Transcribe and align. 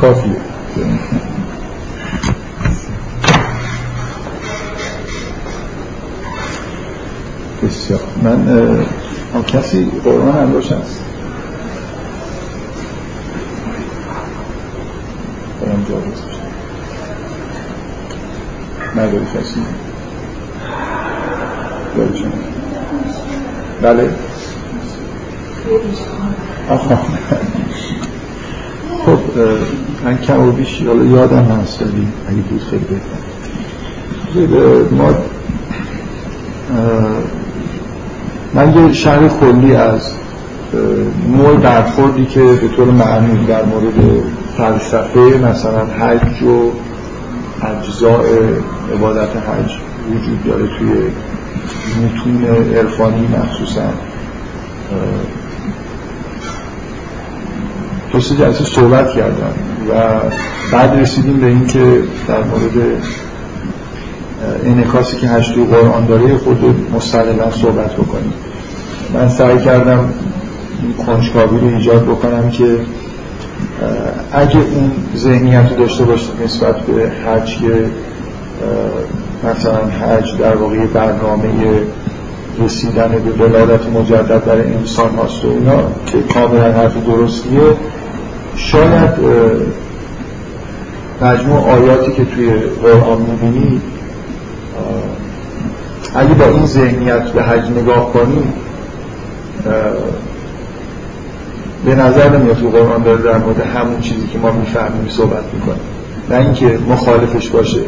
کافیه. 0.00 0.36
بسیار. 7.62 8.00
من 8.22 8.86
کسی 9.46 9.90
قرآن 10.04 10.34
هم 10.34 10.52
روش 10.52 10.72
هست 10.72 11.04
برم 15.60 15.86
جا 15.88 16.02
نداری 19.02 19.26
کسی؟ 19.34 19.60
داری 21.96 22.24
بله. 23.82 24.10
خب 26.68 26.98
من 30.04 30.18
کم 30.18 30.48
و 30.48 30.52
بیش 30.52 30.80
یادم 30.80 31.60
هست 31.62 31.82
ولی 31.82 32.08
اگه 32.28 32.36
بود 32.36 32.62
خیلی 32.70 32.84
بهتر. 32.84 33.26
ما 34.94 35.14
من 38.54 38.86
یه 38.86 38.92
شرح 38.92 39.40
کلی 39.40 39.74
از 39.74 40.10
نوع 41.36 41.56
برخوردی 41.56 42.26
که 42.26 42.40
به 42.40 42.68
طور 42.76 42.90
معمول 42.90 43.46
در 43.46 43.64
مورد 43.64 43.94
فلسفه 44.56 45.20
مثلا 45.20 45.86
حج 45.86 46.42
و 46.42 46.70
اجزاء 47.66 48.24
عبادت 48.94 49.36
حج 49.36 49.72
وجود 50.10 50.44
داره 50.44 50.66
توی 50.78 50.90
متون 52.04 52.44
عرفانی 52.76 53.28
مخصوصا. 53.28 53.82
سه 58.20 58.36
جلسه 58.36 58.64
صحبت 58.64 59.10
کردم 59.10 59.52
و 59.90 60.20
بعد 60.72 61.00
رسیدیم 61.00 61.36
به 61.36 61.46
این 61.46 61.66
که 61.66 62.02
در 62.28 62.42
مورد 62.42 63.02
انعکاسی 64.64 65.16
که 65.16 65.28
هشت 65.28 65.54
قرآن 65.58 66.06
داره 66.06 66.36
خود 66.36 66.64
مستقلا 66.94 67.50
صحبت 67.50 67.92
بکنیم. 67.92 68.32
من 69.14 69.28
سعی 69.28 69.58
کردم 69.58 70.14
کنجکاوی 71.06 71.60
رو 71.60 71.76
ایجاد 71.76 72.02
بکنم 72.02 72.50
که 72.50 72.78
اگه 74.32 74.56
اون 74.56 74.90
ذهنیت 75.16 75.70
رو 75.70 75.76
داشته 75.76 76.04
باشه 76.04 76.28
نسبت 76.44 76.76
به 76.80 77.10
حج 77.26 77.58
که 77.58 77.84
مثلا 79.44 79.78
حج 79.78 80.38
در 80.38 80.56
واقع 80.56 80.86
برنامه 80.86 81.50
رسیدن 82.64 83.08
به 83.08 83.44
ولادت 83.44 83.86
مجدد 83.86 84.44
برای 84.44 84.74
انسان 84.74 85.10
هاست 85.14 85.44
و 85.44 85.48
اینا 85.48 85.82
که 86.06 86.18
کاملا 86.34 86.72
حرف 86.72 87.06
درستیه. 87.06 87.60
شاید 88.56 89.10
مجموع 91.22 91.70
آیاتی 91.70 92.12
که 92.12 92.24
توی 92.24 92.50
قرآن 92.82 93.18
می‌بینی 93.22 93.80
اگه 96.14 96.34
با 96.34 96.44
این 96.44 96.66
ذهنیت 96.66 97.22
به 97.22 97.42
حج 97.42 97.70
نگاه 97.70 98.12
کنی 98.12 98.42
به 101.84 101.94
نظر 101.94 102.38
نمیاد 102.38 102.56
تو 102.56 102.68
قرآن 102.68 103.02
داره 103.02 103.22
در 103.22 103.38
مورد 103.38 103.60
همون 103.60 104.00
چیزی 104.00 104.26
که 104.26 104.38
ما 104.38 104.52
می‌فهمیم 104.52 105.08
صحبت 105.08 105.44
می‌کنیم 105.54 105.80
نه 106.30 106.36
اینکه 106.36 106.78
مخالفش 106.88 107.48
باشه 107.48 107.80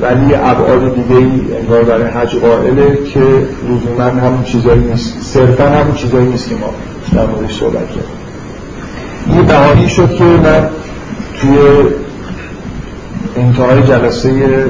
ولی 0.00 0.34
ابعاد 0.34 0.94
دیگه 0.94 1.16
ای 1.16 1.56
انگار 1.60 1.82
برای 1.82 2.04
حج 2.04 2.36
قائله 2.36 2.98
که 3.14 3.20
لزوما 3.20 4.04
همون 4.04 4.44
چیزایی 4.44 4.80
نیست. 4.80 5.22
صرفا 5.22 5.64
همون 5.64 5.94
چیزایی 5.94 6.26
نیست 6.26 6.48
که 6.48 6.54
ما 6.54 6.70
در 7.14 7.26
موردش 7.26 7.58
صحبت 7.60 7.88
کردیم. 7.88 8.15
یه 9.34 9.42
بهانی 9.42 9.88
شد 9.88 10.14
که 10.14 10.24
من 10.24 10.68
توی 11.40 11.58
انتهای 13.36 13.82
جلسه 13.82 14.64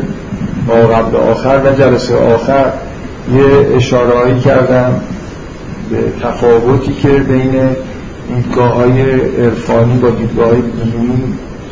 ما 0.66 0.74
قبل 0.74 1.16
آخر 1.16 1.60
و 1.64 1.74
جلسه 1.74 2.16
آخر 2.16 2.64
یه 3.34 3.76
اشاره 3.76 4.40
کردم 4.40 5.00
به 5.90 5.96
تفاوتی 6.22 6.94
که 6.94 7.08
بین 7.08 7.76
دیدگاه 8.28 8.72
های 8.74 9.00
عرفانی 9.44 9.98
با 9.98 10.10
دیدگاه 10.10 10.48
های 10.48 10.62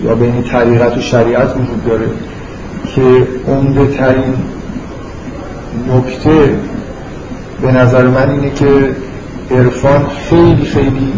یا 0.05 0.15
بین 0.15 0.43
طریقت 0.43 0.97
و 0.97 1.01
شریعت 1.01 1.51
وجود 1.51 1.85
داره 1.87 2.07
که 2.95 3.27
عمده 3.49 3.87
ترین 3.87 4.35
نکته 5.97 6.55
به 7.63 7.73
نظر 7.73 8.07
من 8.07 8.31
اینه 8.31 8.51
که 8.51 8.67
عرفان 9.51 10.07
خیلی 10.31 10.65
خیلی 10.65 11.13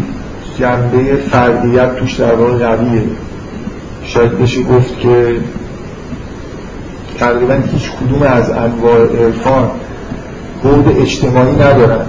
جنبه 0.59 1.15
فردیت 1.15 1.95
توش 1.95 2.13
در 2.13 2.35
واقع 2.35 2.75
قویه. 2.75 3.03
شاید 4.03 4.39
بشه 4.39 4.63
گفت 4.63 4.99
که 4.99 5.35
تقریبا 7.19 7.53
هیچ 7.73 7.91
کدوم 7.91 8.21
از 8.21 8.49
انواع 8.49 8.99
عرفان 8.99 9.71
بود 10.63 10.95
اجتماعی 11.01 11.55
ندارن 11.55 12.05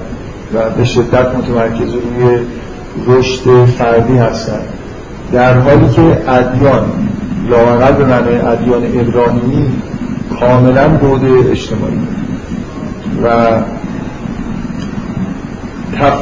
و 0.54 0.70
به 0.70 0.84
شدت 0.84 1.34
متمرکز 1.34 1.94
روی 1.94 2.38
رشد 3.06 3.64
فردی 3.64 4.16
هستن. 4.16 4.60
در 5.32 5.54
حالی 5.58 5.88
که 5.88 6.30
ادیان 6.30 6.84
لاقل 7.50 7.92
به 7.92 8.04
معنی 8.04 8.36
ادیان 8.36 8.84
ابراهیمی 9.00 9.66
کاملا 10.40 10.88
بود 10.88 11.50
اجتماعی. 11.50 11.98
و 13.24 13.60
تف... 15.96 16.12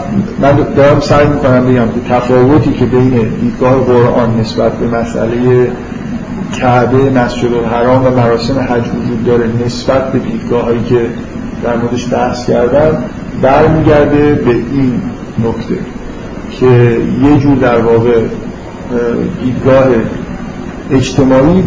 من 0.41 0.66
دارم 0.77 1.00
سعی 1.00 1.27
می‌کنم 1.27 1.66
بگم 1.66 1.87
که 1.87 2.15
تفاوتی 2.15 2.72
که 2.72 2.84
بین 2.84 3.28
دیدگاه 3.41 3.84
قرآن 3.84 4.41
نسبت 4.41 4.72
به 4.72 4.99
مسئله 4.99 5.71
کعبه 6.53 7.10
مسجد 7.10 7.54
الحرام 7.54 8.06
و 8.06 8.10
مراسم 8.10 8.59
حج 8.59 8.84
وجود 8.88 9.25
داره 9.25 9.50
نسبت 9.66 10.12
به 10.12 10.19
دیدگاه 10.19 10.65
هایی 10.65 10.82
که 10.82 11.06
در 11.65 11.76
موردش 11.76 12.12
بحث 12.12 12.47
کردم 12.47 13.05
برمیگرده 13.43 14.34
به 14.34 14.50
این 14.50 15.03
نکته 15.44 15.78
که 16.60 16.66
یه 17.22 17.38
جور 17.38 17.56
در 17.56 17.81
واقع 17.81 18.21
دیدگاه 19.44 19.84
اجتماعی 20.91 21.65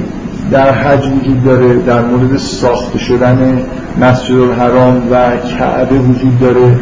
در 0.51 0.71
حج 0.71 1.07
وجود 1.07 1.43
داره 1.43 1.75
در 1.75 2.01
مورد 2.01 2.37
ساخته 2.37 2.99
شدن 2.99 3.63
مسجد 4.01 4.35
الحرام 4.35 5.07
و 5.11 5.37
کعبه 5.37 5.95
وجود 5.95 6.39
داره. 6.39 6.75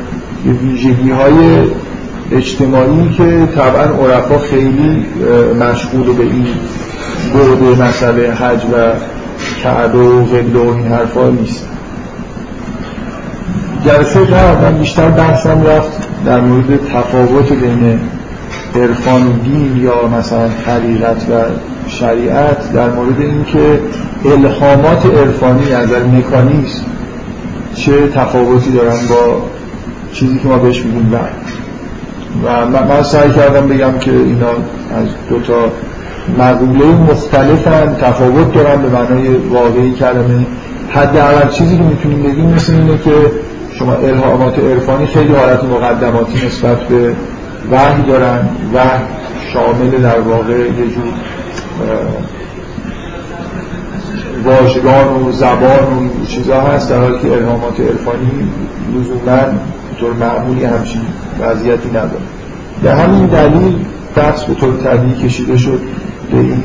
یه 0.47 0.53
ویژگی 0.53 1.11
های 1.11 1.61
اجتماعی 2.31 3.09
که 3.17 3.47
طبعا 3.55 3.83
عرفا 3.83 4.37
خیلی 4.37 5.05
مشغول 5.59 6.15
به 6.15 6.23
این 6.23 6.47
بعد 7.33 7.87
مسئله 7.87 8.31
حج 8.31 8.61
و 8.65 8.91
کعبه 9.63 9.99
و 9.99 10.25
قبله 10.25 10.59
و 10.59 10.75
این 10.75 10.87
حرفا 10.87 11.29
نیست. 11.29 11.67
جلسه 13.85 14.19
قبل 14.19 14.61
من 14.61 14.77
بیشتر 14.77 15.09
بحثم 15.09 15.63
رفت 15.63 16.07
در 16.25 16.39
مورد 16.39 16.79
تفاوت 16.93 17.53
بین 17.53 17.99
عرفان 18.75 19.27
و 19.27 19.31
دین 19.43 19.77
یا 19.77 20.07
مثلا 20.07 20.49
طریقت 20.65 21.29
و 21.29 21.33
شریعت 21.89 22.73
در 22.73 22.89
مورد 22.89 23.21
اینکه 23.21 23.79
الهامات 24.25 25.05
عرفانی 25.05 25.73
از 25.73 25.89
مکانیزم 25.89 26.81
چه 27.75 28.07
تفاوتی 28.07 28.71
دارن 28.71 28.97
با 29.09 29.41
چیزی 30.19 30.39
که 30.39 30.47
ما 30.47 30.57
بهش 30.57 30.81
میگیم 30.81 31.13
و 32.45 32.65
من 32.65 33.03
سعی 33.03 33.31
کردم 33.31 33.67
بگم 33.67 33.99
که 33.99 34.11
اینا 34.11 34.49
از 34.49 35.07
دو 35.29 35.39
تا 35.39 35.71
مقوله 36.37 36.85
مختلفن 36.85 37.95
تفاوت 38.01 38.53
دارن 38.53 38.81
به 38.81 38.89
معنای 38.89 39.27
واقعی 39.27 39.91
کلمه. 39.91 40.45
حداقل 40.89 41.49
چیزی 41.49 41.77
که 41.77 41.83
می‌تونیم 41.83 42.23
بگیم 42.23 42.45
مثل 42.45 42.73
اینه 42.73 42.97
که 42.97 43.11
شما 43.79 43.93
الهامات 43.93 44.59
عرفانی 44.59 45.05
خیلی 45.05 45.33
حالت 45.33 45.63
مقدماتی 45.63 46.47
نسبت 46.47 46.79
به 46.79 47.15
وحی 47.71 48.03
دارن. 48.03 48.39
و 48.75 48.79
شامل 49.53 49.89
در 49.89 50.19
واقع 50.19 50.53
یه 50.53 50.87
جور 50.93 51.13
واژگان 54.45 55.23
و 55.27 55.31
زبان 55.31 56.09
و 56.21 56.25
چیزها 56.25 56.61
هست 56.61 56.89
در 56.89 56.99
حالی 56.99 57.19
که 57.19 57.31
الهامات 57.31 57.79
عرفانی 57.79 58.29
لزوما 58.95 59.59
طور 59.99 60.13
معمولی 60.13 60.63
همچین 60.63 61.01
وضعیتی 61.39 61.89
نداره. 61.89 62.21
به 62.83 62.93
همین 62.93 63.25
دلیل 63.25 63.75
بحث 64.15 64.43
به 64.43 64.53
طور 64.53 64.73
طبیعی 64.77 65.13
کشیده 65.13 65.57
شد 65.57 65.79
به 66.31 66.37
این 66.37 66.63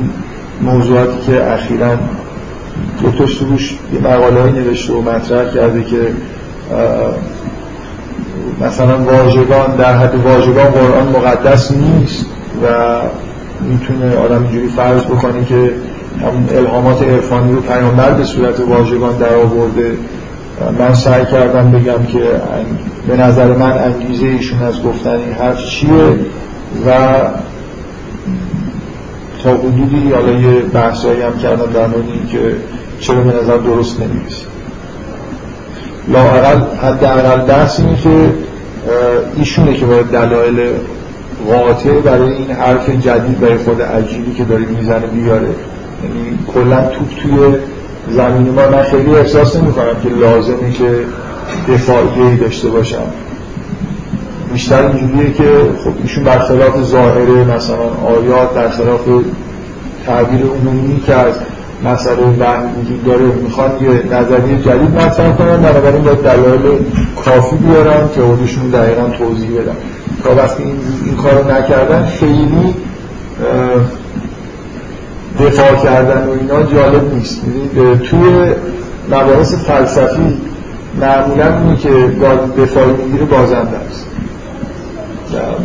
موضوعاتی 0.61 1.17
که 1.25 1.51
اخیرا 1.51 1.95
دکتر 3.03 3.27
سروش 3.27 3.77
یه 3.93 3.99
مقاله 3.99 4.51
نوشته 4.51 4.93
و 4.93 5.01
مطرح 5.01 5.53
کرده 5.53 5.83
که 5.83 5.97
مثلا 8.61 8.97
واژگان 8.97 9.75
در 9.75 9.97
حد 9.97 10.15
واژگان 10.15 10.65
قرآن 10.65 11.07
مقدس 11.07 11.71
نیست 11.71 12.25
و 12.63 12.67
می‌تونه 13.61 14.17
آدم 14.17 14.43
اینجوری 14.43 14.67
فرض 14.67 15.01
بکنه 15.01 15.45
که 15.45 15.73
همون 16.21 16.49
الهامات 16.55 17.03
عرفانی 17.03 17.51
رو 17.51 17.61
پیامبر 17.61 18.11
به 18.11 18.23
صورت 18.23 18.59
واژگان 18.59 19.17
در 19.17 19.35
آورده 19.35 19.97
من 20.79 20.93
سعی 20.93 21.25
کردم 21.25 21.71
بگم 21.71 22.05
که 22.05 22.19
به 23.07 23.17
نظر 23.17 23.47
من 23.53 23.71
انگیزه 23.71 24.25
ایشون 24.25 24.63
از 24.63 24.83
گفتن 24.83 25.09
این 25.09 25.33
حرف 25.33 25.65
چیه 25.65 26.19
و 26.87 26.91
تا 29.43 29.49
حدودی 29.49 30.11
حالا 30.11 30.31
یه 30.31 30.59
بحثایی 30.61 31.21
هم 31.21 31.37
کردم 31.37 31.71
در 31.73 31.87
مورد 31.87 32.27
که 32.31 32.55
چرا 32.99 33.21
به 33.21 33.33
نظر 33.41 33.57
درست 33.57 33.99
نمی‌رسه. 33.99 34.45
لاقل 36.07 36.61
حداقل 36.81 37.45
بحث 37.45 37.79
اینه 37.79 37.95
که 37.95 38.09
ایشونه 39.35 39.73
که 39.73 39.85
باید 39.85 40.05
دلایل 40.05 40.69
قاطع 41.47 41.91
برای 41.91 42.33
این 42.33 42.51
حرف 42.51 42.89
جدید 42.89 43.39
برای 43.39 43.57
خود 43.57 43.81
عجیبی 43.81 44.33
که 44.33 44.43
داره 44.43 44.65
می‌زنه 44.65 45.07
بیاره. 45.07 45.41
یعنی 45.41 46.39
کلا 46.53 46.81
توپ 46.81 47.09
توی 47.21 47.57
زمین 48.09 48.49
ما 48.49 48.69
من 48.69 48.83
خیلی 48.83 49.15
احساس 49.15 49.55
نمی 49.55 49.73
کنم 49.73 49.95
که 50.03 50.09
لازمه 50.09 50.71
که 50.71 51.05
دفاعی 51.69 52.37
داشته 52.37 52.69
باشم. 52.69 53.03
بیشتر 54.53 54.87
اینجوریه 54.87 55.33
که 55.33 55.43
خب 55.83 55.91
ایشون 56.03 56.23
برخلاف 56.23 56.83
ظاهره 56.83 57.55
مثلا 57.55 57.89
آیات 58.07 58.55
در 58.55 58.69
خلاف 58.69 59.01
تعبیر 60.05 60.41
عمومی 60.41 60.99
که 61.05 61.13
از 61.13 61.35
مسئله 61.85 62.17
وحی 62.39 62.63
وجود 62.81 63.05
داره 63.05 63.25
می‌خوان 63.25 63.71
یه 63.81 63.89
نظریه 63.89 64.57
جدید 64.57 65.01
مطرح 65.01 65.35
کنن 65.35 65.57
بنابراین 65.57 66.03
باید 66.03 66.21
دلایل 66.21 66.79
کافی 67.25 67.55
بیارن 67.55 68.07
خودشون 68.07 68.69
دقیقا 68.69 69.09
توضیح 69.17 69.49
بدن. 69.51 69.75
تا 70.23 70.35
وقتی 70.35 70.63
این, 70.63 70.79
این 71.05 71.15
کارو 71.15 71.51
نکردن 71.51 72.05
خیلی 72.05 72.73
دفاع 75.39 75.75
کردن 75.75 76.27
و 76.27 76.31
اینا 76.31 76.63
جالب 76.63 77.13
نیست. 77.13 77.41
توی 78.09 78.51
مباحث 79.11 79.53
فلسفی 79.55 80.37
معمولا 81.01 81.59
اینه 81.59 81.77
که 81.77 81.89
دفاعی 82.57 82.91
می‌گیره 82.91 83.25
بازنده 83.25 83.77
است 83.77 84.07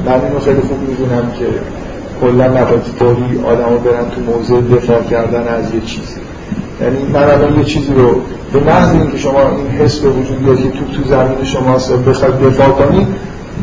من 0.07 0.13
اینو 0.25 0.39
خیلی 0.39 0.61
خوب 0.61 0.79
می‌دونم 0.89 1.33
که 1.39 1.47
کلا 2.21 2.49
مباحث 2.49 2.89
طوری 2.99 3.41
آدم 3.45 3.65
برن 3.85 4.11
تو 4.11 4.21
موضع 4.33 4.77
دفاع 4.77 5.03
کردن 5.03 5.49
از 5.49 5.75
یه 5.75 5.81
چیزی. 5.81 6.21
یعنی 6.81 7.13
من 7.13 7.23
الان 7.23 7.59
یه 7.59 7.65
چیزی 7.65 7.95
رو 7.95 8.21
به 8.53 8.61
محض 8.61 8.93
اینکه 8.93 9.19
شما 9.19 9.41
این 9.41 9.81
حس 9.81 9.99
به 9.99 10.09
وجود 10.09 10.45
بیاد 10.45 10.57
که 10.57 10.69
تو 10.69 10.85
تو 10.85 11.09
زمین 11.09 11.45
شما 11.45 11.73
بخواید 12.11 12.41
دفاع 12.41 12.69
کنید 12.69 13.07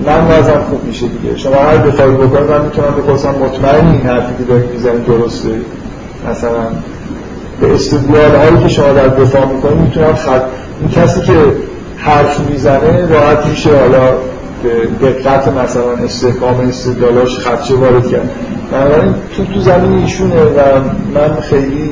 من 0.05 0.27
وضعم 0.27 0.61
خوب 0.69 0.83
میشه 0.83 1.07
دیگه. 1.07 1.37
شما 1.37 1.55
هر 1.55 1.77
دفاعی 1.77 2.11
بکنید 2.11 2.49
من 2.49 2.65
می‌تونم 2.65 2.87
بپرسم 2.97 3.29
مطمئن 3.29 3.87
این 3.87 4.01
حرفی 4.01 4.33
که 4.37 4.43
دارید 4.43 4.71
می‌زنید 4.71 5.05
درسته؟ 5.05 5.49
مثلا 6.31 6.67
به 7.61 7.75
استدلال 7.75 8.35
هایی 8.35 8.63
که 8.63 8.67
شما 8.67 8.93
در 8.93 9.07
دفاع 9.07 9.45
می‌کنید 9.45 9.77
می‌تونم 9.77 10.13
خط 10.13 10.41
این 10.81 10.89
کسی 10.89 11.21
که 11.21 11.33
حرف 11.97 12.39
می‌زنه 12.49 13.07
راحت 13.07 13.45
میشه 13.45 13.69
حالا 13.79 14.13
به 14.63 15.07
دقت 15.07 15.47
مثلا 15.47 15.91
استحکام 16.05 16.59
استدلالاش 16.69 17.39
خدشه 17.39 17.73
وارد 17.73 18.07
کرد. 18.07 18.29
بنابراین 18.71 19.13
تو 19.37 19.45
تو 19.45 19.59
زمین 19.59 20.01
ایشونه 20.01 20.43
و 20.43 20.79
من 21.15 21.35
خیلی 21.41 21.91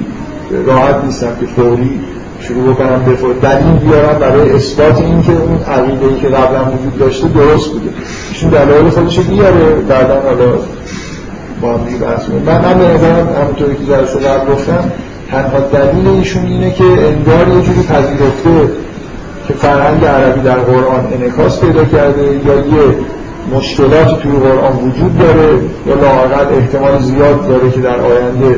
راحت 0.68 1.04
نیستم 1.04 1.32
که 1.40 1.46
فوری 1.46 2.00
شروع 2.40 2.74
بکنم 2.74 3.14
دفاع 3.14 3.34
دلیل 3.34 3.74
بیارم 3.74 4.20
برای 4.20 4.52
اثبات 4.52 5.02
این 5.02 5.22
که 5.22 5.32
اون 5.32 5.60
عقیده 5.64 6.06
ای 6.06 6.20
که 6.20 6.28
قبلا 6.28 6.60
وجود 6.66 7.00
داشته 7.00 7.28
درست 7.28 7.72
بوده. 7.72 7.90
ایشون 8.30 8.50
دلایل 8.50 8.90
خودش 8.90 9.20
بیاره 9.20 9.76
بعدا 9.90 10.22
حالا 10.22 10.54
با 11.62 11.74
هم 11.74 12.00
بحث 12.02 12.22
من 12.46 12.62
من 12.62 12.78
به 12.80 12.88
نظرم 12.88 13.30
همونطوری 13.42 13.76
که 13.76 13.86
جلسه 13.86 14.20
قبل 14.20 14.54
گفتم 14.54 14.92
تنها 15.32 15.60
دلیل 15.60 16.08
ایشون 16.08 16.46
اینه 16.46 16.72
که 16.72 16.84
انگار 16.84 17.48
یه 17.48 17.62
جوری 17.62 17.84
پذیرفته 17.84 18.70
که 19.48 19.54
فرهنگ 19.54 20.06
عربی 20.06 20.42
در 20.42 20.60
قرآن 20.60 21.08
انعکاس 21.14 21.60
پیدا 21.60 21.86
کرده 21.86 22.24
یا 22.24 22.56
یه 22.56 22.96
مشکلاتی 23.56 24.16
توی 24.24 24.32
قرآن 24.32 24.76
وجود 24.76 25.18
داره 25.18 25.50
یا 25.88 25.96
لااقل 25.96 26.56
احتمال 26.56 27.00
زیاد 27.00 27.48
داره 27.48 27.72
که 27.72 27.82
در 27.82 28.00
آینده 28.00 28.58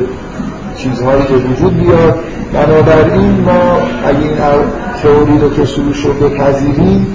چیزهایی 0.76 1.22
به 1.22 1.36
وجود 1.36 1.80
بیاد. 1.80 2.18
بنابراین 2.52 3.40
ما 3.40 3.78
اگه 4.06 4.18
این 4.18 4.36
تئوری 5.02 5.38
رو 5.38 5.50
که 5.50 5.64
سروش 5.64 6.04
رو 6.04 6.12
بپذیریم 6.12 7.06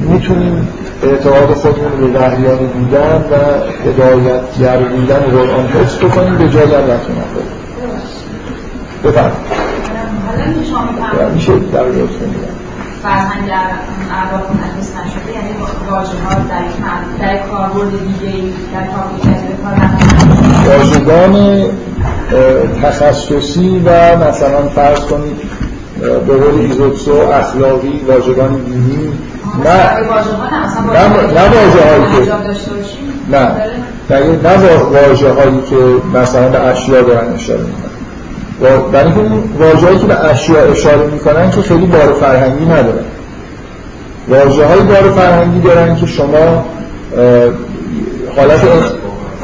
می‌تونیم 0.00 0.68
اعتقاد 1.02 1.54
خودمون 1.54 2.12
به 2.12 2.18
وحیانی 2.18 2.66
بودن 2.66 3.24
و 3.30 3.34
هدایتگر 3.88 4.76
بودن 4.76 5.18
قرآن 5.18 5.66
حفظ 5.66 5.98
بکنیم 5.98 6.36
به 6.38 6.48
جای 6.48 6.66
هم 9.06 9.10
رفتون 9.10 10.86
بفرم 10.96 11.32
میشه 11.34 11.52
در 11.72 11.82
فرهنگ 13.02 13.50
نجس 13.50 14.90
نشده 14.90 15.32
یعنی 15.34 15.54
واژه 15.90 16.18
ها 16.24 16.34
در 16.34 16.64
در 17.20 17.36
کاربرد 17.46 17.90
دیگه 17.90 18.52
در 18.72 18.86
واژگان 20.68 21.64
تخصصی 22.82 23.82
و 23.84 24.16
مثلا 24.16 24.68
فرض 24.74 25.00
کنید 25.00 25.36
به 26.00 26.36
قول 26.36 26.60
ایزوتسو 26.60 27.12
اخلاقی 27.12 28.00
واژگان 28.08 28.56
دینی. 28.56 29.12
نه. 29.64 29.70
نه 29.70 30.08
واژه 30.08 31.82
هایی 31.84 32.26
که 32.26 32.32
نه. 33.30 33.52
نه 34.42 34.56
واژه 34.92 35.32
هایی 35.32 35.62
که 35.70 35.76
مثلا 36.18 36.48
به 36.48 36.60
اشیا 36.60 37.02
دارن 37.02 37.32
اشاره 37.34 37.60
می‌کنن. 37.60 37.93
برای 38.92 39.04
اینکه 39.04 39.20
اون 39.20 39.42
واژه‌ای 39.58 39.98
که 39.98 40.06
به 40.06 40.24
اشیاء 40.24 40.70
اشاره 40.70 41.06
می‌کنن 41.06 41.50
که 41.50 41.62
خیلی 41.62 41.86
بار 41.86 42.12
فرهنگی 42.20 42.64
ندارن. 42.64 43.04
واژه 44.28 44.66
های 44.66 44.80
بار 44.80 45.10
فرهنگی 45.16 45.60
دارن 45.60 45.96
که 45.96 46.06
شما 46.06 46.64
حالت 48.36 48.60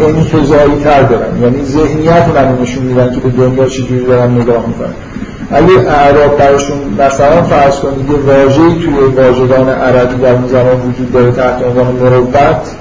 انتظایی 0.01 0.77
تر 0.85 1.03
دارن. 1.03 1.43
یعنی 1.43 1.65
ذهنیت 1.65 2.29
من 2.35 2.59
نشون 2.62 2.85
میدن 2.85 3.15
که 3.15 3.21
به 3.21 3.29
دنیا 3.29 3.67
چجوری 3.67 4.05
دارن 4.05 4.31
نگاه 4.31 4.67
می‌کنن. 4.67 4.95
اگه 5.53 5.91
اعراب 5.91 6.39
براشون 6.39 6.79
مثلا 6.99 7.43
فرض 7.43 7.81
کنید 7.81 8.11
یه 8.11 8.17
واژه‌ای 8.17 8.75
توی 8.75 8.95
واژگان 9.17 9.69
عربی 9.69 10.23
در 10.23 10.33
اون 10.33 10.47
زمان 10.47 10.81
وجود 10.89 11.12
داره 11.12 11.33
تحت 11.33 11.62
عنوان 11.62 11.87
مروت 11.87 12.77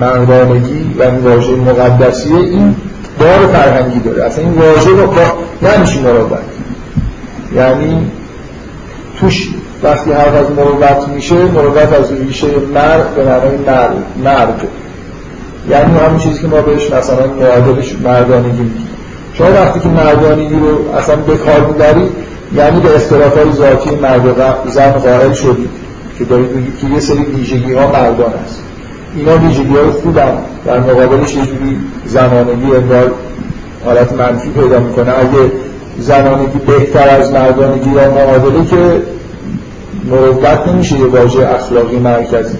مردانگی 0.00 0.94
و 0.98 1.02
این 1.02 1.18
واژه 1.18 1.56
مقدسیه 1.56 2.36
این 2.36 2.76
بار 3.18 3.46
فرهنگی 3.52 4.00
داره. 4.00 4.24
اصلا 4.24 4.44
این 4.44 4.52
واژه 4.52 4.90
رو 4.90 5.14
نمیشه 5.62 6.00
مروت 6.00 6.38
یعنی 7.54 8.10
توش 9.20 9.48
وقتی 9.82 10.12
حرف 10.12 10.34
از 10.34 10.50
مروت 10.50 11.08
میشه 11.08 11.34
مروت 11.34 11.92
از 11.92 12.12
ریشه 12.12 12.46
مرد 12.74 13.14
به 13.14 13.24
معنای 13.24 13.56
مرد 14.24 14.60
یعنی 15.70 15.98
همون 15.98 16.18
چیزی 16.18 16.40
که 16.40 16.46
ما 16.46 16.60
بهش 16.60 16.90
مثلا 16.90 17.26
معادلش 17.26 17.92
مردانگی 18.04 18.62
میگیم. 18.62 18.88
شما 19.34 19.52
وقتی 19.52 19.80
که 19.80 19.88
مردانگی 19.88 20.54
رو 20.54 20.94
اصلا 20.98 21.16
به 21.16 21.36
کار 21.36 21.66
می‌برید 21.66 22.10
یعنی 22.54 22.80
به 22.80 22.88
های 23.36 23.52
ذاتی 23.52 23.90
مرد 23.90 24.68
زن 24.68 24.90
قائل 24.90 25.32
شدید 25.32 25.70
که 26.18 26.24
دارید 26.24 26.52
بگید 26.52 26.78
که 26.80 26.86
یه 26.86 27.00
سری 27.00 27.24
ویژگی 27.24 27.72
ها 27.72 27.86
مردان 27.86 28.32
است. 28.44 28.62
اینا 29.16 29.38
ویژگی 29.38 29.76
های 29.76 29.90
خوبن 29.90 30.38
در 30.66 30.80
مقابلش 30.80 31.34
یه 31.34 31.46
جوری 31.46 31.76
زنانگی 32.06 32.74
انگار 32.76 33.10
حالت 33.84 34.12
منفی 34.12 34.50
پیدا 34.50 34.80
می‌کنه. 34.80 35.10
اگه 35.10 35.52
زنانگی 35.98 36.58
بهتر 36.58 37.08
از 37.08 37.32
مردانگی 37.32 37.90
یا 37.90 38.10
معادله 38.10 38.64
که 38.70 39.02
مروت 40.10 40.68
نمیشه 40.68 40.98
یه 40.98 41.06
واژه 41.06 41.48
اخلاقی 41.48 41.98
مرکزی. 41.98 42.58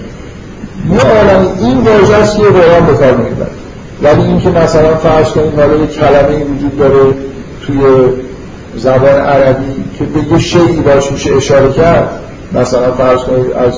یه 0.91 0.99
عالم 0.99 1.47
این 1.59 1.77
واژه 1.77 2.15
است 2.15 2.37
که 2.37 2.43
قرآن 2.43 2.85
به 2.85 2.93
کار 2.93 3.17
می‌بره 3.17 3.47
ولی 4.01 4.21
اینکه 4.21 4.49
مثلا 4.49 4.95
فرض 4.95 5.29
کنید 5.29 5.59
حالا 5.59 5.75
یه 5.75 5.87
کلمه 5.87 6.43
وجود 6.43 6.77
داره 6.77 7.13
توی 7.65 7.77
زبان 8.75 9.15
عربی 9.15 9.83
که 9.99 10.03
به 10.05 10.33
یه 10.33 10.39
شیعی 10.39 10.81
باش 10.81 11.11
میشه 11.11 11.35
اشاره 11.35 11.71
کرد 11.71 12.09
مثلا 12.53 12.91
فرض 12.91 13.19
کنید 13.19 13.51
از 13.51 13.73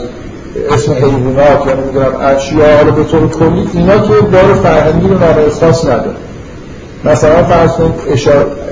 اسم 0.71 0.93
حیوانات 0.93 1.67
یا 1.67 1.73
نمی‌دونم 1.73 2.15
اشیا 2.21 2.81
رو 2.81 2.91
به 2.91 3.03
طور 3.03 3.29
کلی 3.29 3.69
اینا 3.73 3.97
که 3.97 4.13
بار 4.13 4.53
فرهنگی 4.63 5.07
رو 5.07 5.19
معنی 5.19 5.49
خاص 5.49 5.85
نداره. 5.85 6.15
مثلا 7.05 7.43
فرض 7.43 7.71
کنید 7.71 7.93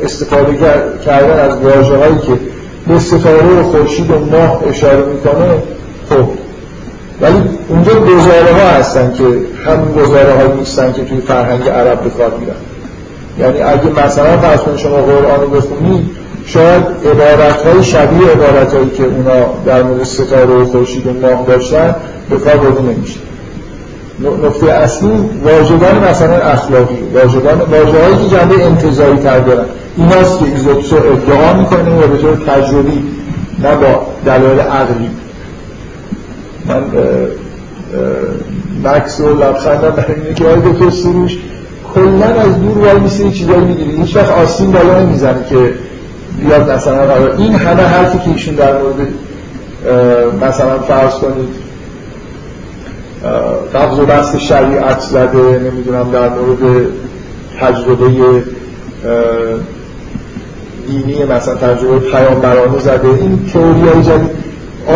استفاده 0.03 0.57
کردن 1.05 1.39
از 1.39 1.57
واژه 1.57 1.97
هایی 1.97 2.17
که 2.17 2.39
به 2.87 2.99
ستاره 2.99 3.59
و 3.59 3.63
خورشید 3.63 4.11
و 4.11 4.19
ماه 4.19 4.63
اشاره 4.69 5.05
می‌کنه 5.05 5.61
خب. 6.09 6.27
ولی 7.21 7.35
اونجا 7.69 7.93
گزاره 7.93 8.53
ها 8.53 8.69
هستن 8.69 9.13
که 9.13 9.23
همون 9.65 9.93
گزاره 9.93 10.33
هایی 10.33 10.59
نیستن 10.59 10.93
که 10.93 11.05
توی 11.05 11.21
فرهنگ 11.21 11.69
عرب 11.69 12.01
به 12.01 12.09
کار 12.09 12.31
میرن 12.39 12.55
یعنی 13.39 13.61
اگه 13.61 14.05
مثلا 14.05 14.37
فرض 14.37 14.59
کنید 14.59 14.77
شما 14.77 14.97
قرآن 14.97 15.41
رو 15.41 15.47
بخونید 15.47 16.09
شاید 16.47 16.83
عبارت 17.05 17.61
های 17.61 17.83
شبیه 17.83 18.27
عبارت 18.27 18.73
هایی 18.73 18.89
که 18.89 19.03
اونا 19.03 19.45
در 19.65 19.83
مورد 19.83 20.03
ستاره 20.03 20.53
و 20.53 20.65
خورشید 20.65 21.07
و 21.07 21.13
ماه 21.13 21.45
داشتن 21.47 21.95
به 22.29 22.37
کار 22.37 22.57
برده 22.57 22.81
نمیشه. 22.81 23.19
نقطه 24.43 24.71
اصلی 24.71 25.09
واژگان 25.43 26.09
مثلا 26.09 26.35
اخلاقی 26.35 26.95
واژگان 27.13 27.59
واژه‌هایی 27.59 28.17
که 28.17 28.35
جنبه 28.35 28.65
انتزاعی 28.65 29.17
تر 29.17 29.39
دارن. 29.39 29.65
ایناست 29.97 30.39
که 30.39 30.45
ایزوتسو 30.45 30.95
ادعا 30.95 31.53
می‌کنه 31.53 31.99
و 31.99 32.07
به 32.07 32.17
طور 32.17 32.35
تجربی 32.35 33.03
نه 33.63 33.75
با 33.75 34.07
دلایل 34.25 34.59
عقلی. 34.59 35.09
من 36.65 36.83
مکس 38.83 39.19
و 39.19 39.29
لبخندم 39.29 39.89
برای 39.89 40.15
اینه 40.21 40.33
که 40.33 40.45
آقای 40.45 40.71
دکتر 40.71 40.89
سروش 40.89 41.37
کلا 41.95 42.25
از 42.25 42.61
دور 42.61 42.77
وای 42.77 42.99
میسه 42.99 43.31
چیزایی 43.31 43.59
می‌گیری 43.59 43.91
هیچ 43.91 44.15
وقت 44.15 44.31
آستین 44.31 44.71
بالا 44.71 44.99
نمی‌زنه 44.99 45.45
که 45.49 45.73
بیاد 46.39 46.71
مثلا 46.71 47.35
این 47.37 47.55
همه 47.55 47.81
حرفی 47.81 48.17
که 48.17 48.29
ایشون 48.29 48.55
در 48.55 48.73
مورد 48.81 49.07
مثلا 50.41 50.79
فرض 50.79 51.13
کنید 51.13 51.67
قبض 53.73 53.99
و 53.99 54.05
بست 54.05 54.37
شریعت 54.37 54.99
زده 54.99 55.59
نمی‌دونم 55.59 56.11
در 56.11 56.29
مورد 56.29 56.85
تجربه 57.59 58.07
دینی 60.87 61.25
مثلا 61.25 61.55
تجربه 61.55 61.99
پیامبرانه 61.99 62.79
زده. 62.79 63.07
این 63.07 63.39
تئوری 63.53 63.81
های 63.81 64.03
جدید 64.03 64.29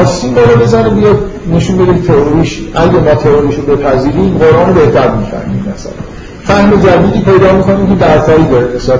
آسین 0.02 0.34
بالا 0.34 0.56
بزنه 0.56 0.90
بیاد 0.90 1.18
نشون 1.54 1.78
بده 1.78 2.08
تئوریش 2.08 2.62
اگه 2.76 2.92
ما 2.92 3.16
تئوریش 3.16 3.56
رو 3.56 3.76
بپذیریم 3.76 4.38
قرآن 4.38 4.68
رو 4.68 4.74
بهتر 4.74 5.12
می‌فهمیم 5.12 5.74
مثلا. 5.76 5.92
فهم 6.44 6.82
جدیدی 6.82 7.26
پیدا 7.26 7.54
می‌کنیم 7.54 7.88
که 7.88 8.06
برتری 8.06 8.44
داره 8.52 8.76
نسبت 8.76 9.00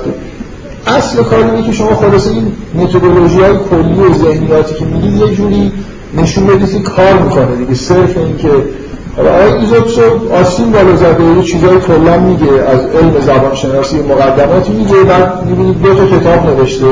اصل 0.86 1.22
کار 1.22 1.44
اینه 1.44 1.66
که 1.66 1.72
شما 1.72 1.94
خلاصه 1.94 2.30
این 2.30 2.52
متدولوژی 2.74 3.40
های 3.40 3.54
کلی 3.70 4.00
و 4.00 4.14
ذهنیاتی 4.14 4.74
که 4.74 4.84
میگید 4.84 5.14
یه 5.14 5.34
جوری 5.34 5.72
نشون 6.16 6.46
بدید 6.46 6.82
کار 6.82 7.22
می‌کنه 7.22 7.56
دیگه 7.56 7.74
صرف 7.74 8.16
این 8.16 8.36
که 8.36 8.48
حالا 9.16 9.30
آقای 9.30 9.52
ایزوتسو 9.52 10.02
آسین 10.40 10.72
بالا 10.72 10.96
زده 10.96 11.24
یه 11.24 11.42
چیزای 11.42 11.80
کلا 11.80 12.18
میگه 12.18 12.52
از 12.52 12.80
علم 12.80 13.20
زبان 13.20 13.54
شناسی 13.54 13.96
مقدماتی 13.96 14.72
میگه 14.72 14.94
بعد 15.08 15.46
می‌بینید 15.46 15.82
دو 15.82 15.94
تا 15.94 16.06
کتاب 16.06 16.46
نوشته 16.46 16.86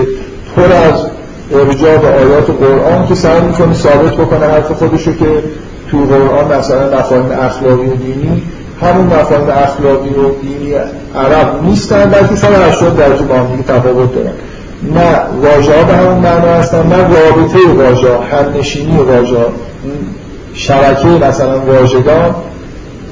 پر 0.56 0.72
از 0.72 1.06
ارجاع 1.52 1.96
به 1.96 2.08
آیات 2.08 2.50
قرآن 2.50 3.06
که 3.06 3.14
سعی 3.14 3.40
می‌کنه 3.40 3.74
ثابت 3.74 4.14
بکنه 4.14 4.46
حرف 4.46 4.72
خودشو 4.72 5.12
که 5.12 5.42
تو 5.90 5.98
قرآن 5.98 6.58
مثلا 6.58 6.98
مفاهیم 6.98 7.30
اخلاقی 7.40 7.86
و 7.86 7.94
دینی 7.94 8.42
همون 8.82 9.06
مفاهیم 9.06 9.48
اخلاقی 9.50 10.08
و 10.08 10.30
دینی 10.42 10.74
عرب 11.16 11.62
نیستن 11.62 12.10
بلکه 12.10 12.36
180 12.36 12.96
درجه 12.96 13.22
با 13.22 13.34
هم 13.34 13.62
تفاوت 13.68 14.14
دارن. 14.14 14.32
نه 14.94 15.20
واژه 15.42 15.76
ها 15.76 15.82
به 15.82 15.92
همون 15.92 16.18
معنا 16.18 16.54
هستن 16.54 16.86
نه 16.86 16.96
رابطه 16.96 17.58
واژه 17.78 18.08
هم 18.08 18.58
نشینی 18.58 18.98
واژه 18.98 19.36
شبکه 20.54 21.06
مثلا 21.06 21.60
واژگان 21.60 22.34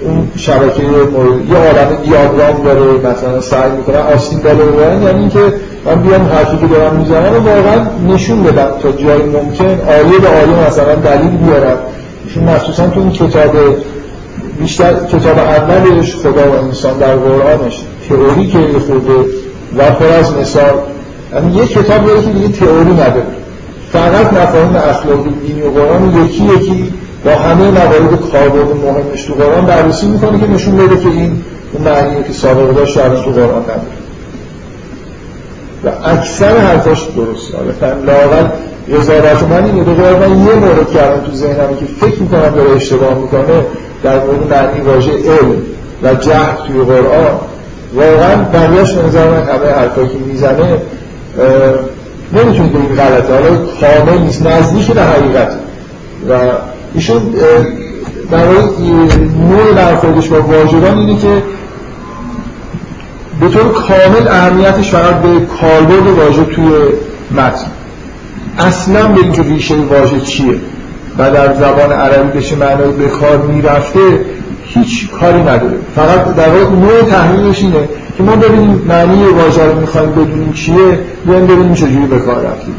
اون 0.00 0.28
شبکه 0.36 0.82
مورد 0.82 1.48
یه 1.50 1.56
عالم 1.56 1.96
دیاگرام 2.04 2.62
داره 2.64 3.12
مثلا 3.12 3.40
سعی 3.40 3.70
می‌کنن 3.70 3.96
آستین 4.14 4.38
بالا 4.38 4.64
ببرن 4.64 5.02
یعنی 5.02 5.20
اینکه 5.20 5.38
من 5.86 6.02
بیام 6.02 6.22
حرفی 6.22 6.56
که 6.58 6.66
دارم 6.66 6.96
می‌زنم 6.96 7.32
و 7.34 7.48
واقعا 7.48 7.86
نشون 8.08 8.42
بدم 8.42 8.68
تا 8.82 8.92
جایی 8.92 9.22
ممکن. 9.22 9.64
آیه 9.64 10.18
به 10.18 10.28
آیه 10.28 10.66
مثلا 10.68 10.94
دلیل 10.94 11.30
بیارم. 11.30 11.76
ایشون 12.24 12.44
مخصوصا 12.44 12.86
تو 12.86 13.00
اون 13.00 13.10
کتاب 13.10 13.56
بیشتر 14.60 14.94
کتاب 14.94 15.38
اولش 15.38 16.16
خدا 16.16 16.50
و 16.50 16.64
انسان 16.64 16.98
در 16.98 17.16
قرآنش 17.16 17.84
تئوری 18.08 18.46
که 18.46 18.58
خورده 18.86 19.30
و 19.78 19.90
پر 19.90 20.06
از 20.06 20.36
مثال. 20.36 20.74
یعنی 21.34 21.56
یه 21.56 21.66
کتاب 21.66 22.06
داره 22.06 22.22
که 22.22 22.30
دیگه 22.30 22.48
تئوری 22.48 22.92
نداره. 22.92 23.26
فقط 23.92 24.32
مفاهیم 24.32 24.76
اخلاقی 24.76 25.30
دینی 25.46 25.62
و 25.62 25.70
قرآن 25.70 26.24
یکی 26.24 26.44
یکی 26.44 26.92
با 27.24 27.30
همه 27.30 27.70
موارد 27.70 28.30
کاربرد 28.32 28.76
مهمش 28.76 29.22
تو 29.22 29.34
قرآن 29.34 29.66
بررسی 29.66 30.06
می‌کنه 30.06 30.40
که 30.40 30.46
نشون 30.46 30.76
بده 30.76 30.96
که 30.96 31.08
این 31.08 31.42
اون 31.72 31.82
معنیه 31.84 32.22
که 32.22 32.32
سابقه 32.32 32.72
داشت 32.72 32.98
الان 32.98 33.24
تو 33.24 33.30
قرآن 33.30 33.62
نداره. 33.62 33.98
و 35.84 35.88
اکثر 36.04 36.56
حرفاش 36.56 37.06
درست 37.16 37.54
حالا 37.54 37.94
لاغل 37.94 38.48
رضایت 38.90 39.42
من 39.42 39.64
اینه 39.64 39.82
به 39.82 40.28
من 40.28 40.46
یه 40.46 40.54
مورد 40.54 40.90
کردم 40.94 41.26
تو 41.26 41.32
ذهنم 41.32 41.76
که 41.80 41.86
فکر 42.00 42.22
می‌کنم 42.22 42.54
داره 42.54 42.70
اشتباه 42.76 43.14
می‌کنه 43.14 43.66
در 44.02 44.24
مورد 44.24 44.52
معنی 44.52 44.80
واژه 44.80 45.12
علم 45.12 45.56
و 46.02 46.14
جهل 46.14 46.66
توی 46.66 46.84
قرآن. 46.84 47.38
واقعا 47.94 48.36
بقیهش 48.36 48.92
به 48.92 49.06
نظر 49.06 49.30
من 49.30 49.42
همه 49.42 49.70
حرفایی 49.78 50.08
که 50.08 50.18
می‌زنه 50.26 50.82
نمی‌تونید 52.32 52.76
این 52.76 52.96
غلطه. 52.96 53.32
حالا 53.32 53.56
کامل 53.80 54.18
نیست 54.18 54.46
نزدیک 54.46 54.90
به 54.90 55.02
حقیقت. 55.02 55.52
و 56.28 56.32
ایشون 56.94 57.34
در 58.30 58.44
نوع 59.50 59.72
برخوردش 59.76 60.28
با 60.28 60.40
واژگان 60.40 60.98
اینه 60.98 61.16
که 61.16 61.42
به 63.40 63.48
طور 63.48 63.72
کامل 63.72 64.28
اهمیتش 64.28 64.90
فقط 64.90 65.14
به 65.14 65.28
کاربرد 65.60 66.06
واژه 66.06 66.44
توی 66.44 66.68
متن 67.30 67.67
اصلا 68.58 69.08
به 69.08 69.20
اینکه 69.20 69.42
ریشه 69.42 69.74
واژه 69.74 70.20
چیه؟ 70.20 70.54
و 71.18 71.30
در 71.30 71.54
زبان 71.54 71.92
عربی 71.92 72.38
بشه 72.38 72.56
معنای 72.56 72.92
به 72.92 73.08
کار 73.08 73.38
می‌رفته 73.38 74.00
هیچ 74.64 75.10
کاری 75.10 75.40
نداره. 75.40 75.76
فقط 75.96 76.34
در 76.34 76.48
واقع 76.48 76.74
نوع 76.76 77.02
تحلیلش 77.02 77.60
اینه 77.60 77.88
که 78.16 78.22
ما 78.22 78.36
ببینیم 78.36 78.82
معنی 78.88 79.24
واژه 79.24 79.64
رو 79.64 79.80
می‌خوایم 79.80 80.10
بدونیم 80.10 80.52
چیه 80.52 80.98
بیایم 81.26 81.46
ببینیم 81.46 81.74
چجوری 81.74 82.06
به 82.06 82.18
کار 82.18 82.36
رفتیم. 82.36 82.74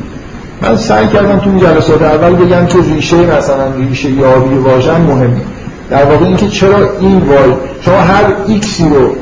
من 0.62 0.78
سعی 0.78 1.08
کردم 1.08 1.40
تو 1.40 1.50
این 1.50 1.60
جلسات 1.60 2.02
اول 2.02 2.36
بگم 2.36 2.66
که 2.66 2.78
ریشه 2.94 3.38
مثلا 3.38 3.74
ریشه 3.90 4.10
یابی 4.10 4.56
واژه 4.56 4.98
مهمه. 4.98 5.42
در 5.90 6.04
واقع 6.04 6.26
اینکه 6.26 6.48
چرا 6.48 6.78
این 7.00 7.18
وای 7.18 7.54
شما 7.82 7.96
هر 7.96 8.24
ایکسی 8.48 8.84
رو 8.84 9.16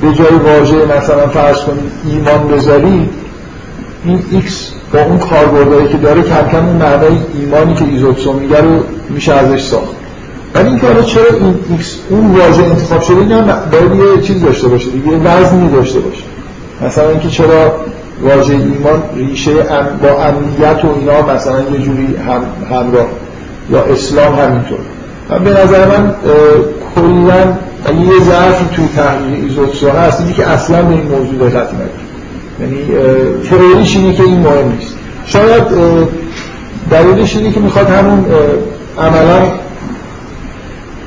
به 0.00 0.14
جای 0.14 0.58
واژه 0.58 0.76
مثلا 0.98 1.26
فرض 1.26 1.60
کنید 1.60 1.92
ایمان 2.06 2.48
بذاری 2.48 3.08
این 4.04 4.22
ایکس 4.30 4.59
با 4.92 5.00
اون 5.00 5.18
کاربردهایی 5.18 5.88
که 5.88 5.96
داره 5.96 6.22
کم 6.22 6.48
کم 6.52 6.66
اون 6.66 6.76
معنای 6.76 7.18
ایمانی 7.34 7.74
که 7.74 7.84
ایزوتسو 7.84 8.32
میگه 8.32 8.60
رو 8.60 8.80
میشه 9.10 9.32
ازش 9.32 9.62
ساخت. 9.62 9.94
ولی 10.54 10.68
اینکه 10.68 10.86
چرا 11.06 11.24
این 11.40 11.54
اون 12.10 12.30
واژه 12.30 12.64
انتخاب 12.64 13.02
شده 13.02 13.16
اینا 13.16 13.42
باید 13.42 14.16
یه 14.16 14.22
چیز 14.22 14.42
داشته 14.42 14.68
باشه 14.68 14.90
دیگه 14.90 15.16
وزنی 15.16 15.70
داشته 15.70 15.98
باشه. 15.98 16.22
مثلا 16.86 17.08
اینکه 17.08 17.28
چرا 17.28 17.74
واژه 18.22 18.52
ایمان 18.52 19.02
ریشه 19.16 19.50
ام 19.50 19.86
با 20.02 20.24
امنیت 20.24 20.84
و 20.84 20.88
اینا 20.98 21.34
مثلا 21.34 21.60
یه 21.60 21.78
جوری 21.78 22.16
هم 22.16 22.42
همراه 22.70 23.06
یا 23.70 23.80
اسلام 23.80 24.34
همینطور. 24.34 24.78
و 25.30 25.38
به 25.38 25.50
نظر 25.50 25.86
من 25.86 26.14
کلا 26.94 27.56
یه 28.04 28.24
ضعفی 28.24 28.64
توی 28.76 28.88
تحلیل 28.96 29.44
ایزوتسو 29.44 29.90
هست 29.90 30.20
اینی 30.20 30.32
که 30.32 30.46
اصلا 30.46 30.82
به 30.82 30.94
این 30.94 31.02
موضوع 31.02 31.48
دقت 31.48 31.68
نکنه 31.68 31.99
یعنی 32.60 32.76
تئوریش 33.50 33.96
اینه 33.96 34.14
که 34.14 34.22
این 34.22 34.40
مهم 34.40 34.72
نیست. 34.78 34.94
شاید 35.26 35.62
دلیلش 36.90 37.36
اینه 37.36 37.52
که 37.52 37.60
می‌خواد 37.60 37.88
همون 37.88 38.24
عملا 38.98 39.46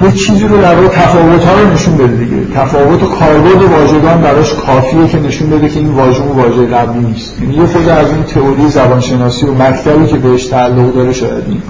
یه 0.01 0.11
چیزی 0.11 0.47
رو 0.47 0.61
در 0.61 0.75
تفاوت 0.87 1.43
ها 1.43 1.61
رو 1.61 1.73
نشون 1.73 1.97
بده 1.97 2.15
دیگه. 2.15 2.37
تفاوت 2.55 3.03
و 3.03 3.05
کاربرد 3.05 3.63
واژگان 3.63 4.21
براش 4.21 4.53
کافیه 4.53 5.07
که 5.07 5.19
نشون 5.19 5.49
بده 5.49 5.69
که 5.69 5.79
این 5.79 5.89
واژه 5.89 6.23
و 6.23 6.41
واژه 6.41 6.65
قبلی 6.65 6.99
نیست. 6.99 7.41
یعنی 7.41 7.55
یه 7.55 7.65
خود 7.65 7.89
از 7.89 8.09
این 8.09 8.23
تئوری 8.23 8.69
زبانشناسی 8.69 9.45
و 9.45 9.53
مکتبی 9.53 10.07
که 10.07 10.17
بهش 10.17 10.45
تعلق 10.45 10.93
داره 10.93 11.13
شاید 11.13 11.43
این 11.47 11.61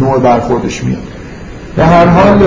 نوع 0.00 0.18
برخوردش 0.18 0.84
میاد. 0.84 1.02
به 1.76 1.84
هر 1.84 2.06
حال 2.06 2.38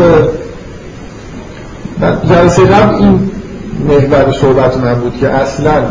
جلسه 2.29 2.65
قبل 2.65 2.95
این 2.95 3.31
محور 3.79 4.32
صحبت 4.32 4.77
من 4.77 4.94
بود 4.94 5.17
که 5.20 5.29
اصلا 5.29 5.84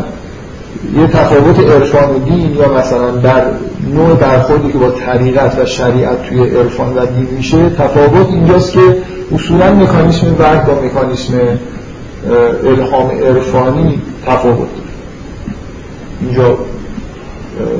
یه 0.97 1.07
تفاوت 1.07 1.59
عرفان 1.59 2.15
و 2.15 2.19
دین 2.19 2.55
یا 2.55 2.73
مثلا 2.73 3.11
در 3.11 3.43
نوع 3.93 4.15
برخوردی 4.15 4.71
که 4.71 4.77
با 4.77 4.89
طریقت 4.89 5.59
و 5.59 5.65
شریعت 5.65 6.29
توی 6.29 6.49
عرفان 6.49 6.97
و 6.97 7.05
دین 7.05 7.27
میشه 7.37 7.69
تفاوت 7.69 8.27
اینجاست 8.29 8.71
که 8.73 8.79
اصولا 9.35 9.73
مکانیسم 9.73 10.35
وحی 10.39 10.59
با 10.67 10.81
مکانیسم 10.85 11.33
الهام 12.63 13.11
عرفانی 13.11 14.01
تفاوت. 14.27 14.67
اینجا 16.21 16.57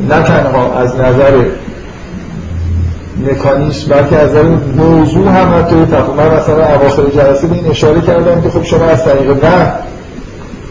نه 0.10 0.24
تنها 0.24 0.74
از 0.74 0.96
نظر 0.96 1.46
مکانیسم 3.32 3.90
بلکه 3.90 4.16
از 4.16 4.30
نظر 4.30 4.44
موضوع 4.78 5.28
هم 5.28 5.60
حتی 5.60 5.86
تفاوت. 5.86 6.20
من 6.20 6.38
مثلا 6.38 6.76
اواخر 6.76 7.04
جلسه 7.04 7.48
به 7.48 7.56
این 7.56 7.68
اشاره 7.68 8.02
کردم 8.02 8.42
که 8.42 8.50
خب 8.50 8.64
شما 8.64 8.86
از 8.86 9.06
طریق 9.06 9.44
وحی 9.44 9.72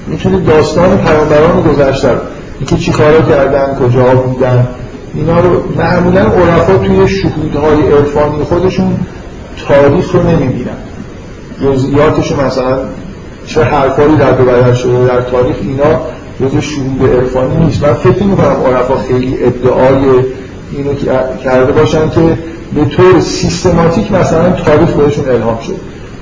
می‌تونید 0.06 0.46
داستان 0.46 0.98
پیامبران 0.98 1.62
گذشته 1.62 2.10
اینکه 2.58 2.76
چی 2.76 2.92
کارا 2.92 3.22
کردن 3.22 3.74
کجا 3.74 4.04
بودن. 4.14 4.66
اینا 5.14 5.40
رو 5.40 5.50
معمولا 5.76 6.20
عرفا 6.20 6.76
توی 6.76 7.08
شهودهای 7.08 7.92
عرفانی 7.92 8.44
خودشون 8.44 8.96
تاریخ 9.68 10.14
رو 10.14 10.22
نمی‌بینن. 10.22 10.76
جزئیاتش 11.62 12.32
مثلا 12.32 12.78
چه 13.46 13.64
حرفایی 13.64 14.16
در 14.16 14.32
بدل 14.32 14.72
شده 14.72 15.06
در 15.06 15.20
تاریخ 15.20 15.56
اینا 15.60 16.00
جزء 16.40 16.60
شهود 16.60 17.10
عرفانی 17.10 17.64
نیست. 17.64 17.84
من 17.84 17.94
فکر 17.94 18.22
می‌کنم 18.22 18.56
عرفا 18.66 18.94
خیلی 19.08 19.38
ادعای 19.44 20.24
اینو 20.72 20.94
کرده 21.44 21.72
باشن 21.72 22.10
که 22.10 22.38
به 22.74 22.84
طور 22.84 23.20
سیستماتیک 23.20 24.12
مثلا 24.12 24.50
تاریخ 24.50 24.90
بهشون 24.90 25.28
الهام 25.28 25.58
شد 25.60 25.76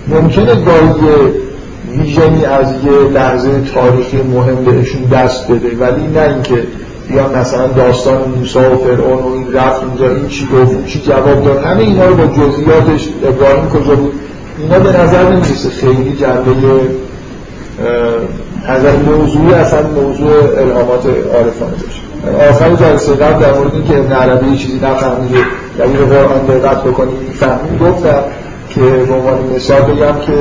ممکنه 0.08 0.54
گاهی 0.54 0.92
ویژنی 1.98 2.44
از 2.44 2.66
یه 2.84 3.10
لحظه 3.12 3.48
تاریخی 3.74 4.16
مهم 4.16 4.64
بهشون 4.64 5.02
دست 5.02 5.48
بده. 5.48 5.76
ولی 5.80 6.06
نه 6.06 6.20
اینکه 6.20 6.66
بیان 7.08 7.38
مثلا 7.38 7.66
داستان 7.66 8.28
موسی 8.38 8.58
و 8.58 8.76
فرعون 8.76 9.22
و 9.22 9.32
این 9.32 9.52
رفت 9.52 9.82
اونجا 9.84 10.14
این 10.14 10.28
چی 10.28 10.46
گفت 10.46 10.86
چی 10.86 11.00
جواب 11.00 11.44
داد. 11.44 11.64
همه 11.64 11.82
اینا 11.82 12.06
رو 12.06 12.14
با 12.14 12.26
جزئیاتش 12.26 13.08
ابراهیم 13.24 13.70
کجا 13.70 13.94
بود؟ 13.94 14.12
اینا 14.58 14.78
به 14.78 15.00
نظر 15.00 15.28
نمی‌رسه. 15.28 15.70
خیلی 15.70 16.16
جنبه 16.20 16.50
نظر 18.68 18.96
موضوعی 18.96 19.54
اصلا 19.54 19.82
موضوع 19.82 20.32
الهامات 20.58 21.06
عارفانه 21.06 21.72
باشه. 21.72 22.02
آخر 22.50 22.74
جلسه 22.74 23.14
قبل 23.14 23.40
در 23.40 23.52
مورد 23.52 23.74
اینکه 23.74 23.98
ابن 23.98 24.12
عربی 24.12 24.56
چیزی 24.56 24.76
نفهمیده 24.76 25.38
دلیل 25.78 25.96
قرآن 25.96 26.46
دقت 26.46 26.84
بکنیم. 26.84 27.16
فهمیم 27.34 27.78
گفتم 27.78 28.22
که 28.68 28.80
به 28.80 29.14
عنوان 29.14 29.38
مثال 29.56 29.82
بگم 29.82 30.20
که 30.26 30.32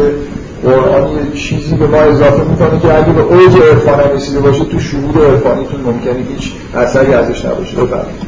قرآن 0.64 1.16
یه 1.16 1.40
چیزی 1.40 1.76
به 1.76 1.88
ما 1.88 1.98
اضافه 1.98 2.44
می‌کنه 2.44 2.80
که 2.80 2.94
اگه 2.94 3.14
به 3.14 3.22
اوج 3.22 3.56
عرفان 3.56 4.00
رسیده 4.16 4.40
باشه 4.40 4.66
تو 4.66 4.80
شهود 4.80 5.18
عرفانیتون 5.18 5.82
ممکنه 5.82 6.26
هیچ 6.30 6.54
اثری 6.76 7.14
ازش 7.14 7.46
نباشه. 7.46 7.78
بفرمایید. 7.78 8.22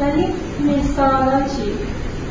ولی 0.00 0.26
مثالا 0.60 1.40
چی؟ 1.40 1.72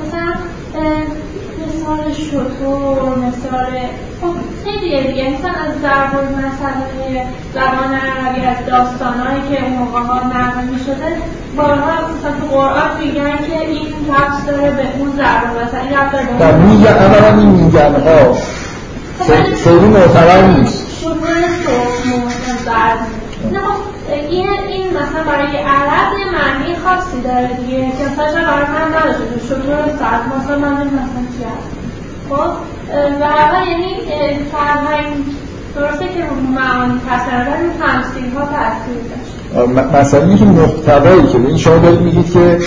مثلا 0.08 0.34
مثال 0.74 2.13
شطور 2.13 3.15
مثال 3.15 3.74
خب 4.22 4.34
خیلی 4.63 5.08
دیگه. 5.08 5.30
مثلا 5.30 5.50
از 5.50 5.82
ضرب 5.82 6.13
مسئله 6.15 7.25
زبان 7.53 7.94
عربی 7.94 8.42
از 8.46 8.65
داستانهایی 8.68 9.42
که 9.51 9.63
اون 9.63 9.74
موقع 9.74 10.00
ها 10.00 10.27
نقل 10.27 10.63
می 10.63 10.80
شده 10.80 11.18
بارها 11.58 11.92
مثلا 11.92 12.32
تو 12.42 12.56
قرآن 12.56 12.89
میگن 13.00 13.38
که 13.38 13.68
این 13.68 13.88
ربط 14.10 14.46
داره 14.48 14.72
به 14.72 14.84
اون 15.00 15.12
ضرب 15.18 15.68
مثلا 15.68 15.80
این 15.80 15.94
ربط 15.98 16.39
داره 16.39 16.56
میگن 16.56 16.88
اولا 16.88 17.39
این 17.39 17.50
میگن 17.50 17.96
ها 17.96 18.38
خیلی 19.63 19.86
معتبر 19.86 20.42
نیست. 20.42 21.00
شطور 21.01 21.13
مثلا 22.25 22.56
ضرب 22.65 23.00
نه 23.53 23.60
این 24.30 24.50
این 24.68 24.73
مثلا 25.00 25.23
برای 25.31 25.57
عرب 25.57 26.09
یه 26.19 26.25
معنی 26.25 26.75
خاصی 26.83 27.21
داره 27.21 27.50
دیگه 27.59 27.77
که 27.77 28.03
مثلا 28.12 28.41
برای 28.51 28.67
من 28.75 28.88
نداشته 28.97 29.23
شطور 29.47 29.97
ساعت 30.00 30.21
مثلا 30.35 30.57
من 30.57 30.73
مثلا 30.73 31.23
چی 31.33 31.43
هست. 31.51 31.69
خب؟ 32.29 32.51
و 33.21 33.23
اول 33.23 33.67
یعنی 33.67 33.89
فرهنگ. 34.51 35.13
درسته 35.75 36.05
که 36.05 36.23
معانی 36.55 37.00
داره 37.07 37.59
رو 37.62 37.69
تمثیل 37.79 38.31
ها 38.38 38.45
تاثیر 38.45 40.00
مثلا 40.01 40.23
اینکه 40.23 40.45
محتوایی 40.45 41.27
که 41.27 41.38
این 41.38 41.57
شما 41.57 41.77
دارید 41.77 42.01
میگید 42.01 42.33
که 42.33 42.59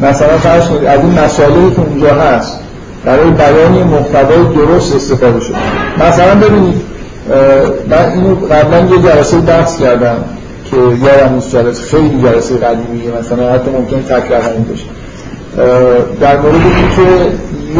مثلا 0.00 0.38
فرض 0.38 0.68
کنید 0.68 0.84
از 0.84 1.00
این 1.00 1.18
مسائلی 1.18 1.70
که 1.70 1.80
اونجا 1.80 2.14
هست 2.14 2.60
برای 3.04 3.30
بیان 3.30 3.72
محتوای 3.72 4.44
درست 4.54 4.94
استفاده 4.94 5.40
شده. 5.40 5.56
مثلا 6.08 6.34
ببینید 6.34 6.82
من 7.88 8.12
اینو 8.12 8.34
قبلا 8.34 8.80
یه 8.80 9.02
جلسه 9.02 9.38
بحث 9.38 9.80
کردم. 9.80 10.24
که 10.70 10.76
یادم 10.76 11.34
نیست 11.34 11.50
جلسه 11.50 11.82
خیلی 11.82 12.22
جلسه 12.22 12.56
قدیمیه 12.56 13.10
مثلا 13.20 13.52
حتی 13.52 13.70
ممکن 13.70 14.02
تکرار 14.02 14.40
همین 14.40 14.64
باشه 14.64 14.84
در 16.20 16.36
مورد 16.36 16.54
اینکه 16.54 17.36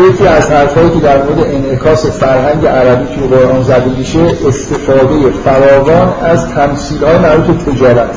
یکی 0.09 0.27
از 0.27 0.51
حرفایی 0.51 0.91
که 0.91 0.99
در 0.99 1.23
مورد 1.23 1.39
انعکاس 1.39 2.07
فرهنگ 2.07 2.67
عربی 2.67 3.15
توی 3.15 3.27
قرآن 3.27 3.63
زده 3.63 3.99
میشه 3.99 4.21
استفاده 4.49 5.31
فراوان 5.45 6.13
از 6.23 6.49
تمثیل 6.49 7.05
های 7.05 7.19
مربوط 7.19 7.65
تجارت. 7.65 8.11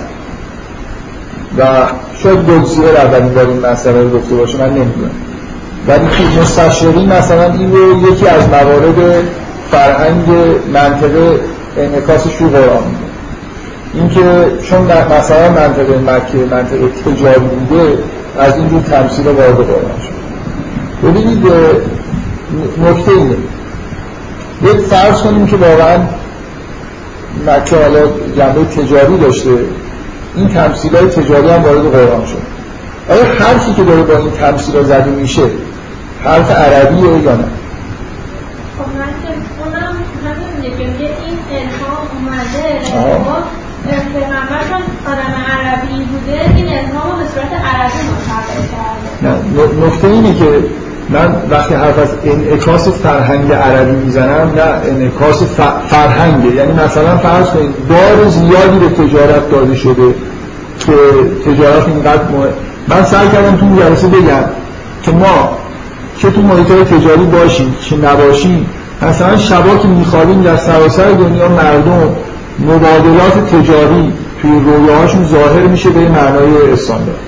و 1.58 1.64
شاید 2.24 2.40
رو 2.48 2.98
اولین 2.98 3.34
بار 3.34 3.48
این 3.48 3.60
مسئله 3.60 4.02
رو 4.02 4.10
گفته 4.10 4.36
باشه 4.36 4.58
من 4.58 4.70
نمی‌دونم. 4.70 5.12
ولی 5.88 6.06
که 6.08 6.42
مستشرین 6.42 7.14
مثلا 7.14 7.54
این 7.54 7.72
رو 7.72 8.12
یکی 8.12 8.28
از 8.28 8.50
موارد 8.50 9.24
فرهنگ 9.72 10.26
منطقه 10.74 11.40
انعکاسش 11.78 12.36
توی 12.36 12.48
قرآن 12.48 12.84
میده. 12.84 13.07
اینکه 13.98 14.46
چون 14.64 14.82
مثلا 15.18 15.50
منطقه 15.50 15.98
مکه 15.98 16.38
منطقه 16.52 16.88
تجاری 16.88 17.40
بوده 17.40 17.98
از 18.40 18.56
اینجور 18.56 18.82
تمثیل 18.82 19.28
وارد 19.28 19.56
قرآن 19.56 20.00
شد. 20.02 20.18
ببینید 21.08 21.48
نکته 22.78 23.12
اینه. 23.12 23.36
یک 24.64 24.82
فرض 24.82 25.22
کنیم 25.22 25.48
که 25.48 25.56
واقعا 25.56 25.98
مکه 27.48 27.76
حالا 27.76 28.00
جنبه 28.38 28.64
تجاری 28.64 29.18
داشته. 29.18 29.50
این 30.36 30.50
تمثیل 30.50 30.96
های 30.96 31.08
تجاری 31.08 31.50
هم 31.50 31.64
وارد 31.64 31.92
قرآن 31.92 32.26
شد. 32.26 32.42
آیا 33.10 33.24
حرفی 33.24 33.74
که 33.74 33.84
داره 33.84 34.02
با 34.02 34.18
این 34.18 34.32
تمثیل 34.32 34.76
ها 34.76 34.84
زده 34.84 35.10
میشه 35.10 35.44
حرف 36.24 36.52
عربیه 36.52 37.02
یا 37.02 37.36
نه؟ 37.36 37.44
خب 38.78 38.98
من 38.98 39.08
که 39.24 39.34
اونم 39.64 39.96
میگه 40.58 41.10
این 41.26 41.38
اومده 42.14 43.67
آدم 45.08 45.34
عربی 45.52 46.06
بوده. 46.06 46.56
این 46.56 46.66
به 46.66 47.26
صورت 47.34 47.52
عربی 47.54 47.98
نه 49.22 49.88
نکته 49.88 50.08
اینه 50.08 50.34
که 50.34 50.64
من 51.10 51.36
وقتی 51.50 51.74
حرف 51.74 52.00
از 52.00 52.10
انعکاس 52.24 52.88
فرهنگ 52.88 53.52
عربی 53.52 53.92
می‌زنم 53.92 54.52
نه 54.56 54.62
انعکاس 54.62 55.44
فرهنگه. 55.90 56.56
یعنی 56.56 56.74
مثلا 56.74 57.18
فرض 57.18 57.50
کنید 57.50 57.88
بار 57.90 58.28
زیادی 58.28 58.80
به 58.80 58.90
تجارت 58.90 59.52
داده 59.52 59.76
شده 59.76 60.16
که 60.80 60.94
تجارت 61.46 61.88
اینقدر 61.88 62.24
مهم 62.24 62.54
من 62.88 63.04
سعی 63.04 63.30
کردم 63.30 63.58
تو 63.58 63.84
جلسه 63.84 64.08
بگم 64.08 64.44
که 65.04 65.12
ما 65.12 65.58
که 66.18 66.32
تو 66.32 66.42
محیط 66.42 66.68
تجاری 66.68 67.24
باشیم 67.24 67.76
که 67.90 67.96
نباشیم 67.96 68.70
مثلا 69.02 69.38
شبا 69.38 69.78
که 69.78 69.88
میخوابیم 69.88 70.42
در 70.42 70.58
سراسر 70.58 71.12
دنیا 71.12 71.50
مردم 71.50 72.16
مبادلات 72.60 73.56
تجاری 73.56 74.14
توی 74.42 74.52
رویاهاشون 74.60 75.26
ظاهر 75.26 75.68
میشه 75.68 75.90
به 75.90 76.00
معنای 76.00 76.72
استاندارد. 76.74 77.20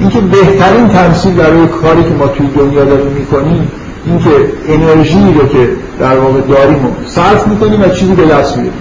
اینکه 0.00 0.20
بهترین 0.20 0.88
تمثیل 0.88 1.34
برای 1.34 1.66
کاری 1.82 2.02
که 2.02 2.10
ما 2.18 2.26
توی 2.26 2.46
دنیا 2.46 2.84
داریم 2.84 3.06
می‌کنیم 3.06 3.70
اینکه 4.06 4.30
انرژی 4.68 5.34
رو 5.40 5.48
که 5.48 5.68
در 6.00 6.18
واقع 6.18 6.40
داریم 6.40 6.74
رو 6.74 6.90
صرف 7.06 7.46
می‌کنیم 7.46 7.82
و 7.82 7.88
چیزی 7.88 8.14
به 8.14 8.26
دست 8.26 8.56
میاریم 8.56 8.72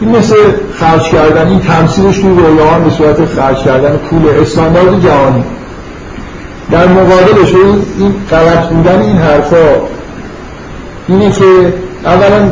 این 0.00 0.16
مثل 0.16 0.34
خرج 0.74 1.02
کردن 1.02 1.48
این 1.48 1.60
تمثیلش 1.60 2.18
توی 2.18 2.30
رویاها 2.30 2.78
به 2.78 2.90
صورت 2.90 3.24
خرج 3.24 3.56
کردن 3.56 3.96
پول 3.96 4.22
استاندارد 4.42 5.02
جهانی. 5.04 5.44
در 6.70 6.86
مقابلش 6.86 7.54
این 7.98 8.14
غلط 8.30 8.68
بودن 8.68 9.02
این 9.02 9.16
حرفا 9.16 9.56
اینه 11.08 11.30
که 11.30 11.44
اولا 12.04 12.50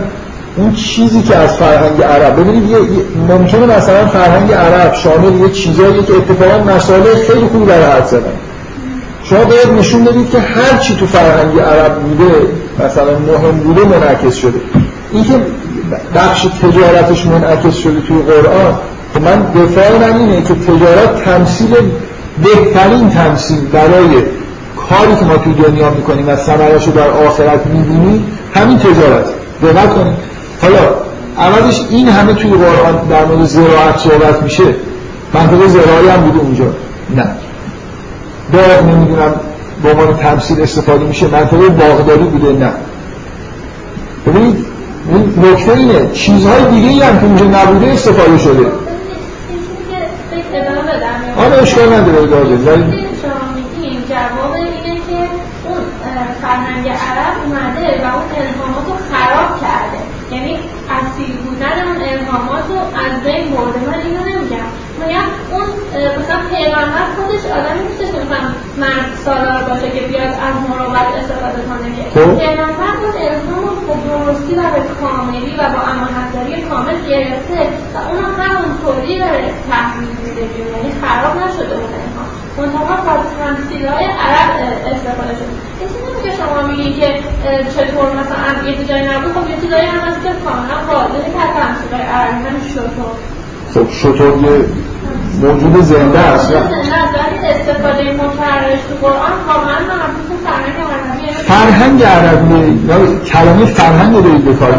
اون 0.59 0.75
چیزی 0.75 1.23
که 1.23 1.37
از 1.37 1.57
فرهنگ 1.57 2.03
عرب 2.03 2.41
ببینید 2.41 2.77
ممکنه 3.29 3.67
مثلا 3.77 4.07
فرهنگ 4.07 4.53
عرب 4.53 4.95
شامل 4.95 5.41
یه 5.41 5.51
چیزایی 5.51 6.03
که 6.03 6.13
اتفاقا 6.15 6.77
مسائل 6.77 7.03
خیلی 7.03 7.47
خوبی 7.47 7.65
برای 7.65 7.85
حرف 7.85 8.09
زدن. 8.09 8.33
شما 9.25 9.45
باید 9.45 9.79
نشون 9.79 10.05
بدید 10.05 10.31
که 10.31 10.39
هر 10.39 10.79
چی 10.79 10.97
تو 10.97 11.07
فرهنگ 11.07 11.61
عرب 11.61 11.95
بوده 11.95 12.35
مثلا 12.87 13.19
مهم 13.19 13.59
بوده 13.59 13.85
منعکس 13.85 14.37
شده. 14.37 14.61
اینکه 15.13 15.35
بخش 16.15 16.47
تجارتش 16.63 17.27
منعکس 17.27 17.75
شده 17.75 18.01
توی 18.01 18.23
قرآن 18.23 18.75
که 19.15 19.21
خب 19.21 19.25
من 19.25 19.43
دفاع 19.65 19.99
من 19.99 20.19
اینه 20.19 20.43
که 20.43 20.55
تجارت 20.55 21.25
تمثیل 21.25 21.75
بهترین 22.43 23.11
تمثیل 23.11 23.59
برای 23.73 24.23
کاری 24.89 25.17
که 25.21 25.25
ما 25.25 25.37
توی 25.37 25.55
دنیا 25.55 25.91
می‌کنیم 25.91 26.29
و 26.29 26.37
ثمرش 26.37 26.87
رو 26.87 26.93
در 26.93 27.11
آخرت 27.11 27.67
می‌بینیم 27.67 28.25
همین 28.55 28.79
تجارت. 28.79 29.25
دقت 29.63 29.95
کنید. 29.95 30.28
حالا 30.63 30.95
عوضش 31.39 31.81
این 31.91 32.09
همه 32.09 32.35
توی 32.35 32.51
قرآن 32.51 33.09
در 33.11 33.25
مورد 33.25 33.45
زراعت 33.45 33.99
صحبت 33.99 34.43
میشه 34.43 34.65
منطقه 35.35 35.69
زراعی 35.69 36.09
هم 36.09 36.21
بوده 36.21 36.39
اونجا. 36.39 36.65
نه. 37.17 37.25
باغ 38.53 38.83
نمی‌دونم 38.83 39.35
به 39.83 39.91
عنوان 39.91 40.17
تمثیل 40.17 40.61
استفاده 40.61 41.05
میشه 41.05 41.27
منطقه 41.27 41.69
باغداری 41.69 42.25
بوده 42.25 42.53
نه. 42.53 42.73
ببینید 44.27 44.67
این 45.13 45.35
نکته 45.53 45.73
اینه 45.73 46.11
چیزهای 46.13 46.65
دیگه 46.71 46.89
ای 46.89 47.01
هم 47.03 47.19
که 47.19 47.25
اونجا 47.27 47.45
نبوده 47.45 47.87
استفاده 47.93 48.39
شده. 48.39 48.67
آره 51.37 51.63
اشکال 51.63 51.93
نداره 51.93 52.27
داره 52.27 52.57
ولی 52.57 53.09
جواب 54.09 54.53
اینه 54.53 55.01
که 55.07 55.19
اون 55.65 55.83
فرهنگ 56.43 56.89
عرب 56.89 57.37
اومده 57.45 57.87
و 58.03 58.07
اون 58.17 58.31
الهامات 58.41 58.87
رو 58.87 58.97
خراب 59.11 59.51
کرده 59.61 60.01
یعنی 60.33 60.59
اصیل 60.97 61.37
بودن 61.37 61.77
اون 61.87 62.01
الهامات 62.15 62.58
رو 62.69 62.79
از 63.05 63.15
بین 63.25 63.47
برده. 63.51 63.79
من 63.91 64.01
اینو 64.07 64.21
نمیگم. 64.31 64.69
میگم 65.01 65.29
اون 65.53 65.67
مثلا 66.19 66.41
پیغمبر 66.55 67.07
خودش 67.17 67.43
آدمی 67.59 67.83
نیستش 67.89 68.11
که 68.15 68.21
مثلا 68.25 68.43
مرد 68.83 69.11
سالار 69.25 69.61
باشه 69.69 69.89
که 69.95 70.03
بیاد 70.11 70.33
از 70.47 70.55
مراقبت 70.69 71.09
استفاده 71.21 71.61
کنه. 71.69 71.89
که. 71.97 72.21
پیغمبر 72.45 72.93
اون 73.03 73.15
الهام 73.29 73.65
رو 73.69 73.75
با 73.87 73.95
درستی 74.09 74.55
و 74.55 74.63
به 74.75 74.81
کاملی 75.01 75.53
و 75.59 75.63
با 75.75 75.81
امانتداری 75.93 76.63
کامل 76.69 76.99
گرفته 77.09 77.61
و 77.95 77.97
اون 78.11 78.25
همونطوری 78.41 79.19
داره 79.19 79.55
تحمیل 79.71 80.09
میده. 80.25 80.43
یعنی 80.75 80.91
خراب 81.03 81.37
نشده 81.37 81.75
اون 81.75 81.93
الهام 82.01 82.38
منتها 82.59 82.97
با 82.97 83.25
تمثیلهای 83.45 84.05
عرب 84.05 84.51
استفاده 84.93 85.35
شده. 85.39 85.55
که 86.25 86.31
شما 86.37 86.67
میگی 86.67 87.01
که 87.01 87.09
چطور 87.77 88.13
مثلا 88.13 88.71
یه 88.71 88.85
جایی 88.85 89.05
نبود. 89.09 89.33
خب 89.33 89.51
یه 89.51 89.57
چیزایی 89.61 89.87
هم 89.87 90.01
هست 90.01 90.23
که 90.23 90.29
کاملا 90.45 90.77
واضحه 90.89 91.25
که 91.25 91.61
تمثیل 91.61 91.95
عربی 91.95 92.45
هم 92.45 92.57
شطور. 92.75 93.15
خب 93.75 93.91
شطور 93.91 94.35
موجود 95.43 95.83
زنده 95.83 96.19
است. 96.19 96.53
استفاده 96.53 98.13
مکررش 98.13 98.81
تو 98.89 99.07
قرآن 99.07 99.33
به 101.29 101.45
فرهنگ 101.49 102.03
عربی. 102.03 102.79
کلمه 103.27 103.67
فرهنگ 103.67 104.15
رو 104.15 104.23
دارید 104.23 104.45
به 104.45 104.55
کار 104.55 104.73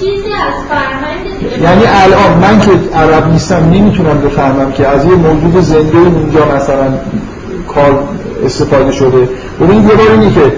چیزی 0.00 0.14
از 0.16 0.54
فرهنگ 0.68 1.62
یعنی 1.62 1.82
الان 1.86 2.38
من 2.38 2.60
که 2.60 2.70
عرب 2.96 3.32
نیستم 3.32 3.70
نمی‌تونم 3.70 4.20
بفهمم 4.20 4.72
که 4.72 4.88
از 4.88 5.04
یه 5.04 5.14
موجود 5.14 5.60
زنده 5.60 5.98
اینجا 5.98 6.56
مثلا 6.56 6.86
کار 7.74 8.04
استفاده 8.44 8.92
شده. 8.92 9.28
ببینید 9.60 9.84
یه 9.88 9.94
بار 9.94 10.10
اینه 10.10 10.34
که 10.34 10.52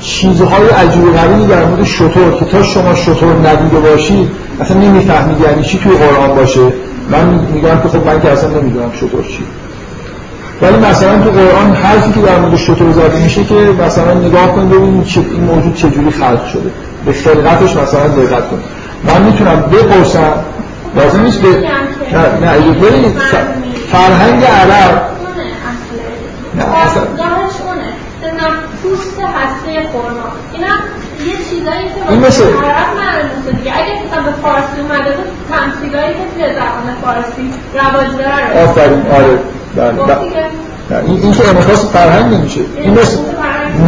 چیزهای 0.00 0.68
عجیب 0.68 1.04
و 1.04 1.10
غریبی 1.10 1.46
در 1.46 1.64
مورد 1.64 1.84
شطور 1.84 2.32
که 2.38 2.44
تا 2.44 2.62
شما 2.62 2.94
شطور 2.94 3.48
ندیده 3.48 3.80
باشید 3.80 4.30
اصلا 4.60 4.76
نمی‌فهمید 4.76 5.40
یعنی 5.40 5.62
چی 5.62 5.78
توی 5.78 5.92
قرآن 5.92 6.34
باشه. 6.34 6.60
من 7.10 7.24
میگم 7.54 7.80
که 7.82 7.88
خب 7.88 8.06
من 8.06 8.20
که 8.20 8.30
اصلا 8.30 8.50
نمی‌دونم 8.50 8.92
شطور 8.92 9.24
چی. 9.24 9.44
ولی 10.62 10.76
مثلا 10.76 11.22
تو 11.22 11.30
قرآن 11.30 11.74
حرفی 11.74 12.12
که 12.12 12.20
در 12.20 12.38
مورد 12.38 12.56
شطور 12.56 12.92
زده 12.92 13.22
میشه 13.22 13.44
که 13.44 13.54
مثلا 13.86 14.14
نگاه 14.14 14.52
کن 14.52 14.68
ببینید 14.68 15.06
این 15.32 15.44
موجود 15.44 15.74
چجوری 15.74 16.10
خلق 16.10 16.46
شده. 16.46 16.70
به 17.06 17.12
خلقتش 17.12 17.76
مثلا 17.76 18.08
دقت 18.08 18.50
کن. 18.50 18.62
من 19.04 19.22
می‌تونم 19.22 19.60
بپرسم. 19.60 20.32
لازم 20.96 21.22
نیست 21.22 21.40
به 21.42 21.48
نه 21.48 21.56
نه 22.40 23.12
فرهنگ 23.92 24.44
عرب 24.44 25.02
نه 26.54 26.64
اصلا 26.64 27.02
پوست 28.82 29.20
هسته 29.20 29.88
خورما 29.92 30.32
اینا 30.52 30.66
یه 31.26 31.36
چیزایی 31.36 31.56
که 31.56 31.57
این 32.08 32.20
مثل 32.20 32.42
فارسی 34.42 34.80
اومده 34.80 35.10
بود 35.16 35.26
تمثیلایی 35.50 36.14
که 36.14 36.24
توی 36.34 36.44
زبان 36.54 36.88
فارسی 37.02 37.44
رواج 37.74 38.10
داره 38.18 38.64
آفرین. 38.64 39.02
آره. 39.12 39.38
بله. 39.76 40.18
نه 40.90 40.96
این 41.06 41.22
این 41.22 41.32
که 41.32 41.48
انعکاس 41.48 41.84
فرهنگ 41.92 42.34
نمیشه. 42.34 42.60
این 42.76 42.98
مثل 42.98 43.18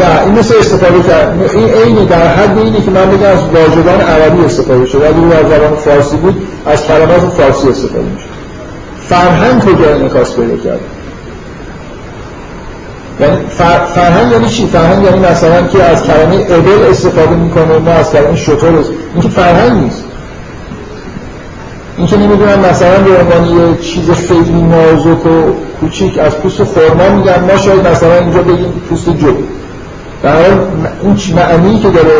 نه 0.00 0.22
این 0.24 0.38
مثل 0.38 0.54
استفاده 0.58 1.02
کرد 1.02 1.50
این 1.54 1.68
عین 1.68 2.04
در 2.04 2.26
حد 2.26 2.58
اینه 2.58 2.80
که 2.80 2.90
من 2.90 3.10
بگم 3.10 3.26
از 3.26 3.44
واژگان 3.44 4.00
عربی 4.00 4.44
استفاده 4.44 4.86
شده. 4.86 5.08
اگه 5.08 5.20
در 5.30 5.56
زبان 5.56 5.76
فارسی 5.76 6.16
بود 6.16 6.46
از 6.66 6.86
کلمات 6.86 7.20
فارسی 7.20 7.68
استفاده 7.68 8.04
میشه 8.04 8.26
فرهنگ 9.08 9.60
کجا 9.60 9.94
انعکاس 9.94 10.36
پیدا 10.36 10.56
کرد؟ 10.56 10.80
یعنی 13.20 13.36
فرهنگ 13.94 14.32
یعنی 14.32 14.48
چی؟ 14.48 14.66
فرهنگ 14.66 15.04
یعنی 15.04 15.18
مثلا 15.18 15.62
که 15.66 15.82
از 15.82 16.02
کلمه 16.04 16.34
ابل 16.34 16.90
استفاده 16.90 17.34
می‌کنه 17.36 17.78
نه 17.78 17.90
از 17.90 18.12
کلمه 18.12 18.36
شطور 18.36 18.84
این 19.14 19.22
که 19.22 19.28
فرهنگ 19.28 19.82
نیست. 19.82 20.04
این 21.96 22.06
که 22.06 22.16
نمی‌دونم 22.16 22.58
مثلا 22.58 22.98
به 22.98 23.10
عنوان 23.10 23.44
یه 23.44 23.76
چیز 23.82 24.10
خیلی 24.10 24.62
نازک 24.62 25.26
و 25.26 25.52
کوچیک 25.80 26.18
از 26.18 26.36
پوست 26.36 26.64
خورما 26.64 27.16
میگن 27.16 27.44
ما 27.50 27.56
شاید 27.56 27.88
مثلا 27.88 28.14
اینجا 28.14 28.42
بگیم 28.42 28.82
پوست 28.88 29.10
جو. 29.10 29.32
در 30.22 30.36
اون 31.02 31.16
معنی 31.36 31.78
که 31.78 31.88
داره 31.88 32.14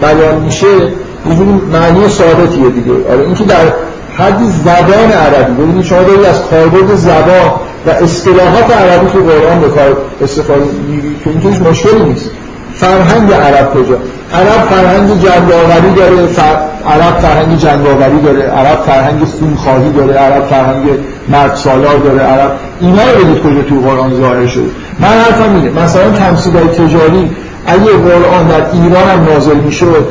بیان 0.00 0.40
میشه 0.40 0.66
یه 0.66 1.36
معنی 1.72 2.08
ثابتیه 2.08 2.68
دیگه. 2.70 2.92
آره 3.12 3.24
این 3.24 3.34
که 3.34 3.44
در 3.44 3.72
حدی 4.18 4.46
زبان 4.64 5.12
عربی 5.12 5.62
ببینید 5.62 5.84
شما 5.84 6.02
دارید 6.02 6.24
از 6.24 6.42
کاربرد 6.42 6.94
زبان 6.94 7.50
و 7.86 7.90
اصطلاحات 7.90 8.76
عربی 8.76 9.06
تو 9.12 9.18
قرآن 9.18 9.60
به 9.60 9.68
کار 9.68 9.96
استفاده 10.22 10.64
میگی 10.88 11.16
که 11.24 11.30
این 11.30 11.40
هیچ 11.40 11.60
مشکلی 11.60 12.02
نیست. 12.02 12.30
فرهنگ 12.74 13.32
عرب 13.32 13.74
کجا؟ 13.74 13.96
عرب 14.34 14.64
فرهنگ 14.70 15.08
جنگاوری 15.08 15.94
داره 15.96 16.26
فر... 16.26 16.56
عرب 16.86 17.18
فرهنگ 17.18 17.58
جنگاوری 17.58 18.20
داره 18.20 18.42
عرب 18.42 18.80
فرهنگ 18.86 19.24
خونخواهی 19.24 19.92
داره 19.92 20.14
عرب 20.14 20.44
فرهنگ 20.44 20.84
مرد 21.28 21.54
سالار 21.54 21.96
داره 21.96 22.20
عرب 22.20 22.52
اینا 22.80 23.02
رو 23.02 23.24
بدید 23.24 23.42
کجا 23.42 23.62
تو 23.62 23.80
قرآن 23.80 24.16
ظاهر 24.20 24.46
شده. 24.46 24.70
من 24.98 25.08
حرفم 25.08 25.54
اینه 25.54 25.82
مثلا 25.82 26.10
تمثیل 26.10 26.52
تجاری 26.52 27.30
اگه 27.66 27.92
قرآن 27.92 28.46
در 28.48 28.62
ایران 28.72 29.08
هم 29.08 29.24
نازل 29.34 29.56
می‌شد 29.56 30.06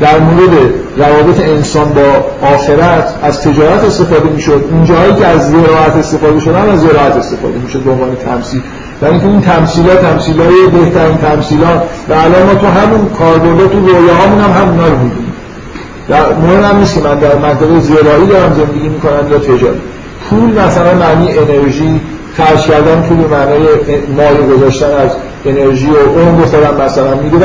در 0.00 0.18
مورد 0.18 0.50
روابط 0.96 1.40
انسان 1.40 1.92
با 1.92 2.02
آخرت 2.46 3.14
از 3.22 3.40
تجارت 3.40 3.84
استفاده 3.84 4.28
می‌شد. 4.28 4.64
اونجاهایی 4.70 5.14
که 5.14 5.26
از 5.26 5.50
زراعت 5.50 5.96
استفاده 5.96 6.40
شدن 6.40 6.70
از 6.70 6.80
زراعت 6.80 7.16
استفاده 7.16 7.58
می‌شد 7.64 7.78
به 7.78 7.90
عنوان 7.90 8.16
تمثیل. 8.26 8.60
در 9.00 9.10
اینکه 9.10 9.26
این 9.26 9.40
تمثیلات 9.40 10.02
تمثیلای 10.02 10.66
بهترین 10.72 11.16
تمثیلات 11.16 11.82
و 12.08 12.12
الان 12.12 12.42
ما 12.46 12.54
تو 12.54 12.66
همون 12.66 13.08
کاربرد 13.18 13.70
تو 13.70 13.80
رویاهامون 13.80 14.40
هم 14.40 14.62
همونا 14.62 14.86
رو 14.86 14.98
می‌دونیم 14.98 15.32
در 16.08 16.32
مهم 16.32 16.64
هم 16.64 16.78
نیست 16.78 16.94
که 16.94 17.00
من 17.00 17.18
در 17.18 17.38
منطقه 17.38 17.80
زراعی 17.80 18.26
دارم 18.26 18.54
زندگی 18.54 18.88
می‌کنم 18.88 19.30
یا 19.30 19.38
تجاری. 19.38 19.80
پول 20.30 20.60
مثلا 20.60 20.94
معنی 20.94 21.38
انرژی 21.38 22.00
خرج 22.36 22.60
کردن 22.60 23.02
پول 23.02 23.16
معنای 23.16 23.66
مایه 24.16 24.56
گذاشتن 24.56 24.86
از 24.86 25.10
انرژی 25.46 25.90
و 25.90 26.18
اون 26.18 26.44
خودم 26.44 26.84
مثلا 26.84 27.14
میگه 27.14 27.36
و 27.36 27.44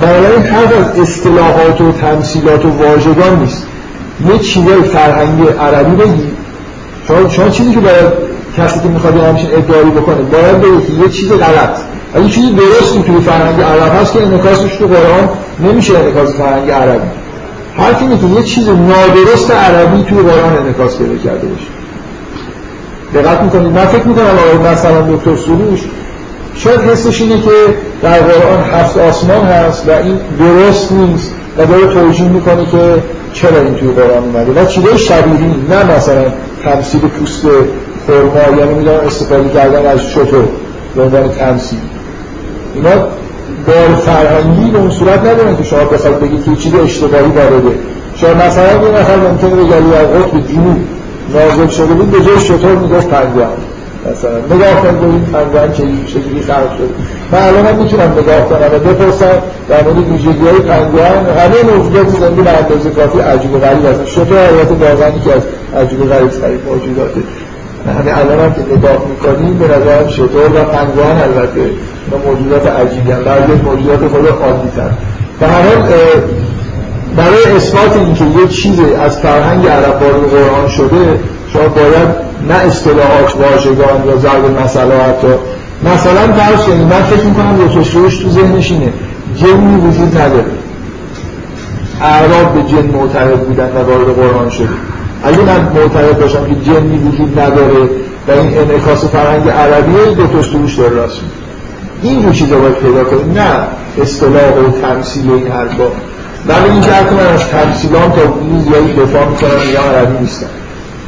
بنابراین 0.00 0.42
حرف 0.42 0.76
از 0.76 1.00
اصطلاحات 1.00 1.80
و 1.80 1.92
تمثیلات 1.92 2.64
و 2.64 2.68
واژگان 2.68 3.40
نیست. 3.40 3.66
یه 4.32 4.38
چیزای 4.38 4.82
فرهنگی 4.82 5.42
عربی 5.60 5.96
بگی. 5.96 6.30
شما, 7.08 7.28
شما 7.28 7.48
چیزی 7.48 7.74
که 7.74 7.80
باید 7.80 8.12
کسی 8.56 8.80
که 8.80 8.88
می‌خواد 8.88 9.16
همچین 9.16 9.50
ادعایی 9.52 9.90
بکنه 9.90 10.16
باید 10.16 10.60
بگه 10.60 11.02
یه 11.02 11.08
چیز 11.08 11.32
غلط. 11.32 11.78
اگه 12.14 12.28
چیزی 12.28 12.52
درستی 12.52 13.02
توی 13.02 13.20
فرهنگ 13.20 13.60
عرب 13.60 14.00
هست 14.00 14.12
که 14.12 14.22
انعکاسش 14.22 14.76
تو 14.76 14.86
قرآن 14.86 15.28
نمیشه 15.60 15.98
انعکاس 15.98 16.34
فرهنگ 16.34 16.70
عربی. 16.70 17.08
حرف 17.76 18.02
اینه 18.02 18.18
که 18.18 18.26
یه 18.26 18.42
چیز 18.42 18.68
نادرست 18.68 19.50
عربی 19.50 20.02
توی 20.02 20.18
قرآن 20.18 20.56
انعکاس 20.56 20.98
پیدا 20.98 21.16
کرده 21.16 21.46
باشه. 21.46 21.66
دقت 23.14 23.42
می‌کنید. 23.42 23.72
من 23.72 23.86
فکر 23.86 24.08
می‌کنم 24.08 24.24
آقای 24.24 24.72
مثلا 24.72 25.00
دکتر 25.00 25.36
سروش 25.36 25.80
شاید 26.54 26.80
حسش 26.80 27.20
اینه 27.20 27.42
که 27.42 27.50
در 28.02 28.20
قرآن 28.20 28.64
هفت 28.72 28.98
آسمان 28.98 29.44
هست 29.44 29.88
و 29.88 29.90
این 29.90 30.18
درست 30.38 30.92
نیست 30.92 31.30
و 31.58 31.66
داره 31.66 31.86
توجیه 31.94 32.28
می‌کنه 32.28 32.66
که 32.66 33.02
چرا 33.32 33.60
این 33.60 33.74
توی 33.74 33.88
قرآن 33.88 34.24
اومده 34.24 34.62
و 34.62 34.66
چیزای 34.66 34.98
شبیهی 34.98 35.54
نه 35.70 35.96
مثلا 35.96 36.24
تمثیل 36.64 37.00
پوست 37.00 37.46
خورما 38.06 38.58
یعنی 38.58 38.74
می‌دونم 38.74 39.00
استفاده 39.06 39.48
کردن 39.48 39.86
از 39.86 40.00
شطور 40.00 40.44
به 40.96 41.02
عنوان 41.02 41.28
تمثیل. 41.28 41.78
اینا 42.74 42.90
بار 43.66 43.96
فرهنگی 43.96 44.70
به 44.70 44.78
اون 44.78 44.90
صورت 44.90 45.20
ندارن 45.20 45.56
که 45.56 45.64
شما 45.64 45.84
بخواید 45.84 46.20
بگید 46.20 46.44
که 46.44 46.56
چیز 46.56 46.74
اشتباهی 46.74 47.24
وارده 47.24 47.78
شما 48.16 48.34
مثلا 48.34 48.82
یه 48.82 49.00
نفر 49.00 49.16
ممکنه 49.16 49.50
بگه 49.50 49.70
در 49.70 50.04
قطب 50.04 50.52
جنوب 50.52 50.76
نازل 51.34 51.68
شده 51.68 51.94
بود 51.94 52.10
به 52.10 52.24
جای 52.24 52.40
شطور 52.40 52.76
می‌گفت 52.76 53.08
پنگوان 53.08 53.48
مثلا 54.10 54.56
نگاه 54.56 54.82
کن 54.82 54.96
ببین 54.98 55.24
پنگوان 55.32 55.72
چجوری 56.06 56.40
خلق 56.40 56.76
شده 56.76 56.94
من 57.32 57.38
الان 57.38 57.66
هم 57.66 57.76
می‌تونم 57.76 58.12
نگاه 58.12 58.48
کنم 58.48 58.66
و 58.74 58.78
بپرسم 58.78 59.38
در 59.68 59.82
مورد 59.82 59.98
ویژگی 59.98 60.48
های 60.48 60.58
پنگوان 60.58 61.26
همه 61.38 61.76
موجودات 61.76 62.08
زنده 62.08 62.42
به 62.42 62.50
اندازه 62.50 62.90
کافی 62.90 63.18
عجیب 63.18 63.54
و 63.54 63.58
غریب 63.58 63.86
هستن 63.86 64.04
شطور 64.04 64.38
حیات 64.38 64.70
واقعا 64.70 65.10
که 65.10 65.32
از 65.32 65.42
عجیب 65.76 66.00
و 66.00 66.04
غریب 66.04 66.30
ترین 66.30 66.58
موجوداته. 66.66 67.20
همه 67.98 68.18
الان 68.18 68.40
هم 68.40 68.52
که 68.52 68.60
نگاه 68.60 69.06
می‌کنیم 69.08 69.58
به 69.58 69.64
نظرم 69.64 70.08
شطور 70.08 70.46
و 70.46 70.64
پنگوان 70.64 71.16
البته. 71.22 71.60
اینا 71.60 72.24
موجودات 72.26 72.66
عجیبی 72.66 73.10
هم 73.10 73.24
بعضی 73.24 73.52
موجودات 73.52 74.08
خود 74.08 74.26
عادی 74.26 74.68
تر 74.76 74.90
به 75.40 75.46
هر 75.46 75.62
حال 75.62 75.88
برای 77.16 77.56
اثبات 77.56 77.96
اینکه 77.96 78.24
یه 78.24 78.48
چیزی 78.48 78.94
از 78.94 79.18
فرهنگ 79.18 79.66
عرب 79.66 80.02
وارد 80.02 80.30
قرآن 80.30 80.68
شده 80.68 81.18
شما 81.52 81.68
باید 81.68 82.31
نه 82.48 82.54
اصطلاحات 82.54 83.36
واژگان 83.36 84.06
یا 84.06 84.16
ضرب 84.16 84.60
مسئله 84.64 84.94
حتی 84.94 85.28
مثلا 85.94 86.32
فرض 86.32 86.64
کنید 86.64 86.80
من 86.80 87.02
فکر 87.02 87.24
می‌کنم 87.24 87.82
سروش 87.84 88.16
تو 88.16 88.30
ذهنش 88.30 88.70
اینه. 88.70 88.92
جنی 89.36 89.76
وجود 89.76 90.18
نداره. 90.18 90.44
اعراب 92.02 92.54
به 92.54 92.62
جن 92.62 92.86
معترض 92.86 93.38
بودن 93.38 93.70
و 93.74 93.78
وارد 93.78 94.14
قرآن 94.16 94.50
شده 94.50 94.68
اگه 95.24 95.38
من 95.38 95.72
معترض 95.74 96.14
باشم 96.14 96.44
که 96.44 96.70
جنی 96.70 96.98
وجود 96.98 97.40
نداره 97.40 97.88
و 98.28 98.30
این 98.30 98.58
انعکاس 98.58 99.04
فرهنگ 99.04 99.48
عربیه 99.48 100.14
دو 100.14 100.26
تا 100.26 100.42
سروش 100.42 100.74
داره 100.74 100.96
راست 100.96 101.20
این 102.02 102.32
چیزا 102.32 102.58
باید 102.58 102.74
پیدا 102.74 103.04
کنیم. 103.04 103.32
نه 103.32 103.66
اصطلاح 104.02 104.32
و 104.32 104.80
تمثیل 104.82 105.30
این 105.30 105.46
حرفا. 105.46 105.84
ولی 106.48 106.70
این 106.70 106.80
که 106.80 106.88
من 106.90 107.26
از 107.34 107.48
تمثیلان 107.48 108.12
تا 108.12 108.34
زیادی 108.64 108.92
دفاع 108.92 109.28
می‌کنم 109.28 109.72
یا 109.72 109.80
عربی 109.80 110.18
نیستم 110.20 110.46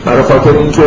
برای 0.05 0.23
خاطر 0.23 0.59
اینکه 0.59 0.83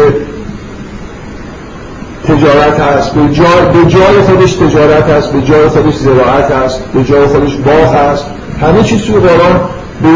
تجارت 2.27 2.79
هست 2.79 3.13
به 3.13 3.33
جای, 3.33 3.65
به 3.73 3.89
جای 3.89 4.21
خودش 4.21 4.53
تجارت 4.53 5.09
هست 5.09 5.31
به 5.31 5.41
جای 5.41 5.67
خودش 5.67 5.95
زراعت 5.95 6.51
هست 6.51 6.83
به 6.93 7.03
جای 7.03 7.27
خودش 7.27 7.55
باغ 7.55 7.95
هست. 7.95 8.25
همه 8.61 8.83
چیز 8.83 9.01
توی 9.01 9.15
قرآن 9.15 9.59
به 10.01 10.09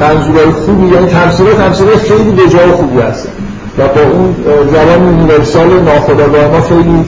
منظورهای 0.00 0.50
خوبی 0.50 0.94
یعنی 0.94 1.06
تمثیل 1.06 1.46
تمثیل 1.46 1.86
خیلی 1.86 2.30
به 2.30 2.48
جای 2.48 2.70
خوبی 2.70 3.00
هست 3.00 3.28
و 3.78 3.88
با 3.88 4.00
اون 4.02 4.34
زبان 4.72 5.04
یونیورسال 5.04 5.66
ما 5.66 6.60
خیلی 6.60 7.04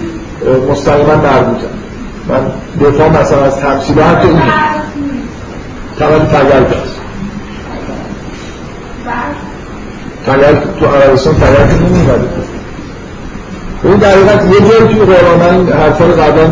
مستقیما 0.71 1.15
مربوطه. 1.15 1.67
من 2.29 2.41
دفاع 2.81 3.09
مثلا 3.09 3.45
از 3.45 3.57
تمثیل 3.57 4.01
حتی 4.01 4.29
این 4.29 4.41
تمام 5.99 6.19
تگرگ 6.19 6.67
هست 6.67 6.97
تگرگ 10.27 10.59
تو 10.81 10.87
عربستان 10.87 11.35
تگرگ 11.35 11.83
نمیمده 11.83 12.46
اون 13.87 13.97
در 13.97 14.11
حقیقت 14.11 14.45
یه 14.45 14.69
جایی 14.69 14.95
توی 14.95 15.15
قرآن 15.15 15.39
من 15.39 15.73
حرفا 15.73 16.05
رو 16.07 16.13
قبلا 16.13 16.45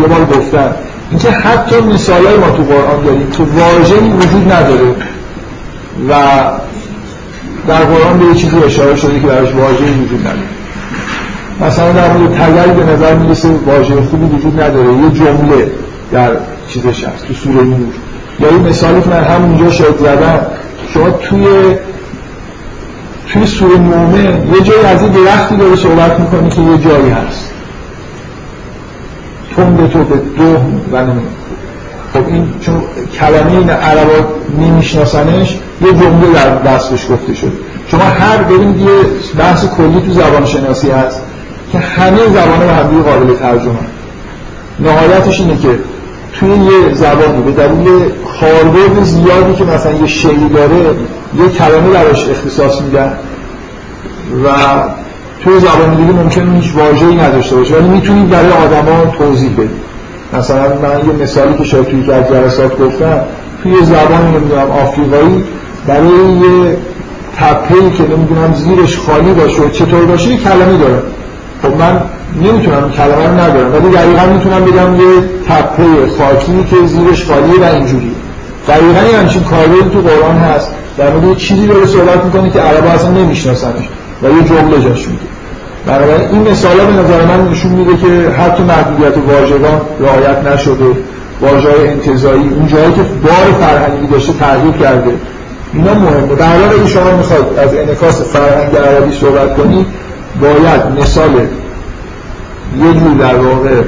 یه 0.00 0.06
بار 0.08 0.24
گفتم 0.24 0.74
اینکه 1.10 1.30
حتی 1.30 1.80
مثال 1.80 2.22
ما 2.22 2.50
تو 2.56 2.62
قرآن 2.62 3.04
داریم 3.04 3.30
که 3.30 3.42
واژه‌ای 3.42 4.08
وجود 4.08 4.52
نداره 4.52 4.94
و 6.08 6.14
در 7.68 7.84
قرآن 7.84 8.18
به 8.18 8.24
یه 8.24 8.34
چیزی 8.34 8.56
اشاره 8.66 8.96
شده 8.96 9.20
که 9.20 9.26
براش 9.26 9.52
واژه‌ای 9.54 9.92
وجود 9.92 10.20
نداره. 10.20 10.48
مثلا 11.60 11.92
در 11.92 12.12
مورد 12.12 12.34
تگری 12.34 12.72
به 12.72 12.92
نظر 12.92 13.14
می‌رسه 13.14 13.48
واژه 13.66 13.94
خوبی 14.10 14.36
وجود 14.36 14.60
نداره. 14.60 14.88
یه 14.88 15.10
جمله 15.14 15.70
در 16.12 16.30
چیزش 16.68 17.04
هست 17.04 17.26
تو 17.28 17.34
سوره 17.34 17.64
نور. 17.64 17.94
یا 18.40 18.48
این 18.48 18.68
مثالی 18.68 19.00
که 19.02 19.08
من 19.08 19.24
همونجا 19.24 19.70
شاید 19.70 19.96
زدم. 19.98 20.46
شما 20.94 21.10
توی 21.10 21.46
توی 23.32 23.46
سوره 23.46 23.76
مومن 23.76 24.24
یه 24.54 24.60
جایی 24.64 24.84
از 24.84 25.02
این 25.02 25.12
درختی 25.12 25.56
داره 25.56 25.76
صحبت 25.76 26.20
می‌کنی 26.20 26.50
که 26.50 26.60
یه 26.60 26.78
جایی 26.78 27.10
هست. 27.10 27.50
تند 29.56 29.90
تو 29.90 30.04
به 30.04 30.16
دو 30.16 30.52
و 30.96 31.06
خب 32.12 32.26
این 32.26 32.48
چون 32.60 32.82
کلمه 33.14 33.50
این 33.50 33.70
عربا 33.70 34.26
نمیشناسنش 34.58 35.58
یه 35.80 35.92
جمله 35.92 36.32
در 36.34 36.54
دستش 36.54 37.06
گفته 37.10 37.34
شد. 37.34 37.52
شما 37.86 38.04
هر 38.04 38.42
ببینید 38.42 38.80
یه 38.80 38.88
بحث 39.38 39.64
کلی 39.76 40.00
تو 40.00 40.12
زبان 40.12 40.44
شناسی 40.44 40.90
هست 40.90 41.22
که 41.72 41.78
همه 41.78 42.18
زبان 42.18 42.58
به 42.58 42.72
همدیگه 42.72 43.02
قابل 43.02 43.34
ترجمه. 43.34 43.74
نهایتش 44.80 45.40
اینه 45.40 45.56
که 45.56 45.68
توی 46.32 46.48
یه 46.48 46.94
زبانی 46.94 47.42
به 47.42 47.52
دلیل 47.52 48.10
کاربرد 48.40 49.04
زیادی 49.04 49.54
که 49.54 49.64
مثلا 49.64 49.92
یه 49.92 50.06
شیعی 50.06 50.48
داره 50.48 50.94
یه 51.38 51.48
کلمه 51.48 51.90
براش 51.90 52.28
اختصاص 52.28 52.80
میدن 52.80 53.12
و 54.44 54.48
توی 55.44 55.60
زبان 55.60 55.94
دیگه 55.94 56.12
ممکن 56.12 56.56
هیچ 56.56 56.72
واژه‌ای 56.76 57.16
نداشته 57.16 57.56
باشه 57.56 57.74
ولی 57.76 57.88
می‌تونید 57.88 58.30
برای 58.30 58.52
آدما 58.52 59.14
توضیح 59.18 59.52
بدید. 59.52 59.92
مثلا 60.38 60.62
من 60.62 61.06
یه 61.06 61.22
مثالی 61.22 61.54
که 61.58 61.64
شاید 61.64 61.86
توی 61.86 62.12
از 62.12 62.28
جلسات 62.28 62.78
گفتم 62.78 63.20
توی 63.62 63.72
یه 63.72 63.84
زبانی 63.84 64.36
نمی‌دونم 64.36 64.70
آفریقایی 64.70 65.44
برای 65.86 66.08
یه 66.08 66.76
تپهی 67.36 67.90
که 67.90 68.02
نمی‌دونم 68.02 68.54
زیرش 68.54 68.98
خالی 68.98 69.32
باشه 69.32 69.62
و 69.62 69.68
چطور 69.68 70.04
باشه 70.04 70.28
یه 70.28 70.36
کلمه 70.36 70.78
داره 70.78 71.02
خب 71.62 71.76
من 71.78 72.00
نمی‌تونم 72.42 72.90
کلمه 72.90 73.26
رو 73.26 73.40
ندارم 73.40 73.72
ولی 73.72 73.88
دقیقا 73.88 74.32
می‌تونم 74.32 74.64
بگم 74.64 74.96
یه 75.00 75.22
تپه 75.48 75.84
خاکی 76.18 76.64
که 76.70 76.86
زیرش 76.86 77.24
خالیه 77.24 77.60
و 77.60 77.74
اینجوری 77.74 78.12
دقیقا 78.68 79.08
یه 79.12 79.18
همچین 79.18 79.42
کاربردی 79.42 79.90
تو 79.92 80.00
قرآن 80.00 80.36
هست. 80.36 80.70
در 81.02 81.10
مورد 81.10 81.36
چیزی 81.36 81.66
داره 81.66 81.86
صحبت 81.86 82.24
می‌کنه 82.24 82.50
که 82.50 82.60
عربا 82.60 82.88
اصلا 82.88 83.10
نمیشناسنش 83.10 83.88
و 84.22 84.26
یه 84.26 84.44
جمله 84.48 84.88
جاش 84.88 85.08
میده. 85.08 85.22
بنابراین 85.86 86.28
این 86.30 86.50
مثال 86.50 86.76
به 86.76 86.92
نظر 86.92 87.24
من 87.24 87.48
نشون 87.48 87.72
میده 87.72 87.96
که 87.96 88.30
حتی 88.30 88.62
محدودیت 88.62 89.14
واژگان 89.28 89.80
رعایت 90.00 90.52
نشده 90.52 90.84
واژه 91.40 91.68
انتظایی 91.86 92.48
اون 92.48 92.66
جایی 92.66 92.92
که 92.92 93.02
بار 93.02 93.60
فرهنگی 93.60 94.06
داشته 94.06 94.32
تغییر 94.32 94.72
کرده 94.72 95.14
اینا 95.72 95.94
مهمه. 95.94 96.34
در 96.34 96.46
حال 96.46 96.78
اگه 96.78 96.86
شما 96.86 97.16
می‌خواید 97.16 97.44
از 97.58 97.74
انعکاس 97.74 98.22
فرهنگ 98.22 98.76
عربی 98.76 99.16
صحبت 99.20 99.56
کنید 99.56 99.86
باید 100.40 101.00
مثال 101.00 101.30
یه 102.84 102.92
جور 103.00 103.14
در 103.20 103.34
واقع 103.34 103.82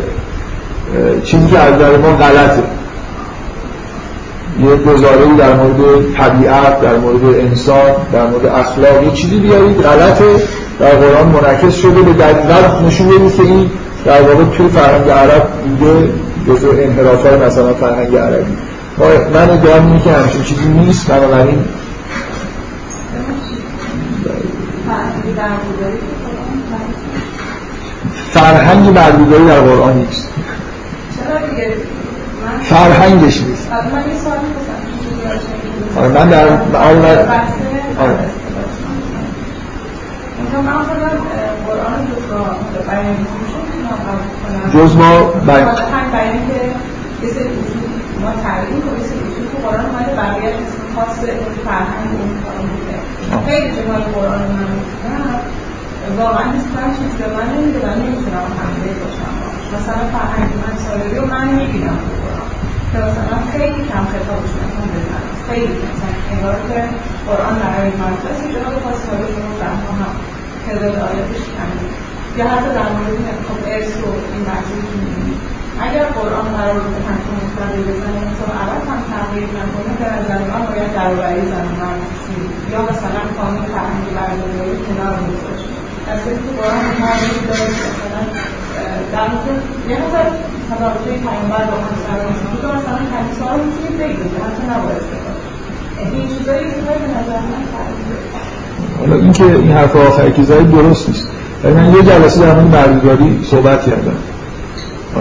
چیزی 1.24 1.48
که 1.48 1.58
از 1.58 1.78
در 1.78 1.96
ما 1.96 2.16
غلطه. 2.16 2.62
یه 4.60 4.76
گزاره 4.76 5.36
در 5.38 5.54
مورد 5.56 6.12
طبیعت 6.16 6.80
در 6.80 6.96
مورد 6.96 7.24
انسان 7.24 7.90
در 8.12 8.26
مورد 8.26 8.46
اخلاق 8.46 9.02
یه 9.02 9.10
چیزی 9.10 9.38
بیارید. 9.38 9.82
غلطه. 9.82 10.24
در 10.80 10.90
قرآن 10.90 11.26
منعکس 11.26 11.74
شده 11.74 12.02
به 12.02 12.12
دلیل 12.12 12.86
نشون 12.86 13.08
بدید 13.08 13.36
که 13.36 13.42
این 13.42 13.70
در 14.04 14.22
واقع 14.22 14.44
توی 14.44 14.68
فرهنگ 14.68 15.10
عرب 15.10 15.48
بوده 15.48 16.12
جزء 16.48 16.68
انحراف 16.82 17.26
های 17.26 17.36
مثلا 17.36 17.74
فرهنگ 17.74 18.16
عربی. 18.16 18.52
من 19.34 19.50
ادعا 19.50 19.76
اینه 19.76 20.02
که 20.02 20.12
همچین 20.12 20.42
چیزی 20.42 20.68
نیست. 20.68 21.06
بنابراین 21.06 21.58
فرهنگ 28.32 28.92
برگزاری 28.92 29.46
در 29.46 29.60
قرآن 29.60 29.96
نیست. 29.96 30.28
فرهنگش 32.62 33.42
نیست. 33.42 33.68
آره 35.96 36.08
من 36.08 36.28
در 36.28 36.48
آره 36.76 37.28
آره 37.98 38.18
جز 44.74 44.96
ما 44.96 45.32
من 45.46 45.64
واقعا 56.18 56.52
هیچ 56.52 56.64
چیز 56.98 57.12
به 57.18 57.26
من 57.34 57.46
نمیده 57.56 57.78
و 57.78 57.90
نمی‌تونم 57.94 58.46
حمله 58.58 58.92
باشم. 59.00 59.32
مثلا 59.76 59.94
فرهنگ 59.94 60.50
من 60.62 60.74
سالری 60.78 61.18
و 61.18 61.26
من 61.26 61.48
می‌بینم. 61.48 61.98
که 62.94 63.00
مثلا 63.08 63.36
خیلی 63.52 63.80
کم 63.90 64.04
خطابش 64.12 64.52
نکن 64.60 64.86
بزنم 64.94 65.26
خیلی 65.48 65.74
مثلا 65.92 66.12
انگار 66.32 66.56
که 66.68 66.78
قرآن 67.28 67.54
برای 67.62 67.90
مجلس 68.02 68.38
جواب 68.54 68.74
خاص 68.82 69.00
حالا 69.08 69.26
شما 69.34 69.50
فهمها 69.60 69.92
هم 70.00 70.12
تعداد 70.64 70.94
آیاتش 71.08 71.42
کمی 71.56 71.86
یا 72.38 72.44
حتی 72.52 72.70
در 72.78 72.88
مورد 72.94 73.18
خب 73.46 73.58
این 74.32 74.44
موضوع 74.50 74.80
که 74.88 74.96
اگر 75.84 76.04
قرآن 76.18 76.46
قرار 76.56 76.78
بود 76.84 76.96
همچون 77.08 77.34
مستقل 77.40 77.82
بزنه 77.88 78.22
تو 78.38 78.44
عوض 78.62 78.84
هم 78.90 79.00
تغییر 79.12 79.48
نکنه 79.58 79.92
به 80.00 80.06
نظر 80.16 80.40
من 80.50 80.62
باید 80.68 80.90
درباره 80.98 81.42
زن 81.50 81.68
یا 82.72 82.80
مثلا 82.90 83.22
قانون 83.38 83.64
فرهنگی 83.74 84.10
برداری 84.16 84.76
کنار 84.86 85.14
قرآن 86.58 86.80
داره 87.48 87.68
مثلا 87.86 88.22
در 89.12 89.26
مورد 89.32 89.62
یه 89.88 89.96
نظر 90.04 90.26
نباید 94.70 95.02
بکنید 95.02 95.44
این 95.98 96.24
حالا 99.00 99.16
اینکه 99.16 99.44
این 99.44 99.72
حرف 99.72 99.96
آخری 99.96 100.32
که 100.32 100.42
زدید 100.42 100.70
درست 100.70 101.08
نیست. 101.08 101.28
ولی 101.64 101.74
من 101.74 101.94
یه 101.94 102.02
جلسه 102.02 102.40
در 102.40 102.54
مورد 102.54 102.70
بردهداری 102.70 103.40
صحبت 103.50 103.82
کردم. 103.86 104.16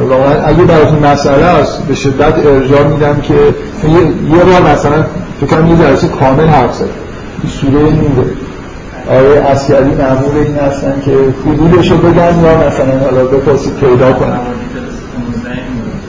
واقعا 0.09 0.43
اگه 0.43 0.63
براتون 0.63 0.99
مسئله 0.99 1.45
است 1.45 1.83
به 1.83 1.95
شدت 1.95 2.45
ارجاع 2.45 2.83
میدم 2.83 3.21
که 3.21 3.33
یه 3.33 4.43
بار 4.43 4.73
مثلا 4.73 5.05
فکر 5.41 5.49
کنم 5.49 5.67
یه 5.67 5.77
جلسه 5.77 6.07
کامل 6.07 6.47
حرف 6.47 6.73
زد. 6.73 6.89
سوره 7.47 7.73
نوره. 7.73 8.31
آره 9.09 9.41
اسکری 9.41 9.95
معمول 9.95 10.37
این 10.45 10.55
هستن 10.55 11.01
که 11.05 11.11
حدودش 11.45 11.91
رو 11.91 11.97
بگن 11.97 12.43
یا 12.43 12.67
مثلا 12.67 12.99
حالا 12.99 13.25
بپرسید 13.25 13.73
پیدا 13.75 14.13
کنن. 14.13 14.39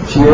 چیه؟ 0.08 0.24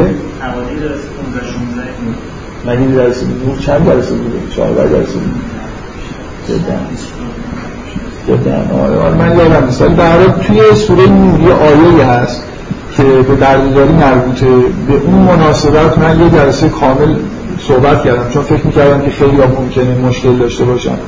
مگه 2.67 2.79
این 2.79 2.95
جلسه 2.95 3.27
نور 3.27 3.59
چند 3.59 3.87
جلسه 3.87 4.15
بوده؟ 4.15 4.39
چهارده 4.57 4.89
جلسه 4.89 5.13
بوده. 5.13 5.51
جدا 8.29 8.77
آره 8.83 8.99
آره 8.99 9.15
من 9.15 9.37
یادم 9.39 9.69
ولی 9.81 9.95
در 9.95 10.25
توی 10.27 10.75
سوره 10.75 11.07
نور 11.07 11.41
یه 11.41 11.53
آیه 11.53 12.07
هست 12.07 12.43
که 12.97 13.03
به 13.03 13.37
دردداری 13.37 13.93
مربوطه. 13.93 14.47
به 14.89 14.95
اون 15.05 15.15
مناسبت 15.15 15.99
من 15.99 16.21
یه 16.21 16.31
جلسه 16.31 16.69
کامل 16.69 17.15
صحبت 17.69 18.05
کردم 18.05 18.29
چون 18.29 18.43
فکر 18.43 18.67
می‌کردم 18.67 19.01
که 19.01 19.11
خیلی 19.11 19.37
ممکنه 19.37 19.95
مشکل 20.09 20.37
داشته 20.37 20.65
باشم. 20.65 20.99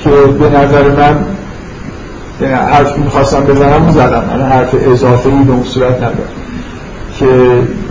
که 0.00 0.10
به 0.10 0.48
نظر 0.48 0.88
من 0.88 1.24
یعنی 2.40 2.54
حرف 2.54 2.98
می‌خواستم 2.98 3.44
بزنم 3.44 3.90
زدم. 3.90 4.24
من 4.34 4.42
حرف 4.42 4.74
اضافه 4.92 5.28
ای 5.28 5.44
به 5.44 5.52
اون 5.52 5.62
صورت 5.62 5.96
ندارم. 5.96 6.43
که 7.18 7.26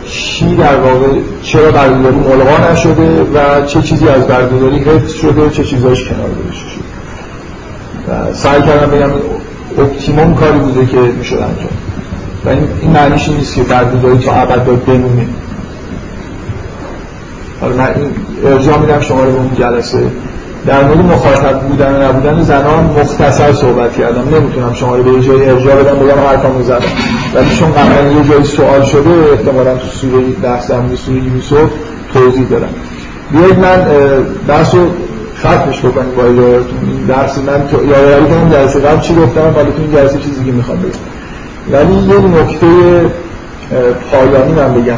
چی 0.06 0.56
در 0.56 0.76
واقع 0.76 1.08
چرا 1.42 1.72
بردهداری 1.72 2.16
ملغا 2.16 2.72
نشده 2.72 3.22
و 3.24 3.66
چه 3.66 3.82
چیزی 3.82 4.10
از 4.10 4.28
بردهداری 4.28 4.80
حفظ 4.80 5.14
شده 5.14 5.42
و 5.42 5.50
چه 5.50 5.64
چیزاش 5.64 6.04
کنار 6.04 6.30
گذاشته 6.30 6.70
شده. 6.70 6.84
و 8.08 8.34
سعی 8.34 8.62
کردم 8.62 8.92
بگم 8.92 9.10
اپتیموم 9.78 10.36
کاری 10.36 10.60
بوده 10.60 10.86
که 10.86 10.98
می‌شد 10.98 11.36
انجام. 11.36 11.70
و 12.46 12.50
این 12.50 12.92
معنیش 12.94 13.30
نیست 13.30 13.56
که 13.56 13.64
بردهداری 13.64 14.18
تا 14.18 14.34
ابد 14.34 14.66
باید 14.66 14.86
بمونه. 14.86 15.28
حالا 17.62 17.76
من 17.76 17.88
این 17.96 18.12
ارجاع 18.54 18.78
میدم 18.78 19.00
شما 19.00 19.24
رو 19.24 19.32
به 19.32 19.38
اون 19.38 19.52
جلسه. 19.60 20.04
در 20.66 20.84
مورد 20.84 21.00
مخاطب 21.00 21.60
بودن 21.60 21.96
و 21.96 22.04
نبودن 22.04 22.42
زنان 22.42 22.84
مختصر 23.00 23.54
صحبت 23.54 23.98
کردم. 23.98 24.36
نمی‌تونم 24.36 24.74
شما 24.74 24.96
رو 24.96 25.04
به 25.04 25.22
جای 25.22 25.50
ارجاع 25.50 25.76
بدم 25.76 26.00
بگم 26.00 26.20
حرفمو 26.28 26.64
زدم. 26.64 26.86
ولی 27.36 27.56
چون 27.56 27.72
قبلا 27.72 28.12
یه 28.12 28.30
جایی 28.30 28.44
سوال 28.44 28.84
شده 28.84 29.10
احتمالا 29.32 29.76
تو 29.76 29.88
سوره 29.88 30.24
درس 30.44 30.72
در 30.72 30.82
سوره 30.96 31.18
یوسف 31.24 31.70
توضیح 32.14 32.48
دارم 32.50 32.70
بیایید 33.32 33.60
من 33.60 33.86
بحث 34.48 34.76
رو 34.76 34.88
ختمش 35.40 35.80
بکنیم 35.80 36.16
با 36.18 36.24
این 36.24 37.06
درس 37.08 37.38
من 37.38 37.90
یادآوری 37.90 38.26
کنم 38.26 38.50
جلسه 38.52 38.80
قبل 38.80 39.00
چی 39.02 39.16
گفتم 39.16 39.54
ولی 39.56 39.72
تو 39.72 39.98
این 40.08 40.20
چیزی 40.22 40.46
که 40.46 40.52
می‌خوام 40.52 40.78
بگم. 40.78 40.92
ولی 41.72 41.94
یه 41.94 42.16
نکته 42.16 42.68
پایانی 44.12 44.52
من 44.52 44.74
بگم. 44.74 44.98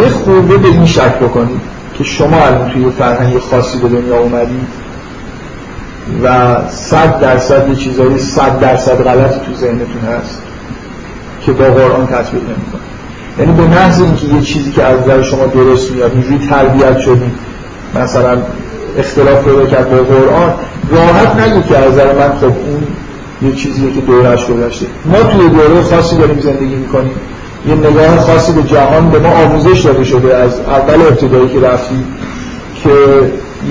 یه 0.00 0.08
خورده 0.08 0.56
به 0.56 0.68
این 0.68 0.86
شک 0.86 1.18
بکنید. 1.18 1.69
که 2.00 2.06
شما 2.06 2.46
الان 2.46 2.70
توی 2.70 2.90
فرهنگ 2.98 3.38
خاصی 3.38 3.78
به 3.78 3.88
دنیا 3.88 4.18
اومدید 4.18 4.66
و 6.24 6.56
صد 6.70 7.20
درصد 7.20 7.68
یه 7.68 7.74
چیزایی 7.74 8.18
صد 8.18 8.60
درصد 8.60 9.02
غلط 9.04 9.30
تو 9.30 9.54
ذهنتون 9.54 10.02
هست 10.18 10.38
که 11.46 11.52
با 11.52 11.64
قرآن 11.64 12.06
تطبیق 12.06 12.42
نمی‌کنه. 12.42 12.80
یعنی 13.38 13.52
به 13.52 13.62
محض 13.62 14.00
اینکه 14.00 14.26
یه 14.26 14.40
چیزی 14.40 14.70
که 14.70 14.82
از 14.82 15.00
نظر 15.00 15.22
شما 15.22 15.46
درست 15.46 15.92
میاد 15.92 16.12
اینجوری 16.12 16.48
تربیت 16.48 16.98
شدید 16.98 17.32
مثلا 17.94 18.38
اختلاف 18.98 19.44
پیدا 19.44 19.66
کرد 19.66 19.90
با 19.90 19.96
قرآن 19.96 20.54
راحت 20.90 21.36
نگید 21.36 21.66
که 21.66 21.78
از 21.78 21.92
نظر 21.92 22.12
من 22.12 22.38
خب 22.38 22.44
اون 22.44 22.86
یه 23.42 23.56
چیزیه 23.56 23.92
که 23.92 24.00
دورش 24.00 24.46
گذشته. 24.46 24.86
ما 25.04 25.22
توی 25.22 25.48
دوره 25.48 25.82
خاصی 25.82 26.16
داریم 26.16 26.40
زندگی 26.40 26.74
می‌کنیم. 26.74 27.12
یه 27.68 27.74
نگاه 27.74 28.18
خاصی 28.18 28.52
به 28.52 28.62
جهان 28.62 29.10
به 29.10 29.18
ما 29.18 29.28
آموزش 29.28 29.80
داده 29.80 30.04
شده 30.04 30.36
از 30.36 30.60
اول 30.60 31.02
ابتدایی 31.02 31.48
که 31.48 31.60
رفتیم 31.60 32.04
که 32.84 32.90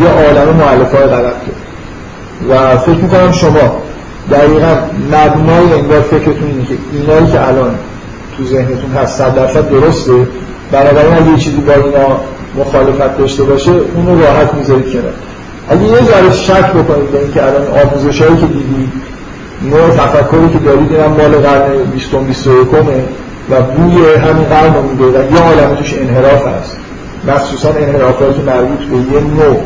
یه 0.01 0.09
عالم 0.09 0.55
معلفه 0.55 0.97
های 0.97 1.07
غلط 1.07 1.33
و 2.49 2.77
فکر 2.77 2.97
می‌کنم 2.97 3.31
شما 3.31 3.81
دقیقا 4.31 4.77
مبنای 5.07 5.73
انگار 5.73 6.01
فکرتون 6.01 6.47
اینه 6.47 6.65
که 6.65 6.73
اینایی 6.93 7.31
که 7.31 7.47
الان 7.47 7.75
تو 8.37 8.45
ذهنتون 8.45 8.91
هست 8.91 9.17
صد 9.17 9.35
درصد 9.35 9.69
درسته 9.69 10.27
بنابراین 10.71 11.13
اگه 11.13 11.31
یه 11.31 11.37
چیزی 11.37 11.57
با 11.57 11.73
اینا 11.73 12.19
مخالفت 12.57 13.17
داشته 13.17 13.43
باشه 13.43 13.71
اون 13.71 14.07
رو 14.07 14.21
راحت 14.21 14.53
می‌ذارید 14.53 14.93
کنار. 14.93 15.13
اگه 15.69 15.83
یه 15.83 16.03
ذره 16.03 16.33
شک 16.33 16.69
بکنید 16.73 17.11
به 17.11 17.19
اینکه 17.19 17.43
الان 17.43 17.67
آموزش 17.67 18.21
هایی 18.21 18.37
که 18.37 18.45
دیدید 18.45 18.91
نوع 19.61 19.89
تفکری 19.89 20.49
که 20.53 20.59
دارید 20.59 20.91
اینم 20.91 21.11
مال 21.11 21.31
قرن 21.31 21.83
20 21.93 22.15
21 22.15 22.67
و 23.51 23.61
بوی 23.61 24.15
همین 24.15 24.43
قرن 24.43 24.73
رو 24.73 24.81
میده 24.81 25.05
و 25.05 25.31
یه 25.33 25.41
عالم 25.41 25.75
توش 25.75 25.93
انحراف 25.93 26.47
هست. 26.47 26.77
مخصوصا 27.27 27.69
انحرافات 27.69 28.39
مربوط 28.39 28.79
به 28.79 28.97
یه 28.97 29.19
نوع 29.19 29.59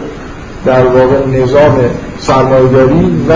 در 0.66 0.86
واقع 0.86 1.26
نظام 1.28 1.80
سرمایه‌داری 2.20 3.26
و 3.30 3.34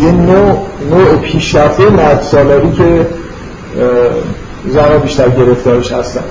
یه 0.00 0.12
نوع, 0.12 0.66
نوع 0.90 1.16
پیشرفته 1.22 1.90
مرد 1.90 2.22
سالاری 2.22 2.72
که 2.72 3.06
زنها 4.68 4.98
بیشتر 4.98 5.28
گرفتارش 5.28 5.92
هستن. 5.92 6.24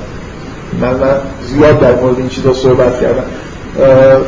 من, 0.81 0.89
من 0.89 1.15
زیاد 1.47 1.79
در 1.79 1.95
مورد 1.95 2.17
این 2.17 2.29
چیزا 2.29 2.53
صحبت 2.53 3.01
کردم. 3.01 3.23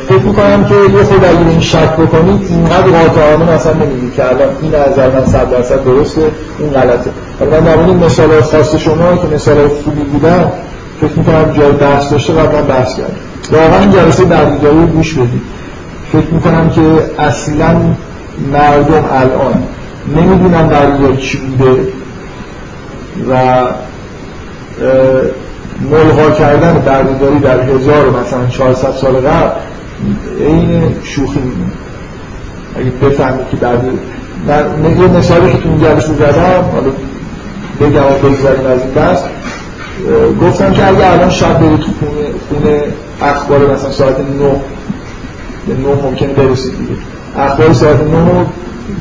فکر 0.08 0.22
می‌کنم 0.24 0.64
که 0.64 0.74
یه 0.74 1.04
خود 1.04 1.24
اگه 1.24 1.48
این 1.48 1.60
شک 1.60 1.96
بکنید 1.96 2.46
اینقدر 2.48 2.86
قاطعانه 2.86 3.52
مثلا 3.54 3.72
نمی‌دید 3.72 4.14
که 4.14 4.24
الان 4.24 4.48
این 4.62 4.74
نظر 4.74 5.10
من 5.10 5.26
صد 5.26 5.50
درصد 5.50 5.84
درسته 5.84 6.20
این 6.58 6.70
غلطه. 6.70 7.10
من 7.40 7.60
در 7.60 7.76
مورد 7.76 8.04
مثال 8.04 8.40
خاص 8.40 8.74
شما 8.74 9.16
که 9.16 9.34
مثال 9.34 9.68
خوبی 9.68 10.02
بودن 10.12 10.52
فکر 11.00 11.12
می‌کنم 11.16 11.52
جای 11.52 11.72
بحث 11.72 12.12
داشته 12.12 12.32
قبلا 12.32 12.62
بحث 12.62 12.96
کردم. 12.96 13.14
واقعا 13.52 13.80
این 13.80 13.90
جلسه 13.90 14.24
بردیداری 14.24 14.86
گوش 14.86 15.14
بدید. 15.14 15.42
فکر 16.12 16.30
می‌کنم 16.34 16.70
که 16.70 16.80
اصلا 17.22 17.76
مردم 18.52 19.04
الان 19.12 19.62
نمی‌دونن 20.16 20.68
بردیداری 20.68 21.16
چی 21.16 21.38
بوده 21.38 21.86
و 23.30 23.60
ملغا 25.80 26.30
کردن 26.30 26.72
بردهداری 26.86 27.38
در 27.38 27.60
هزار 27.60 28.10
مثلا 28.10 28.46
400 28.46 28.92
سال 28.92 29.16
قبل 29.16 29.50
این 30.38 30.94
شوخی 31.04 31.38
میمونه. 31.38 31.72
اگه 32.76 32.90
بفهمید 32.90 33.48
که 33.50 33.56
بعد 33.56 33.84
من 34.82 35.00
یه 35.00 35.06
مثالی 35.06 35.52
که 35.52 35.58
تو 35.58 35.68
این 35.68 35.80
جلسه 35.80 36.14
زدم 36.14 36.64
حالا 36.72 36.90
بگم 37.80 38.06
و 38.06 38.28
بگذاریم 38.28 38.66
از 38.66 38.80
این 38.80 38.94
بس 38.94 39.22
گفتم 40.42 40.72
که 40.72 40.88
اگه 40.88 41.12
الان 41.12 41.30
شب 41.30 41.58
برید 41.58 41.80
تو 41.80 41.86
خونه, 42.00 42.26
خونه 42.48 42.82
اخبار 43.22 43.74
مثلا 43.74 43.90
ساعت 43.90 44.18
9 44.18 44.24
به 45.66 45.74
9 45.74 46.02
ممکنه 46.02 46.32
برسید 46.32 46.78
دیگه. 46.78 46.92
اخبار 47.38 47.72
ساعت 47.72 48.00
9 48.00 48.30
رو 48.30 48.46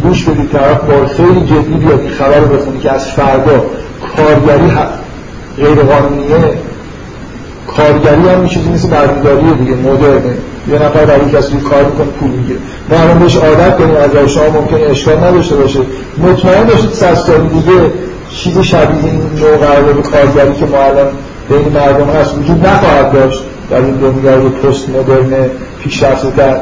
گوش 0.04 0.24
بدید 0.24 0.52
طرف 0.52 0.78
با 0.82 1.08
خیلی 1.08 1.46
جدی 1.46 1.74
بیاد 1.74 2.00
این 2.00 2.10
خبر 2.10 2.40
رو 2.40 2.56
بخونی 2.56 2.80
که 2.80 2.92
از 2.92 3.08
فردا 3.08 3.66
کارگری 4.18 4.70
غیر 5.58 5.76
قانونیه 5.76 6.58
کارگری 7.78 8.30
هم 8.30 8.48
چیزی 8.48 8.70
مثل 8.70 8.88
بردهداری 8.88 9.54
دیگه 9.60 9.76
مدرنه. 9.76 10.38
یه 10.72 10.76
نفر 10.76 11.06
برای 11.06 11.32
کسی 11.32 11.58
کار 11.58 11.84
می‌کنه 11.84 12.08
پول 12.20 12.30
می‌گیره. 12.30 12.60
ما 12.90 12.98
الان 12.98 13.20
بهش 13.20 13.36
عادت 13.38 13.78
کنیم 13.78 13.96
از 13.96 14.32
شما 14.32 14.50
ممکنه 14.50 14.80
اشکال 14.80 15.18
نداشته 15.18 15.56
باشه. 15.56 15.80
مطمئن 16.18 16.64
باشید 16.64 16.92
صد 16.92 17.50
دیگه 17.54 17.92
چیز 18.32 18.60
شبیه 18.60 19.04
این 19.06 19.22
نوع 19.40 19.58
قرارداد 19.58 20.02
کارگری 20.02 20.54
که 20.54 20.66
ما 20.66 20.78
الان 20.78 21.08
بین 21.50 21.74
مردم 21.74 22.10
هست 22.10 22.38
وجود 22.38 22.68
نخواهد 22.68 23.14
داشت. 23.14 23.44
در 23.70 23.78
این 23.78 23.96
دنیای 23.96 24.50
پست 24.50 24.90
مدرن 24.90 25.50
پیشرفته 25.84 26.28
در 26.38 26.58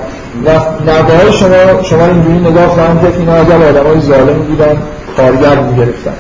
نگاه 0.82 1.32
شما 1.32 1.84
شما 1.84 2.06
اینجوری 2.06 2.40
نگاه 2.40 2.68
خواهند 2.68 3.02
که 3.02 3.20
اینا 3.20 3.36
اگر 3.36 3.68
آدم 3.70 3.88
های 3.88 4.02
ظالم 4.02 4.40
بودن 4.50 4.78
کارگر 5.18 5.60
می‌گرفتن. 5.60 6.14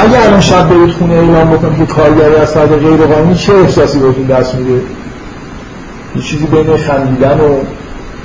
اگه 0.00 0.26
الان 0.26 0.40
شب 0.40 0.68
برید 0.68 0.90
خونه 0.90 1.14
اعلام 1.14 1.50
بکنید 1.50 1.78
که 1.78 1.94
کارگری 1.94 2.34
از 2.34 2.54
طرف 2.54 2.70
غیر 2.70 2.96
قانونی 2.96 3.34
چه 3.34 3.54
احساسی 3.54 3.98
بهتون 3.98 4.24
دست 4.24 4.54
میده؟ 4.54 4.82
یه 6.16 6.22
چیزی 6.22 6.46
بین 6.46 6.76
خندیدن 6.76 7.40
و 7.40 7.58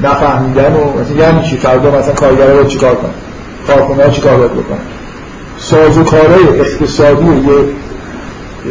نفهمیدن 0.02 0.74
و 0.74 1.00
مثلا 1.02 1.18
یعنی 1.18 1.50
چی؟ 1.50 1.58
فردا 1.58 1.92
مثلا 1.92 2.14
کارگر 2.14 2.48
رو 2.48 2.66
چیکار 2.66 2.96
کنن؟ 2.96 3.12
کارخونه 3.68 4.04
ها 4.04 4.10
چیکار 4.10 4.38
باید 4.38 4.52
بکنن؟ 4.52 4.78
سازوکارهای 5.58 6.60
اقتصادی 6.60 7.26
یه 7.26 7.66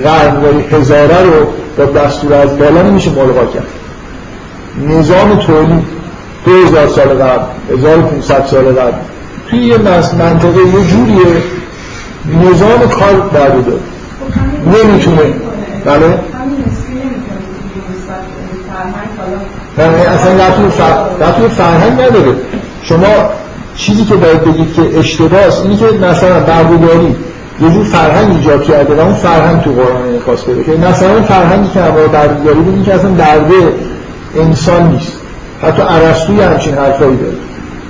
قرنگاری 0.05 0.61
هزاره 0.61 1.23
رو 1.23 1.47
با 1.79 1.85
دستور 1.85 2.35
از 2.35 2.59
بالا 2.59 2.83
نمیشه 2.83 3.11
ملغا 3.11 3.47
کرد. 3.47 3.67
نظام 4.89 5.37
تولید 5.37 5.85
هزار 6.47 6.89
سال 6.89 7.09
قبل 7.09 7.45
1500 7.73 8.47
سال 8.47 8.65
قبل. 8.65 8.93
توی 9.51 9.59
یه 9.59 9.79
منطقه 10.19 10.59
یه 10.59 10.85
جوریه. 10.87 11.43
نظام 12.27 12.89
کار 12.89 13.21
برده 13.21 13.73
نمی‌تونه. 14.67 15.23
بله؟ 15.85 16.19
نه 19.79 19.85
اصلا 19.85 21.33
توی 21.33 21.49
فرهنگ 21.49 21.93
نداره. 21.93 22.35
شما 22.83 23.07
چیزی 23.77 24.05
که 24.05 24.15
باید 24.15 24.45
بگید 24.45 24.75
که 24.75 24.99
اشتباه 24.99 25.41
است 25.41 25.63
اینی 25.63 25.77
که 25.77 25.85
مثلا 25.85 26.41
بردهداری 26.41 27.17
یه 27.61 27.71
جور 27.71 27.85
فرهنگ 27.85 28.37
ایجاد 28.37 28.63
کرده 28.63 28.95
و 28.95 29.01
اون 29.01 29.15
فرهنگ 29.15 29.63
تو 29.63 29.73
قرآن 29.73 30.03
انعکاس 30.03 30.45
پیدا 30.45 30.63
که 30.63 30.73
مثلا 30.73 31.23
فرهنگی 31.23 31.71
که 31.75 31.81
همراه 31.81 32.09
بردهداری 32.09 32.61
بود 32.61 32.85
که 32.85 32.95
اصلا 32.95 33.11
درده 33.11 33.55
انسان 34.37 34.93
نیست. 34.93 35.13
حتی 35.63 35.83
ارسطوی 35.83 36.41
همچین 36.41 36.75
حرفایی 36.75 37.17
داره. 37.17 37.35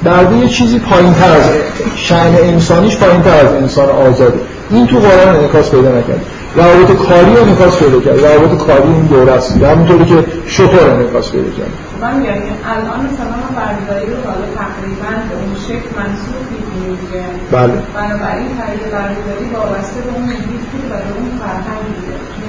درده 0.05 0.37
یه 0.37 0.49
چیزی 0.49 0.79
پایین 0.79 1.15
تر 1.15 1.33
از 1.33 1.51
شأن 1.97 2.35
انسانیش 2.37 2.97
پایین 2.97 3.23
تر 3.23 3.47
از 3.47 3.53
انسان 3.53 3.89
آزاده 3.89 4.41
این 4.71 4.87
تو 4.87 4.99
قرآن 4.99 5.37
انعکاس 5.37 5.71
پیدا 5.71 5.89
نکرد. 5.99 6.25
روابط 6.57 6.93
کاری 7.09 7.37
انعکاس 7.37 7.79
پیدا 7.79 8.01
کرد. 8.01 8.25
روابط 8.25 8.59
کاری 8.67 8.83
این 8.83 9.07
دوره 9.07 9.33
است. 9.33 9.57
همونطوری 9.57 10.05
که 10.05 10.25
شطور 10.47 10.91
انعکاس 10.91 11.33
پیدا 11.33 11.51
کرد. 11.59 11.73
من 12.03 12.17
میگم 12.17 12.33
الان 12.73 13.01
مثلا 13.09 13.39
برداری 13.57 14.07
رو 14.13 14.17
حالا 14.27 14.47
تقریبا 14.63 15.13
به 15.29 15.35
اون 15.41 15.55
شکل 15.69 15.89
منصوب 15.99 16.43
می‌کنیم 16.53 16.99
که 17.13 17.21
بله. 17.57 17.73
بنابراین 17.97 18.49
خرید 18.59 18.85
برداری 18.93 19.47
وابسته 19.55 20.01
به 20.07 20.11
اون 20.17 20.27
بود 20.73 20.85
و 20.91 20.95
به 21.07 21.13
اون 21.19 21.31
فرهنگ 21.43 21.93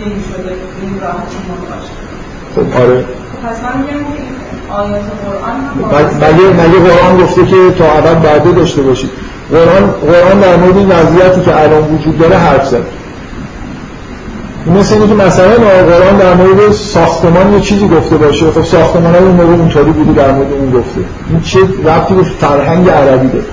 نمی‌شده 0.02 0.52
این 0.82 0.94
راه 1.02 1.24
شما 1.34 1.56
باشه. 1.70 1.94
خب 2.56 2.82
آره. 2.82 3.06
مگه 6.16 6.46
مگه 6.64 6.80
قرآن 6.80 7.18
گفته 7.18 7.46
که 7.46 7.56
تا 7.78 7.86
ابد 7.86 8.22
برده 8.22 8.52
داشته 8.52 8.82
باشید؟ 8.82 9.10
قرآن 9.52 9.92
قرآن 9.92 10.40
در 10.40 10.56
مورد 10.56 10.78
این 10.78 10.90
وضعیتی 10.90 11.42
که 11.42 11.62
الان 11.62 11.96
وجود 11.96 12.20
داره 12.20 12.38
حرف 12.38 12.68
زد. 12.68 12.84
مثل 14.78 14.96
اینکه 14.96 15.14
مثلا 15.14 15.54
قرآن 15.90 16.18
در 16.18 16.34
مورد 16.34 16.72
ساختمان 16.72 17.54
یه 17.54 17.60
چیزی 17.60 17.88
گفته 17.88 18.18
باشه. 18.18 18.52
خب 18.52 18.64
ساختمان 18.64 19.16
های 19.16 19.24
اون 19.24 19.36
موقع 19.36 19.54
اونطوری 19.54 19.92
بودی 19.92 20.14
در 20.14 20.32
مورد 20.32 20.54
اون 20.54 20.72
گفته. 20.72 21.02
این 21.30 21.42
چه 21.42 21.60
ربطی 21.60 22.14
به 22.14 22.24
فرهنگ 22.24 22.90
عربی 22.90 23.28
داره؟ 23.28 23.46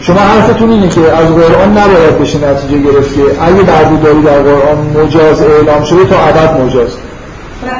شما 0.00 0.20
حرفتون 0.20 0.70
اینه 0.70 0.88
که 0.88 1.00
از 1.00 1.26
قرآن 1.26 1.78
نباید 1.78 2.18
بشه 2.20 2.38
نتیجه 2.38 2.78
گرفت 2.78 3.14
که 3.14 3.20
اگه 3.20 3.62
داری 4.02 4.22
در 4.22 4.42
قرآن 4.42 5.04
مجاز 5.04 5.42
اعلام 5.42 5.84
شده 5.84 6.04
تا 6.04 6.16
ابد 6.16 6.60
مجاز. 6.60 6.96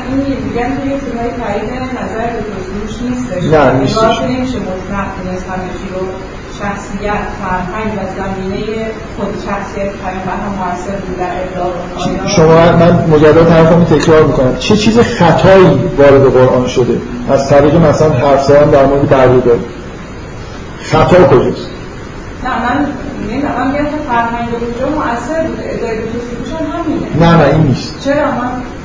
این 0.09 0.21
دیگه 0.21 0.67
نظر 2.03 2.31
نیستش. 3.03 3.45
نه 3.45 3.73
نیستش 3.73 4.21
نمیشه 4.23 4.59
مطلق 4.59 5.09
رو 5.95 6.07
شخصیت 6.59 7.25
فرهنگ 7.41 7.93
و 7.93 8.01
زمینه 8.17 8.87
خود 9.17 9.35
شخصیت 9.47 9.91
پیامبر 9.93 10.37
هم 10.45 10.53
موثر 10.59 10.97
بود 11.07 11.19
در 11.19 11.31
ابداع 11.43 12.29
شما 12.29 12.77
من 12.77 13.05
مجدد 13.11 13.51
حرفمو 13.51 13.85
تکرار 13.85 14.25
می‌کنم. 14.25 14.57
چه 14.57 14.77
چیز 14.77 14.99
خطایی 14.99 15.81
وارد 15.99 16.33
قرآن 16.33 16.67
شده؟ 16.69 17.01
از 17.31 17.49
طریق 17.51 17.75
مثلا 17.75 18.11
حرف 18.13 18.45
زدن 18.45 18.71
در 18.71 18.87
مورد 18.87 19.09
بردهداری 19.09 19.61
خطا 20.83 21.25
کجاست؟ 21.25 21.67
نه 22.45 22.63
من 22.63 22.87
نمی‌دونم. 23.31 23.55
من 23.55 23.73
فرهنگ 24.09 24.49
اونجا 24.61 24.99
مؤثر 24.99 25.47
اداره 25.65 25.99
نه 27.21 27.37
نه 27.37 27.55
این 27.55 27.63
نیست. 27.63 28.05
چرا؟ 28.05 28.15
نه 28.15 28.78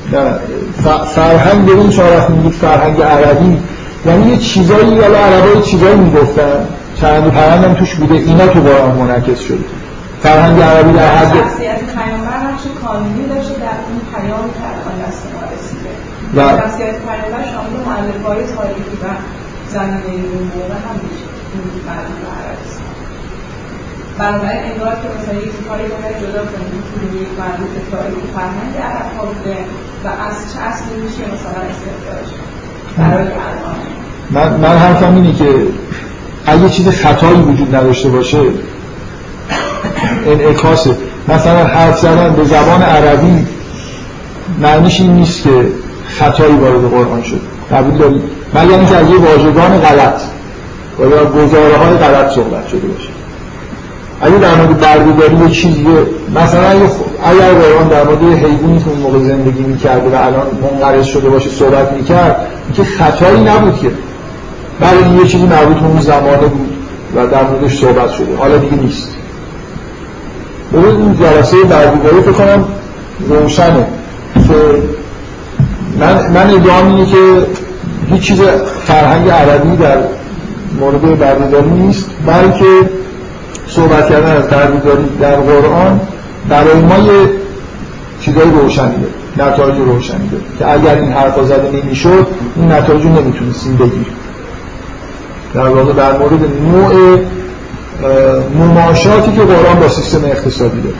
فرهنگ 1.14 1.66
ببین 1.66 1.90
شما 1.90 2.04
وقتی 2.16 2.32
میگید 2.32 2.52
فرهنگ 2.52 3.02
عربی. 3.02 3.58
یعنی 4.06 4.30
یه 4.30 4.36
چیزایی 4.36 4.88
یا 4.88 5.04
عربای 5.04 5.62
چیزایی 5.62 5.96
می‌گفتن. 5.96 6.68
چند 7.00 7.30
پرندم 7.30 7.74
توش 7.74 7.94
بوده. 7.94 8.14
اینا 8.14 8.46
تو 8.46 8.60
قرآن 8.60 8.96
منعکس 8.96 9.40
شده 9.40 9.64
فرهنگ 10.22 10.60
عربی 10.60 10.92
در 10.92 11.16
حد 11.16 11.26
شخصیت 11.26 11.80
پیامبر 11.94 12.38
نقش 12.52 12.62
کانونی 12.84 13.26
داشته 13.28 13.54
در 13.54 13.78
اون 13.86 14.00
پیام 14.14 14.40
الان 14.40 15.08
دست 15.08 15.22
ما 15.34 15.42
رسیده. 15.54 15.92
و 16.34 16.38
شخصیت 16.60 16.96
پیامبر 17.06 17.44
شامل 17.52 17.76
مؤلفه‌های 17.86 18.42
تاریخی 18.56 18.96
و 19.02 19.06
زمینه 19.68 20.28
اون 20.32 20.50
موقع 20.56 20.74
هم 20.74 20.96
میشه. 21.02 21.26
این 21.52 21.62
بنابراین 24.18 24.62
انگار 24.70 24.94
که 25.00 25.08
مثلا 25.16 25.34
یک 25.34 25.68
کاری 25.68 25.82
باید 25.82 26.16
جدا 26.22 26.42
کنیم 26.52 26.82
که 26.88 27.16
یک 27.22 27.28
مربوط 27.38 27.72
تاریخ 27.92 28.24
فرهنگ 28.34 28.74
عرب 28.88 29.08
ها 29.18 29.24
بوده 29.26 29.56
و 30.04 30.08
از 30.08 30.36
چه 30.52 30.60
اصلی 30.60 30.96
میشه 31.02 31.22
مثلا 31.34 31.60
استفاده 31.70 32.44
برای 32.98 33.28
من 34.30 34.56
من 34.60 34.78
حرفم 34.78 35.14
اینه 35.14 35.32
که 35.32 35.66
اگه 36.46 36.68
چیز 36.68 36.88
خطایی 36.88 37.40
وجود 37.40 37.74
نداشته 37.74 38.08
باشه 38.08 38.38
انعکاسه. 40.26 40.96
مثلا 41.28 41.64
حرف 41.64 41.98
زدن 41.98 42.34
به 42.36 42.44
زبان 42.44 42.82
عربی 42.82 43.46
معنیش 44.60 45.00
این 45.00 45.12
نیست 45.12 45.42
که 45.42 45.68
خطایی 46.08 46.54
وارد 46.56 46.90
قرآن 46.90 47.22
شد. 47.22 47.40
قبول 47.72 47.98
دارید؟ 47.98 48.22
مگر 48.54 48.78
اینکه 48.78 48.96
از 48.96 49.10
یه 49.10 49.16
واژگان 49.16 49.78
غلط 49.78 50.20
و 50.98 51.02
یا 51.02 51.24
گزاره 51.24 51.76
های 51.76 51.96
غلط 51.96 52.30
صحبت 52.30 52.68
شده 52.68 52.86
باشه. 52.86 53.13
اگه 54.20 54.38
در 54.38 54.54
مورد 54.54 54.80
بردهداری 54.80 55.44
یه 55.44 55.50
چیزی 55.50 55.86
مثلا 56.34 56.68
اگر 57.24 57.52
قرآن 57.52 57.88
در 57.88 58.04
مورد 58.04 58.22
حیوانی 58.22 58.78
که 58.78 58.90
اون 58.90 58.98
موقع 58.98 59.18
زندگی 59.18 59.62
می‌کرده 59.62 60.16
و 60.16 60.20
الان 60.20 60.46
منقرض 60.62 61.06
شده 61.06 61.28
باشه 61.28 61.50
صحبت 61.50 61.92
می‌کرد 61.92 62.46
که 62.74 62.84
خطایی 62.84 63.44
نبود 63.44 63.78
که. 63.80 63.90
بله 64.80 65.20
یه 65.20 65.26
چیزی 65.26 65.46
مربوط 65.46 65.76
به 65.76 65.86
اون 65.86 66.00
زمانه 66.00 66.36
بود 66.36 66.68
و 67.16 67.26
در 67.26 67.42
موردش 67.42 67.80
صحبت 67.80 68.10
شده. 68.10 68.36
حالا 68.38 68.56
دیگه 68.56 68.82
نیست. 68.82 69.08
ببین 70.72 70.96
این 70.96 71.16
جلسه 71.20 71.56
بردهداری 71.56 72.22
فکر 72.22 72.32
کنم 72.32 72.64
روشنه. 73.28 73.86
که 74.34 74.54
من, 76.00 76.32
من 76.32 76.54
ادعام 76.54 76.94
اینه 76.94 77.06
که 77.06 77.16
هیچ 78.10 78.22
چیز 78.22 78.40
فرهنگ 78.84 79.28
عربی 79.30 79.76
در 79.76 79.96
مورد 80.80 81.18
بردهداری 81.18 81.70
نیست. 81.70 82.10
بلکه 82.26 82.64
صحبت 83.68 84.08
کردن 84.08 84.36
از 84.36 84.48
بردهداری 84.48 85.04
در 85.20 85.36
قرآن 85.36 86.00
برای 86.48 86.80
ما 86.80 86.98
یه 86.98 87.30
چیزای 88.20 88.50
روشنی 88.50 88.94
داره 89.36 89.52
نتایج 89.52 89.78
روشنی 89.78 90.28
داره 90.28 90.44
که 90.58 90.72
اگر 90.72 90.94
این 91.00 91.12
حرفا 91.12 91.44
زده 91.44 91.70
نمی‌شد 91.82 92.26
این 92.56 92.72
نتایج 92.72 93.04
رو 93.04 93.08
نمی‌تونستیم 93.08 93.76
بگیریم. 93.76 94.06
در 95.54 95.68
واقع 95.68 95.92
در 95.92 96.18
مورد 96.18 96.40
نوع 96.72 97.18
مماشاتی 98.58 99.32
که 99.32 99.42
قرآن 99.42 99.80
با 99.80 99.88
سیستم 99.88 100.24
اقتصادی 100.24 100.80
داره. 100.80 100.96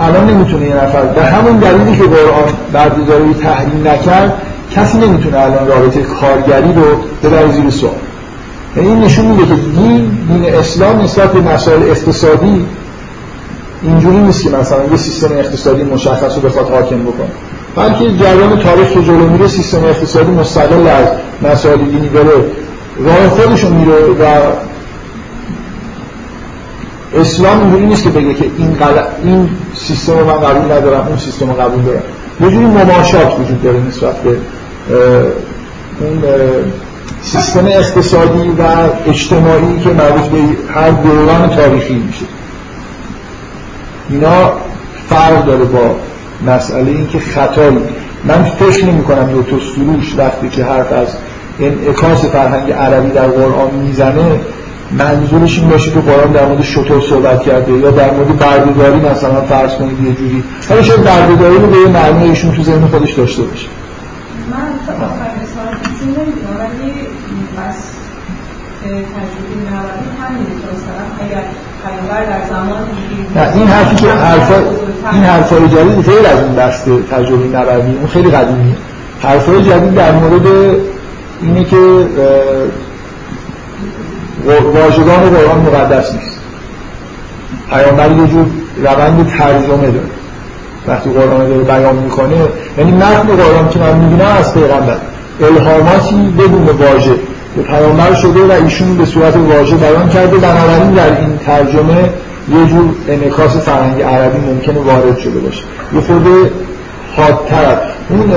الان 0.00 0.30
نمی‌تونه 0.30 0.66
یه 0.66 0.74
نفر 0.74 1.02
به 1.02 1.24
همون 1.24 1.56
دلیلی 1.56 1.96
که 1.96 2.02
قرآن 2.02 2.52
بردهداری 2.72 3.34
تحریم 3.34 3.88
نکرد 3.88 4.42
کسی 4.74 4.98
نمی‌تونه 4.98 5.38
الان 5.38 5.68
رابطه 5.68 6.02
کارگری 6.02 6.72
رو 6.72 6.82
ببره 7.22 7.52
زیر 7.52 7.70
سوال 7.70 7.92
این 8.76 9.00
نشون 9.00 9.24
میده 9.24 9.46
که 9.46 9.54
دین 9.54 10.10
دین 10.28 10.54
اسلام 10.54 11.00
نسبت 11.00 11.32
به 11.32 11.40
مسائل 11.40 11.82
اقتصادی 11.82 12.66
اینجوری 13.82 14.16
نیست 14.16 14.42
که 14.42 14.50
مثلا 14.50 14.78
یه 14.90 14.96
سیستم 14.96 15.32
اقتصادی 15.32 15.82
مشخص 15.82 16.36
رو 16.36 16.40
بخواد 16.40 16.70
حاکم 16.70 17.02
بکنه. 17.02 17.30
بلکه 17.76 18.16
جریان 18.16 18.58
تاریخ 18.58 18.88
که 18.88 19.02
جلو 19.02 19.28
میره 19.28 19.48
سیستم 19.48 19.84
اقتصادی 19.84 20.30
مستقل 20.30 20.86
از 20.86 21.06
مسائل 21.42 21.78
دینی 21.78 22.08
داره. 22.08 22.44
راه 22.98 23.28
خودشون 23.28 23.72
میره 23.72 23.92
و 23.92 24.24
اسلام 27.20 27.60
اینجوری 27.60 27.86
نیست 27.86 28.02
که 28.02 28.10
بگه 28.10 28.34
که 28.34 28.44
این, 28.58 28.76
این 29.24 29.48
سیستم 29.74 30.18
رو 30.18 30.24
من 30.24 30.40
قبول 30.40 30.72
ندارم 30.72 31.06
اون 31.08 31.18
سیستم 31.18 31.50
رو 31.50 31.56
قبول 31.56 31.82
دارم. 31.82 32.02
یه 32.40 32.50
جوری 32.50 32.66
مماشات 32.66 33.40
وجود 33.40 33.62
داره 33.62 33.78
نسبت 33.88 34.22
به 34.22 34.36
اون 36.00 36.22
سیستم 37.22 37.66
اقتصادی 37.66 38.48
و 38.48 38.62
اجتماعی 39.06 39.80
که 39.84 39.90
مربوط 39.90 40.30
به 40.30 40.38
هر 40.74 40.90
دوران 40.90 41.48
تاریخی 41.48 41.94
میشه. 41.94 42.24
اینا 44.10 44.52
فرق 45.08 45.44
داره 45.46 45.64
با 45.64 45.96
مسئله 46.46 46.90
این 46.90 47.08
که 47.08 47.18
خطایی. 47.18 47.78
من 48.24 48.44
فکر 48.44 48.86
نمی 48.86 49.04
کنم 49.04 49.40
دکتر 49.40 49.56
سروش 49.76 50.14
وقتی 50.18 50.48
که 50.48 50.64
حرف 50.64 50.92
از 50.92 51.08
انعکاس 51.60 52.24
فرهنگ 52.24 52.72
عربی 52.72 53.10
در 53.10 53.26
قرآن 53.26 53.74
می‌زنه 53.74 54.40
منظورش 54.98 55.58
این 55.58 55.68
باشه 55.68 55.90
که 55.90 56.00
قرآن 56.00 56.32
در 56.32 56.46
مورد 56.46 56.62
شطور 56.62 57.00
صحبت 57.00 57.42
کرده 57.42 57.72
یا 57.72 57.90
در 57.90 58.10
مورد 58.10 58.38
بردهداری 58.38 59.00
مثلا 59.00 59.40
فرض 59.40 59.70
کنید 59.70 60.04
یه 60.04 60.14
جوری. 60.14 60.44
حالا 60.68 60.82
شاید 60.82 61.04
بردهداری 61.04 61.54
رو 61.54 61.66
به 61.66 61.90
معنی 61.90 62.28
ایشون 62.28 62.54
تو 62.54 62.62
ذهن 62.62 62.86
خودش 62.86 63.12
داشته 63.12 63.42
باشه. 63.42 63.66
من 64.50 64.96
نه 73.34 73.52
این 73.54 73.66
حرفی 73.66 73.96
که 73.96 74.12
حرفا 74.12 74.54
این 75.12 75.24
حرفای 75.24 75.68
جدید 75.68 76.04
غیر 76.04 76.26
از 76.26 76.42
این 76.42 76.54
دست 76.54 76.84
تجربه 77.10 77.58
نبوی 77.58 77.96
اون 77.96 78.06
خیلی 78.06 78.30
قدیمیه. 78.30 78.74
حرفای 79.22 79.62
جدید 79.62 79.94
در 79.94 80.12
مورد 80.12 80.46
اینه 81.42 81.64
که 81.64 81.76
واژگان 84.74 85.30
قرآن 85.30 85.60
مقدس 85.60 86.14
نیست. 86.14 86.36
پیامبر 87.70 88.10
یه 88.10 88.26
جور 88.26 88.46
روند 88.76 89.28
ترجمه 89.38 89.90
داره. 89.90 90.10
وقتی 90.86 91.10
قرآن 91.10 91.48
داره 91.48 91.62
بیان 91.62 91.96
می‌کنه 91.96 92.36
یعنی 92.78 92.92
متن 92.92 93.36
قرآن 93.36 93.68
که 93.70 93.78
من 93.78 93.96
می‌بینم 93.96 94.28
از 94.38 94.54
پیغمبر. 94.54 94.96
الهاماتی 95.42 96.34
بدون 96.38 96.64
واژه 96.64 97.14
به 97.56 97.62
پیامبر 97.62 98.14
شده 98.14 98.40
و 98.40 98.64
ایشون 98.64 98.96
به 98.96 99.04
صورت 99.04 99.36
واژه 99.36 99.76
بیان 99.76 100.08
کرده. 100.08 100.36
بنابراین 100.36 100.90
در 100.90 101.20
این 101.20 101.38
ترجمه 101.46 102.10
یه 102.48 102.66
جور 102.66 102.94
انعکاس 103.08 103.56
فرهنگ 103.56 104.02
عربی 104.02 104.38
ممکنه 104.38 104.80
وارد 104.80 105.18
شده 105.18 105.38
باشه. 105.40 105.62
یه 105.94 106.00
خورده 106.00 106.50
حادتر. 107.16 107.78
اون 108.10 108.32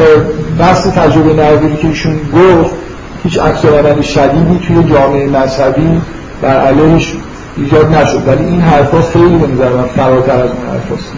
بحث 0.60 0.88
تجربه 0.88 1.34
نوری 1.34 1.78
که 1.82 1.88
ایشون 1.88 2.16
گفت 2.16 2.76
هیچ 3.24 3.40
عکس 3.40 3.62
شدیدی 4.02 4.60
توی 4.68 4.84
جامعه 4.94 5.28
مذهبی 5.28 6.02
بر 6.42 6.58
علیهش 6.58 7.14
ایجاد 7.58 7.96
نشد. 7.96 8.28
ولی 8.28 8.46
این 8.46 8.62
حرفا 8.62 9.02
خیلی 9.02 9.38
به 9.38 9.48
فراتر 9.96 10.32
از 10.32 10.50
اون 10.50 10.68
حرفاست. 10.72 11.14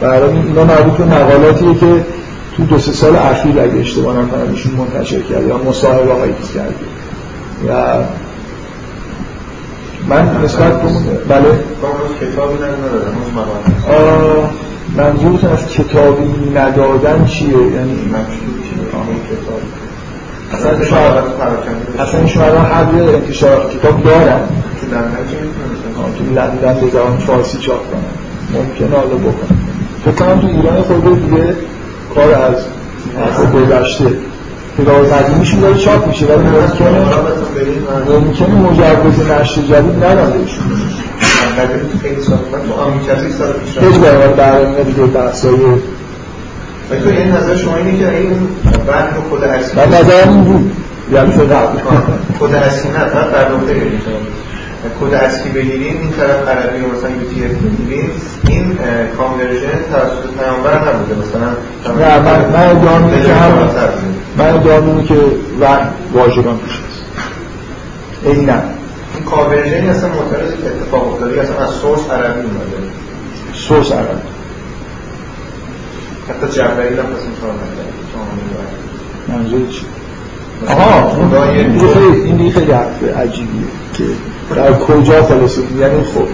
برای 0.00 0.32
اینا 0.32 0.64
مربوط 0.64 0.96
به 0.96 1.04
مقالاتیه 1.04 1.74
که 1.74 2.04
تو 2.60 2.66
دو 2.66 2.78
سه 2.78 2.92
سال 2.92 3.16
اخیر 3.16 3.60
اگه 3.60 3.80
اشتباه 3.80 4.16
نکنم 4.16 4.50
ایشون 4.50 4.72
منتشر 4.72 5.20
کرد 5.20 5.46
یا 5.46 5.58
مصاحبه 5.58 6.12
هایی 6.12 6.34
کرده 6.54 6.74
و 7.68 8.02
من 10.08 10.44
نسبت 10.44 10.72
بله. 11.28 11.64
منظورتون 14.96 15.50
از 15.50 15.66
کتابی 15.66 16.50
ندادن 16.54 17.24
چیه؟ 17.24 17.48
یعنی 17.48 17.98
کتاب 19.30 19.60
اصلا 20.52 20.70
اصلا 21.98 22.26
شما 22.26 22.44
الان 22.44 22.64
حد 22.64 22.94
انتشار 22.94 23.70
کتاب 23.70 24.04
دارن 24.04 24.40
که 24.80 26.24
لندن 26.34 26.80
به 26.80 26.90
زبان 26.90 27.18
فارسی 27.18 27.58
چاپ 27.58 27.90
کنن 27.90 28.60
ممکنه 28.60 28.96
حالا 28.96 29.14
بکنن 29.14 29.58
فکر 30.04 30.14
کنم 30.14 30.40
تو 30.40 30.46
ایران 30.46 30.82
خود 30.82 31.30
دیگه 31.30 31.54
کار 32.14 32.34
از 32.34 32.64
از 33.16 33.52
گذشته. 33.52 34.06
کتاب 34.78 35.06
قدیمیشون 35.06 35.60
داره 35.60 35.78
چاپ 35.78 36.08
میشه 36.08 36.26
ولی 36.26 36.42
ممکنه 36.42 36.98
ممکنه 38.08 38.54
مجوز 38.54 39.30
نشر 39.30 39.62
جدید 39.62 40.04
ندادهشون 40.04 40.64
خیلی 43.80 43.98
برای 43.98 44.34
برنامه 44.36 44.84
دیگه 44.84 45.02
بحثای 45.02 45.58
تو 47.02 47.08
این 47.08 47.28
نظر 47.32 47.56
شما 47.56 47.76
اینه 47.76 47.98
که 47.98 48.16
این 48.16 48.30
بند 48.86 49.14
خود 49.30 49.44
اصلی 49.44 49.80
من 49.80 49.88
نظرم 49.88 50.28
این 50.28 50.44
بود. 50.44 50.72
یعنی 51.12 51.32
خود 52.38 52.54
اصلی 52.54 52.90
نه 52.90 52.98
فقط 52.98 53.32
در 53.32 53.52
نقطه 53.52 53.74
کد 55.00 55.14
اصلی 55.14 55.50
بگیرید 55.50 55.96
این 55.96 56.10
طرف 56.12 56.48
عربی 56.48 56.80
رو 56.80 56.92
مثلا 56.92 57.10
UTF 57.10 57.50
بگیرید 57.50 58.10
این 58.46 58.78
conversion 59.18 59.78
توسط 59.92 60.24
پیامبر 60.38 60.78
نبوده. 60.88 61.14
مثلا 61.14 61.48
نه 61.98 62.18
من 62.18 62.38
من 62.50 62.66
ادعا 62.68 62.98
که 63.22 63.34
هم 63.34 63.52
من 64.38 64.54
ادعا 64.54 65.02
که 65.02 65.14
واژگان 66.12 66.58
توش 66.58 66.70
هست. 66.70 67.02
عینا 68.26 68.52
این 69.14 69.24
conversion 69.24 69.88
اصلا 69.88 70.08
معترض 70.08 70.50
که 70.50 70.66
اتفاق 70.66 71.12
افتاده. 71.12 71.40
اصلا 71.40 71.58
از 71.58 71.70
source 71.70 72.10
عربی 72.10 72.40
اومده. 72.40 72.76
سورس 73.54 73.92
عربی. 73.92 74.20
حتی 76.28 76.52
جنبری 76.52 76.88
هم 76.88 77.04
پس 77.04 77.22
این 77.22 77.32
منظور 79.28 79.68
چی؟ 79.70 79.86
آها 80.68 81.20
این 81.50 81.68
دیگه 82.36 82.50
خیلی 82.50 82.72
عجیبیه. 83.12 83.62
که 84.48 84.54
در 84.54 84.72
کجا 84.72 85.22
خلاصه 85.22 85.60
یعنی 85.80 86.02
خب 86.14 86.26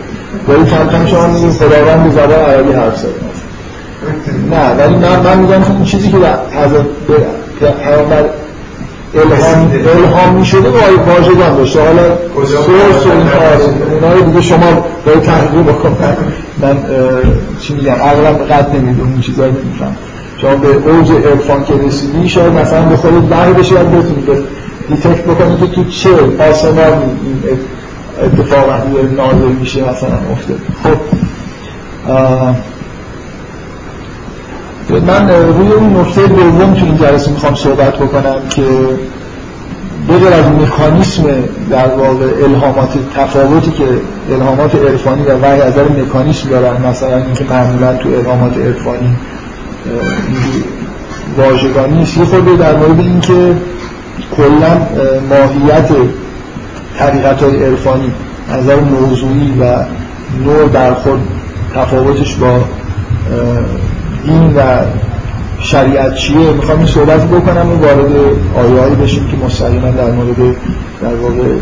ولی 0.49 0.65
کم 0.71 0.89
کم 0.89 1.07
شما 1.07 1.27
میگیم 1.27 1.51
خداوند 1.51 2.13
زبان 2.13 2.31
عربی 2.31 2.73
حرف 2.73 2.97
زده 2.97 3.11
نه 4.51 4.75
ولی 4.79 4.95
من 4.95 5.21
من 5.21 5.39
میگم 5.39 5.63
که 5.63 5.71
این 5.71 5.85
چیزی 5.85 6.11
که 6.11 6.17
حضرت 6.17 6.87
پیامبر 7.83 8.25
الهام 9.15 9.71
الهام 10.05 10.35
می‌شده 10.35 10.69
واژگان 11.07 11.57
داشته 11.57 11.81
حالا 11.81 12.17
سورس 12.47 13.07
و 13.07 13.11
این 13.11 13.27
اونا 13.93 14.13
رو 14.13 14.21
دیگه 14.21 14.41
شما 14.41 14.85
باید 15.07 15.23
تحقیق 15.23 15.63
بکن 15.63 15.97
من 16.59 16.77
چی 17.61 17.75
میگم؟ 17.75 17.93
اغلب 17.93 18.49
قد 18.49 18.77
نمی‌دونم 18.77 19.13
این 19.13 19.21
چیزایی 19.21 19.53
نمیفهم. 19.53 19.97
شما 20.41 20.57
به 20.57 20.69
اوج 20.69 21.11
عرفان 21.11 21.65
که 21.65 21.75
رسیدی 21.87 22.29
شاید 22.29 22.53
مثلا 22.53 22.83
به 22.83 22.97
خودت 22.97 23.15
بر 23.15 23.53
بشه 23.53 23.75
یاد 23.75 23.91
بتونی 23.91 24.27
به 24.89 24.95
دیتکت 24.95 25.25
بکنی 25.25 25.57
که 25.57 25.67
تو 25.67 25.85
چه 25.85 26.11
آسمان 26.51 27.03
این 27.25 27.43
اتفاق 28.25 28.67
داره 28.67 29.09
نازل 29.09 29.53
میشه 29.61 29.81
مثلا 29.81 30.19
افتاد 30.33 30.61
خب 30.83 30.97
من 35.07 35.29
روی 35.29 35.73
اون 35.73 36.01
نکته 36.01 36.27
دوم 36.27 36.75
تو 36.75 36.85
این 36.85 36.97
جلسه 36.97 37.31
می‌خوام 37.31 37.55
صحبت 37.55 37.97
بکنم 37.97 38.37
که 38.51 38.63
بغیر 40.09 40.29
از 40.33 40.45
مکانیسم 40.45 41.23
در 41.71 41.89
واقع 41.89 42.27
الهامات 42.45 42.91
تفاوتی 43.17 43.71
که 43.71 43.85
الهامات 44.31 44.75
عرفانی 44.75 45.23
و 45.23 45.39
وحی 45.43 45.61
از 45.61 45.79
مکانیسم 45.79 46.49
دارن 46.49 46.87
مثلا 46.87 47.17
اینکه 47.17 47.45
معمولا 47.45 47.97
تو 47.97 48.09
الهامات 48.09 48.59
عرفانی 48.59 49.17
واژگانی 51.39 51.99
نیست. 51.99 52.17
یه 52.17 52.25
خورده 52.25 52.57
در 52.57 52.77
مورد 52.77 53.01
اینکه 53.01 53.55
کلا 54.37 54.87
ماهیت 55.31 55.91
حقیقت 56.99 57.43
های 57.43 57.65
عرفانی 57.65 58.13
نظر 58.53 58.81
موضوعی 58.81 59.55
و 59.61 59.85
نوع 60.45 60.69
در 60.73 60.95
خود 60.95 61.21
تفاوتش 61.75 62.35
با 62.35 62.61
دین 64.27 64.55
و 64.57 64.61
شریعت 65.61 66.15
چیه؟ 66.15 66.53
می‌خوام 66.53 66.79
این 66.79 66.87
صحبت 66.87 67.29
بکنم 67.29 67.73
و 67.73 67.75
وارد 67.75 68.13
آیه‌ای 68.57 68.95
بشیم 68.95 69.29
که 69.29 69.37
مستقیما 69.37 69.91
در 69.91 70.11
مورد 70.11 70.57
در 71.03 71.15
واقع 71.15 71.55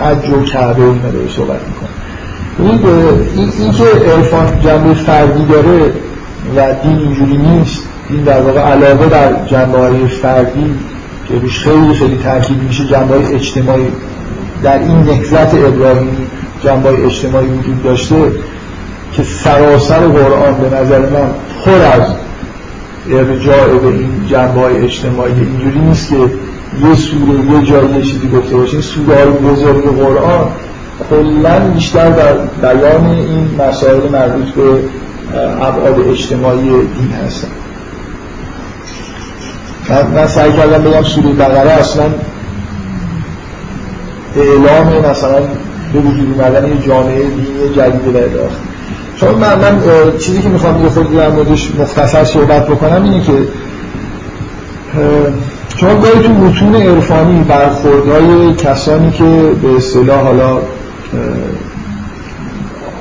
حج 0.00 0.28
و 0.28 0.42
کعبه 0.44 0.82
اینا 0.82 1.10
داره 1.10 1.28
صحبت 1.28 1.60
می‌کنم 1.68 1.96
این, 2.58 3.50
این 3.58 3.72
که 3.72 3.84
عرفان 3.84 4.60
جنبه 4.60 4.94
فردی 4.94 5.44
داره 5.44 5.92
و 6.56 6.74
دین 6.82 6.98
اینجوری 6.98 7.36
نیست 7.36 7.85
این 8.10 8.22
در 8.24 8.40
واقع 8.40 8.60
علاوه 8.60 9.08
در 9.08 9.46
جنبه 9.46 9.78
های 9.78 10.06
فردی 10.06 10.74
که 11.28 11.34
روش 11.34 11.58
خیلی 11.58 11.94
خیلی 11.94 12.16
تاکید 12.16 12.62
میشه 12.62 12.84
جنبه 12.84 13.14
های 13.14 13.34
اجتماعی. 13.34 13.88
در 14.62 14.78
این 14.78 14.98
نهضت 14.98 15.54
ابراهیمی 15.54 16.26
جنبه 16.64 16.88
های 16.88 17.04
اجتماعی 17.04 17.46
وجود 17.46 17.82
داشته 17.82 18.16
که 19.12 19.22
سراسر 19.22 19.98
قرآن 19.98 20.54
به 20.54 20.76
نظر 20.76 20.98
من 20.98 21.30
پر 21.64 22.00
از 22.00 22.08
ارجاع 23.10 23.78
به 23.78 23.88
این 23.88 24.10
جنبه 24.28 24.60
های 24.60 24.84
اجتماعی. 24.84 25.32
اینجوری 25.32 25.78
نیست 25.80 26.08
که 26.08 26.16
یه 26.16 26.94
سوره 26.94 27.58
یه 27.58 27.66
جایی 27.66 27.94
یه 27.94 28.02
چیزی 28.02 28.28
گفته 28.28 28.56
باشه. 28.56 28.72
این 28.72 28.82
سوره 28.82 29.16
های 29.16 29.26
بزرگ 29.26 29.84
قرآن 29.96 30.48
کلا 31.10 31.58
بیشتر 31.74 32.10
در 32.10 32.34
بیان 32.74 33.06
این 33.06 33.50
مسائل 33.58 34.08
مربوط 34.12 34.48
به 34.48 34.62
ابعاد 35.60 36.08
اجتماعی 36.08 36.68
دین 36.70 37.12
هستن. 37.26 37.48
من, 39.90 40.26
سعی 40.26 40.52
کردم 40.52 40.82
بگم 40.82 41.02
سوره 41.02 41.28
بقره 41.28 41.70
اصلا 41.70 42.04
اعلام 44.36 45.10
مثلا 45.10 45.38
به 45.92 45.98
وجود 46.00 46.40
اومدن 46.40 46.68
یه 46.68 46.86
جامعه 46.86 47.24
دینی 47.24 47.74
جدید 47.76 48.12
به 48.12 48.28
چون 49.16 49.34
من, 49.34 49.58
من 49.58 49.80
چیزی 50.18 50.42
که 50.42 50.48
می‌خوام 50.48 50.84
یه 50.84 50.90
خود 50.90 51.16
در 51.16 51.28
موردش 51.28 51.70
مختصر 51.78 52.24
صحبت 52.24 52.66
بکنم 52.66 53.02
اینه 53.02 53.24
که 53.24 53.32
شما 55.76 55.94
گاهی 55.94 56.22
تو 56.22 56.32
متون 56.32 56.74
عرفانی 56.74 57.44
برخوردهای 57.44 58.54
کسانی 58.54 59.10
که 59.10 59.50
به 59.62 59.76
اصطلاح 59.76 60.20
حالا 60.20 60.60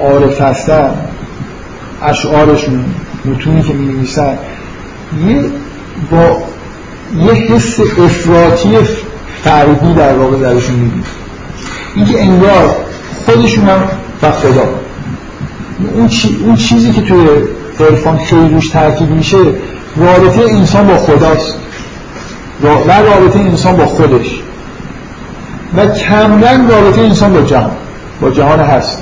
عارف 0.02 0.42
هستن 0.42 0.90
اشعارشون 2.02 2.86
متونی 3.26 3.62
که 3.62 3.74
می 3.74 4.08
یه 5.28 5.46
با 6.12 6.38
یه 7.14 7.32
حس 7.32 7.80
افراطی 7.80 8.78
فردی 9.44 9.94
در 9.94 10.18
واقع 10.18 10.38
درشون 10.38 10.76
می‌دید 10.76 11.06
اینکه 11.96 12.24
انگار 12.24 12.76
خودشون 13.26 13.66
هم 13.66 13.84
و 14.24 14.32
خدا. 14.32 14.64
اون, 15.94 16.08
چی، 16.08 16.38
اون 16.46 16.56
چیزی 16.56 16.94
که 16.94 17.02
توی 17.02 17.28
عرفان 17.80 18.18
خیلی 18.18 18.50
روش 18.50 18.70
تاکید 18.70 19.10
میشه 19.10 19.38
رابطه 19.96 20.42
انسان 20.54 20.88
با 20.88 20.98
خداست. 20.98 21.54
و 22.64 22.68
رابطه 23.02 23.40
انسان 23.40 23.78
با 23.78 23.86
خودش. 23.86 24.42
و 25.78 25.88
کمرنگ 25.88 26.72
رابطه 26.72 27.02
انسان 27.02 27.34
با 27.34 27.42
جهان 27.42 27.72
با 28.22 28.32
جهان 28.32 28.60
هست. 28.60 29.00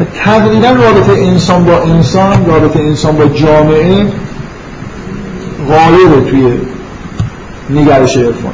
و 0.00 0.04
تقریبا 0.24 0.68
رابطه 0.68 1.12
انسان 1.12 1.64
با 1.64 1.82
انسان 1.82 2.46
رابطه 2.46 2.80
انسان 2.80 3.16
با 3.16 3.26
جامعه 3.26 4.06
غالبه 5.68 6.30
توی 6.30 6.52
نگرش 7.70 8.16
عرفان. 8.16 8.52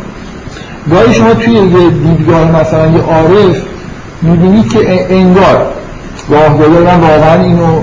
گاهی 0.90 1.14
شما 1.14 1.34
توی 1.34 1.54
یه 1.54 1.90
دیدگاه 1.90 2.60
مثلا 2.60 2.86
یه 2.86 3.02
عارف 3.02 3.62
می‌بینید 4.22 4.72
که 4.72 5.06
انگار 5.14 5.66
گاهگاهی 6.30 6.84
من 6.84 7.00
واقعا 7.00 7.42
اینو 7.42 7.82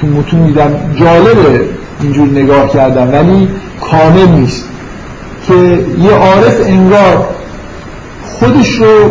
تو 0.00 0.06
متون 0.06 0.46
دیدم. 0.46 0.74
جالبه 0.96 1.60
اینجور 2.00 2.28
نگاه 2.28 2.68
کردم 2.68 3.12
ولی 3.12 3.48
کامل 3.90 4.28
نیست 4.28 4.64
که 5.46 5.54
یه 6.02 6.10
عارف 6.10 6.56
انگار 6.66 7.28
خودش 8.40 8.68
رو 8.68 9.10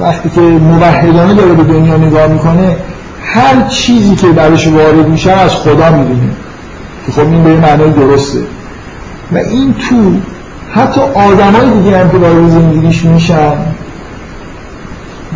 وقتی 0.00 0.28
که 0.34 0.40
موحدانه 0.40 1.34
داره 1.34 1.52
به 1.52 1.62
دنیا 1.62 1.96
نگاه 1.96 2.26
می‌کنه 2.26 2.76
هر 3.22 3.68
چیزی 3.68 4.16
که 4.16 4.26
برش 4.26 4.66
وارد 4.66 5.08
میشه 5.08 5.32
از 5.32 5.54
خدا 5.54 5.90
می‌دونه 5.90 6.30
که 7.06 7.12
خب 7.12 7.20
این 7.20 7.44
به 7.44 7.56
معنای 7.56 7.90
درسته. 7.90 8.38
و 9.34 9.36
این 9.36 9.74
تو 9.74 10.12
حتی 10.72 11.00
آدمای 11.00 11.82
دیگه 11.82 11.98
هم 11.98 12.10
که 12.10 12.16
وارد 12.16 12.48
زندگیش 12.48 13.04
میشن 13.04 13.52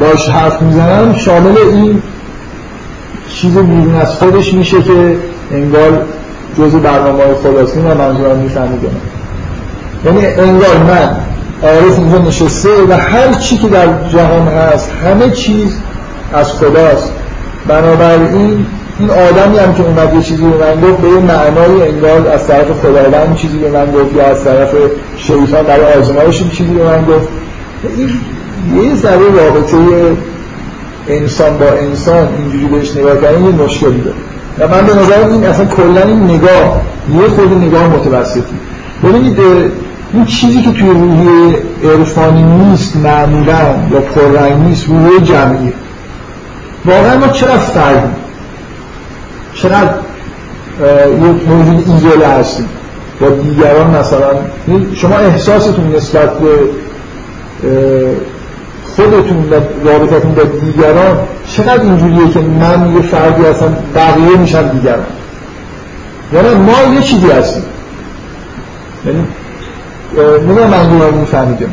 باش 0.01 0.29
حرف 0.29 0.63
می‌زنن 0.63 1.19
شامل 1.19 1.59
این 1.73 2.03
چیز 3.29 3.59
بیرون 3.59 3.95
از 3.95 4.15
خودش 4.15 4.55
میشه 4.55 4.83
که 4.83 5.17
انگار 5.53 6.03
جزء 6.59 6.79
برنامه 6.79 7.23
های 7.25 7.35
خلاصی 7.43 7.79
و 7.79 7.95
منظورم 7.95 8.39
میفهمیدم. 8.39 8.97
یعنی 10.05 10.27
انگار 10.27 10.77
من 10.77 11.17
عارف 11.63 11.99
اینجا 11.99 12.19
نشسته 12.19 12.69
و 12.89 12.93
هر 12.93 13.33
چی 13.33 13.57
که 13.57 13.69
در 13.69 13.87
جهان 14.09 14.49
هست 14.49 14.91
همه 15.05 15.31
چیز 15.31 15.77
از 16.33 16.53
خداست. 16.53 17.13
بنابراین 17.69 18.67
این 18.99 19.11
آدمی 19.11 19.59
هم 19.59 19.75
که 19.75 19.83
اومد 19.83 20.15
یه 20.15 20.23
چیزی 20.23 20.43
به 20.43 20.49
من 20.49 20.81
گفت 20.81 21.01
به 21.01 21.09
یه 21.09 21.19
معنای 21.19 21.89
انگار 21.89 22.29
از 22.29 22.47
طرف 22.47 22.67
خداوند 22.71 23.37
چیزی 23.37 23.59
به 23.59 23.71
من 23.71 23.93
گفت 23.93 24.17
یا 24.17 24.27
از 24.27 24.45
طرف 24.45 24.75
شیطان 25.17 25.63
برای 25.63 25.95
آزمایش 25.95 26.43
چیزی 26.53 26.75
به 26.75 26.85
من 26.85 27.05
گفت. 27.05 27.29
این 28.77 28.85
یه 28.85 28.95
ذره 28.95 29.19
رابطه 29.19 29.77
انسان 31.09 31.59
با 31.59 31.67
انسان 31.67 32.29
اینجوری 32.39 32.67
بهش 32.67 32.97
نگاه 32.97 33.21
کردن 33.21 33.45
یه 33.45 33.51
مشکلی 33.51 34.01
داره. 34.01 34.17
و 34.59 34.75
من 34.75 34.87
به 34.87 34.95
نظر 34.95 35.29
این 35.29 35.45
اصلا 35.45 35.65
کلا 35.65 36.03
این 36.03 36.25
نگاه 36.25 36.83
یه 37.23 37.29
خود 37.29 37.53
نگاه 37.53 37.89
متوسطی. 37.89 38.55
ببینید 39.05 39.39
این 40.13 40.25
چیزی 40.25 40.63
که 40.63 40.73
توی 40.73 40.89
روحیه 40.89 41.59
عرفانی 41.85 42.43
نیست 42.43 42.97
معمولا 42.97 43.61
یا 43.93 44.01
پررنگ 44.01 44.63
نیست 44.63 44.87
روحیه 44.89 45.21
جمعیه. 45.21 45.73
واقعا 46.85 47.19
ما 47.19 47.29
چرا 47.29 47.59
فردیم 47.59 48.17
چقدر 49.55 49.95
یک 51.13 51.49
موجود 51.49 51.91
ایزوله 51.91 52.27
هستیم؟ 52.27 52.69
با 53.21 53.29
دیگران 53.29 53.91
مثلا 53.91 54.31
شما 54.95 55.17
احساستون 55.17 55.95
نسبت 55.97 56.39
به 56.39 56.49
خودتون 58.97 59.51
و 59.51 59.55
رابطتون 59.89 60.35
با 60.35 60.43
دیگران 60.43 61.19
چقدر 61.49 61.83
اینجوریه 61.83 62.31
که 62.33 62.41
من 62.41 62.95
یه 62.97 63.03
فردی 63.03 63.45
هستم 63.45 63.77
بقیه 63.95 64.37
میشن 64.39 64.69
دیگران؟ 64.69 65.07
یعنی 66.33 66.55
ما 66.55 66.95
یه 66.95 67.03
چیزی 67.03 67.31
هستیم. 67.31 67.65
یعنی 69.07 69.25
نمی‌دونم 70.45 70.71
منظورم 70.71 71.15
میفهمیدم. 71.15 71.71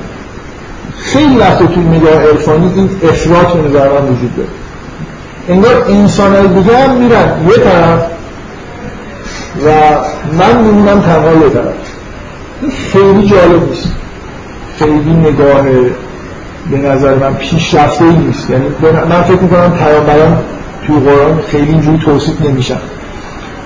خیلی 0.97 1.37
وقت 1.37 1.73
توی 1.73 1.83
نگاه 1.83 2.13
عرفانی 2.13 2.71
این 2.75 2.89
افراط 3.03 3.53
به 3.53 3.69
نظر 3.69 3.87
من 3.89 4.05
وجود 4.07 4.35
داره. 4.37 4.49
انگار 5.49 5.85
انسان 5.89 6.35
های 6.35 6.47
دیگه 6.47 6.77
هم 6.77 6.95
میرن. 6.95 7.47
یه 7.49 7.57
طرف. 7.63 8.05
و 9.65 9.69
من 10.37 10.61
میمونم 10.61 11.01
تنها 11.01 11.33
یه 11.33 11.49
طرف. 11.49 11.73
این 12.61 12.71
خیلی 12.71 13.27
جالب 13.27 13.69
نیست. 13.69 13.91
خیلی 14.79 15.13
نگاه 15.13 15.63
به 16.71 16.77
نظر 16.77 17.15
من 17.15 17.33
پیشرفته 17.33 18.05
ای 18.05 18.15
نیست. 18.15 18.49
یعنی 18.49 18.65
من 19.09 19.21
فکر 19.21 19.39
می‌کنم 19.41 19.71
پیامبران 19.71 20.37
توی 20.87 20.95
قرآن 20.99 21.41
خیلی 21.51 21.71
اینجوری 21.71 21.97
توصیف 21.97 22.41
نمیشن. 22.41 22.77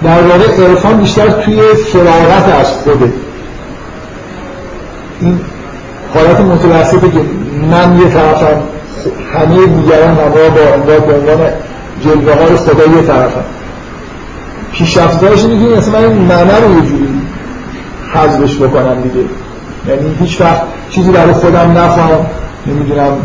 در 0.03 0.21
واقع 0.21 0.63
عرفان 0.63 0.97
بیشتر 0.97 1.29
توی 1.29 1.61
فراغت 1.61 2.49
از 2.61 2.71
خوده 2.71 3.13
این 5.21 5.39
حالت 6.13 6.39
متوسطه 6.39 7.11
که 7.11 7.19
من 7.71 7.99
یه 7.99 8.09
طرفم 8.09 8.61
همه 9.33 9.65
دیگران 9.65 10.17
همه 10.17 10.49
با 10.49 10.97
به 10.99 11.13
عنوان 11.13 11.49
جلوه 12.03 12.33
های 12.33 12.55
خدا 12.55 12.95
یه 12.95 13.01
طرفم 13.07 13.43
پیشرفتهاش 14.73 15.45
اینه 15.45 15.69
که 15.69 15.75
مثلا 15.75 15.99
من 15.99 16.05
این 16.05 16.21
منه 16.21 16.59
رو 16.59 16.75
یه 16.75 16.81
جوری 16.81 17.09
حذفش 18.13 18.55
بکنم 18.55 19.01
دیگه. 19.01 19.25
یعنی 19.87 20.15
هیچ 20.19 20.41
وقت 20.41 20.61
چیزی 20.89 21.11
برای 21.11 21.33
خودم 21.33 21.71
نفهم 21.77 22.25
نمی‌دونم 22.67 23.17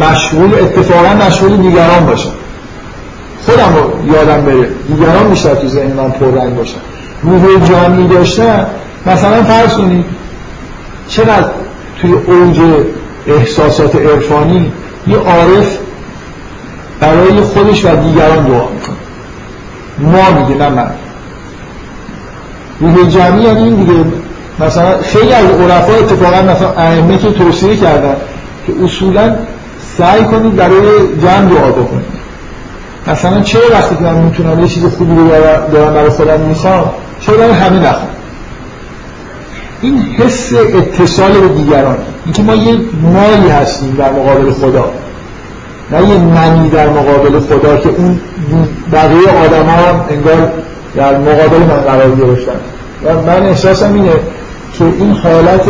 مشغول 0.00 0.54
اتفاقا 0.54 1.26
مشغول 1.26 1.56
دیگران 1.56 2.06
باشم. 2.06 2.30
خودم 3.46 3.76
رو 3.76 4.14
یادم 4.14 4.44
بره. 4.44 4.68
دیگران 4.88 5.30
بیشتر 5.30 5.54
تو 5.54 5.68
ذهن 5.68 5.92
من 5.92 6.10
پررنگ 6.10 6.56
باشم 6.56 6.80
روح 7.22 7.66
جمعی 7.68 8.08
داشتن. 8.08 8.66
مثلا 9.06 9.42
فرض 9.42 9.74
کنید 9.74 10.04
چقدر 11.08 11.48
توی 12.00 12.12
اوج 12.12 12.60
احساسات 13.26 13.96
عرفانی 13.96 14.72
یه 15.06 15.16
عارف 15.16 15.78
برای 17.00 17.40
خودش 17.40 17.84
و 17.84 17.88
دیگران 17.96 18.46
دعا 18.46 18.68
می‌کنه. 18.68 18.96
ما 19.98 20.40
میگه 20.40 20.54
نه 20.54 20.68
من. 20.68 20.90
روح 22.80 23.08
جمعی 23.08 23.42
یعنی 23.42 23.62
این 23.62 23.74
دیگه. 23.74 24.04
مثلا 24.60 24.98
خیلی 25.02 25.32
از 25.32 25.46
عرفا 25.46 25.94
اتفاقا 25.94 26.42
مثلا 26.42 26.70
ائمه 26.70 27.18
که 27.18 27.30
توصیه 27.30 27.76
کردن 27.76 28.16
که 28.66 28.72
اصولا 28.84 29.36
سعی 29.98 30.24
کنید 30.24 30.56
برای 30.56 30.88
جمع 31.22 31.54
دعا 31.54 31.70
بکنید. 31.70 32.18
مثلا 33.06 33.40
چه 33.40 33.58
وقتی 33.72 33.96
که 33.96 34.02
من 34.02 34.14
می‌تونم 34.14 34.60
یه 34.60 34.68
چیز 34.68 34.84
خوبی 34.84 35.16
رو 35.16 35.28
دارم 35.72 35.94
برای 35.94 36.10
خودم 36.10 36.40
می‌خوام 36.40 36.90
چرا 37.20 37.36
برای 37.36 37.52
همه 37.52 37.78
نخوام؟ 37.78 38.08
این 39.82 39.98
حس 39.98 40.52
اتصال 40.52 41.32
به 41.32 41.48
دیگران. 41.48 41.96
اینکه 42.24 42.42
ما 42.42 42.54
یه 42.54 42.78
مایی 43.02 43.48
هستیم 43.48 43.94
در 43.98 44.12
مقابل 44.12 44.52
خدا. 44.52 44.90
نه 45.92 46.08
یه 46.08 46.18
منی 46.18 46.70
در 46.70 46.88
مقابل 46.88 47.40
خدا 47.40 47.76
که 47.76 47.88
اون 47.88 48.18
بقیه 48.92 49.44
آدم 49.44 49.66
ها 49.66 50.04
انگار 50.10 50.52
در 50.96 51.18
مقابل 51.18 51.58
من 51.58 51.80
قرار 51.80 52.10
گرفتن. 52.10 52.52
و 53.04 53.14
من 53.14 53.42
احساسم 53.42 53.94
اینه 53.94 54.12
که 54.78 54.84
این 54.84 55.12
حالت 55.12 55.68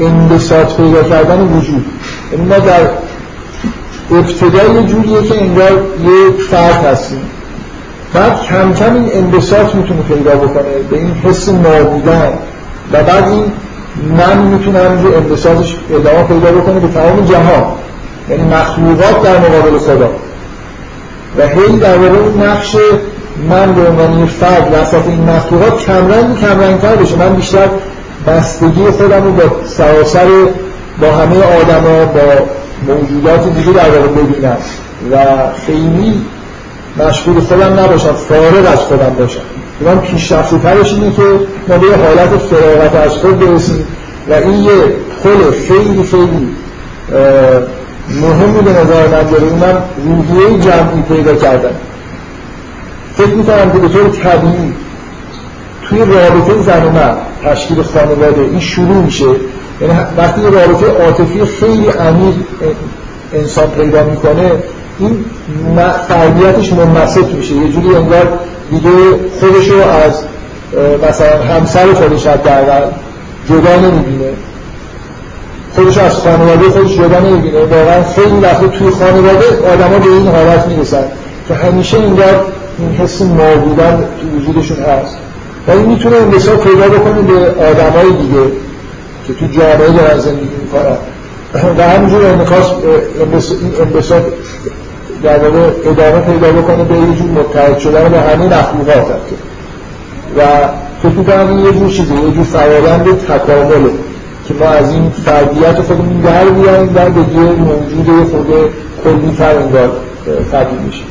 انبساط 0.00 0.76
پیدا 0.76 1.02
کردن 1.02 1.40
وجود. 1.40 1.84
یعنی 2.32 2.44
ما 2.44 2.58
در 2.58 2.80
ابتدای 4.10 4.86
جوریه 4.86 5.22
که 5.22 5.42
انگار 5.42 5.72
یک 6.02 6.42
فرد 6.42 6.84
هستیم. 6.84 7.20
بعد 8.14 8.42
کم 8.42 8.72
کم 8.72 8.94
این 8.94 9.10
انبساط 9.12 9.74
می‌تونه 9.74 10.02
پیدا 10.02 10.30
بکنه 10.30 10.64
به 10.90 10.96
این 10.96 11.14
حس 11.24 11.48
نابودن. 11.48 12.32
و 12.92 13.02
بعد 13.02 13.28
این 13.28 13.44
من 14.18 14.38
می‌تونه 14.38 14.78
همینجور 14.78 15.16
انبساطش 15.16 15.76
ادامه 15.90 16.22
پیدا 16.22 16.50
بکنه 16.52 16.80
به 16.80 16.88
تمام 16.88 17.24
جهان. 17.24 17.64
یعنی 18.30 18.42
مخلوقات 18.42 19.22
در 19.22 19.38
مقابل 19.38 19.78
خدا. 19.78 20.10
و 21.38 21.46
هی 21.46 21.78
در 21.78 21.96
واقع 21.96 22.46
نقش 22.46 22.76
من 23.48 23.74
به 23.74 23.88
عنوان 23.88 24.26
فرد 24.26 24.80
وسط 24.82 25.06
این 25.06 25.30
مخلوقات 25.30 25.78
کمرنگ 25.78 26.40
کمرنگتر 26.40 26.96
بشه. 26.96 27.16
من 27.16 27.34
بیشتر 27.34 27.68
بستگی 28.26 28.90
خودم 28.90 29.24
رو 29.24 29.32
با 29.32 29.42
سراسر 29.64 30.26
با 31.00 31.12
همه 31.12 31.36
آدما 31.36 32.04
با 32.04 32.46
موجودات 32.86 33.48
دیگه 33.48 33.72
در 33.72 33.90
واقع 33.90 34.08
ببینم. 34.08 34.56
و 35.12 35.16
خیلی 35.66 36.24
مشغول 36.98 37.40
خودم 37.40 37.80
نباشم 37.80 38.12
فارغ 38.12 38.72
از 38.72 38.78
خودم 38.78 39.14
باشم. 39.18 39.40
من 39.80 39.98
پیشرفته 39.98 40.58
ترش 40.58 40.92
اینه 40.92 41.12
که 41.12 41.22
ما 41.68 41.78
به 41.78 41.86
حالت 41.86 42.38
فراغت 42.38 42.94
از 42.94 43.12
خود 43.12 43.38
برسیم. 43.38 43.86
و 44.28 44.32
این 44.32 44.64
یه 44.64 44.70
پل 45.22 45.50
خیلی 45.68 46.02
خیلی 46.02 46.48
مهمی 48.10 48.62
به 48.62 48.70
نظر 48.70 49.06
من 49.06 49.30
داره 49.30 49.44
من 49.44 49.82
روحیه 50.04 50.58
جمعی 50.58 51.02
پیدا 51.08 51.34
کردم 51.34 51.74
فکر 53.16 53.34
می‌کنم 53.34 53.72
که 53.72 53.78
به 53.78 53.88
طور 53.88 54.08
طبیعی 54.08 54.72
توی 55.82 55.98
رابطه 55.98 56.62
زن 56.62 56.84
و 56.84 56.90
مرد 56.90 57.16
تشکیل 57.44 57.82
خانواده 57.82 58.40
این 58.40 58.60
شروع 58.60 59.04
میشه. 59.04 59.26
یعنی 59.80 59.94
وقتی 60.16 60.40
رابطه 60.42 60.86
عاطفی 60.86 61.44
خیلی 61.44 61.88
عمیق 61.88 62.34
انسان 63.34 63.66
پیدا 63.70 64.04
می‌کنه 64.04 64.50
این 64.98 65.24
فردیتش 66.08 66.72
منبسط 66.72 67.26
میشه. 67.26 67.54
یه 67.54 67.68
جوری 67.72 67.96
انگار 67.96 68.38
دیگه 68.70 68.90
خودش 69.40 69.68
رو 69.68 69.80
از 69.80 70.22
مثلا 71.08 71.42
همسر 71.42 71.92
خودش 71.92 72.26
حداقل 72.26 72.82
جدا 73.48 73.76
نمی‌بینه. 73.76 74.30
خودش 75.76 75.98
از 75.98 76.12
خانواده 76.12 76.68
خودش 76.68 76.96
جدا 76.96 77.20
نمی‌بینه 77.20 77.60
واقعا 77.60 78.02
خیلی 78.14 78.40
وقت 78.40 78.70
توی 78.70 78.90
خانواده 78.90 79.46
آدما 79.72 79.98
به 79.98 80.10
این 80.10 80.28
حالت 80.28 80.66
می‌رسن 80.66 81.04
که 81.48 81.54
همیشه 81.54 81.98
انگار 81.98 82.44
این 82.78 82.92
حس 82.92 83.22
نابودن 83.22 84.04
تو 84.20 84.38
وجودشون 84.38 84.76
هست. 84.76 85.16
ولی 85.68 85.82
می‌تونه 85.82 86.16
انبساط 86.16 86.60
پیدا 86.60 86.88
بکنه 86.88 87.22
به 87.22 87.64
آدمای 87.64 88.12
دیگه 88.22 88.42
که 89.26 89.34
تو 89.34 89.46
جامعه 89.46 89.90
دارن 89.90 90.18
زندگی 90.18 90.48
می‌کنن. 90.62 90.96
و 91.78 91.82
همینجور 91.82 92.26
انعکاس 92.26 92.72
انبساط 93.80 94.22
در 95.22 95.38
واقع 95.38 95.58
ادامه 95.84 96.20
پیدا 96.20 96.52
بکنه 96.52 96.84
به 96.84 96.94
یه 96.94 97.16
جور 97.16 97.30
متحد 97.30 97.78
شدن 97.78 98.08
به 98.08 98.20
همه 98.20 98.46
مخلوقات 98.46 99.06
و 100.38 100.42
فکر 101.02 101.12
می‌کنم 101.12 101.48
این 101.48 101.58
یه 101.58 101.72
جور 101.72 101.90
چیزه 101.90 102.14
یه 102.14 102.30
جور 102.30 102.44
فرایند 102.44 103.26
تکامله. 103.26 103.90
که 104.48 104.54
ما 104.54 104.66
از 104.66 104.92
این 104.92 105.10
فردیت 105.10 105.80
خودمون 105.80 106.20
در 106.20 106.44
بیایم 106.44 106.90
و 106.94 107.10
به 107.10 107.20
یه 107.20 107.40
موجود 107.40 108.30
خود 108.30 108.46
کلی 109.04 109.36
تر 109.38 109.56
انگار 109.58 109.96
تبدیل 110.52 110.78
میشیم. 110.78 111.06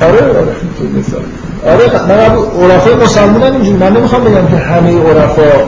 آره 0.00 0.38
آره 0.38 0.56
مثال. 0.98 1.22
آره 1.66 2.06
من 2.08 2.70
عرفای 2.70 2.94
مسلمان 2.94 3.42
هم 3.42 3.52
اینجوری. 3.52 3.76
من 3.76 3.96
نمی‌خوام 3.96 4.24
بگم 4.24 4.46
که 4.46 4.56
همه 4.56 5.02
عرفا 5.02 5.64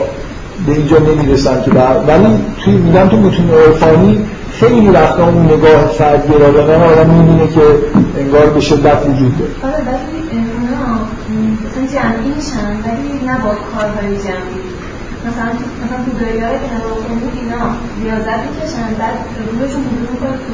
به 0.65 0.71
اینجا 0.71 0.97
نمی‌رسن 0.97 1.61
که 1.61 1.71
ولی 2.07 2.39
توی 2.63 2.73
میگم 2.73 3.09
تو 3.09 3.17
متون 3.17 3.49
عرفانی 3.49 4.25
خیلی 4.59 4.89
وقتا 4.89 5.23
اون 5.27 5.45
نگاه 5.45 5.87
فردگرایانه 5.87 6.85
آدم 6.85 7.09
می‌بینه 7.09 7.47
که 7.47 7.61
انگار 8.17 8.45
به 8.49 8.59
شدت 8.59 8.99
وجود 9.07 9.33
داره. 9.37 9.51
آره 9.63 9.83
ولی 9.87 10.39
اونا 10.57 10.85
مثلا 11.65 11.85
جمعی 11.95 12.29
میشن 12.35 12.73
ولی 12.85 13.09
نه 13.27 13.37
با 13.43 13.51
کارهای 13.73 14.13
جمعی. 14.27 14.61
مثلا 15.27 15.49
مثلا 15.81 15.99
بودایی 16.05 16.39
های 16.39 16.57
که 16.63 17.13
بود 17.21 17.35
اینا 17.41 17.63
ریاضت 18.03 18.41
می‌کشن 18.47 18.89
بعد 18.99 19.17
روحشون 19.51 19.83
حضور 19.89 20.09
می‌کنه 20.13 20.37
تو 20.45 20.53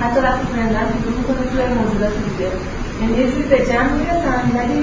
حتی 0.00 0.20
وقتی 0.26 0.46
فرندن 0.52 0.86
حضور 0.94 1.14
می‌کنه 1.18 1.42
توی 1.50 1.62
موجودات 1.78 2.14
دیگه. 2.28 2.50
یعنی 3.00 3.12
یه 3.20 3.26
جوری 3.30 3.48
به 3.52 3.58
جمع 3.70 3.92
می‌رسن 4.00 4.42
ولی 4.58 4.80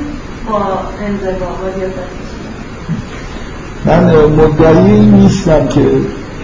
با 0.49 0.59
انزوا 1.05 1.49
با 1.59 1.67
ریاضت 1.75 2.09
من 3.85 4.03
مدعی 4.39 4.99
نیستم 4.99 5.67
که 5.67 5.85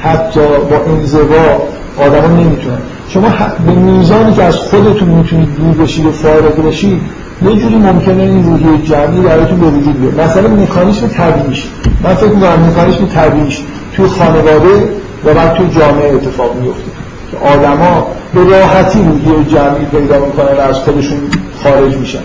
حتی 0.03 0.39
با 0.69 0.78
انزوا 0.88 1.67
آدم 1.97 2.35
نمی‌تونن. 2.37 2.77
شما 3.09 3.29
به 3.65 3.71
میزانی 3.71 4.33
که 4.33 4.43
از 4.43 4.55
خودتون 4.55 5.09
می‌تونید 5.09 5.55
دور 5.55 5.85
بشید 5.85 6.05
و 6.05 6.11
فارغ 6.11 6.67
بشید 6.67 7.01
یه 7.41 7.55
جوری 7.55 7.75
ممکنه 7.75 8.23
این 8.23 8.43
روحیه 8.43 8.81
جمعی 8.83 9.21
براتون 9.21 9.59
به 9.59 9.67
وجود 9.67 10.01
بیاد. 10.01 10.29
مثلا 10.29 10.47
مکانیسم 10.47 11.07
تبیینش 11.07 11.67
من 12.03 12.15
فکر 12.15 12.29
می‌کنم 12.29 12.69
مکانیسم 12.69 13.05
تبیینش 13.05 13.63
توی 13.95 14.07
خانواده 14.07 14.89
و 15.25 15.33
بعد 15.33 15.53
توی 15.53 15.67
جامعه 15.67 16.13
اتفاق 16.13 16.55
میفته 16.55 16.83
که 17.31 17.37
آدما 17.37 18.07
به 18.33 18.57
راحتی 18.57 18.99
روحیه 18.99 19.43
جمعی 19.43 19.85
پیدا 19.85 20.25
می‌کنن 20.25 20.57
و 20.57 20.61
از 20.69 20.75
خودشون 20.75 21.17
خارج 21.63 21.95
میشن. 21.97 22.19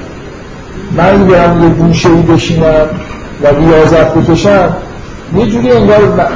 من 0.97 1.27
برم 1.27 1.65
یه 1.65 1.69
گوشه‌ای 1.69 2.23
بشینم 2.23 2.87
و 3.43 3.47
ریاضت 3.47 4.15
بکشم 4.15 4.77
یه 5.37 5.47
جوری 5.47 5.73
انگار 5.73 6.31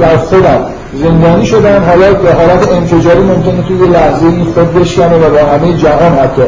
در, 0.00 0.16
خودم 0.16 0.60
زندانی 0.94 1.46
شدم 1.46 1.82
حالا 1.88 2.06
حالت 2.06 2.72
انفجاری 2.72 3.20
ممکنه 3.20 3.62
توی 3.68 3.76
یه 3.76 3.92
لحظه 3.92 4.26
این 4.26 4.44
خود 4.44 4.74
بشکنه 4.74 5.16
و 5.16 5.30
با 5.30 5.38
همه 5.38 5.76
جهان 5.76 6.12
حتی. 6.12 6.42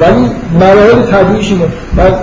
ولی 0.00 0.30
مراحل 0.60 1.02
طبیعیش 1.10 1.50
اینه. 1.50 1.64
من 1.96 2.14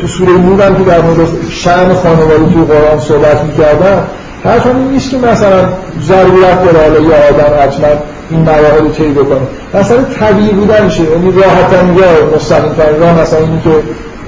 تو 0.00 0.06
سوره 0.06 0.32
نور 0.32 0.62
هم 0.66 0.76
که 0.76 0.82
در 0.82 1.00
مورد 1.00 1.28
شأن 1.50 1.94
خانواده 1.94 2.52
توی 2.52 2.64
قرآن 2.64 3.00
صحبت 3.00 3.44
می‌کردن 3.44 4.02
حرف 4.44 4.66
این 4.66 4.76
نیست 4.76 5.10
که 5.10 5.16
مثلا 5.16 5.68
ضرورت 6.02 6.64
داره 6.64 6.78
حالا 6.78 7.00
یه 7.00 7.14
آدم 7.28 7.62
حتما 7.62 7.88
این 8.30 8.40
مراحل 8.40 8.80
رو 8.80 8.88
طی 8.88 9.10
بکنه. 9.10 9.40
مثلا 9.74 9.98
طبیعی 10.20 10.52
بودنشه 10.52 11.02
یعنی 11.02 11.32
راحتن 11.32 11.96
یا 11.96 12.36
مستقیم 12.36 12.72
ترین 12.72 13.00
راه 13.00 13.20
مثلا 13.20 13.38
اینی 13.38 13.60
که 13.64 13.70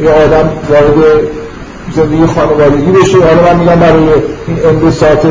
یه 0.04 0.10
آدم 0.10 0.48
وارد 0.68 1.20
زندگی 1.96 2.26
خانوادگی 2.26 2.90
بشه. 2.90 3.18
حالا 3.18 3.52
من 3.52 3.60
میگم 3.60 3.80
برای 3.80 4.02
این 4.46 4.58
انبساط 4.68 5.26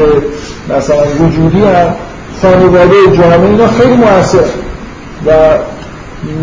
مثلا 0.70 1.04
وجودی 1.20 1.62
هم 1.62 1.94
خانواده 2.42 2.96
جامعه 3.18 3.50
اینا 3.50 3.68
خیلی 3.68 3.94
موثر. 3.94 4.38
و 5.26 5.32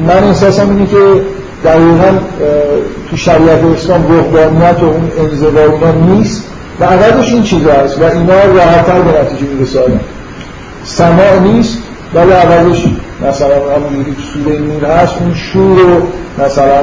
من 0.06 0.24
احساسم 0.24 0.70
اینه 0.70 0.86
که 0.86 1.22
دقیقا 1.64 2.18
تو 3.10 3.16
شریعت 3.16 3.64
اسلام 3.64 4.06
روحانیت 4.06 4.82
و 4.82 4.86
اون 4.86 5.10
انزوا 5.18 5.48
اینا 5.48 6.14
نیست 6.14 6.44
و 6.80 6.84
عقدش 6.84 7.32
این 7.32 7.42
چیز 7.42 7.66
هست 7.66 7.98
و 7.98 8.04
اینا 8.04 8.44
راحتتر 8.44 9.00
به 9.00 9.20
نتیجه 9.20 9.52
می‌رسه 9.52 9.80
سماع 10.84 11.38
نیست 11.38 11.78
ولی 12.14 12.32
عوضش 12.32 12.84
مثلا 13.28 13.54
همونجوری 13.76 14.16
که 14.16 14.22
سوره 14.34 14.58
نور 14.58 14.84
هست 14.84 15.14
اون 15.20 15.34
شور 15.34 15.80
و 15.80 16.02
مثلا 16.44 16.80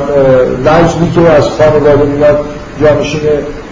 وجدی 0.66 1.12
که 1.16 1.30
از 1.30 1.48
خانواده 1.50 2.04
میاد 2.04 2.46
جانشین 2.82 3.22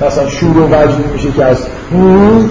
مثلا 0.01 0.29
شور 0.29 0.57
و 0.57 0.67
وجدی 0.67 1.03
میشه 1.13 1.31
که 1.31 1.45
از 1.45 1.57
نور 1.91 2.49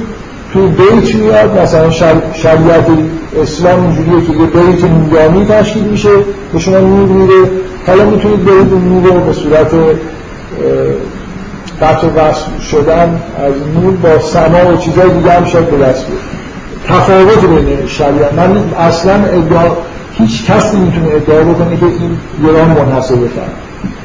تو 0.56 0.68
بیت 0.68 1.14
میاد 1.14 1.58
مثلا 1.58 1.90
شریعت 2.34 2.86
اسلام 3.42 3.82
اینجوریه 3.82 4.26
که 4.26 4.32
یه 4.32 4.46
بیت 4.46 4.84
نورانی 4.84 5.44
تشکیل 5.44 5.82
میشه 5.82 6.08
به 6.52 6.58
شما 6.58 6.78
نور 6.78 7.08
میده. 7.08 7.50
حالا 7.86 8.04
می‌تونید 8.04 8.44
برید 8.44 8.72
اون 8.72 8.88
نور 8.88 9.20
به 9.20 9.32
صورت 9.32 9.70
قطع 11.82 12.06
و 12.06 12.10
وصل 12.10 12.58
شدن 12.70 13.20
از 13.38 13.52
نور 13.74 13.94
با 13.96 14.20
سما 14.20 14.72
و 14.72 14.76
چیزهای 14.76 15.10
دیگه 15.10 15.32
هم 15.32 15.44
شاید 15.44 15.70
به 15.70 15.76
دست 15.76 16.06
بیاد. 16.06 16.20
تفاوت 16.88 17.44
بین 17.44 17.86
شریعت. 17.86 18.32
من 18.32 18.56
اصلا 18.78 19.14
ادعا 19.14 19.76
هیچ 20.12 20.46
کسی 20.46 20.76
می‌تونه 20.76 21.06
ادعا 21.06 21.44
بکنه 21.44 21.76
که 21.76 21.86
این 21.86 22.18
ایران 22.42 22.68
منحصر 22.68 23.14
به 23.14 23.28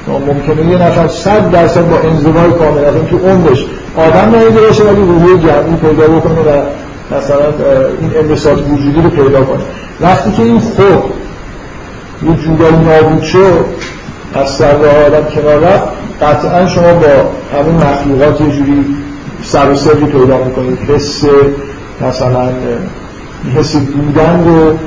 ممکنه 0.07 0.71
یه 0.71 0.77
نفر 0.77 1.07
صد 1.07 1.51
درصد 1.51 1.89
با 1.89 1.97
انزوای 1.99 2.51
کامل 2.59 2.85
از 2.85 2.93
تو 3.09 3.17
عمرش 3.17 3.65
آدم 3.97 4.35
ندیده 4.35 4.61
باشه 4.61 4.83
ولی 4.83 5.01
روحی 5.01 5.37
جمعی 5.37 5.75
پیدا 5.81 6.07
بکنه 6.07 6.39
و 6.39 6.61
مثلا 7.17 7.45
این 8.01 8.11
انبساط 8.17 8.57
وجودی 8.57 9.01
رو 9.01 9.09
پیدا 9.09 9.43
کنه. 9.43 9.63
وقتی 10.01 10.31
که 10.31 10.43
این 10.43 10.59
خود 10.59 11.13
یه 12.29 12.35
جورایی 12.35 12.75
نابود 12.75 13.23
شد 13.23 13.65
از 14.33 14.49
سر 14.49 14.75
آدم 15.07 15.23
کنار 15.35 15.59
رفت 15.59 15.87
قطعا 16.21 16.67
شما 16.67 16.93
با 16.93 17.07
همین 17.57 17.75
مخلوقات 17.75 18.41
یه 18.41 18.51
جوری 18.51 18.85
سر 19.43 19.69
و 19.69 19.75
سری 19.75 20.05
پیدا 20.05 20.37
می‌کنید. 20.43 20.79
حس 20.89 21.23
مثلا 22.01 22.49
حس 23.55 23.75
بودن 23.75 24.43
رو 24.45 24.77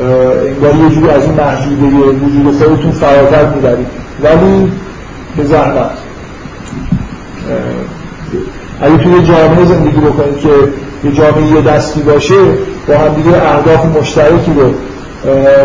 انگار 0.00 0.74
یه 0.74 0.94
جوری 0.94 1.10
از 1.10 1.24
این 1.24 1.34
محدوده 1.34 1.86
وجود 1.86 2.54
خودتون 2.58 2.90
فراتر 2.90 3.48
می‌برید. 3.54 3.86
ولی 4.22 4.72
به 5.36 5.44
زحمت. 5.44 5.90
اگه 8.80 8.98
توی 8.98 9.22
جامعه 9.22 9.64
زندگی 9.64 10.00
بکنید 10.00 10.38
که 10.38 10.48
یه 11.04 11.12
جامعه 11.12 11.46
یه 11.46 11.60
دستی 11.62 12.00
باشه 12.00 12.34
با 12.88 12.94
هم 12.94 13.14
دیگه 13.14 13.36
اهداف 13.36 13.96
مشترکی 13.96 14.52
رو 14.52 14.72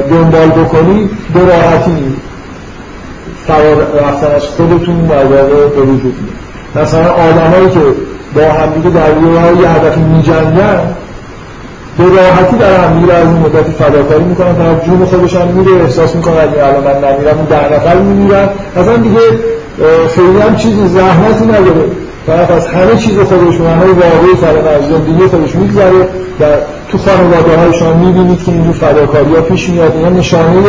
دنبال 0.10 0.50
بکنید 0.50 1.10
به 1.34 1.40
راحتی 1.40 2.16
فرار 3.48 3.76
رفتن 3.76 4.36
از 4.36 4.44
خودتون 4.44 5.06
در 5.06 5.24
به 5.24 5.82
وجود 5.82 6.16
مثلا 6.76 7.12
آدمایی 7.12 7.70
که 7.70 7.80
با 8.36 8.42
همدیگه 8.42 8.90
در 8.90 9.10
یه 9.62 9.70
هدفی 9.70 10.00
میجنگن 10.02 10.96
به 11.98 12.04
راحتی 12.04 12.58
در 12.58 12.76
همدیگه 12.76 13.14
از 13.14 13.28
این 13.28 13.38
مدتی 13.38 13.72
فداکاری 13.72 14.24
می‌کنن 14.24 14.56
طرف 14.56 14.86
جون 14.86 15.06
خودشان 15.06 15.48
میره 15.48 15.84
احساس 15.84 16.16
می‌کنن 16.16 16.34
اگه 16.34 16.68
الان 16.68 16.84
من 16.84 16.98
نمیرم 17.10 17.38
اون 17.38 17.46
ده 17.46 17.76
نفر 17.76 17.96
میمیرن. 17.96 18.50
اصلا 18.78 18.98
دیگه 18.98 19.20
خیلی 20.16 20.40
هم 20.48 20.56
چیزی 20.56 20.88
زحمتی 20.88 21.46
نداره. 21.46 21.86
طرف 22.28 22.52
از 22.52 22.68
همه 22.68 22.96
چیز 22.98 23.20
خودش 23.20 23.60
معنی 23.60 23.92
واقعی 23.92 24.36
فرم 24.42 24.68
از 24.68 24.90
زندگی 24.90 25.28
خودش 25.28 25.56
میگذره. 25.56 26.02
و 26.40 26.44
تو 26.92 26.98
خانواده 26.98 27.58
های 27.58 27.74
شما 27.74 27.94
می‌بینید 27.94 28.44
که 28.44 28.52
اینجور 28.52 28.74
فداکاری 28.74 29.36
ها 29.36 29.42
پیش 29.42 29.70
میاد. 29.70 29.96
اینا 29.96 30.10
نشانه 30.10 30.64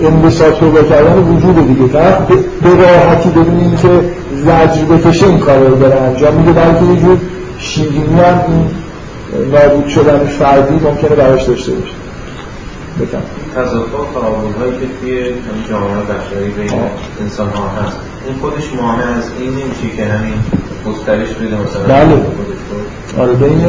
انبساط 0.00 0.54
پیدا 0.54 0.82
کردن 0.82 1.18
وجود 1.18 1.68
دیگه. 1.68 1.92
طرف 1.92 2.18
به 2.62 2.70
راحتی 2.70 3.28
بدون 3.28 3.76
که 3.82 3.88
زجر 4.44 4.84
بکشه 4.84 5.26
این 5.26 5.38
کار 5.38 5.58
رو 5.58 5.74
داره 5.74 6.00
انجام 6.00 6.34
میده. 6.34 6.52
بلکه 6.52 6.84
یه 6.84 7.00
جور 7.00 7.16
شیرینی 7.58 8.20
هم 8.20 8.40
این 8.48 8.70
نابود 9.52 9.88
شدن 9.88 10.18
فردی 10.18 10.74
ممکنه 10.84 11.16
براش 11.16 11.42
داشته 11.42 11.72
باشه. 11.72 11.92
بکن 13.00 13.22
تضاد 13.56 13.82
و 13.82 14.60
هایی 14.60 14.72
که 14.72 14.86
توی 15.00 15.24
جامعه 15.70 16.02
بشری 16.02 16.50
بین 16.50 16.80
انسان 17.20 17.48
ها 17.48 17.68
هست. 17.68 17.96
این 18.26 18.36
خودش 18.40 18.64
مانع 18.82 19.18
از 19.18 19.24
این 19.40 19.50
نمیشه 19.50 19.96
که 19.96 20.04
همین 20.04 20.34
گسترش 20.86 21.28
بده 21.28 21.56
مثلا 21.60 21.82
بله. 21.88 22.22
آره 23.18 23.32
بین 23.32 23.64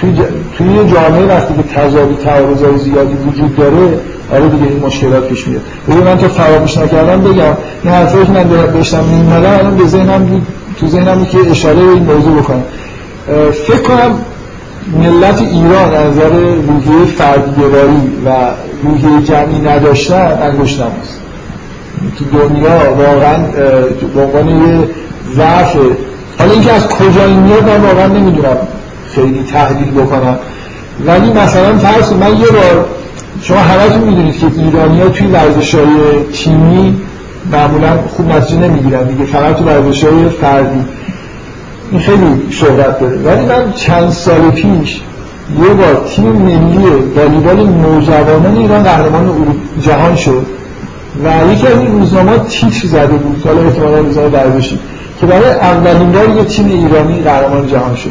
توی, 0.00 0.12
ج... 0.12 0.20
توی 0.58 0.92
جامعه 0.92 1.26
وقتی 1.26 1.54
که 1.54 1.62
تضاد 1.62 2.18
تعارض 2.24 2.82
زیادی 2.82 3.14
وجود 3.14 3.56
داره 3.56 3.98
آره 4.32 4.48
دیگه 4.48 4.64
این 4.64 4.82
مشکلات 4.86 5.28
پیش 5.28 5.48
میاد. 5.48 5.62
ببین 5.88 6.02
من 6.02 6.18
تو 6.18 6.28
فراموش 6.28 6.78
نکردم 6.78 7.20
بگم 7.20 7.56
این 7.82 7.92
حرفایی 7.92 8.26
که 8.26 8.32
من 8.32 8.42
داشتم 8.48 9.04
میمدم 9.04 9.58
الان 9.58 9.76
به 9.76 9.86
ذهنم 9.86 10.24
بود 10.24 10.46
تو 10.80 10.88
ذهنم 10.88 11.24
که 11.24 11.38
اشاره 11.50 11.74
به 11.74 11.92
این 11.92 12.02
موضوع 12.02 12.42
بکنم. 12.42 12.62
فکر 13.66 13.82
کنم 13.82 14.18
ملت 14.86 15.40
ایران 15.40 15.94
از 15.94 16.16
نظر 16.16 16.28
روحیه 16.68 17.04
فردگرایی 17.18 18.12
و 18.26 18.30
روحیه 18.82 19.22
جمعی 19.24 19.58
نداشتن 19.58 20.38
انگشت 20.42 20.80
نماست 20.80 21.20
تو 22.18 22.24
دنیا 22.24 22.94
واقعا 22.98 23.38
به 24.14 24.22
عنوان 24.22 24.48
یه 24.48 24.78
ضعف. 25.34 25.76
حالا 26.38 26.52
اینکه 26.52 26.72
از 26.72 26.88
کجا 26.88 27.24
این 27.24 27.38
میاد 27.38 27.68
من 27.68 27.80
واقعا 27.80 28.06
نمی‌دونم. 28.06 28.56
خیلی 29.14 29.44
تحلیل 29.52 29.90
بکنم. 29.90 30.38
ولی 31.06 31.32
مثلا 31.32 31.78
فرض 31.78 32.12
من 32.12 32.30
یه 32.30 32.46
بار 32.46 32.86
شما 33.42 33.58
همتون 33.58 34.00
می‌دونید 34.00 34.38
که 34.38 34.46
ایرانی 34.56 35.00
ها 35.00 35.08
توی 35.08 35.26
ورزش 35.26 35.74
های 35.74 35.84
تیمی 36.32 37.00
معمولا 37.52 37.98
خوب 38.16 38.32
نتیجه 38.32 38.60
نمی‌گیرن 38.60 39.04
دیگه 39.04 39.24
فقط 39.24 39.56
تو 39.56 39.64
ورزش 39.64 40.04
های 40.04 40.28
فردی. 40.28 40.84
این 41.90 42.00
خیلی 42.00 42.50
شهرت 42.50 43.00
داره. 43.00 43.16
ولی 43.16 43.46
من 43.46 43.72
چند 43.72 44.10
سال 44.10 44.50
پیش 44.50 45.00
یه 45.62 45.68
بار 45.68 46.04
تیم 46.08 46.24
ملی 46.24 46.86
والیبال 47.16 47.66
نوجوانان 47.66 48.56
ایران 48.56 48.82
قهرمان 48.82 49.56
جهان 49.82 50.16
شد 50.16 50.46
و 51.24 51.52
یکی 51.52 51.66
از 51.66 51.78
این 51.78 52.00
روزنامه 52.00 52.38
تیتر 52.38 52.88
زده 52.88 53.06
بود. 53.06 53.42
حالا 53.44 53.62
احتمالا 53.62 53.98
روزنامه 53.98 54.28
ورزشی 54.28 54.78
که 55.20 55.26
برای 55.26 55.50
اولین 55.50 56.12
بار 56.12 56.28
یه 56.28 56.44
تیم 56.44 56.66
ایرانی 56.66 57.22
قهرمان 57.22 57.68
جهان 57.68 57.96
شد. 57.96 58.10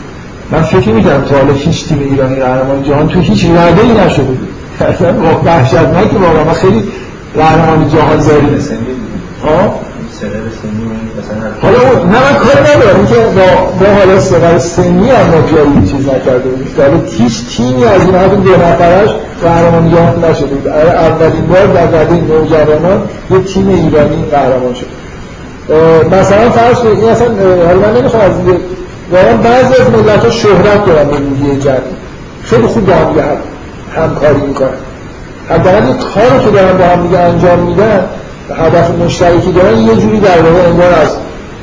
من 0.52 0.62
فکر 0.62 0.90
می‌کردم 0.90 1.26
تا 1.26 1.36
حالا 1.36 1.54
هیچ 1.54 1.88
تیم 1.88 2.00
ایرانی 2.00 2.36
قهرمان 2.36 2.84
جهان 2.84 3.08
تو 3.08 3.20
هیچ 3.20 3.46
ای 3.46 4.06
نشده 4.06 4.24
بود. 4.24 4.48
اصلا 4.82 5.14
وحشتناک 5.46 6.14
واقعا 6.14 6.44
من 6.44 6.54
خیلی 6.54 6.84
قهرمان 7.36 7.90
جهان 7.90 8.20
زاری 8.20 8.48
حالا 11.62 11.78
نه 11.78 12.06
من 12.06 12.36
کار 12.40 12.76
ندارم. 12.76 13.08
که 13.08 13.16
با 13.16 13.86
با 13.86 13.94
حالا 13.94 14.20
سقر 14.20 14.58
سنی 14.58 15.10
هم 15.10 15.26
ما 15.28 15.88
چیز 15.88 16.08
نکرده 16.08 16.50
بود 16.50 16.68
حالا 16.78 17.00
هیچ 17.18 17.58
تیمی 17.58 17.86
از 17.86 18.02
این 18.06 18.16
حد 18.16 18.44
دو 18.44 18.52
نفرش 18.52 19.10
قهرمان 19.44 19.92
جهان 19.92 20.26
نشده 20.32 20.46
بود. 20.46 20.68
اولین 20.68 21.48
بار 21.48 21.66
در 21.66 21.86
رده 21.86 22.16
نوجوانان 22.16 23.02
یه 23.32 23.40
تیم 23.40 23.68
ایرانی 23.68 24.26
قهرمان 24.32 24.74
شد. 24.74 24.88
مثلا 26.12 26.50
فرض 26.50 26.76
کنید 26.76 27.00
این 27.00 27.10
اصلا 27.10 27.28
حالا 27.68 27.80
من 27.80 27.98
نمی‌خوام 28.00 28.24
از 28.24 28.38
دیگه 28.38 28.58
واقعا 29.12 29.38
بعضی 29.38 29.82
از 29.82 29.90
ملت 29.90 30.24
ها 30.24 30.30
شهرت 30.30 30.86
دارن 30.86 31.08
به 31.10 31.18
روحیه 31.18 31.60
جمعی 31.60 31.78
خیلی 32.44 32.68
خوب 32.68 32.86
با 32.86 32.94
هم 32.94 33.16
همکاری 33.96 34.42
می‌کنن. 34.48 34.70
حداقل 35.50 35.88
یه 35.88 35.94
کار 35.94 36.40
که 36.46 36.52
دارن 36.52 36.78
با 36.78 36.86
هم 36.86 37.08
دیگه 37.08 37.20
انجام 37.20 37.60
میدن 37.60 38.06
هدف 38.58 38.90
مشترکی 38.90 39.52
دارن 39.52 39.78
یه 39.78 39.96
جوری 39.96 40.20
در 40.20 40.42
واقع 40.42 40.68
انگار 40.68 40.94
از 40.94 41.10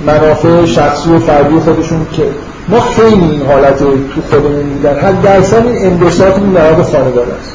منافع 0.06 0.64
شخصی 0.64 1.10
و 1.10 1.18
فردی 1.18 1.58
خودشون 1.60 2.06
که 2.12 2.22
ما 2.68 2.80
خیلی 2.80 3.24
این 3.24 3.42
حالت 3.46 3.78
تو 3.78 4.20
خودمون 4.30 4.62
بودن 4.62 4.98
حد 5.00 5.22
درصد 5.22 5.66
این 5.66 5.86
انبساط 5.86 6.38
این 6.38 6.52
در 6.52 6.82
خانواده 6.82 7.32
است. 7.40 7.52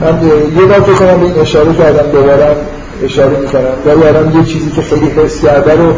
من 0.00 0.22
یه 0.60 0.66
بار 0.66 0.80
فکر 0.80 1.14
به 1.14 1.24
این 1.24 1.38
اشاره 1.38 1.74
کردم 1.74 2.10
دوباره 2.10 2.56
اشاره 3.04 3.38
می‌کنم. 3.38 3.62
ولی 3.86 4.08
آدم 4.08 4.38
یه 4.38 4.44
چیزی 4.44 4.70
که 4.70 4.82
خیلی 4.82 5.06
حس 5.06 5.42
کرده 5.42 5.76
رو 5.76 5.92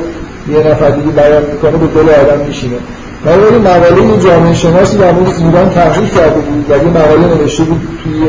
یه 0.52 0.58
نفر 0.58 0.90
دیگه 0.90 1.10
بیان 1.10 1.42
می‌کنه 1.52 1.70
به 1.70 1.86
دل 1.86 2.08
آدم 2.10 2.46
میشینه. 2.46 2.76
من 3.24 3.40
ولی 3.40 3.58
مقاله 3.58 4.18
جامعه 4.24 4.54
شناسی 4.54 4.96
در 4.96 5.12
مورد 5.12 5.34
ایران 5.38 5.70
تحقیق 5.70 6.14
کرده 6.14 6.40
بود. 6.40 6.70
و 6.70 6.76
یه 6.76 6.82
مقاله 6.82 7.34
نوشته 7.34 7.64
بود 7.64 7.88
توی 8.04 8.28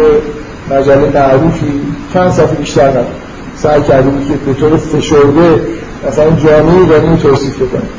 مجله 0.77 1.09
معروفی 1.13 1.81
چند 2.13 2.31
صفحه 2.31 2.55
بیشتر 2.55 2.89
نبود. 2.89 3.15
سعی 3.55 3.81
کردیم 3.81 4.27
که 4.27 4.33
به 4.45 4.59
طور 4.59 4.77
فشرده 4.77 5.61
مثلا 6.07 6.31
جامعه 6.31 6.99
رو 7.01 7.17
توصیف 7.17 7.55
بکنیم 7.55 7.89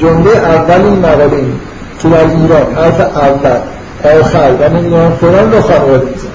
جمله 0.00 0.30
اول 0.30 0.84
این 0.84 0.98
مقاله 0.98 1.36
این 1.36 1.52
که 2.02 2.08
در 2.08 2.20
ایران 2.20 2.74
حرف 2.76 3.00
اول 3.00 3.60
آخر 4.20 4.52
و 4.60 4.68
نمی‌دونم 4.68 5.12
فلان 5.20 5.50
با 5.50 5.60
خانواده 5.60 6.06
میزن 6.06 6.28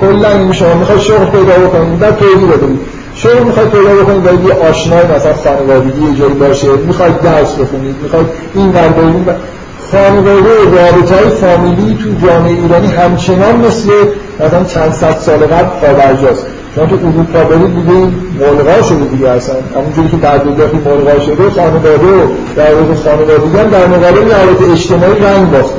کلا 0.00 0.28
این 0.28 0.52
شما 0.52 0.74
می‌خواد 0.74 0.98
شغل 0.98 1.24
پیدا 1.24 1.66
بکنید 1.66 1.98
بعد 1.98 2.16
توضیح 2.16 2.48
بدید. 2.48 2.80
شغل 3.14 3.42
می‌خواد 3.42 3.70
پیدا 3.70 3.94
بکنید 3.94 4.22
باید 4.22 4.44
یه 4.44 4.54
آشنای 4.54 5.04
مثلا 5.16 5.34
خانوادگی 5.34 6.10
یه 6.10 6.18
جایی 6.18 6.34
باشه 6.34 6.68
می‌خواید 6.86 7.20
درس 7.20 7.54
بخونید 7.54 7.96
می‌خواید 8.02 8.26
این 8.54 8.68
ور 8.68 8.88
برید 8.88 9.36
خانواده 9.92 10.50
رابطه 10.64 11.14
های 11.14 11.28
فامیلی 11.28 11.98
تو 12.02 12.26
جامعه 12.26 12.52
ایرانی 12.52 12.86
همچنان 12.86 13.56
مثل 13.56 13.90
مثلا 14.40 14.64
چند 14.64 14.92
صد 14.92 15.18
سال 15.18 15.38
قبل 15.38 15.86
پابرجاست 15.86 16.46
چون 16.74 16.86
تو 16.86 16.94
اروپا 17.06 17.44
برید 17.44 17.74
دیگه 17.74 17.90
این 17.90 18.14
ملغا 18.40 18.82
شده 18.82 19.04
دیگه 19.04 19.28
اصلا. 19.28 19.54
همونجوری 19.76 20.08
که 20.08 20.16
در 20.16 20.38
دنیا 20.38 20.66
ملغا 20.84 21.20
شده 21.20 21.50
خانواده 21.50 22.06
و 22.06 22.26
در 22.56 22.74
واقع 22.74 22.94
خانوادگی 22.94 23.58
هم 23.58 23.70
در 23.70 23.86
مقابل 23.86 24.30
روابط 24.30 24.62
اجتماعی 24.72 25.20
رنگ 25.20 25.50
باخته. 25.50 25.76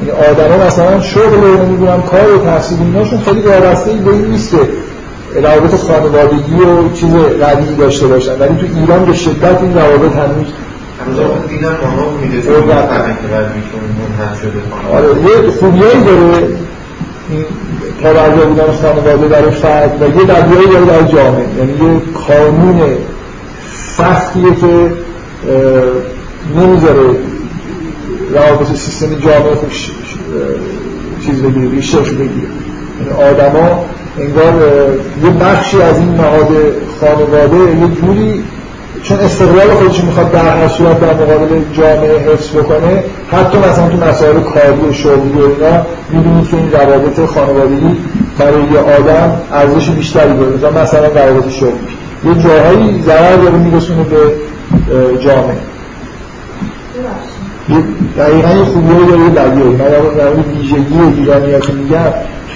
یعنی 0.00 0.30
آدما 0.30 0.66
مثلا 0.66 1.00
شغل 1.00 1.44
و 1.44 1.64
نمی‌دونم 1.64 2.02
کار 2.02 2.36
و 2.36 2.44
تحصیل 2.44 2.78
ایناشون 2.80 3.20
خیلی 3.20 3.40
وابسته 3.40 3.92
به 3.92 4.10
این 4.10 4.26
نیست 4.26 4.50
که 4.50 4.58
روابط 5.40 5.74
خانوادگی 5.74 6.54
و 6.54 6.92
چیز 6.94 7.10
قوی 7.14 7.74
داشته 7.78 8.06
باشن. 8.06 8.38
ولی 8.38 8.56
تو 8.56 8.66
ایران 8.80 9.04
به 9.04 9.12
شدت 9.12 9.62
این 9.62 9.74
روابط 9.74 10.12
هنوز 10.12 10.46
آره 14.92 15.08
یه 15.08 15.50
خوبیایی 15.50 16.04
داره. 16.04 16.46
این 17.32 17.44
توجه 18.02 18.44
بودن 18.46 18.72
خانواده 18.82 19.28
برای 19.28 19.50
فرد 19.50 20.02
و 20.02 20.04
یه 20.04 20.24
بدیایی 20.24 20.66
داره 20.66 20.84
در 20.84 21.12
جامعه. 21.12 21.46
یعنی 21.58 21.72
یه 21.72 22.00
قانون 22.28 22.80
سختیه 23.96 24.54
که 24.60 24.92
نمی‌ذاره 26.56 27.00
روابط 28.34 28.66
سیستم 28.66 29.06
جامعه 29.06 29.54
خوش 29.54 29.90
چیز 31.26 31.42
بگیره 31.42 31.80
شکل 31.80 32.14
بگیره. 32.14 32.48
یعنی 33.00 33.30
آدما 33.30 33.84
انگار 34.18 34.52
یه 35.24 35.30
بخشی 35.30 35.82
از 35.82 35.98
این 35.98 36.14
نهاد 36.14 36.48
خانواده 37.00 37.56
یه 37.56 37.88
جوری 38.00 38.44
چون 39.12 39.20
استقلال 39.20 39.68
خودش 39.68 40.04
می‌خواد 40.04 40.32
در 40.32 40.38
هر 40.38 40.68
صورت 40.68 41.00
در 41.00 41.14
مقابل 41.14 41.60
جامعه 41.72 42.18
حفظ 42.18 42.50
بکنه 42.50 43.04
حتی 43.30 43.58
مثلا 43.58 43.88
تو 43.88 43.96
مسائل 43.96 44.40
کاری 44.40 44.88
و 44.90 44.92
شغلی 44.92 45.38
و 45.38 45.44
اینا 45.44 45.86
می‌بینید 46.10 46.48
که 46.48 46.56
این 46.56 46.72
روابط 46.72 47.30
خانوادگی 47.34 47.96
برای 48.38 48.62
یه 48.72 48.78
آدم 48.78 49.32
ارزش 49.52 49.90
بیشتری 49.90 50.32
داره. 50.60 50.82
مثلا 50.82 51.06
روابط 51.06 51.48
شغلی. 51.48 51.72
یه 52.24 52.42
جاهایی 52.42 53.02
ضرر 53.02 53.36
داره 53.36 53.58
میرسونه 53.58 54.02
به 54.02 54.16
جامعه. 55.18 55.56
دقیقا 58.18 58.48
یه 58.48 58.64
خوبی 58.64 59.06
داره 59.06 59.20
یه 59.20 59.28
بدیه 59.28 59.64
من 59.64 59.88
در 59.88 60.00
مورد 60.00 60.56
ویژگی 60.56 61.00
ایرانی 61.16 61.52
ها 61.52 61.60
که 61.60 61.72
میگم. 61.72 61.98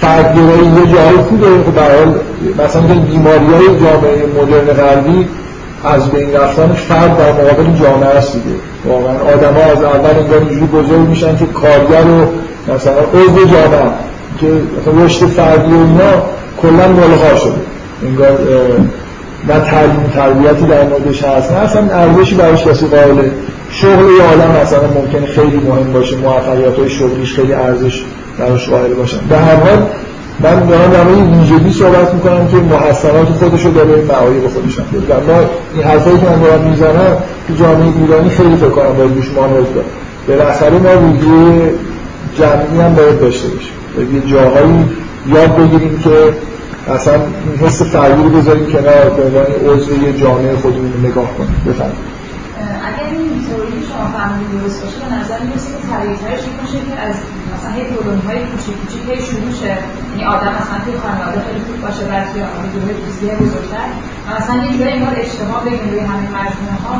فردگرایی 0.01 0.67
یه 0.67 0.93
جایی 0.93 1.17
خوبه. 1.29 1.47
خب 1.47 1.79
حال 1.79 2.19
مثلا 2.65 2.81
بیماری 2.81 3.45
های 3.45 3.79
جامعه 3.79 4.25
مدرن 4.41 4.73
غربی 4.73 5.27
از 5.83 6.11
بین 6.11 6.33
رفتنش 6.33 6.81
فرد 6.81 7.17
در 7.17 7.31
مقابل 7.31 7.79
جامعه 7.79 8.09
است 8.09 8.33
دیگه. 8.33 8.55
واقعا 8.85 9.33
آدم 9.33 9.53
ها 9.53 9.71
از 9.71 9.83
اول 9.83 10.19
انگار 10.19 10.39
اینجوری 10.39 10.65
بزرگ 10.65 10.99
میشن 10.99 11.37
که 11.37 11.45
کارگر 11.45 12.07
و 12.07 12.27
مثلا 12.73 13.01
عضو 13.13 13.45
جامعه 13.45 13.91
که 14.39 14.47
رشد 15.03 15.25
فردی 15.25 15.71
و 15.71 15.77
اینا 15.77 16.11
کلا 16.61 16.87
ملغا 16.87 17.35
شده. 17.35 17.61
انگار 18.03 18.39
نه 19.47 19.59
تعلیم 19.59 20.11
تربیتی 20.15 20.65
در 20.65 20.83
موردش 20.83 21.23
هست 21.23 21.51
نه 21.51 21.57
اصلا 21.57 21.81
ارزشی 21.81 22.35
براش 22.35 22.67
کسی 22.67 22.87
قائله 22.87 23.31
شغل 23.69 24.05
یه 24.17 24.23
آدم 24.33 24.61
مثلا 24.61 24.87
ممکنه 24.95 25.25
خیلی 25.25 25.57
مهم 25.57 25.93
باشه 25.93 26.15
موفقیت 26.15 26.79
های 26.79 26.89
شغلیش 26.89 27.33
خیلی 27.33 27.53
ارزش 27.53 28.03
براش 28.39 28.69
قائل 28.69 28.93
باشن. 28.93 29.17
به 29.29 29.37
هر 29.37 29.55
حال 29.55 29.85
من 30.39 30.65
دارم 30.65 30.91
در 30.91 31.03
مورد 31.03 31.39
ویژگی 31.39 31.73
صحبت 31.73 32.13
می‌کنم 32.13 32.47
که 32.47 32.57
محسنات 32.57 33.27
خودش 33.27 33.65
رو 33.65 33.71
داره 33.71 34.03
معایب 34.09 34.47
خودش 34.47 34.79
هم 34.79 34.85
داره 35.07 35.23
ما 35.23 35.49
این 35.73 35.83
حرفایی 35.83 36.17
که 36.17 36.25
من 36.25 36.39
دارم 36.39 36.69
می‌زنم 36.69 37.17
تو 37.47 37.53
جامعه 37.55 37.87
ایرانی 38.01 38.29
خیلی 38.29 38.55
فکر 38.55 38.69
کنم 38.69 38.93
باید 38.97 39.15
روش 39.15 39.31
مانوز 39.35 39.65
داره 39.75 39.87
بالاخره 40.27 40.77
ما 40.77 41.07
ویژه 41.07 41.71
جمعی 42.37 42.81
هم 42.81 42.95
باید 42.95 43.19
داشته 43.19 43.47
باشیم. 43.47 43.73
یه 44.15 44.31
جاهایی 44.31 44.85
یاد 45.27 45.55
بگیریم 45.55 45.99
که 46.03 46.33
اصلا 46.93 47.13
این 47.13 47.67
حس 47.67 47.81
فردی 47.81 48.23
رو 48.23 48.29
بذاریم 48.29 48.65
کنار 48.65 49.09
به 49.17 49.23
عنوان 49.23 49.45
عضو 49.75 50.03
یه 50.03 50.13
جامعه 50.21 50.55
خودمون 50.55 50.93
نگاه 51.03 51.33
کنیم. 51.37 51.55
بفرمایید. 51.67 52.17
اگر 52.87 53.05
این 53.11 53.45
تئوری 53.47 53.79
شما 53.89 54.05
فهمیدید 54.15 54.49
درست 54.55 54.77
باشه 54.83 54.97
به 55.03 55.09
نظر 55.17 55.39
می‌رسه 55.47 55.69
که 55.73 55.79
طریقترش 55.91 56.43
این 56.47 56.55
باشه 56.61 56.79
که 56.87 56.95
از 57.07 57.15
مثلا 57.53 57.71
یه 57.79 57.85
کلونی 57.91 58.23
های 58.27 58.39
کوچیک 58.49 58.75
کوچیک 58.81 59.03
هی 59.09 59.19
شروع 59.29 59.51
شه 59.61 59.73
یعنی 60.09 60.23
آدم 60.35 60.51
مثلا 60.59 60.77
توی 60.83 60.95
خانواده 61.03 61.39
خیلی 61.45 61.61
خوب 61.67 61.77
باشه 61.85 62.03
بعد 62.11 62.25
توی 62.31 62.41
گروه 62.73 62.91
دوستی 63.01 63.25
بزرگتر. 63.43 63.87
و 64.25 64.27
مثلا 64.37 64.55
یه 64.65 64.71
جورایی 64.73 64.95
انگار 64.97 65.15
اجتماع 65.25 65.59
بگیم 65.65 65.89
روی 65.91 66.03
همین 66.11 66.29
مجموعه 66.37 66.79
ها 66.85 66.97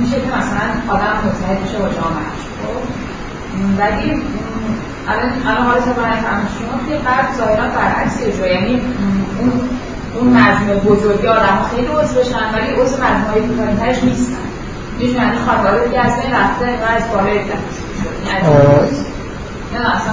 میشه 0.00 0.16
که 0.24 0.30
مثلا 0.38 0.66
آدم 0.94 1.14
متحد 1.26 1.58
بشه 1.64 1.78
با 1.82 1.88
جامعهش 1.96 2.42
خب؟ 2.60 2.82
ولی 3.80 4.08
الان 5.08 5.30
الان 5.48 5.64
حالا 5.68 5.80
فهم 5.80 6.42
شما 6.56 6.74
که 6.88 6.94
بعد 7.04 7.26
ظاهرا 7.38 7.68
برعکس 7.76 8.16
یعنی 8.54 8.80
اون 9.38 9.52
اون 10.14 10.28
مجموعه 10.28 10.80
بزرگی 10.80 11.26
آدم 11.26 11.58
خیلی 11.70 11.86
عضو 11.86 12.20
بشن 12.20 12.54
ولی 12.54 12.82
عضو 12.82 12.96
مجموعه 12.96 13.40
کوچکترش 13.40 14.04
نیستن. 14.04 14.48
می‌دونن 14.98 15.32
خانواده 15.46 15.84
دیگه 15.84 16.00
از 16.00 16.12
این 16.22 16.34
رفته 16.34 16.66
اینقدر 16.66 16.96
از 16.96 17.02
بالای 17.12 17.38
نه 19.74 19.94
اصلا 19.94 20.12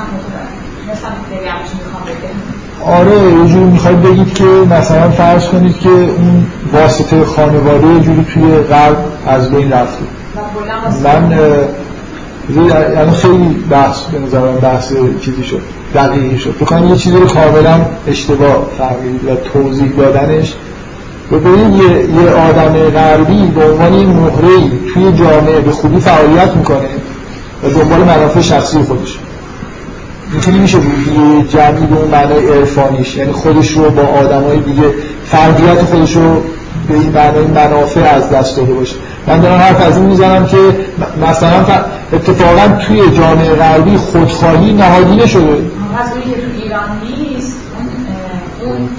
آره 2.86 3.16
یه 3.16 3.48
جوری 3.48 3.64
می‌خواید 3.64 4.02
بگید 4.02 4.34
که 4.34 4.44
مثلا 4.44 5.10
فرض 5.10 5.48
کنید 5.48 5.80
که 5.80 5.90
اون 5.90 6.48
واسطه 6.74 7.26
خانواده 7.26 7.88
یه 7.88 8.00
جوری 8.00 8.26
توی 8.34 8.52
قلب 8.52 8.98
از 9.28 9.52
بین 9.52 9.72
رفته. 9.72 10.04
من 11.04 11.32
یعنی 12.96 13.12
خیلی 13.12 13.66
بحث 13.70 14.02
به 14.02 14.20
نظرم 14.20 14.56
بحث 14.56 14.94
چیزی 15.22 15.44
شد 15.44 15.62
دقیقی 15.96 16.38
شد. 16.38 16.56
بکنم 16.62 16.90
یه 16.90 16.96
چیزی 16.96 17.18
رو 17.18 17.28
کاملا 17.28 17.82
اشتباه 18.08 18.68
فهمید 18.78 19.26
و 19.26 19.36
توضیح 19.36 19.92
دادنش 19.98 20.54
ببینید 21.32 21.82
یه, 21.82 22.24
یه 22.24 22.30
آدم 22.30 22.74
غربی 22.74 23.48
به 23.56 23.72
عنوان 23.72 23.94
یه 23.94 24.06
مهره 24.08 24.70
توی 24.94 25.12
جامعه 25.12 25.60
به 25.60 25.72
خوبی 25.72 26.00
فعالیت 26.00 26.56
می‌کنه 26.56 26.90
و 27.64 27.70
دنبال 27.70 28.00
منافع 28.00 28.42
شخصی 28.42 28.78
خودش. 28.78 29.20
اینطوری 30.32 30.58
میشه 30.58 30.78
روحیه 30.78 31.44
جمعی 31.48 31.86
به 31.86 31.96
اون 31.96 32.12
معنای 32.12 32.48
عرفانیش. 32.48 33.16
یعنی 33.16 33.32
خودش 33.32 33.72
رو 33.72 33.90
با 33.90 34.02
آدمای 34.02 34.60
دیگه 34.60 34.84
فردیت 35.26 35.82
خودش 35.84 36.16
رو 36.16 36.42
به 36.88 36.94
این 36.94 37.12
معنای 37.12 37.48
منافع 37.48 38.16
از 38.16 38.30
دست 38.30 38.58
داده 38.58 38.74
باشه. 38.74 38.96
من 39.28 39.40
دارم 39.40 39.60
حرف 39.60 39.88
از 39.88 39.98
این 39.98 40.06
می‌زنم 40.06 40.46
که 40.46 40.58
مثلا 41.30 41.66
اتفاقا 42.14 42.78
توی 42.88 43.02
جامعه 43.18 43.56
غربی 43.56 43.98
خودخواهی 43.98 44.74
نهادینه 44.74 45.28
شده. 45.28 45.44
پس 45.44 46.14
که 46.14 46.42
تو 46.42 46.64
ایران 46.64 46.90
نیست 47.04 47.58
اون 48.66 48.90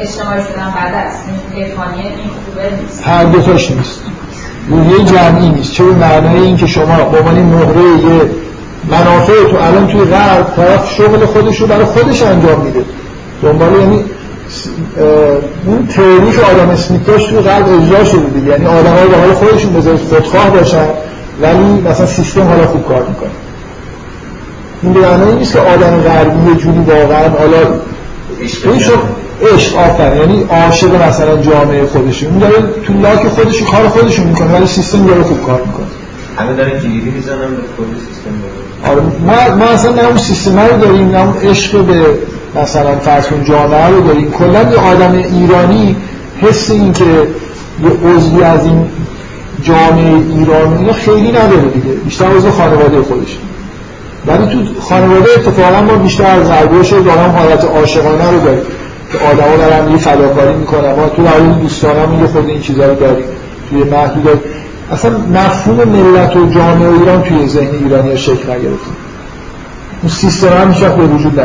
اجتماعی 0.00 0.42
شدن 0.42 0.72
بعد 0.76 0.94
از 1.06 1.12
این 1.54 1.66
خوبه 2.46 2.82
نیست. 2.82 3.02
هر 3.06 3.24
دوتاش 3.24 3.70
نیست. 3.70 4.00
روحیه 4.68 5.04
جمعی 5.04 5.48
نیست. 5.48 5.72
چه 5.72 5.84
معنای 5.84 6.40
این 6.40 6.56
که 6.56 6.66
شما 6.66 7.04
با 7.04 7.18
عنوان 7.18 7.34
مهره 7.34 7.82
یه 7.82 8.30
منافع 8.90 9.44
تو 9.50 9.56
الان 9.56 9.86
توی 9.86 10.04
غرب 10.04 10.52
طرف 10.56 10.90
شغل 10.90 11.26
خودش 11.26 11.60
رو 11.60 11.66
برای 11.66 11.84
خودش 11.84 12.22
انجام 12.22 12.60
میده. 12.60 12.84
دنبال 13.42 13.80
یعنی 13.80 14.04
اون 15.66 15.86
تئوری 15.86 16.32
که 16.32 16.42
آدم 16.42 16.70
اسمیت 16.70 17.06
داشت 17.06 17.30
توی 17.30 17.38
غرب 17.38 17.82
اجرا 17.82 18.04
شده 18.04 18.20
دیگه. 18.20 18.46
یعنی 18.46 18.66
آدم 18.66 18.92
های 18.92 19.08
به 19.08 19.16
حال 19.16 19.32
خودشون 19.32 19.72
بذارید 19.72 20.00
خودخواه 20.00 20.50
باشن 20.50 20.86
ولی 21.42 21.80
مثلا 21.90 22.06
سیستم 22.06 22.48
حالا 22.48 22.66
خوب 22.66 22.88
کار 22.88 23.02
می‌کنه. 23.08 23.30
این 24.82 24.92
به 24.92 25.00
معنی 25.00 25.32
نیست 25.32 25.52
که 25.52 25.58
آدم 25.58 26.00
غربی 26.00 26.50
یه 26.50 26.56
جوری 26.56 26.78
واقعا 26.78 27.28
حالا 27.28 27.58
این 28.64 28.78
شد 28.78 28.98
عشق 29.42 29.76
آفر 29.76 30.16
یعنی 30.16 30.46
عاشق 30.50 31.02
مثلا 31.08 31.36
جامعه 31.42 31.86
خودشه 31.86 32.26
اون 32.26 32.38
داره 32.38 32.54
تو 32.86 32.92
لاک 32.92 33.28
خودش 33.28 33.62
کار 33.62 33.88
خودشون 33.88 34.26
می‌کنه 34.26 34.52
ولی 34.52 34.66
سیستم 34.66 35.06
داره 35.06 35.22
خوب 35.22 35.42
کار 35.46 35.62
می‌کنه. 35.66 35.86
همه 36.38 36.52
داره 36.52 36.78
گیری 36.80 37.10
می‌زنن 37.10 37.38
به 37.38 37.62
کل 37.76 37.84
سیستم 38.08 38.30
آره 38.86 39.00
ما, 39.00 39.56
ما 39.56 39.64
اصلا 39.64 39.92
نه 39.92 40.06
اون 40.06 40.16
سیستم 40.16 40.60
رو 40.60 40.78
داریم 40.80 41.10
نه 41.10 41.24
اون 41.24 41.36
عشق 41.36 41.84
به 41.84 42.04
مثلا 42.62 42.96
فرض 42.96 43.26
کن 43.26 43.44
جامعه 43.44 43.86
رو 43.86 44.00
داریم. 44.00 44.30
کلا 44.30 44.62
یه 44.62 44.78
آدم 44.78 45.12
ایرانی 45.12 45.96
حس 46.40 46.70
این 46.70 46.92
که 46.92 47.04
یه 47.04 48.10
عضوی 48.10 48.42
از 48.42 48.64
این 48.64 48.86
جامعه 49.62 50.14
ایرانی 50.36 50.92
خیلی 50.92 51.28
نداره 51.32 51.68
دیگه. 51.74 51.94
بیشتر 52.04 52.26
عضو 52.36 52.50
خانواده 52.50 53.02
خودش. 53.02 53.38
ولی 54.26 54.46
تو 54.46 54.80
خانواده 54.80 55.26
اتفاقا 55.36 55.80
ما 55.80 55.94
بیشتر 55.94 56.24
از 56.24 56.48
غربیش 56.48 56.92
دارم 56.92 57.34
حالت 57.38 57.64
عاشقانه 57.64 58.30
رو 58.30 58.40
داریم. 58.40 58.62
که 59.12 59.18
آدما 59.18 59.56
دارن 59.56 59.90
یه 59.90 59.96
فداکاری 59.96 60.54
می‌کنن. 60.54 60.94
ما 60.94 61.08
تو 61.08 61.22
دوستان 61.22 61.58
دوستانم 61.60 62.20
یه 62.20 62.26
خود 62.26 62.48
این 62.48 62.60
چیزا 62.60 62.86
رو 62.86 62.94
داریم. 62.94 63.26
توی 63.70 63.84
محدود 63.84 64.40
اصلا 64.92 65.18
مفهوم 65.18 65.88
ملت 65.88 66.36
و 66.36 66.48
جامعه 66.50 66.88
ایران 66.88 67.22
توی 67.22 67.48
ذهن 67.48 67.74
ایرانی 67.82 68.16
شکل 68.16 68.50
نگرفته 68.50 68.90
اون 70.02 70.10
سیستم 70.10 70.48
هم 70.48 70.72
هیچ 70.72 70.84
به 70.84 71.02
وجود 71.02 71.40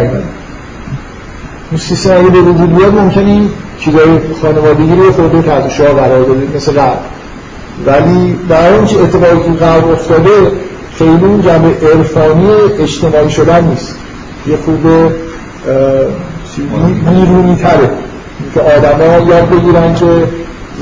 اون 1.72 1.80
سیستم 1.80 2.18
اگه 2.18 2.30
به 2.30 2.41
وجود 2.41 2.76
بیاد 2.76 2.93
ممکنه 2.93 3.26
این 3.26 3.49
چیزای 3.80 4.20
خانوادگی 4.41 4.95
رو 4.95 5.11
خود 5.11 5.41
تحت 5.41 5.70
شاه 5.70 5.88
قرار 5.88 6.24
بدید 6.24 6.55
مثل 6.55 6.72
قبل 6.72 6.97
ولی 7.86 8.36
در 8.49 8.74
اون 8.74 8.86
چه 8.86 8.99
اتفاقی 8.99 9.43
که 9.43 9.51
قرار 9.59 9.91
افتاده 9.91 10.51
خیلی 10.97 11.26
اون 11.26 11.41
جنبه 11.41 11.88
عرفانی 11.88 12.47
اجتماعی 12.80 13.30
شدن 13.30 13.63
نیست. 13.63 13.95
یه 14.47 14.57
خوب 14.66 15.11
بیرونی 17.10 17.56
تره 17.56 17.89
که 18.53 18.62
آدما 18.62 19.30
یاد 19.30 19.49
بگیرن 19.49 19.93
که 19.93 20.06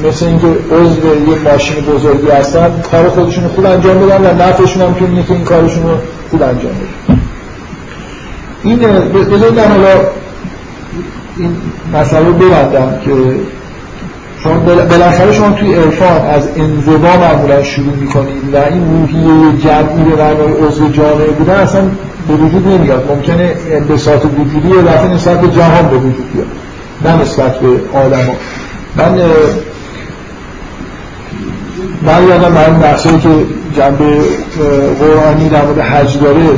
مثل 0.08 0.26
اینکه 0.26 0.48
عضو 0.48 1.32
یه 1.32 1.52
ماشین 1.52 1.84
بزرگی 1.84 2.28
هستن 2.28 2.72
کار 2.92 3.10
خودشون 3.10 3.48
خوب 3.48 3.66
انجام 3.66 4.00
بدن 4.00 4.22
و 4.22 4.44
نفعشون 4.44 4.82
هم 4.82 4.94
که 4.94 5.24
که 5.28 5.34
این 5.34 5.44
کارشون 5.44 5.84
رو 5.84 5.98
خوب 6.32 6.44
انجام 6.44 6.72
بدن. 6.72 7.20
این 8.64 8.80
بذارید 8.80 9.60
حالا 9.60 10.02
این 11.38 11.56
مسئله 11.94 12.32
ببندم 12.32 13.00
که 13.06 13.12
شما 14.44 14.60
بالاخره 14.90 15.34
شما 15.34 15.52
توی 15.52 15.74
عرفان 15.74 16.26
از 16.26 16.48
انزوا 16.56 17.18
معمولا 17.18 17.64
شروع 17.64 17.96
می‌کنید 17.96 18.54
و 18.54 18.58
این 18.58 18.90
روحیه 18.90 19.58
جمعی 19.58 20.04
به 20.04 20.24
معنای 20.24 20.54
عضو 20.68 20.90
جامعه 20.90 21.28
بودن 21.28 21.54
اصلا 21.54 21.82
به 22.28 22.34
وجود 22.34 22.68
نمیاد. 22.68 23.12
ممکنه 23.12 23.56
انبساط 23.72 24.26
وجودی 24.26 24.70
یه 24.70 24.82
دفعه 24.82 25.08
نسبت 25.08 25.42
به 25.42 25.48
جهان 25.48 25.90
به 25.90 25.98
وجود 25.98 26.34
بیاد. 26.34 26.48
نه 27.06 27.22
نسبت 27.22 27.60
به 27.60 27.68
آدم 27.94 28.18
ها. 28.18 28.34
من 28.96 29.22
من 32.02 32.28
یادم 32.28 32.52
من 32.52 32.80
بحثایی 32.80 33.20
که 33.20 33.30
جنبه 33.76 34.06
قرآنی 35.00 35.50
در 35.50 35.66
مورد 35.66 35.80
حج 35.80 36.20
داره 36.20 36.50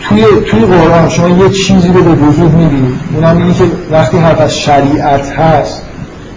توی 0.00 0.24
توی 0.46 0.60
قرآن 0.60 1.08
شما 1.08 1.28
یه 1.28 1.50
چیزی 1.50 1.88
رو 1.88 2.02
به 2.02 2.10
وجود 2.10 2.52
می‌بینید 2.52 2.94
اونم 3.14 3.38
اینه 3.38 3.54
که 3.54 3.64
وقتی 3.90 4.18
حرف 4.18 4.40
از 4.40 4.58
شریعت 4.58 5.30
هست 5.30 5.82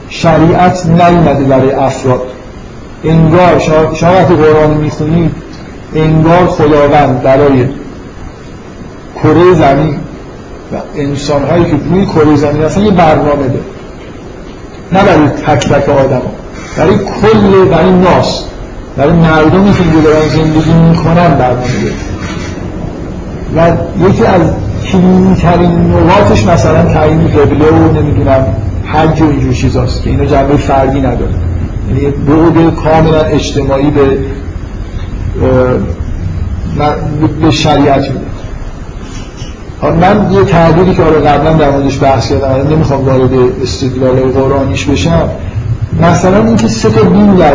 شریعت 0.09 0.85
نیومده 0.85 1.43
برای 1.43 1.71
افراد. 1.71 2.21
انگار 3.03 3.59
شما, 3.59 3.93
شما 3.93 4.11
وقتی 4.11 4.35
قرآن 4.35 4.69
می‌خونید 4.71 5.31
انگار 5.95 6.47
خداوند 6.47 7.23
برای 7.23 7.65
کره 9.23 9.53
زمین 9.53 9.95
و 10.73 10.75
انسان 10.97 11.43
هایی 11.43 11.65
که 11.65 11.75
روی 11.89 12.05
کره 12.05 12.35
زمین 12.35 12.63
هستن 12.63 12.81
یه 12.81 12.91
برنامه 12.91 13.47
ده. 13.47 13.59
نه 14.91 15.03
برای 15.03 15.27
تک 15.27 15.69
تک 15.69 15.89
آدم 15.89 16.21
برای 16.77 16.97
کل 16.97 17.65
برای 17.65 17.91
ناس. 17.91 18.43
برای 18.97 19.13
مردمی 19.13 19.73
که 19.73 19.83
اینجا 19.83 19.99
دارن 20.09 20.27
زندگی 20.27 20.73
می‌کنن 20.73 21.35
برنامه 21.35 21.67
ده. 21.83 21.93
و 23.55 23.71
یکی 24.09 24.25
از 24.25 24.41
کلیترین 24.91 25.93
نقاطش 25.93 26.45
مثلا 26.45 26.93
تعیین 26.93 27.27
قبله 27.27 27.65
و 27.65 27.91
نمی‌دونم 27.91 28.45
حج 28.85 29.21
و 29.21 29.29
اینجور 29.29 29.53
چیزاست 29.53 30.03
که 30.03 30.09
اینو 30.09 30.25
جنبه 30.25 30.57
فردی 30.57 30.99
نداره. 30.99 31.31
یعنی 31.89 32.11
بعد 32.11 32.75
کاملا 32.75 33.21
اجتماعی 33.21 33.91
به 33.91 34.17
به 37.41 37.51
شریعت 37.51 38.09
میده 38.09 38.21
من 40.01 40.31
یه 40.31 40.43
تعبیری 40.43 40.95
که 40.95 41.01
قبلا 41.01 41.53
در 41.53 41.71
موردش 41.71 42.03
بحث 42.03 42.29
کردم 42.29 42.73
نمی‌خوام 42.73 43.05
وارد 43.05 43.31
استدلال 43.63 44.15
قرآنیش 44.15 44.85
بشم. 44.85 45.29
مثلا 46.01 46.45
اینکه 46.45 46.67
سه 46.67 46.89
تا 46.89 47.01
دین 47.01 47.35
در 47.35 47.53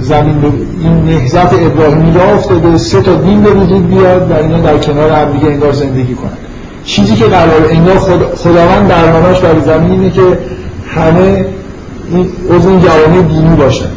زمین 0.00 0.44
این 0.80 1.04
نهضت 1.04 1.54
ابراهیمی 1.54 2.12
را 2.14 2.34
افتاده 2.34 2.78
سه 2.78 3.00
تا 3.00 3.14
دین 3.14 3.42
به 3.42 3.50
وجود 3.50 3.90
بیاد 3.90 4.30
و 4.30 4.34
اینا 4.34 4.58
در 4.60 4.78
کنار 4.78 5.10
هم 5.10 5.32
دیگه 5.32 5.46
انگار 5.46 5.72
زندگی 5.72 6.14
کنن. 6.14 6.30
چیزی 6.84 7.16
که 7.16 7.24
قرار 7.24 7.68
انگار 7.70 7.98
خدا 7.98 8.36
خداوند 8.36 8.88
برنامه‌اش 8.88 9.40
برای 9.40 9.60
زمین 9.60 9.90
اینه 9.90 10.10
که 10.10 10.38
همه 10.88 11.46
این 12.10 12.26
عضو 12.50 12.68
این 12.68 12.80
جوامع 12.80 13.22
دینی 13.22 13.56
باشن. 13.56 13.88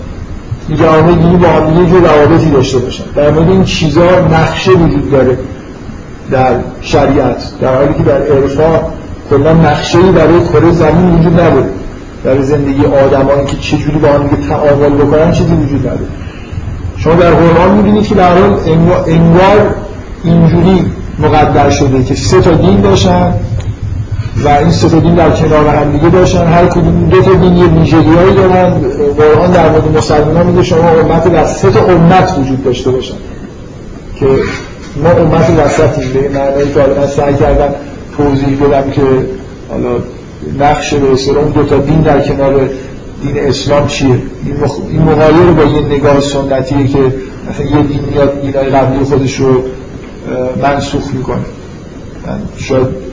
جوامع 0.75 1.15
دینی 1.15 1.37
با 1.37 1.47
هم 1.47 1.85
دیگه 1.85 1.99
روابطی 1.99 2.49
داشته 2.49 2.79
باشن. 2.79 3.03
در 3.15 3.31
مورد 3.31 3.49
این 3.49 3.63
چیزا 3.63 4.01
نقشه 4.31 4.71
وجود 4.71 5.11
داره 5.11 5.37
در 6.31 6.51
شریعت. 6.81 7.43
در 7.61 7.75
حالی 7.75 7.93
که 7.93 8.03
در 8.03 8.21
عرفان 8.21 8.79
کلا 9.29 9.53
نقشه‌ای 9.53 10.11
برای 10.11 10.47
کره 10.53 10.71
زمین 10.71 11.19
وجود 11.19 11.33
نداره. 11.33 11.69
در 12.23 12.41
زندگی 12.41 12.85
آدمایی 12.85 13.45
که 13.45 13.57
چجوری 13.57 13.97
با 13.97 14.07
هم 14.07 14.27
دیگه 14.27 14.49
تعامل 14.49 14.89
بکنن 14.89 15.31
چیزی 15.31 15.53
وجود 15.53 15.79
نداره. 15.79 16.07
شما 16.97 17.13
در 17.13 17.31
قرآن 17.31 17.77
می‌بینید 17.77 18.07
که 18.07 18.15
در 18.15 18.33
حال 18.33 18.59
انگار 19.07 19.75
اینجوری 20.23 20.85
مقدر 21.19 21.69
شده 21.69 22.03
که 22.03 22.15
سه 22.15 22.41
تا 22.41 22.51
دین 22.51 22.81
باشن 22.81 23.33
و 24.43 24.47
این 24.47 24.71
سه 24.71 24.89
تا 24.89 24.99
دین 24.99 25.15
در 25.15 25.29
کنار 25.29 25.67
هم 25.67 25.91
دیگه 25.91 26.09
باشن. 26.09 26.45
هر 26.45 26.65
کدوم 26.65 27.09
دو 27.09 27.21
تا 27.21 27.33
دین 27.33 27.57
یه 27.57 27.65
ویژگی‌هایی 27.65 28.33
دارن. 28.33 28.73
قرآن 29.13 29.51
در 29.51 29.69
مورد 29.69 29.97
مسلمانان 29.97 30.47
میگه 30.47 30.63
شما 30.63 30.89
امت 30.89 31.23
تا 31.73 31.85
امت 31.85 32.37
وجود 32.39 32.63
داشته 32.63 32.91
باشن 32.91 33.15
که 34.19 34.25
ما 35.03 35.09
امت 35.09 35.49
وسطیم. 35.49 36.13
به 36.13 36.29
معنی 36.29 36.73
که 36.73 36.99
من 36.99 37.07
سعی 37.07 37.35
کردم 37.35 37.73
توضیح 38.17 38.63
بدم 38.63 38.91
که 38.91 39.01
حالا 39.69 39.95
نقش 40.59 40.93
به 40.93 41.39
اون 41.39 41.51
دو 41.51 41.63
تا 41.63 41.77
دین 41.77 42.01
در 42.01 42.21
کنار 42.21 42.69
دین 43.23 43.47
اسلام 43.47 43.87
چیه. 43.87 44.07
این, 44.09 44.57
مخ... 44.63 44.77
این 44.91 45.01
مغایر 45.01 45.51
با 45.51 45.63
یه 45.63 45.81
نگاه 45.81 46.19
سنتیه 46.19 46.87
که 46.87 47.13
مثلا 47.49 47.65
یه 47.65 47.83
دین 47.83 47.99
میاد 48.11 48.41
دینای 48.41 48.69
قبلی 48.69 49.05
خودش 49.05 49.35
رو 49.35 49.63
منسوخ 50.61 51.13
می‌کنه. 51.13 51.45
من 52.27 52.39
شاید 52.57 53.10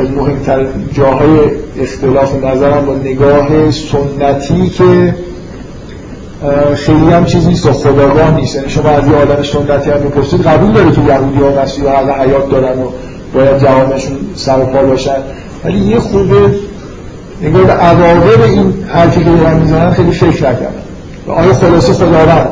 از 0.00 0.10
مهمتر 0.10 0.64
جاهای 0.92 1.38
اختلاف 1.80 2.44
نظرم 2.44 2.86
با 2.86 2.94
نگاه 2.94 3.70
سنتی 3.70 4.68
که 4.68 5.14
خیلی 6.74 7.10
هم 7.10 7.24
چیز 7.24 7.46
نیست 7.46 7.70
خداگاه 7.70 8.34
نیست. 8.34 8.54
یعنی 8.54 8.68
شما 8.68 8.88
از 8.88 9.08
یه 9.08 9.14
آدم 9.14 9.42
سنتی 9.42 9.90
هم 9.90 10.00
می‌پرسید 10.02 10.42
قبول 10.42 10.72
داره 10.72 10.92
که 10.92 11.00
یهودی 11.00 11.38
ها 11.38 11.62
مسیح 11.62 11.84
ها 11.84 12.22
حیات 12.22 12.50
دارن 12.50 12.78
و 12.78 12.86
باید 13.34 13.58
جوانشون 13.58 14.16
سر 14.34 14.58
و 14.58 14.64
پا 14.64 14.82
باشن. 14.82 15.16
ولی 15.64 15.78
یه 15.78 15.98
خوبه 15.98 16.50
نگاه 17.42 17.62
به 17.62 17.72
عواقب 17.72 18.42
این 18.42 18.74
حرفی 18.88 19.24
که 19.24 19.30
دارن 19.30 19.58
می‌زنن 19.58 19.90
خیلی 19.90 20.12
فکر 20.12 20.50
نکردن. 20.50 20.82
آیا 21.28 21.54
خلاصه 21.54 21.92
خداوند 21.92 22.48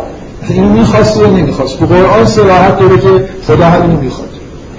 اینو 0.48 0.68
می‌خواست 0.68 1.20
یا 1.20 1.26
نمی‌خواست؟ 1.26 1.78
تو 1.78 1.86
قرآن 1.86 2.26
صراحت 2.26 2.78
داره 2.78 2.98
که 2.98 3.24
خدا 3.46 3.64
همینو 3.64 4.00
می‌خواد 4.00 4.28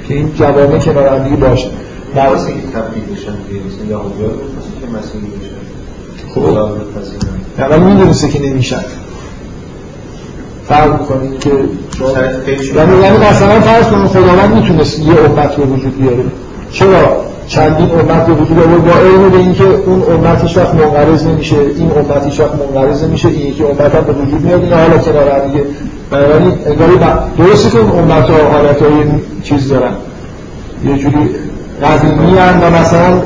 که 0.08 0.14
این 0.14 0.32
جوامع 0.36 0.78
کنار 0.78 1.08
هم 1.08 1.36
باشه. 1.36 1.68
نواسی 2.16 2.54
که 2.54 2.60
تبدیل 2.74 3.04
بشن 3.04 3.32
مثل 3.32 3.90
یهودی 3.90 4.24
ها 4.24 4.30
که 4.82 4.98
مسیحی 4.98 5.28
بشن. 5.28 5.62
خب. 6.36 6.44
اول 7.58 7.80
می‌دونسته 7.80 8.30
که 8.30 8.42
نمیشن. 8.42 8.84
فرق 10.68 11.02
می‌کنه 11.02 11.38
که 11.40 11.50
یعنی 12.76 13.02
یعنی 13.02 13.18
مثلا 13.18 13.62
فرض 13.62 13.88
کنید 13.88 14.08
خداوند 14.08 14.56
می‌تونست 14.56 15.00
یه 15.00 15.14
امت 15.26 15.58
رو 15.58 15.64
وجود 15.64 15.98
بیاره. 15.98 16.24
چرا؟ 16.72 17.26
چندین 17.48 17.92
امت 17.92 18.26
به 18.26 18.34
وجود 18.34 18.60
آورد 18.60 18.86
با 18.86 18.92
علم 18.92 19.30
به 19.30 19.38
اینکه 19.38 19.64
اون 19.64 20.04
امت 20.04 20.42
هیچ 20.42 20.58
وقت 20.58 20.76
منقرض 20.76 21.26
نمیشه. 21.28 21.56
این 21.56 21.92
امت 21.92 22.26
هیچ 22.26 22.40
وقت 22.40 22.52
منقرض 22.56 23.04
نمیشه. 23.04 23.28
این 23.28 23.48
یکی 23.48 23.64
امت 23.64 23.96
هم 23.96 24.04
به 24.04 24.14
وجود 24.14 24.42
میاد. 24.42 24.64
این 24.64 24.74
حالا 24.74 24.98
کنار 24.98 25.30
هم 25.30 25.48
دیگه. 25.48 25.64
بنابراین 26.12 26.54
انگاری 26.66 26.98
درسته 27.38 27.70
که 27.70 27.80
اون 27.80 27.92
امت 27.92 28.30
ها 28.30 28.50
حالت 28.52 28.82
های 28.82 29.04
چیز 29.44 29.70
دارن. 29.70 29.92
یه 30.86 30.98
جوری 30.98 31.30
قدیمی 31.84 32.34
و 32.62 32.70
مثلا 32.70 33.22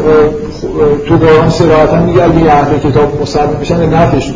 تو 1.07 1.17
قرآن 1.17 1.49
سراحتا 1.49 1.99
میگه 1.99 2.23
اگه 2.23 2.43
یه 2.43 2.51
اهل 2.51 2.77
کتاب 2.77 3.21
مسلم 3.21 3.57
بشن 3.61 3.77
به 3.77 3.97
نفعشون 3.97 4.35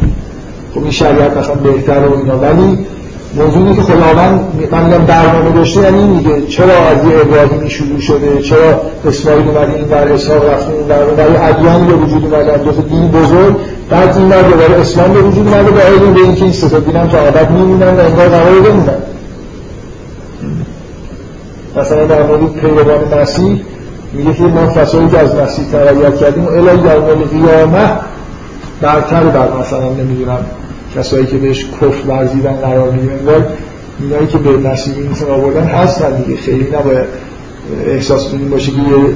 خب 0.74 0.82
این 0.82 0.92
شریعت 0.92 1.38
مثلا 1.38 1.56
بهتر 1.56 2.00
و 2.08 2.18
اینا. 2.18 2.38
ولی 2.38 2.78
موضوعی 3.36 3.76
که 3.76 3.82
خداوند 3.82 4.40
من 4.72 4.86
میگم 4.86 5.06
برنامه 5.06 5.52
داشته 5.52 5.82
یعنی 5.82 5.98
این 5.98 6.10
میگه 6.10 6.48
چرا 6.48 6.74
از 6.74 6.98
یه 7.06 7.22
ابراهیمی 7.22 7.70
شروع 7.70 8.00
شده 8.00 8.42
چرا 8.42 8.82
اسماعیل 9.08 9.48
اومده 9.48 9.74
این 9.76 9.88
بر 9.88 10.08
اسحاق 10.08 10.50
رفته 10.50 10.72
این 10.74 10.88
بر 10.88 11.06
برای 11.06 11.38
ادیان 11.38 11.88
به 11.88 11.94
وجود 11.94 12.34
اومدن 12.34 12.64
دو 12.64 12.72
دین 12.72 13.08
بزرگ. 13.08 13.56
بعد 13.90 14.18
این 14.18 14.30
بر 14.30 14.42
دوباره 14.42 14.82
اسلام 14.82 15.14
به 15.14 15.22
وجود 15.22 15.48
اومده 15.48 15.72
به 15.72 15.82
علم 15.82 16.14
به 16.14 16.22
اینکه 16.22 16.44
این 16.44 16.54
سه 16.54 16.70
تا 16.70 16.80
دینم 16.80 17.08
تا 17.08 17.18
ابد 17.20 17.52
میمونن 17.52 17.96
و 17.96 18.00
انگار 18.00 18.30
قرار 18.30 18.60
بمونن. 18.62 18.98
مثلا 21.80 22.06
در 22.06 22.24
مورد 22.24 22.54
پیروان 22.54 23.22
مسیح 23.22 23.62
میگه 24.14 24.34
که 24.34 24.44
ما 24.44 24.68
کسایی 24.68 25.10
که 25.10 25.20
از 25.20 25.36
مسیح 25.36 25.66
تبعیت 25.66 26.18
کردیم 26.18 26.46
و 26.46 26.50
الهی 26.50 26.78
در 26.78 27.00
مورد 27.00 27.30
قیامت 27.32 28.00
برتر 28.82 29.24
بر 29.24 29.48
مثلا 29.62 29.90
نمی‌دونم 29.90 30.46
کسایی 30.96 31.26
که 31.26 31.38
بهش 31.38 31.66
کف 31.66 32.08
ورزیدن 32.08 32.54
قرار 32.54 32.92
می‌گیرن. 32.92 33.20
انگار 33.20 33.48
اینایی 34.00 34.28
که 34.28 34.38
به 34.38 34.70
نصیبی 34.70 35.08
میتون 35.08 35.30
آوردن 35.32 35.64
هستن 35.64 36.22
دیگه. 36.22 36.42
خیلی 36.42 36.68
نباید 36.80 37.06
احساس 37.88 38.28
بدیم 38.28 38.50
باشه 38.50 38.72
که 38.72 38.78
یه 38.78 39.14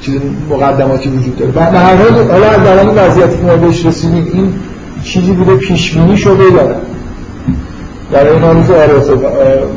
چیز 0.00 0.14
مقدماتی 0.50 1.08
وجود 1.08 1.36
داره. 1.38 1.52
و 1.72 1.78
هر 1.78 1.96
حال 1.96 2.30
حالا 2.30 2.56
در 2.56 2.80
این 2.80 2.88
وضعیتی 2.88 3.36
که 3.36 3.42
ما 3.42 3.56
بهش 3.56 3.86
رسیدیم 3.86 4.30
این 4.32 4.54
چیزی 5.04 5.32
بوده 5.32 5.54
پیش 5.56 5.94
بینی 5.94 6.16
شده 6.16 6.44
یا 6.44 6.74
در 8.12 8.32
این 8.32 8.44
آمیز 8.44 8.70
آره 8.70 8.92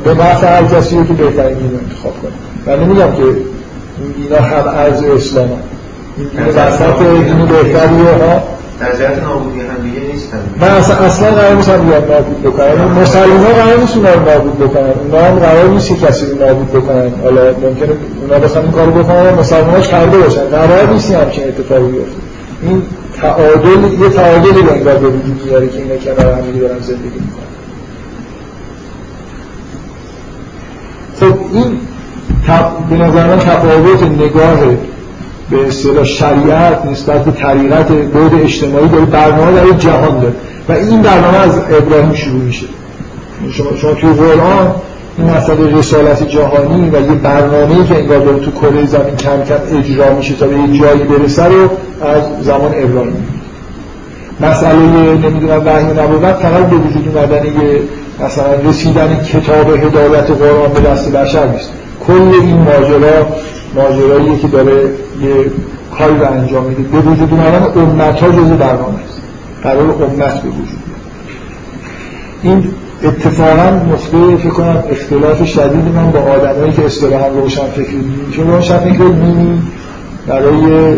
به 0.03 0.13
نفع 0.13 0.57
هر 0.57 0.65
کسی 0.65 0.95
که 0.95 1.13
بهترین 1.13 1.57
دین 1.57 1.79
انتخاب 1.83 2.13
کنه. 2.21 2.31
من 2.75 2.83
نمیگم 2.83 3.11
که 3.11 3.23
اینا 4.17 4.41
هم 4.41 4.67
ارز 4.67 5.03
اسلام 5.03 5.47
هم 5.47 5.59
این 6.17 6.47
وسط 6.47 6.99
دین 6.99 7.45
بهتریه 7.45 8.11
ها 8.25 8.43
در 8.79 8.95
جهت 8.95 9.23
نابودی 9.23 9.59
هم 9.59 9.83
دیگه 9.83 10.13
نیستن. 10.13 10.39
من 10.61 10.67
اصلا 10.67 10.95
اصلا 10.95 11.31
قرار 11.31 11.55
نیست 11.55 11.69
هم 11.69 11.89
نابود 11.89 12.43
بکنن. 12.43 13.01
مسلمان 13.01 13.38
ها 13.38 13.53
قرار 13.53 13.79
نیست 13.79 13.95
اونا 13.95 14.13
رو 14.13 14.29
نابود 14.31 14.59
بکنن. 14.59 14.93
اونا 15.11 15.25
هم 15.25 15.39
قرار 15.39 15.67
نیست 15.67 15.99
کسی 15.99 16.25
رو 16.25 16.47
نابود 16.47 16.71
بکنن. 16.71 17.11
حالا 17.23 17.41
ممکنه 17.41 17.89
اونا 18.21 18.39
بخوان 18.39 18.63
این 18.63 18.73
کارو 18.73 18.91
بکنن 18.91 19.33
مسلمان 19.39 19.69
هاش 19.69 19.88
کرده 19.88 20.17
باشن. 20.17 20.45
قرار 20.45 20.88
نیست 20.93 21.11
همچین 21.11 21.43
اتفاقی 21.47 21.91
بیفته. 21.91 22.11
این 22.61 22.81
تعادل 23.21 24.01
یه 24.01 24.09
تعادلی 24.09 24.61
به 24.61 24.71
انگار 24.73 24.95
به 24.95 25.07
وجود 25.07 25.41
میاره 25.45 25.67
که 25.67 25.77
اینا 25.77 25.95
کنار 25.95 26.33
هم 26.33 26.41
دیگه 26.41 26.59
دارن 26.59 26.79
زندگی 26.79 27.03
می‌کنن. 27.03 27.45
خب 31.20 31.34
این 31.53 31.80
به 32.89 32.95
نظر 32.95 33.28
من 33.28 33.39
تفاوت 33.39 34.03
نگاه 34.03 34.59
به 35.49 35.68
اصطلاح 35.68 36.03
شریعت 36.03 36.86
نسبت 36.86 37.26
به 37.26 37.32
طریقت 37.32 37.88
بود 37.88 38.41
اجتماعی 38.43 38.88
داره 38.88 39.05
برنامه 39.05 39.51
در 39.51 39.78
جهان 39.78 40.20
داره. 40.20 40.34
و 40.70 40.72
این 40.72 41.01
برنامه 41.01 41.38
از 41.38 41.57
ابراهیم 41.57 42.13
شروع 42.13 42.41
میشه. 42.41 42.66
شما, 43.51 43.68
شما 43.82 43.93
توی 43.93 44.13
قرآن 44.13 44.76
این 45.18 45.30
مسئله 45.30 45.78
رسالت 45.78 46.30
جهانی 46.30 46.89
و 46.89 47.01
یه 47.01 47.16
برنامه‌ای 47.24 47.86
که 47.86 47.95
انگار 47.95 48.20
داره 48.20 48.39
تو 48.39 48.51
کره 48.51 48.86
زمین 48.86 49.16
کم 49.16 49.43
کم 49.43 49.78
اجرا 49.78 50.13
میشه 50.13 50.36
تا 50.36 50.47
به 50.47 50.55
یه 50.55 50.80
جایی 50.80 51.03
برسه 51.03 51.45
رو 51.45 51.70
از 52.07 52.24
زمان 52.41 52.72
ابراهیم. 52.76 53.28
مسئله 54.41 55.13
نمی‌دونم 55.13 55.61
وحی 55.66 55.86
نبوت 55.86 56.36
فقط 56.36 56.70
به 56.70 56.76
وجود 56.76 57.18
اومدن 57.18 57.45
یه 57.45 57.80
مثلا 58.20 58.70
رسیدن 58.70 59.24
کتاب 59.24 59.70
هدایت 59.70 60.32
قرآن 60.32 60.74
به 60.74 60.80
دست 60.80 61.11
بشر 61.11 61.47
نیست. 61.47 61.70
کل 62.07 62.13
این 62.13 62.57
ماجرا 62.57 63.28
ماجراییه 63.76 64.39
که 64.39 64.47
داره 64.47 64.82
یه 65.22 65.51
کاری 65.97 66.18
رو 66.18 66.32
انجام 66.32 66.63
میده. 66.63 66.82
به 66.82 66.97
وجود 66.97 67.32
اومدن 67.32 67.82
امت 67.82 68.20
ها 68.20 68.30
جز 68.30 68.49
برنامه 68.49 68.99
است. 69.07 69.22
قرار 69.63 70.03
امت 70.03 70.41
به 70.41 70.49
وجود 70.49 70.80
این 72.43 72.68
اتفاقا 73.03 73.70
نقطه 73.70 74.38
فکر 74.38 74.49
کنم 74.49 74.84
اختلاف 74.91 75.45
شدیدی 75.45 75.89
من 75.89 76.11
با 76.11 76.20
آدمایی 76.20 76.74
که 76.74 76.86
اصطلاحا 76.86 77.28
روشن 77.28 77.68
فکر 77.68 77.89
دینی 77.89 78.32
چون 78.36 78.47
روشن 78.47 78.78
فکر 78.78 79.03
دینی 79.03 79.61
برای 80.28 80.97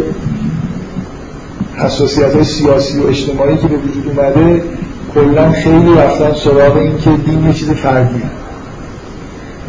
حساسیت 1.77 2.35
های 2.35 2.43
سیاسی 2.43 2.99
و 2.99 3.07
اجتماعی 3.07 3.57
که 3.57 3.67
به 3.67 3.75
وجود 3.75 4.19
اومده 4.19 4.61
کلا 5.13 5.51
خیلی 5.51 5.95
رفتن 5.97 6.33
سراغ 6.33 6.77
این 6.77 6.97
که 6.97 7.09
دین 7.09 7.47
یه 7.47 7.53
چیز 7.53 7.71
فردیه. 7.71 8.21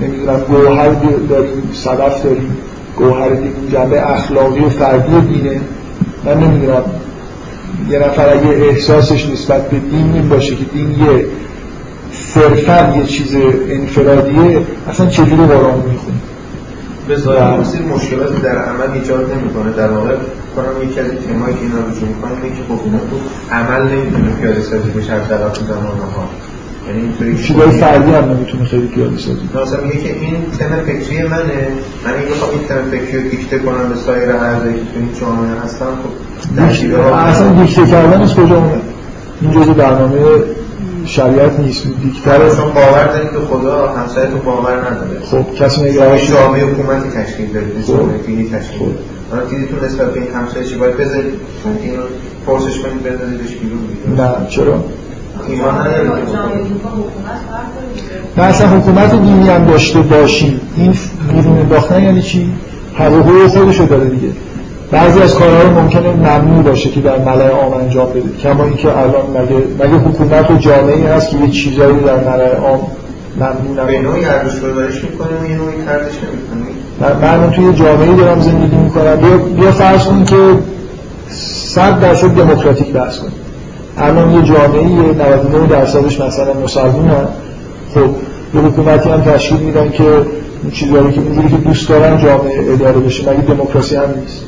نمی‌دونم 0.01 0.41
گوهر 0.41 0.89
داریم 1.28 1.70
صدف 1.74 2.22
داریم. 2.22 2.57
گوهر 2.97 3.28
دین 3.28 3.53
جنبه 3.72 4.11
اخلاقی 4.11 4.61
و 4.61 4.68
فردی 4.68 5.34
دینه. 5.34 5.61
من 6.24 6.41
نمی‌دونم. 6.41 6.84
یه 7.91 7.99
نفر 7.99 8.28
اگه 8.28 8.49
احساسش 8.49 9.26
نسبت 9.26 9.70
به 9.70 9.78
دین 9.78 10.12
این 10.14 10.28
باشه 10.28 10.57
که 10.57 10.64
دین 10.64 10.91
یه 10.91 11.24
صرفا 12.12 12.97
یه 12.97 13.05
چیز 13.05 13.36
انفرادیه 13.70 14.61
اصلا 14.91 15.07
چجوری 15.07 15.47
قرآن 15.47 15.74
می‌خونه؟ 15.74 16.18
به 17.09 17.16
ظاهر 17.16 17.56
مشکلاتی 17.94 18.40
در 18.42 18.59
عمل 18.59 18.90
ایجاد 18.94 19.32
نمی‌کنه. 19.32 19.72
در 19.72 19.88
واقع 19.88 20.14
کنم 20.56 20.88
یکی 20.88 21.00
از 21.00 21.06
این 21.11 21.18
تمایی 21.18 21.54
که 21.54 21.61
اینا 21.61 21.78
رجوع 21.88 22.09
می‌کنه 22.09 22.30
اینه 22.42 22.56
که 22.56 22.62
خب 22.68 22.80
اینا 22.84 22.98
تو 22.98 23.16
عمل 23.52 23.82
نمی‌تونه 23.92 24.30
پیاده 24.40 24.62
سازی 24.62 24.90
بشه 24.90 25.12
از 25.12 25.28
طرف 25.28 25.56
زمان 25.59 25.98
ها 26.16 26.28
یعنی 26.88 27.00
اینطوری 27.02 27.44
چیزای 27.44 27.70
فردی 27.70 28.12
هم 28.12 28.24
نمی‌تونه 28.24 28.64
خیلی 28.64 28.86
پیاده 28.86 29.18
سازی 29.18 29.40
مثلا 29.64 29.80
میگه 29.80 30.00
که 30.00 30.12
این 30.12 30.36
تم 30.59 30.82
فکری 30.86 31.22
منه. 31.22 31.68
من 32.04 32.11
اگه 32.11 32.26
بخوام 32.30 32.50
این 32.50 32.68
تم 32.68 32.90
فکری 32.90 33.22
رو 33.22 33.30
دیکته 33.30 33.59
کنم 33.59 33.88
به 33.88 33.96
سایر 33.96 34.30
اعضایی 34.30 34.74
که 34.74 34.80
تو 34.80 34.98
این 35.00 35.09
جامعه 35.20 35.61
هستن 35.64 35.86
خب 35.86 37.14
اصلا 37.14 37.62
دیکته 37.62 37.86
کردنش 37.86 38.34
کجا 38.34 38.56
اومد؟ 38.56 38.82
این 39.40 39.52
جزء 39.52 39.72
برنامه 39.72 40.18
شریعت 41.09 41.61
نیست 41.61 41.84
دیکتر. 42.02 42.42
اصلا 42.42 42.64
باور 42.64 43.06
دارید 43.06 43.30
به 43.30 43.40
خدا 43.40 43.88
همسایه 43.88 44.26
تو 44.26 44.38
باور 44.38 44.76
نداره. 44.76 45.20
خب 45.30 45.54
کسی 45.54 45.82
میگه 45.82 46.26
جامعه 46.26 46.64
حکومتی 46.64 47.11
تشکیل 47.11 47.52
داره 47.52 47.66
جامعه 47.88 48.18
دینی 48.18 48.44
تشکیل 48.44 48.78
داره 48.78 48.92
حالا 49.30 49.44
دیدیتون 49.44 49.84
نسبت 49.84 50.14
به 50.14 50.20
این 50.20 50.32
همسایه 50.34 50.66
چی 50.66 50.76
باید 50.76 50.96
بذارید؟ 50.96 51.34
این 51.82 51.92
پرسش 52.46 52.78
کنید 52.78 53.02
بذاریدش 53.02 53.54
بیرون 53.54 53.80
نه 54.16 54.48
چرا؟ 54.48 54.84
نه 58.36 58.42
اصلا 58.44 58.68
حکومت 58.68 59.11
دینی 59.11 59.48
هم 59.48 59.64
داشته 59.64 60.00
باشیم. 60.00 60.61
این 60.76 60.94
بیرون 61.34 61.59
انداختن 61.59 62.02
یعنی 62.02 62.22
چی؟ 62.22 62.52
حقوق 62.94 63.46
خودشو 63.46 63.86
داره 63.86 64.04
دیگه. 64.04 64.28
بعضی 64.93 65.20
از 65.20 65.34
کارها 65.34 65.80
ممکنه 65.80 66.12
ممنوع 66.12 66.62
باشه 66.62 66.91
که 66.91 67.01
در 67.01 67.18
ملأ 67.18 67.49
عام 67.49 67.72
انجام 67.72 68.11
بده. 68.11 68.39
کما 68.43 68.64
اینکه 68.64 68.99
الان 68.99 69.26
مگه 69.30 69.86
مگه 69.89 69.99
حکومت 69.99 70.51
و 70.51 70.57
جامعه 70.57 71.14
هست 71.14 71.30
که 71.30 71.36
یه 71.36 71.49
چیزایی 71.51 72.01
در 72.01 72.16
ملأ 72.16 72.57
عام 72.57 72.80
ممنوع 73.36 73.86
به 73.86 73.99
نوعی 73.99 74.24
ارزش 74.24 74.61
گذاریش 74.61 75.05
می‌کنه 75.05 75.28
و 75.43 75.51
یه 75.51 75.57
نوعی 75.57 75.76
نمی‌کنه. 75.76 77.39
من 77.41 77.51
توی 77.51 77.72
جامعه 77.72 78.16
دارم 78.16 78.41
زندگی 78.41 78.76
می‌کنم. 78.76 79.16
بیا, 79.16 79.36
بیا 79.36 79.72
فرض 79.72 80.07
کن 80.07 80.24
که 80.24 80.36
صد 81.28 82.01
درصد 82.01 82.28
دموکراتیک 82.28 82.93
بحث 82.93 83.18
کنیم. 83.18 83.32
الان 83.99 84.30
یه 84.30 84.43
جامعه 84.43 84.82
99 84.82 85.66
درصدش 85.66 86.20
مثلا 86.20 86.55
مسلمان 86.64 87.28
خب 87.95 88.01
یه 88.55 88.61
حکومتی 88.61 89.09
هم 89.09 89.20
تشکیل 89.20 89.59
میدن 89.59 89.91
که 89.91 90.05
اون 90.05 90.70
چیزایی 90.72 91.12
که 91.12 91.20
اونجوری 91.20 91.49
که 91.49 91.57
دوست 91.57 91.89
دارن 91.89 92.18
جامعه 92.18 92.72
اداره 92.72 93.01
بشه. 93.01 93.30
مگه 93.30 93.41
دموکراسی 93.41 93.97
هم 93.97 94.05
نیست؟ 94.20 94.47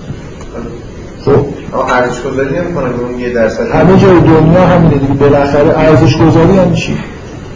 خب 1.24 1.46
ارزش 1.88 2.22
گذاری 2.22 2.58
نمی‌کنه 2.58 2.88
اون 3.00 3.20
یه 3.20 3.32
درصد. 3.32 3.66
همه 3.66 3.98
جای 3.98 4.20
دنیا 4.20 4.66
همینه 4.66 4.94
دیگه 4.94 5.12
بالاخره 5.12 5.78
ارزش 5.78 6.16
گذاری 6.16 6.58
هم 6.58 6.74
چی؟ 6.74 6.96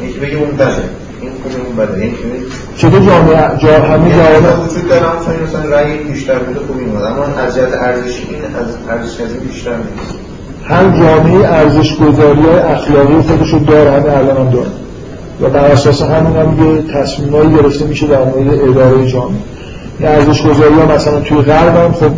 یکی 0.02 0.20
بگه 0.20 0.36
اون 0.36 0.50
بده. 0.50 0.64
این 1.20 1.30
خوبه 1.42 1.66
اون 1.66 1.76
بده. 1.76 2.02
این 2.02 2.12
چطور 2.76 3.00
جامعه 3.00 3.58
جا 3.58 3.82
همه 3.82 4.10
جامعه 4.10 4.64
وجود 4.64 4.88
داره 4.88 5.06
مثلا 5.46 5.70
رأی 5.70 5.98
بیشتر 5.98 6.38
بوده 6.38 6.60
خوب 6.66 6.78
این 6.78 6.96
اما 6.96 7.24
از 7.24 7.54
جهت 7.54 7.74
ارزشی 7.74 8.22
این 8.30 8.54
از 8.54 8.66
ارزش 8.90 9.20
از 9.20 9.34
بیشتر 9.48 9.70
نیست. 9.70 10.14
هر 10.64 10.84
جامعه 10.84 11.48
ارزش 11.48 11.96
گذاری 11.96 12.40
های 12.40 12.58
اخلاقی 12.58 13.22
خودش 13.22 13.52
رو 13.52 13.58
داره 13.58 13.90
همه 13.90 14.16
الان 14.16 14.36
هم 14.36 14.50
داره. 14.50 14.66
و 15.40 15.48
بر 15.48 15.64
اساس 15.64 16.02
همین 16.02 16.36
هم 16.36 16.74
یه 16.74 16.82
تصمیمایی 16.94 17.50
گرفته 17.50 17.84
میشه 17.84 18.06
در 18.06 18.24
مورد 18.24 18.68
اداره 18.68 19.06
جامعه. 19.06 19.38
این 19.98 20.08
ارزش 20.08 20.42
گذاری 20.42 20.74
ها 20.74 20.94
مثلا 20.94 21.20
توی 21.20 21.42
غرب 21.42 21.76
هم 21.76 21.92
خب 21.92 22.10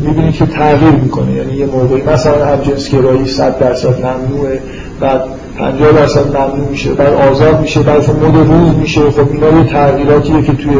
می‌بینید 0.00 0.34
که 0.34 0.46
تغییر 0.46 0.92
می‌کنه. 0.92 1.32
یعنی 1.32 1.52
یه 1.52 1.66
موقعی 1.66 2.02
مثلا 2.02 2.46
هم 2.46 2.60
جنس 2.62 2.90
گرایی 2.90 3.26
100 3.28 3.58
درصد 3.58 3.94
ممنوعه 3.98 4.60
بعد 5.00 5.20
50 5.58 5.92
درصد 5.92 6.26
ممنوع 6.26 6.68
میشه 6.70 6.92
بعد 6.94 7.12
آزاد 7.12 7.60
میشه 7.60 7.80
بعد 7.80 8.10
مد 8.10 8.36
روز 8.36 8.74
میشه. 8.74 9.00
خب 9.10 9.32
اینا 9.32 9.58
یه 9.58 9.64
تغییراتیه 9.64 10.42
که 10.42 10.52
توی 10.52 10.74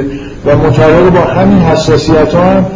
و 0.47 0.57
مطابق 0.57 1.11
با 1.11 1.21
همین 1.21 1.59
حساسیت 1.59 2.35
ها 2.35 2.43
هم 2.45 2.67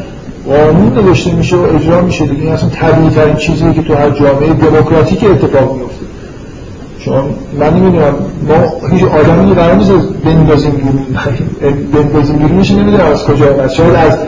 قانون 0.46 0.92
نوشته 0.94 1.32
میشه 1.32 1.56
و 1.56 1.76
اجرا 1.76 2.00
میشه 2.00 2.26
دیگه. 2.26 2.42
این 2.42 2.52
اصلا 2.52 2.68
طبیعی 2.68 3.10
ترین 3.10 3.36
چیزیه 3.36 3.72
که 3.72 3.82
تو 3.82 3.94
هر 3.94 4.10
جامعه 4.10 4.52
دموکراتیک 4.52 5.24
اتفاق 5.24 5.76
میفته 5.76 6.06
چون 7.04 7.24
من 7.58 7.74
نمی‌دونم. 7.74 8.14
ما 8.48 8.88
هیچ 8.90 9.02
آدمی 9.02 9.54
قرار 9.54 9.74
نیست 9.74 9.90
بندازیم 10.24 10.70
بیرون. 10.70 11.06
بندازیم 11.94 12.36
بیرون 12.36 12.56
میشه 12.56 12.74
نمی‌دونم 12.74 13.06
از 13.06 13.24
کجا 13.24 13.50
اومد. 13.50 13.70
شاید 13.70 13.94
از 13.94 14.18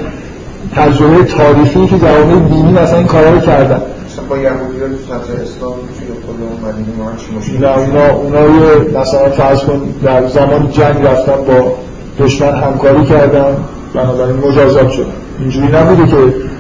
تجربه 0.77 1.25
تاریخی 1.25 1.87
که 1.87 1.99
جوامع 1.99 2.49
دینی 2.49 2.73
مثلا 2.73 2.99
این 2.99 3.07
کارا 3.07 3.31
رو 3.31 3.41
کردن. 3.41 3.81
با 4.29 4.39
یهودی 4.39 4.81
ها 4.81 5.19
تو 5.19 5.43
اسلام 5.43 5.75
توی 5.99 6.09
اون 6.09 6.73
مدینه 6.73 7.61
نه 7.61 7.79
اونا 7.79 8.41
اونا 8.41 9.01
مثلا 9.01 9.31
فرض 9.31 9.61
کن 9.61 9.83
در 10.05 10.29
زمان 10.29 10.71
جنگ 10.73 11.07
رفتن 11.07 11.33
با 11.33 11.75
دشمن 12.19 12.55
همکاری 12.55 13.05
کردن 13.05 13.57
بنابراین 13.95 14.37
مجازات 14.37 14.91
شدن 14.91 15.05
اینجوری 15.41 15.67
نبوده 15.67 16.11
که 16.11 16.17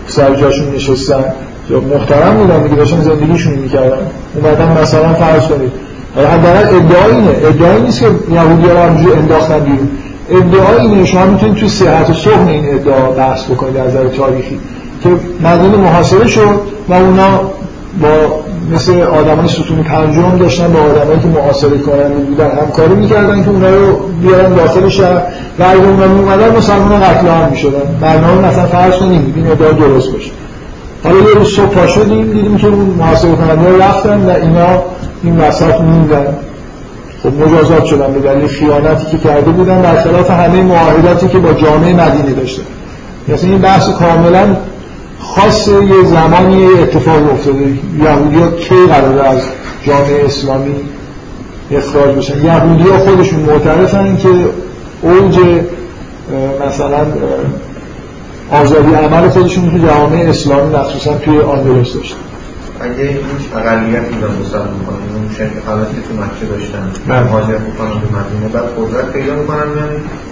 سر 0.06 0.34
جاشون 0.34 0.74
نشستن. 0.74 1.24
یا 1.70 1.80
محترم 1.80 2.36
بودن 2.36 2.62
دیگه 2.62 2.76
داشتن 2.76 3.00
زندگیشون 3.00 3.52
می‌کردن. 3.52 4.06
اومدن 4.34 4.80
مثلا 4.82 5.14
فرض 5.14 5.42
کنید. 5.42 5.72
حداقل 6.16 6.76
ادعا 6.76 7.06
اینه. 7.10 7.30
ادعایی 7.48 7.82
نیست 7.82 8.00
که 8.00 8.06
یهودی 8.32 8.68
ها 8.68 8.82
همجوری 8.82 9.12
انداختن 9.12 9.58
بیرون. 9.58 9.88
ادعا 10.30 10.82
اینه 10.82 11.04
شما 11.04 11.24
می‌تونید 11.24 11.54
توی 11.54 11.68
صحت 11.68 12.10
و 12.10 12.14
صحن 12.14 12.48
این 12.48 12.74
ادعا 12.74 13.10
بحث 13.10 13.44
بکنید 13.44 13.76
از 13.76 13.90
نظر 13.90 14.08
تاریخی. 14.08 14.58
که 15.02 15.08
مدینه 15.44 15.76
محاصره 15.76 16.26
شد 16.26 16.60
و 16.88 16.92
اونا 16.94 17.40
با 18.02 18.08
مثل 18.74 19.02
آدمای 19.02 19.48
ستون 19.48 19.82
پنجم 19.82 20.38
داشتن 20.38 20.72
با 20.72 20.80
آدمایی 20.80 21.20
که 21.20 21.26
محاصره 21.26 21.78
کننده 21.78 22.14
بودن 22.14 22.50
همکاری 22.62 22.94
می‌کردن 22.94 23.44
که 23.44 23.50
اونا 23.50 23.68
رو 23.68 23.98
بیارن 24.22 24.54
داخل 24.54 24.88
شهر 24.88 25.22
و 25.58 25.62
اگه 25.62 25.84
اونا 25.84 26.06
میومدن 26.06 26.56
مسلمان 26.56 27.00
قتل 27.00 27.28
هم 27.28 27.50
می‌شدن. 27.50 27.98
برنامه 28.00 28.48
مثلا 28.48 28.66
فرض 28.66 28.96
کنیم 28.96 29.32
این 29.36 29.46
ادعا 29.46 29.72
درست 29.72 30.12
باشه. 30.12 30.30
حالا 31.04 31.16
یه 31.16 31.34
روز 31.34 31.48
صبح 31.48 31.66
پا 31.66 31.86
شدیم 31.86 32.32
دیدیم 32.32 32.56
که 32.56 32.66
اون 32.66 32.94
محاصره 32.98 33.32
کننده 33.36 33.84
رفتن 33.86 34.26
و 34.26 34.30
اینا 34.30 34.82
این 35.22 35.38
وسط 35.38 35.80
موندن. 35.80 36.26
خب 37.22 37.28
مجازات 37.28 37.84
شدن 37.84 38.12
به 38.12 38.20
دلیل 38.20 38.46
خیانتی 38.46 39.06
که 39.10 39.18
کرده 39.18 39.50
بودن 39.50 40.02
خلاف 40.02 40.30
همه 40.30 40.62
معاهداتی 40.62 41.28
که 41.28 41.38
با 41.38 41.52
جامعه 41.52 41.92
مدینه 41.92 42.32
داشته 42.32 42.62
مثلا 43.28 43.50
این 43.50 43.58
بحث 43.58 43.88
کاملا 43.88 44.56
خاص 45.20 45.68
یه 45.68 46.04
زمانی 46.04 46.66
اتفاق 46.66 47.32
افتاده. 47.32 47.58
یهودی 48.04 48.38
ها 48.38 48.50
کی 48.50 48.74
قراره 48.88 49.28
از 49.28 49.42
جامعه 49.86 50.24
اسلامی 50.24 50.74
اخراج 51.70 52.16
بشن؟ 52.16 52.44
یهودی 52.44 52.88
ها 52.88 52.98
خودشون 52.98 53.40
معترفن 53.40 54.16
که 54.16 54.28
اوج 55.02 55.38
مثلا 56.66 57.06
آزادی 58.50 58.94
عمل 58.94 59.28
خودشون 59.28 59.70
تو 59.70 59.78
جامعه 59.86 60.28
اسلامی 60.28 60.76
مخصوصا 60.76 61.14
توی 61.14 61.40
آندلس 61.40 61.94
داشتن. 61.94 62.16
اگه 62.82 63.04
هیچ 63.04 63.44
اقلیت 63.56 64.04
ایران 64.12 64.32
مسلمان 64.40 64.74
می‌کنن. 64.78 64.96
اون 65.14 65.50
حالتی 65.66 65.94
که 65.94 66.02
تو 66.06 66.12
مکه 66.22 66.46
داشتن. 66.52 66.84
مهاجر 67.08 67.58
می‌کنن 67.68 67.94
به 68.02 68.08
مدینه. 68.18 68.48
بعد 68.52 68.64
قدرت 68.78 69.12
پیدا 69.12 69.34
می‌کنن 69.34 69.68
میان 69.74 69.90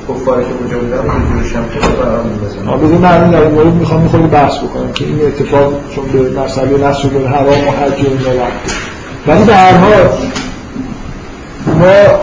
کفاری 0.08 0.44
که 0.44 0.50
اونجا 0.60 0.78
بودن 0.78 0.96
رو 0.96 1.10
جور 1.32 1.42
شمشه 1.52 1.86
رو 1.86 2.02
برام 2.02 2.26
میبزن 2.26 2.86
بذار 2.86 2.98
من 2.98 3.30
در 3.30 3.42
این 3.42 3.50
مورد 3.50 3.74
می‌خوام 3.74 4.02
می‌خوام 4.02 4.26
بحث 4.26 4.58
بکنم 4.58 4.92
که 4.92 5.04
این 5.04 5.20
اتفاق 5.26 5.72
چون 5.94 6.04
به 6.04 6.40
مسئله 6.40 6.88
نصر 6.88 7.08
به 7.08 7.28
حرام 7.28 7.68
و 7.68 7.70
حج 7.70 8.04
و 8.04 8.06
اینا 8.06 8.44
ولی 9.26 9.44
به 9.44 9.54
هر 9.54 9.76
حال 9.76 9.92
ما 11.66 12.20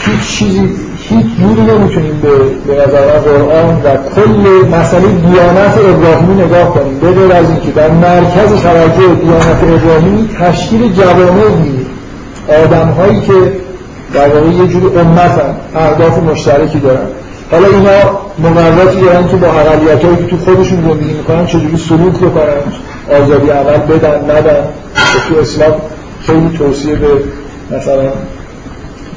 هیچ 0.00 0.38
چیزی 0.38 0.89
هیچ 1.10 1.26
جوری 1.40 1.60
نمی‌تونیم 1.60 2.20
به 2.22 2.28
به 2.66 2.82
نظر 2.82 3.18
قرآن 3.18 3.82
و 3.84 3.96
کل 4.16 4.68
مسئله 4.78 5.06
دیانت 5.08 5.78
ابراهیمی 5.78 6.42
نگاه 6.42 6.74
کنیم. 6.74 6.98
به 6.98 7.10
غیر 7.10 7.32
از 7.32 7.50
اینکه 7.50 7.70
در 7.70 7.90
مرکز 7.90 8.62
توجه 8.62 9.14
دیانت 9.22 9.62
ابراهیمی 9.62 10.28
تشکیل 10.40 10.92
جوامع 10.92 11.48
دینی 11.62 11.86
آدم 12.64 12.88
هایی 12.88 13.20
که 13.20 13.32
در 14.14 14.28
واقع 14.28 14.46
یه 14.46 14.66
جوری 14.66 14.86
امتن 14.86 15.56
اهداف 15.76 16.18
مشترکی 16.18 16.78
دارن. 16.78 17.06
حالا 17.50 17.66
اینا 17.66 18.50
مقرراتی 18.50 19.00
دارن 19.00 19.28
که 19.28 19.36
با 19.36 19.46
اقلیت 19.46 20.00
که 20.00 20.26
تو 20.26 20.36
خودشون 20.36 20.82
زندگی 20.82 21.12
می‌کنن 21.12 21.46
چجوری 21.46 21.76
سلوک 21.76 22.14
بکنن 22.14 22.62
آزادی 23.22 23.50
عمل 23.50 23.78
بدن 23.78 24.30
ندن. 24.30 24.64
تو 25.28 25.40
اسلام 25.40 25.72
خیلی 26.26 26.58
توصیه 26.58 26.94
به 26.94 27.06
مثلا 27.76 28.02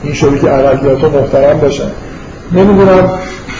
این 0.03 0.13
شده 0.13 0.39
که 0.39 0.53
اقلیت 0.53 1.01
ها 1.01 1.09
محترم 1.09 1.59
باشن. 1.59 1.91
نمی‌دونم 2.51 3.09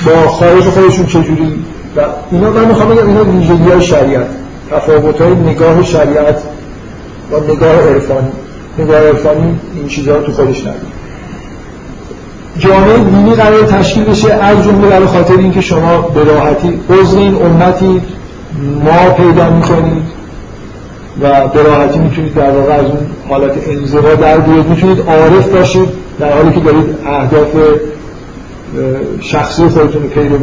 با 0.05 0.27
خارج 0.27 0.63
خودشون 0.63 1.05
چجوری 1.05 1.53
و 1.97 2.01
اینا 2.31 2.51
من 2.51 2.65
می‌خوام 2.65 2.89
بگم 2.89 3.07
اینا 3.07 3.23
ویژگی 3.23 3.69
های 3.71 3.81
شریعت 3.81 4.27
تفاوت 4.71 5.21
های 5.21 5.35
نگاه 5.35 5.83
شریعت 5.83 6.41
با 7.31 7.39
نگاه 7.39 7.89
عرفانی. 7.89 8.31
نگاه 8.77 8.97
عرفانی 8.97 9.59
این 9.75 9.87
چیزها 9.87 10.19
تو 10.19 10.31
خودش 10.31 10.61
نداره 10.61 10.79
جامعه 12.59 12.97
دینی 12.97 13.33
قرار 13.35 13.63
تشکیل 13.63 14.03
بشه 14.03 14.33
از 14.33 14.63
جمله 14.63 14.87
برای 14.87 15.07
خاطر 15.07 15.37
اینکه 15.37 15.61
شما 15.61 15.97
به 15.97 16.23
راحتی 16.23 16.79
عضو 16.89 17.17
این 17.17 17.35
امتی 17.35 18.01
ما 18.85 19.13
پیدا 19.17 19.49
می‌کنید 19.49 20.03
و 21.21 21.47
به 21.47 21.63
راحتی 21.63 21.99
می‌تونید 21.99 22.33
در 22.33 22.51
واقع 22.51 22.73
از 22.73 22.85
اون 22.85 23.07
حالت 23.29 23.51
انزوا 23.67 24.15
در 24.15 24.37
بیاید 24.37 24.67
می‌تونید 24.67 24.99
عارف 25.07 25.49
باشید. 25.49 26.02
در 26.19 26.33
حالی 26.33 26.51
که 26.51 26.59
دارید 26.59 26.85
اهداف 27.05 27.55
شخصی 29.21 29.67
خودتون 29.67 30.03
رو 30.03 30.09
پیدا 30.09 30.35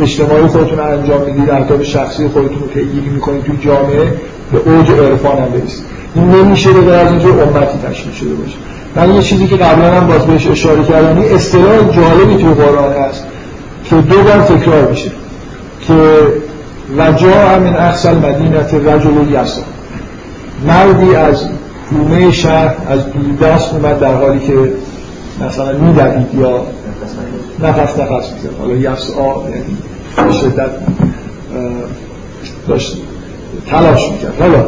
اجتماعی 0.00 0.46
خودتون 0.46 0.78
رو 0.78 0.84
انجام 0.84 1.22
می‌دید 1.22 1.50
اهداف 1.50 1.82
شخصی 1.82 2.28
خودتون 2.28 2.58
رو 2.58 2.66
پیگیری 2.66 3.08
می‌کنید 3.08 3.44
تو 3.44 3.52
جامعه 3.60 4.12
به 4.52 4.58
اوج 4.70 4.90
عرفان 4.90 5.38
هم 5.38 5.48
برسید. 5.48 5.84
این 6.14 6.30
نمیشه 6.30 6.72
به 6.72 6.96
از 6.96 7.10
اینجا 7.10 7.28
امتی 7.28 7.78
تشکیل 7.88 8.12
شده 8.12 8.34
باشه. 8.34 8.56
من 8.96 9.14
یه 9.14 9.22
چیزی 9.22 9.46
که 9.46 9.56
قبلا 9.56 9.92
هم 9.92 10.06
باز 10.06 10.26
بهش 10.26 10.46
اشاره 10.46 10.84
کردم 10.84 11.20
این 11.20 11.34
اصطلاح 11.34 11.76
جالبی 11.76 12.42
تو 12.42 12.54
قرآن 12.54 12.92
هست 12.92 13.24
که 13.84 13.96
دو 13.96 14.22
بار 14.22 14.40
تکرار 14.40 14.90
میشه 14.90 15.10
که 15.80 15.94
وجا 16.98 17.58
من 17.58 17.76
اقصى 17.76 18.08
مدینت 18.08 18.74
رجل 18.74 19.32
یسا 19.32 19.62
مردی 20.66 21.14
از 21.14 21.44
حومه 21.92 22.32
شهر 22.32 22.74
از 22.88 23.00
دست 23.42 23.74
اومد 23.74 24.00
در 24.00 24.14
حالی 24.14 24.40
که 24.40 24.72
مثلا 25.46 25.78
میدوید 25.78 26.34
یا 26.34 26.62
نفس 27.62 27.98
نفس 27.98 28.32
می‌زد. 28.34 28.58
حالا 28.60 28.74
یفس 28.74 29.10
آ 29.10 29.48
یعنی 29.48 30.32
شدت 30.32 30.70
داشت 32.68 32.96
تلاش 33.70 34.10
می‌کرد. 34.10 34.40
حالا 34.40 34.64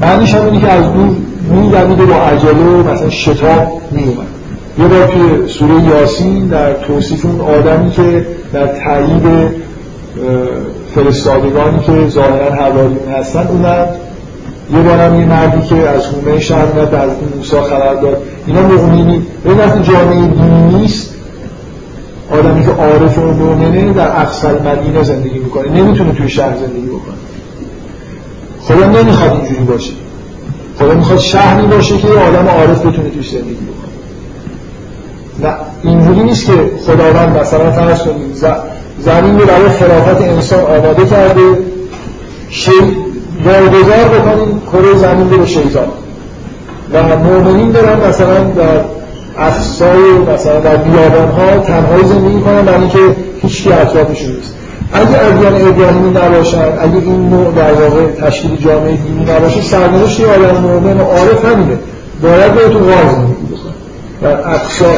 معنیش 0.00 0.34
هم 0.34 0.44
اینه 0.44 0.60
که 0.60 0.68
از 0.68 0.84
دور 0.92 1.16
میدوید 1.50 2.08
با 2.08 2.14
عجله 2.14 2.52
و 2.52 2.90
مثلا 2.90 3.10
شتاب 3.10 3.82
میومد 3.90 4.26
یه 4.78 4.86
بار 4.86 5.06
توی 5.06 5.48
سوره 5.48 5.84
یاسین 5.84 6.46
در 6.46 6.72
توصیف 6.72 7.26
اون 7.26 7.40
آدمی 7.40 7.90
که 7.90 8.26
در 8.52 8.66
تایید 8.66 9.22
فرستادگانی 10.94 11.80
که 11.80 12.08
ظاهرا 12.08 12.54
حواریون 12.54 12.98
هستن 13.18 13.46
اومد 13.46 13.88
یه 14.72 14.82
بارم 14.82 15.20
یه 15.20 15.26
مردی 15.26 15.68
که 15.68 15.88
از 15.88 16.06
حومه 16.06 16.40
شهر 16.40 16.64
اومد 16.64 16.94
از 16.94 17.10
موسی 17.36 17.56
خبر 17.60 17.94
داد. 17.94 18.22
اینا 18.46 18.62
مؤمنی 18.62 19.26
به 19.44 19.54
وقتی 19.54 19.82
جامعه 19.82 20.26
دینی 20.26 20.80
نیست 20.80 21.14
آدمی 22.30 22.64
که 22.64 22.70
عارف 22.70 23.18
و 23.18 23.20
مؤمنه 23.20 23.92
در 23.92 24.20
اقصر 24.20 24.52
مدینه 24.52 25.02
زندگی 25.02 25.38
می‌کنه. 25.38 25.68
نمی‌تونه 25.68 26.12
توی 26.12 26.28
شهر 26.28 26.56
زندگی 26.56 26.86
بکنه. 26.86 27.14
خدا 28.60 29.02
نمی‌خواد 29.02 29.32
اینجوری 29.32 29.64
باشه. 29.64 29.92
خدا 30.78 30.94
می‌خواد 30.94 31.18
شهری 31.18 31.66
باشه 31.66 31.98
که 31.98 32.08
آدم 32.08 32.48
عارف 32.48 32.86
بتونه 32.86 33.10
توش 33.10 33.30
زندگی 33.30 33.54
بکنه. 33.54 33.92
نه 35.50 35.54
اینجوری 35.82 36.20
نیست 36.20 36.46
که 36.46 36.52
خداوند 36.86 37.38
مثلا 37.38 37.72
فرض 37.72 38.02
کنید 38.02 38.36
زمین 39.00 39.38
رو 39.38 39.46
برای 39.46 39.68
خلافت 39.68 40.22
انسان 40.22 40.60
آماده 40.60 41.06
کرده 41.06 41.40
شی 42.50 42.70
واگذار 43.44 44.18
بکنیم 44.18 44.62
کره 44.72 44.98
زمین 44.98 45.30
رو 45.30 45.38
به 45.38 45.46
شیطان. 45.46 45.88
و 46.92 47.16
مؤمنین 47.16 47.70
دارن 47.70 48.08
مثلا 48.08 48.44
در 48.44 48.80
افسای 49.38 50.12
مثلا 50.34 50.60
در 50.60 50.76
بیابان 50.76 51.28
ها 51.28 51.58
تنهایی 51.58 52.04
زندگی 52.04 52.40
کنن 52.40 52.62
برای 52.62 52.80
اینکه 52.80 52.98
هیچ 53.42 53.62
کی 53.62 53.72
اطرافشون 53.72 54.32
نیست. 54.32 54.54
اگه 54.92 55.24
ادیان 55.24 55.68
ابراهیمی 55.68 56.10
نباشن 56.10 56.78
اگه 56.80 56.96
این 56.96 57.30
نوع 57.30 57.52
در 57.54 57.72
واقع 57.72 58.06
تشکیل 58.06 58.56
جامعه 58.56 58.96
دینی 58.96 59.24
نباشه 59.24 59.60
سرنوشت 59.62 60.20
یه 60.20 60.26
آدم 60.26 60.60
مؤمن 60.60 61.00
و 61.00 61.04
عارف 61.04 61.44
همینه. 61.44 61.78
باید 62.22 62.54
به 62.54 62.68
تو 62.68 62.78
غار 62.78 63.04
زندگی 63.12 63.54
بکنه 63.54 63.72
در 64.22 64.48
اقصا 64.48 64.92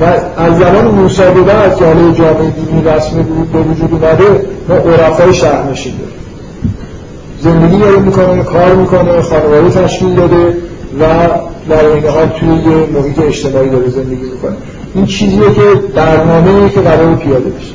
و 0.00 0.04
از 0.36 0.58
زمان 0.58 0.84
موسی 0.84 1.22
به 1.22 1.40
بعد 1.40 1.76
که 1.76 1.84
حالا 1.84 2.12
جامعه 2.12 2.50
دینی 2.50 2.82
رسمی 2.84 3.22
به 3.52 3.58
وجود 3.58 3.92
اومده 3.92 4.46
ما 4.68 4.74
عرفای 4.74 5.34
شهرنشین 5.34 5.92
داریم. 5.92 6.14
زندگی 7.40 7.78
داره 7.78 7.98
می‌کنه 7.98 8.42
کار 8.42 8.74
می‌کنه 8.74 9.22
خانواده 9.22 9.70
تشکیل 9.70 10.14
داده 10.14 10.56
و 11.00 11.04
در 11.68 11.86
این 11.86 12.06
حال 12.06 12.26
توی 12.26 12.48
یه 12.48 13.00
محیط 13.00 13.18
اجتماعی 13.18 13.68
داره 13.68 13.88
زندگی 13.88 14.22
می‌کنه. 14.22 14.56
این 14.94 15.06
چیزیه 15.06 15.54
که 15.54 15.62
برنامه 15.94 16.70
که 16.70 16.80
قرار 16.80 17.14
پیاده 17.14 17.50
بشه 17.50 17.72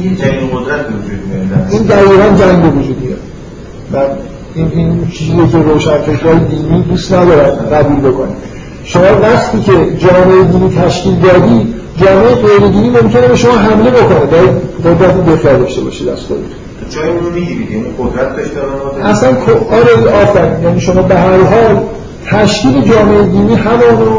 این 0.00 0.16
جنگ 0.16 0.50
قدرت 0.50 0.86
این 1.70 1.82
دقیقا 1.82 2.36
جنگ 2.38 2.76
وجود 2.76 2.96
میاد. 3.02 3.18
این 4.54 4.72
این 4.74 5.08
چیزیه 5.12 5.48
که 5.52 5.58
روشنفکرهای 5.58 6.38
دینی 6.38 6.82
دوست 6.82 7.12
ندارن 7.12 7.56
قبول 7.72 8.10
بکنه 8.10 8.32
شما 8.84 9.02
وقتی 9.22 9.60
که 9.60 9.72
جامعه 9.72 10.44
دینی 10.52 10.70
تشکیل 10.70 11.14
دادی 11.14 11.74
جامعه 11.96 12.34
غیر 12.34 12.68
دینی 12.70 12.90
ممکنه 12.90 13.28
به 13.28 13.36
شما 13.36 13.52
حمله 13.52 13.90
بکنه. 13.90 14.18
باید 14.18 14.50
قدرت 14.84 15.26
دفاع 15.26 15.56
داشته 15.56 15.80
باشید 15.80 16.08
از 16.08 16.20
خودتون. 16.20 16.59
جای 16.90 17.08
اونو 17.08 17.30
می‌گیرید؟ 17.30 17.70
یعنی 17.70 17.84
قدرت 17.98 18.36
داشته 18.36 18.60
اصلا 19.04 19.28
آره 19.70 20.22
آفرین. 20.22 20.64
یعنی 20.64 20.80
شما 20.80 21.02
به 21.02 21.14
هر 21.14 21.42
حال 21.42 21.80
تشکیل 22.30 22.92
جامعه 22.92 23.22
دینی 23.22 23.54
همونو 23.54 24.18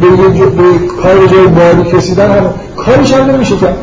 به, 0.00 0.06
به 0.44 0.86
کار 1.02 1.26
جای 1.26 1.46
باری 1.46 1.90
کسیدن 1.90 2.30
هم 2.30 2.54
کارش 2.76 3.12
هم 3.12 3.30
نمیشه 3.30 3.56
کرد. 3.56 3.76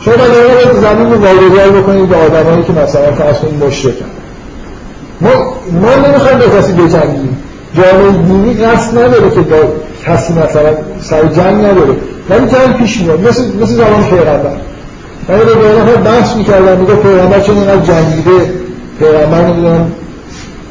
شما 0.00 0.14
باید 0.14 0.80
زمین 0.80 1.12
رو 1.12 1.18
واگذار 1.18 1.82
بکنید 1.82 2.08
به 2.08 2.16
آدمایی 2.16 2.62
که 2.62 2.72
مثلا 2.72 3.12
فرض 3.12 3.38
کنید 3.38 3.64
مشرکن. 3.64 4.04
ما 5.20 5.30
ما 5.82 6.08
نمی‌خوایم 6.08 6.38
به 6.38 6.44
کسی 6.58 6.72
بجنگیم. 6.72 7.36
جامعه 7.74 8.12
دینی 8.26 8.54
قصد 8.54 8.98
نداره 8.98 9.30
که 9.30 9.40
با 9.40 9.56
کسی 10.06 10.32
مثلا 10.32 10.70
سر 11.00 11.24
جنگ 11.24 11.64
نداره. 11.64 11.96
ولی 12.30 12.46
جنگ 12.46 12.76
پیش 12.78 13.00
میاد. 13.00 13.28
مثل 13.28 13.42
مثل 13.62 13.74
زمان 13.74 14.04
پیغمبر 14.10 14.56
من 15.28 15.38
رو 15.38 15.44
به 15.84 15.96
بحث 16.10 16.36
می‌کردم 16.36 16.80
میگه 16.80 16.94
پیغمبر 16.94 17.40
چون 17.40 17.56
اینقدر 17.56 17.80
جنگیده 17.80 18.50
پیغمبر 18.98 19.40
نمی‌دونم 19.40 19.92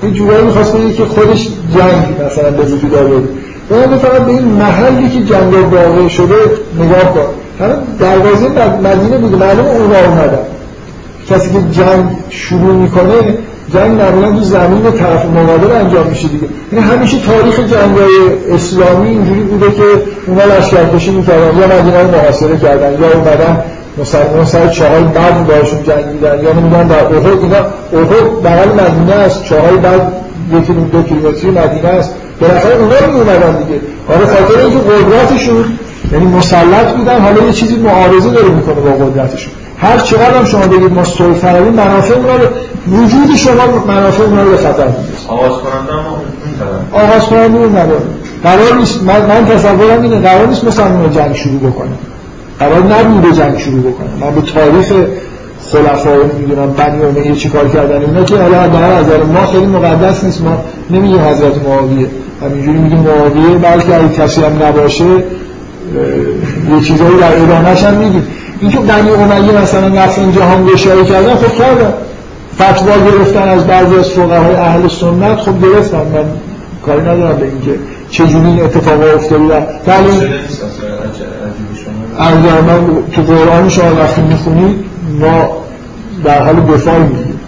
یه 0.03 0.11
جورایی 0.11 0.45
می‌خواست 0.45 0.73
که 0.98 1.06
خودش 1.06 1.48
جنگ 1.77 2.26
مثلا 2.26 2.52
به 2.52 2.64
وجود 2.64 2.95
آورد. 2.95 3.23
و 3.72 3.98
فقط 3.98 4.22
به 4.22 4.32
این 4.32 4.44
محلی 4.44 5.10
که 5.10 5.34
جنگ 5.34 5.53
واقع 5.73 6.07
شده 6.07 6.36
نگاه 6.80 7.14
کن. 7.14 7.26
همه 7.60 7.76
دروازه 7.99 8.48
مدینه 8.84 9.18
بوده 9.18 9.38
معلوم 9.38 9.65
اونا 9.65 9.99
اومدن 9.99 10.38
کسی 11.30 11.49
که 11.49 11.60
جنگ 11.72 12.06
شروع 12.30 12.73
می‌کنه 12.73 13.14
جنگ 13.73 14.02
معمولا 14.02 14.32
تو 14.32 14.40
زمین 14.40 14.91
طرف 14.91 15.26
مقابل 15.26 15.72
انجام 15.72 16.07
میشه 16.07 16.27
دیگه. 16.27 16.48
این 16.72 16.82
یعنی 16.82 16.94
همیشه 16.94 17.18
تاریخ 17.19 17.60
جنگ 17.60 17.98
اسلامی 18.52 19.10
اینجوری 19.10 19.41
بوده 19.41 19.72
که 19.72 19.84
اونا 20.27 20.44
لشکرکشی 20.45 21.11
می‌کردن 21.11 21.60
یا 21.60 21.68
مدینه 21.68 22.02
رو 22.02 22.11
محاصره 22.11 22.57
کردن 22.57 23.02
یا 23.02 23.14
اومدن 23.14 23.64
مسلمان 23.97 24.45
سر 24.45 24.67
چاهای 24.67 25.03
بعد 25.03 25.47
باشون 25.47 25.84
جنگیدن 25.84 26.43
یا 26.43 26.53
نمی‌دونم 26.53 26.88
در 26.88 27.05
احد 27.05 27.39
اینا 27.41 27.57
احد 27.93 28.43
بغل 28.43 28.69
مدینه 28.69 29.13
است. 29.13 29.43
چاهای 29.43 29.77
بعد 29.77 30.13
یکی 30.53 30.73
دو 30.73 31.03
کیلومتری 31.03 31.51
مدینه 31.51 31.88
است. 31.88 32.11
بالاخره 32.41 32.76
اونا 32.76 33.13
می 33.13 33.19
اومدن 33.19 33.63
دیگه. 33.63 33.80
آره 34.09 34.26
خاطر 34.26 34.59
اینکه 34.59 34.80
قدرتشون 34.80 35.65
یعنی 36.11 36.26
مسلط 36.26 36.95
بودن 36.97 37.22
حالا 37.22 37.43
یه 37.43 37.51
چیزی 37.51 37.76
معارضه 37.76 38.30
داره 38.30 38.49
می‌کنه 38.49 38.76
با 38.76 39.05
قدرتشون. 39.05 39.53
هر 39.77 39.97
چقدر 39.97 40.38
هم 40.38 40.45
شما 40.45 40.67
بگید 40.67 40.93
ما 40.93 41.03
سلطنوی 41.03 41.69
منافع 41.69 42.13
اونا 42.13 42.35
رو 42.35 42.47
وجود 42.88 43.35
شما 43.35 43.85
منافع 43.88 44.23
اونا 44.23 44.43
رو 44.43 44.51
به 44.51 44.57
خطر 44.57 44.88
میندازه 44.88 45.27
آغاز 45.27 45.51
کننده 45.51 45.93
اما 45.93 47.03
آغاز 47.03 47.26
کننده 47.26 47.57
قرار 48.43 48.76
نیست 48.80 49.03
من, 49.03 49.26
من 49.26 49.45
تصورم 49.45 50.01
اینه 50.01 50.19
قرار 50.19 50.47
نیست 50.47 50.63
مسلمان 50.63 51.11
جنگ 51.11 51.35
شروع 51.35 51.59
بکنه. 51.59 51.89
قرار 52.60 52.84
نبوده 52.84 53.36
جنگ 53.36 53.57
شروع 53.57 53.80
بکنه. 53.80 54.07
من 54.22 54.36
به 54.36 54.41
تاریخ 54.41 55.07
خلفا 55.72 56.10
می‌دونم 56.40 56.73
بنی 56.73 57.03
امیه 57.03 57.36
چی 57.36 57.49
کار 57.49 57.68
کردن 57.68 58.02
اینا 58.02 58.23
که 58.23 58.36
حالا 58.38 58.68
در 58.68 58.99
نظر 58.99 59.23
ما 59.23 59.45
خیلی 59.45 59.65
مقدس 59.65 60.23
نیست. 60.23 60.41
ما 60.41 60.57
نمیگیم 60.90 61.19
حضرت 61.19 61.68
معاویه. 61.68 62.07
همینجوری 62.41 62.77
میگیم 62.77 62.99
معاویه 62.99 63.57
بلکه 63.57 63.95
اگه 63.95 64.10
کسی 64.10 64.41
هم 64.41 64.64
نباشه 64.64 65.06
یه 65.06 66.82
چیزایی 66.88 67.18
در 67.19 67.41
ادامهش 67.44 67.84
هم 67.84 67.94
میگیم. 67.94 68.27
اینکه 68.61 68.77
بنی 68.77 69.10
امیه 69.10 69.61
مثلا 69.61 69.88
نفرین 69.88 70.32
جهان 70.32 70.65
گشایی 70.65 71.06
کردن 71.06 71.36
خب 71.36 71.57
کردن 71.57 71.94
فتوا 72.56 73.11
گرفتن 73.11 73.48
از 73.48 73.68
بعضی 73.68 73.95
از 73.95 74.10
فقهای 74.10 74.56
اهل 74.56 74.88
سنت. 74.88 75.40
خب 75.40 75.61
گرفتن 75.61 75.98
من 75.98 76.26
کاری 76.86 77.02
ندارم 77.02 77.38
به 77.38 77.45
اینکه 77.45 77.80
چجوری 78.10 78.48
این 78.48 78.64
اتفاق 78.64 79.15
افتاده. 79.15 79.44
بله. 79.86 80.30
از 82.17 82.33
من 82.67 83.03
تو 83.11 83.21
قرآن 83.21 83.69
شما 83.69 83.95
وقتی 83.95 84.21
می‌خونید 84.21 84.85
ما 85.19 85.57
در 86.23 86.43
حال 86.43 86.55
دفاع 86.55 86.99
میگیم 86.99 87.39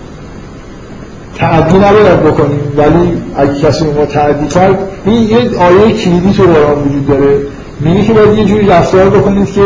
تعدی 1.37 1.77
نباید 1.77 2.23
بکنیم 2.23 2.59
ولی 2.77 3.13
اگه 3.37 3.59
کسی 3.61 3.85
ما 3.85 4.05
تعدی 4.05 4.47
کرد 4.47 4.79
این 5.05 5.23
یه 5.23 5.37
آیه 5.37 5.93
کلیدی 5.93 6.33
تو 6.33 6.43
قرآن 6.43 6.83
وجود 6.83 7.07
داره. 7.07 7.39
میگه 7.79 8.03
که 8.03 8.13
باید 8.13 8.37
یه 8.37 8.45
جوری 8.45 8.67
رفتار 8.67 9.09
بکنید 9.09 9.51
که 9.51 9.61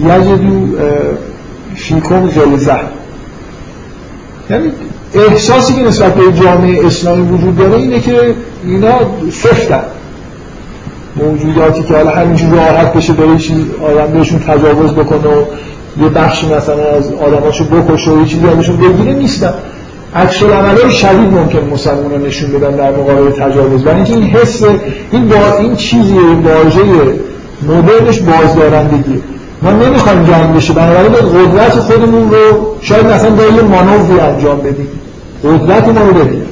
یجدو 0.00 0.66
فیکم 1.74 2.26
غلظه 2.26 2.80
یعنی 4.50 4.72
احساسی 5.14 5.74
که 5.74 5.82
نسبت 5.82 6.14
به 6.14 6.32
جامعه 6.32 6.86
اسلامی 6.86 7.22
وجود 7.28 7.56
داره 7.56 7.76
اینه 7.76 8.00
که 8.00 8.34
اینا 8.64 8.98
سفتن. 9.32 9.82
موجوداتی 11.16 11.82
که 11.82 11.94
حالا 11.94 12.10
همینجور 12.10 12.50
راحت 12.50 12.92
بشه 12.92 13.12
داره 13.12 13.38
چیز 13.38 13.58
آدم 13.82 14.12
بهشون 14.12 14.40
تجاوز 14.40 14.92
بکنه 14.92 15.28
و 15.28 15.44
یه 16.02 16.08
بخشی 16.08 16.46
مثلا 16.46 16.84
از 16.96 17.12
آدماشو 17.12 17.64
بکشه 17.64 18.10
و 18.10 18.20
یه 18.20 18.26
چیزی 18.26 18.46
ازشون 18.48 18.76
بگیره 18.76 19.12
نیستن. 19.12 19.54
عکس 20.16 20.42
العملای 20.42 20.92
شدید 20.92 21.32
ممکن 21.32 21.58
مسلمان 21.72 22.10
رو 22.10 22.26
نشون 22.26 22.52
بدن 22.52 22.76
در 22.76 22.90
مقابل 22.90 23.30
تجاوز. 23.30 23.86
و 23.86 23.88
اینکه 23.88 24.12
این 24.12 24.22
حس 24.22 24.62
این 25.12 25.28
با 25.28 25.58
این 25.60 25.76
چیزی 25.76 26.18
این 26.18 26.38
واژه 26.38 26.80
مدرنش 27.68 28.18
بازدارندگی. 28.20 29.22
ما 29.62 29.70
نمی‌خوایم 29.70 30.24
جنگ 30.24 30.56
بشه. 30.56 30.72
بنابراین 30.72 31.12
به 31.12 31.18
قدرت 31.18 31.72
خودمون 31.72 32.30
رو 32.30 32.74
شاید 32.80 33.06
مثلا 33.06 33.30
با 33.30 33.42
یه 33.42 33.62
مانوری 33.62 34.20
انجام 34.20 34.58
بدیم. 34.58 34.88
قدرت 35.44 35.88
ما 35.88 36.00
رو 36.00 36.14
بدیم. 36.14 36.46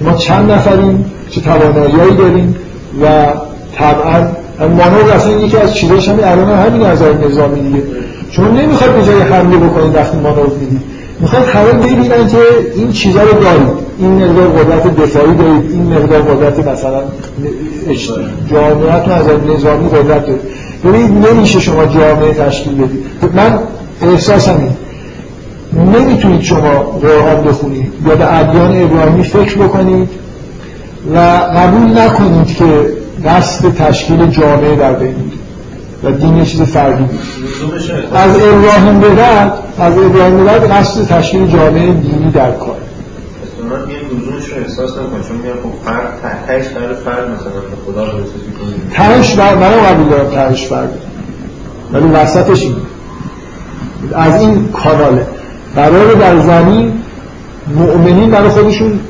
ما 0.00 0.12
چند 0.12 0.50
نفریم؟ 0.50 1.04
چه 1.30 1.40
توانایی 1.40 2.16
داریم؟ 2.18 2.56
و 3.02 3.26
طبعا 3.76 4.26
مانور 4.60 5.12
اصلا 5.14 5.32
یکی 5.32 5.56
از 5.56 5.74
چیزاش 5.74 6.08
همین 6.08 6.24
الان 6.24 6.58
همین 6.58 6.82
نظر 6.82 7.12
نظامی 7.12 7.60
دیگه. 7.60 7.82
چون 8.30 8.56
نمی‌خواد 8.56 8.90
به 8.90 9.04
جای 9.06 9.20
حمله 9.20 9.56
بکنید 9.56 9.94
وقتی 9.94 10.16
مانور 10.16 10.46
می‌دید 10.60 10.82
می‌خواد 11.20 11.44
همه 11.44 11.72
ببینن 11.72 12.28
که 12.28 12.38
این 12.74 12.92
چیزا 12.92 13.22
رو 13.22 13.32
دارید. 13.32 13.90
این 13.98 14.14
مقدار 14.14 14.48
قدرت 14.48 14.96
دفاعی 14.96 15.34
دارید. 15.34 15.70
این 15.70 15.92
مقدار 15.92 16.22
قدرت 16.22 16.68
مثلا 16.68 17.00
جامعهتون 18.50 19.12
از 19.12 19.26
نظامی 19.56 19.88
قدرت 19.88 20.26
دارید. 20.26 20.40
ببینید 20.84 21.26
نمیشه 21.26 21.60
شما 21.60 21.86
جامعه 21.86 22.34
تشکیل 22.34 22.74
بدید. 22.74 23.04
من 23.34 23.58
احساسم 24.02 24.56
این 25.72 25.94
نمی‌تونید 25.94 26.42
شما 26.42 26.98
قرآن 27.02 27.44
بخونید. 27.48 27.92
یا 28.08 28.14
به 28.14 28.38
ادیان 28.38 28.82
ابراهیمی 28.82 29.22
فکر 29.22 29.58
بکنید. 29.58 30.08
و 31.14 31.18
قبول 31.56 31.98
نکنید 31.98 32.56
که 32.56 32.92
قصد 33.24 33.74
تشکیل 33.74 34.26
جامعه 34.26 34.76
در 34.76 34.92
بین 34.92 35.14
و 36.04 36.10
دین 36.10 36.36
یه 36.36 36.44
چیز 36.44 36.62
فردی 36.62 37.04
از 38.14 38.36
ابراهیم 38.36 39.00
به 39.00 39.08
بعد 39.08 39.52
از 39.78 39.98
ابراهیم 39.98 40.36
به 40.36 40.44
بعد 40.44 40.70
قصد 40.70 41.06
تشکیل 41.06 41.46
جامعه 41.46 41.92
دینی 41.92 42.30
در 42.30 42.50
کار. 42.50 42.76
احساس 44.56 44.90
نکنه 44.90 45.22
چون 45.28 45.36
میگن 45.36 45.52
خب 45.62 45.84
فرد 45.84 46.20
تهش 46.46 46.68
قرار 46.68 46.94
فرد 46.94 47.30
مثلا 47.30 47.52
خدا 47.86 48.04
رو 48.04 48.18
تهش 48.92 49.34
فرد 49.34 49.58
منم 49.58 49.80
قبول 49.80 50.08
دارم 50.08 50.30
تهش 50.30 50.66
فرد. 50.66 50.92
ولی 51.92 52.08
وسطش 52.08 52.62
این 52.62 52.76
از 54.14 54.40
این 54.40 54.68
کاناله. 54.68 55.26
قرار 55.76 56.14
در 56.14 56.38
زمین 56.38 56.92
مؤمنین 57.76 58.30
برای 58.30 58.48
خودشون 58.48 59.00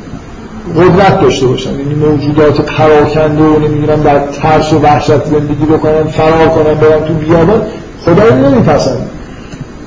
قدرت 0.76 1.20
داشته 1.20 1.46
باشن. 1.46 1.70
یعنی 1.70 1.94
موجودات 1.94 2.60
پراکنده 2.60 3.42
و 3.42 3.58
نمی‌دونم 3.58 4.02
در 4.02 4.18
ترس 4.18 4.72
و 4.72 4.78
وحشت 4.78 5.24
زندگی 5.24 5.64
بکنن 5.64 6.02
فرار 6.02 6.48
کنن 6.48 6.74
برن 6.74 7.04
تو 7.06 7.14
بیابان 7.14 7.62
خدا 8.04 8.24
رو 8.24 8.36
نمیپسند. 8.36 9.08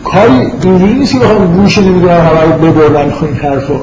کاری 0.03 0.51
اینجوری 0.63 0.93
نیست 0.93 1.13
که 1.13 1.19
بخوام 1.19 1.61
گوش 1.61 1.77
نمی‌دونم 1.77 2.17
همه 2.17 2.65
رو 2.65 2.71
ببرن 2.71 3.11
این 3.21 3.33
حرفو 3.33 3.73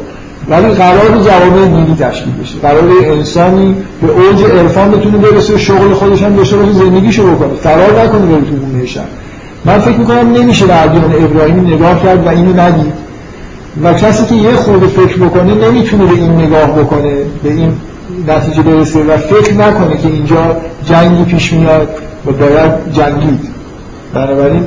ولی 0.49 0.69
قرار 0.69 1.09
جوامع 1.09 1.67
دینی 1.67 1.97
تشکیل 2.01 2.33
بشه. 2.43 2.59
قرار 2.62 2.83
انسانی 3.05 3.75
به 4.03 4.12
اوج 4.12 4.43
عرفان 4.45 4.91
بتونه 4.91 5.19
برسه 5.19 5.59
شغل 5.59 5.93
خودش 5.93 6.23
هم 6.23 6.37
داشته 6.37 6.57
باشه 6.57 6.73
زندگیشو 6.73 7.35
بکنه. 7.35 7.55
فرار 7.55 8.03
نکنه 8.03 8.27
بره 8.27 8.41
تو 8.41 9.01
من 9.65 9.79
فکر 9.79 9.97
می‌کنم 9.97 10.33
نمیشه 10.33 10.65
ادیان 10.65 11.25
ابراهیمی 11.25 11.75
نگاه 11.75 12.03
کرد 12.03 12.27
و 12.27 12.29
اینو 12.29 12.61
ندید. 12.61 12.93
و 13.82 13.94
کسی 13.94 14.24
که 14.24 14.34
یه 14.34 14.55
خورده 14.55 14.86
فکر 14.86 15.16
بکنه 15.16 15.55
نمی‌تونه 15.55 16.05
به 16.05 16.12
این 16.12 16.32
نگاه 16.32 16.70
بکنه 16.70 17.12
به 17.42 17.51
این 17.51 17.72
نتیجه 18.28 18.62
برسه 18.62 18.98
و 19.02 19.16
فکر 19.16 19.55
نکنه 19.55 19.97
که 19.97 20.09
اینجا 20.09 20.56
جنگی 20.84 21.24
پیش 21.24 21.52
میاد 21.52 21.88
و 22.26 22.32
باید 22.32 22.72
جنگید. 22.92 23.40
بنابراین 24.14 24.64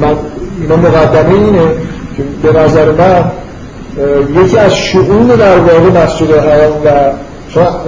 من 0.00 0.16
اینا 0.60 0.76
مقدمه 0.76 1.34
اینه 1.34 1.62
که 2.16 2.22
به 2.42 2.60
نظر 2.60 2.90
من 2.90 3.24
یکی 4.44 4.58
از 4.58 4.74
شعون 4.76 5.26
در 5.26 5.58
واقع 5.58 6.04
مسجد 6.04 6.30
حرام 6.30 6.72
و 6.84 7.12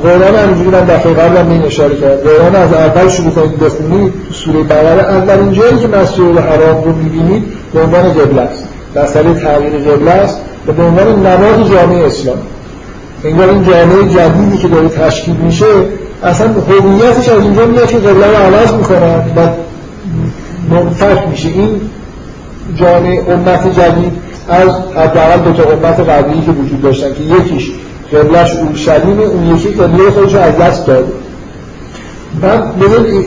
قرآن 0.03 0.35
همینجوری 0.35 0.71
من 0.71 0.85
دفعه 0.85 1.13
قبل 1.13 1.37
هم 1.37 1.63
اشاره 1.67 1.97
کرد 1.97 2.23
قرآن 2.23 2.55
از 2.55 2.73
اول 2.73 3.09
شروع 3.09 3.31
کنید 3.31 3.59
بخونید 3.59 4.13
سوره 4.33 4.63
بقره 4.63 5.03
اولین 5.03 5.53
جایی 5.53 5.79
که 5.79 5.89
مسجد 5.89 6.39
حرام 6.39 6.85
رو 6.85 6.93
می‌بینید 6.93 7.45
به 7.75 7.81
عنوان 7.81 8.03
قبله 8.03 8.41
است. 8.41 8.64
مسئله 8.97 9.35
تغییر 9.35 9.73
قبله 9.73 10.11
است 10.11 10.41
و 10.67 10.73
به 10.73 10.83
عنوان 10.83 11.27
نماد 11.27 11.71
جامعه 11.71 12.07
اسلام 12.07 12.39
انگار 13.25 13.49
این 13.49 13.65
جامعه 13.65 14.09
جدیدی 14.09 14.59
که 14.59 14.69
داره 14.69 14.89
تشکیل 14.89 15.35
میشه 15.35 15.67
اصلا 16.23 16.47
هویتش 16.47 17.29
از 17.29 17.43
اینجا 17.43 17.67
میاد 17.67 17.89
که 17.89 17.99
قبله 17.99 18.27
رو 18.27 18.37
عوض 18.37 18.73
می‌کنن 18.73 19.23
و 19.37 19.49
منفک 20.75 21.29
میشه. 21.31 21.49
این 21.49 21.81
جامعه 22.77 23.23
امت 23.29 23.81
جدید 23.81 24.13
از 24.49 24.69
حداقل 24.97 25.41
دو 25.41 25.53
تا 25.53 25.71
امت 25.71 26.01
قبلی 26.01 26.43
که 26.47 26.51
وجود 26.51 26.83
داشتن 26.83 27.09
که 27.15 27.23
یکیش 27.23 27.73
قبلش 28.13 28.57
اورشلیمه 28.57 29.23
اون 29.23 29.57
یکی 29.57 29.69
قبله 29.69 30.11
خودش 30.11 30.35
از 30.35 30.59
دست 30.59 30.87
داده. 30.87 31.13
بعد 32.43 32.79
ببین 32.79 33.25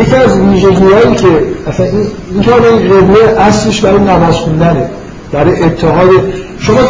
یکی 0.00 0.16
از 0.16 0.38
ویژگی 0.38 0.92
هایی 0.92 1.16
که 1.16 1.28
اصلا 1.68 1.86
این 1.86 2.06
این 2.30 2.42
قبله 2.42 3.40
اصلش 3.40 3.80
برای 3.80 4.00
نماز 4.00 4.34
خوندنه 4.34 4.90
برای 5.32 5.62
اتحاد. 5.62 6.08
شما 6.58 6.80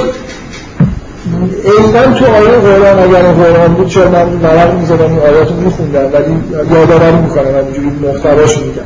ایدن 1.64 2.14
تو 2.14 2.24
آیه 2.24 2.48
قرآن 2.48 2.98
اگر 2.98 3.22
قرآن 3.22 3.74
بود 3.74 3.88
چرا 3.88 4.10
من 4.10 4.40
نرق 4.42 4.74
می‌زدم 4.74 5.04
این 5.04 5.18
آیات 5.18 5.48
رو 5.48 5.56
میخوندم 5.56 6.12
ولی 6.12 6.34
یادآوری 6.74 7.16
می‌کنم 7.16 7.58
همینجوری 7.58 7.90
محتواشو 8.02 8.60
میگم. 8.60 8.82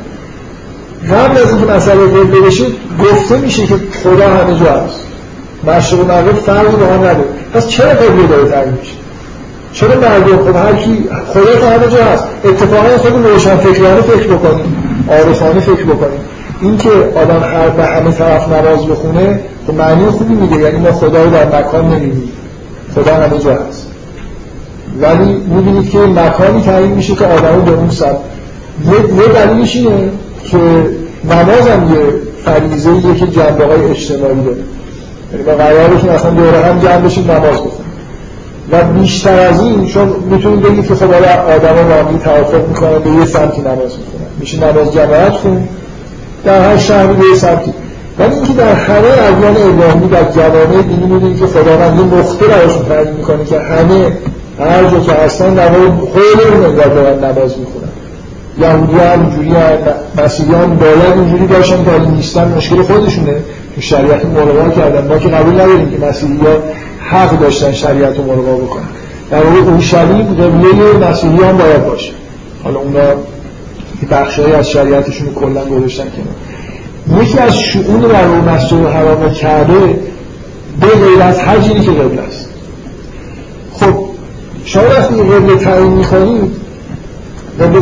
قبل 1.15 1.37
از 1.37 1.49
اینکه 1.49 1.65
مسئله 1.73 2.07
قبله 2.07 2.41
بشه 2.41 2.65
گفته 3.03 3.37
میشه 3.37 3.65
که 3.67 3.75
خدا 4.03 4.27
همه 4.27 4.59
جا 4.59 4.71
هست. 4.71 4.99
مشرق 5.67 5.99
و 5.99 6.33
فرقی 6.33 6.75
با 6.75 6.85
هم 6.85 6.99
نداره. 6.99 7.25
پس 7.53 7.67
چرا 7.67 7.89
قبله 7.89 8.27
داره 8.27 8.49
تعیین 8.49 8.73
میشه؟ 8.79 8.93
چرا 9.73 9.95
مردم؟ 9.95 10.51
خب 10.51 10.55
هر 10.55 10.73
کی 10.73 11.09
خدا 11.33 11.59
که 11.59 11.65
همه 11.65 11.87
جا 11.87 12.03
هست. 12.03 12.23
اتفاقا 12.43 12.97
خود 12.97 13.25
روشن 13.25 13.57
فکرانه 13.57 14.01
فکر 14.01 14.27
بکنیم. 14.27 14.84
عارفانه 15.09 15.59
فکر 15.59 15.83
بکنیم. 15.83 16.19
اینکه 16.61 16.89
آدم 17.15 17.39
هر 17.39 17.69
به 17.69 17.85
همه 17.85 18.11
طرف 18.11 18.47
نماز 18.47 18.87
بخونه 18.87 19.39
خب 19.67 19.73
معنی 19.73 20.05
خوبی 20.05 20.33
میده 20.33 20.55
یعنی 20.55 20.77
ما 20.77 20.91
خدا 20.91 21.23
رو 21.23 21.29
در 21.29 21.59
مکان 21.59 21.85
نمی‌بینیم. 21.85 22.31
خدا 22.95 23.15
همه 23.15 23.39
جا 23.39 23.51
هست. 23.51 23.87
ولی 25.01 25.33
می‌بینید 25.33 25.89
که 25.89 25.97
مکانی 25.97 26.61
تعیین 26.61 26.91
میشه 26.91 27.15
که 27.15 27.25
آدم 27.25 27.61
به 27.61 27.71
اون 27.71 27.89
سب 27.89 28.17
یه 28.91 29.27
دلیلش 29.33 29.75
اینه 29.75 30.09
که 30.43 30.57
نماز 31.23 31.67
هم 31.67 31.93
یه 31.93 32.01
فریزه 32.45 32.89
یه 32.89 33.15
که 33.15 33.27
جنبه 33.27 33.65
های 33.65 33.85
اجتماعی 33.89 34.43
داره. 34.43 34.57
یعنی 35.31 35.45
ما 35.47 35.53
قراره 35.53 36.01
که 36.01 36.07
مثلا 36.07 36.31
دوره 36.31 36.65
هم 36.65 36.79
جمع 36.79 36.97
بشیم 36.97 37.31
نماز 37.31 37.53
بخونیم 37.53 37.85
و 38.71 38.83
بیشتر 38.83 39.39
از 39.39 39.61
این 39.61 39.85
چون 39.85 40.15
می‌تونید 40.29 40.61
بگید 40.61 40.87
که 40.87 40.95
خب 40.95 41.13
آدم 41.13 41.87
واقعی 41.89 42.17
توافق 42.23 42.67
می‌کنن 42.67 42.99
به 42.99 43.09
یه 43.09 43.25
سمتی 43.25 43.61
نماز 43.61 43.91
می‌کنن 43.97 44.14
میشه 44.39 44.71
نماز 44.71 44.93
جماعت 44.93 45.33
خون. 45.33 45.67
در 46.45 46.71
هر 46.71 46.77
شهری 46.77 47.13
به 47.13 47.25
یه 47.25 47.35
سمتی. 47.35 47.73
ولی 48.19 48.35
اینکه 48.35 48.53
در 48.53 48.73
همه 48.73 49.07
ادیان 49.07 49.57
الهی 49.57 50.07
در 50.07 50.31
جوامع 50.31 50.81
دینی 50.81 51.13
می‌دونید 51.13 51.39
که 51.39 51.45
خداوند 51.45 51.99
یه 51.99 52.19
نقطه 52.19 52.45
براشون 52.45 52.85
تعیین 52.85 53.13
می‌کنه 53.13 53.45
که 53.45 53.59
همه 53.59 54.11
هر 54.59 54.83
جا 54.83 54.99
که 54.99 55.11
هستن 55.11 55.49
نماز 55.49 55.91
خیلی 56.13 56.57
نگاه 56.57 56.87
دارن 56.87 57.17
نماز 57.17 57.59
می‌خونن. 57.59 57.89
یهودی 58.59 58.93
هم 58.93 59.21
اینجوری 59.21 59.49
هم 59.49 60.23
مسیحی 60.23 60.53
هم 60.53 60.77
باید 60.77 61.13
اینجوری 61.15 61.45
باشن 61.45 61.85
که 61.85 62.09
نیستن 62.15 62.53
مشکل 62.57 62.81
خودشونه. 62.81 63.35
که 63.75 63.81
شریعت 63.81 64.25
ملغا 64.25 64.69
کردن. 64.69 65.07
ما 65.07 65.17
که 65.17 65.29
قبول 65.29 65.53
نداریم 65.53 65.91
که 65.91 66.05
مسیحی 66.05 66.37
ها 66.37 66.57
حق 66.99 67.39
داشتن 67.39 67.71
شریعت 67.71 68.19
ملغا 68.19 68.55
بکنن. 68.55 68.83
در 69.31 69.43
واقع 69.43 69.57
اون 69.57 69.81
شریع 69.81 70.23
قبله 70.23 71.09
مسیحی 71.09 71.43
هم 71.43 71.57
باید 71.57 71.85
باشه. 71.85 72.11
حالا 72.63 72.79
اونا 72.79 73.01
بخشهایی 74.11 74.53
از 74.53 74.69
شریعتشون 74.69 75.33
کلا 75.33 75.65
گذاشتن 75.65 76.03
کنار. 76.03 77.23
یکی 77.23 77.39
از 77.39 77.59
شؤون 77.59 77.99
در 77.99 78.27
مسجد 78.27 78.85
حرام 78.85 79.33
کرده 79.33 79.99
به 80.81 80.87
غیر 80.87 81.21
از 81.21 81.39
حجی 81.39 81.73
که 81.73 81.91
قبل 81.91 82.19
است. 82.19 82.45
خب 83.73 83.93
شما 84.65 84.83
وقتی 84.83 85.15
قبل 85.15 85.55
تعیین 85.55 85.91
می‌کنید 85.91 86.51
قبل 87.61 87.79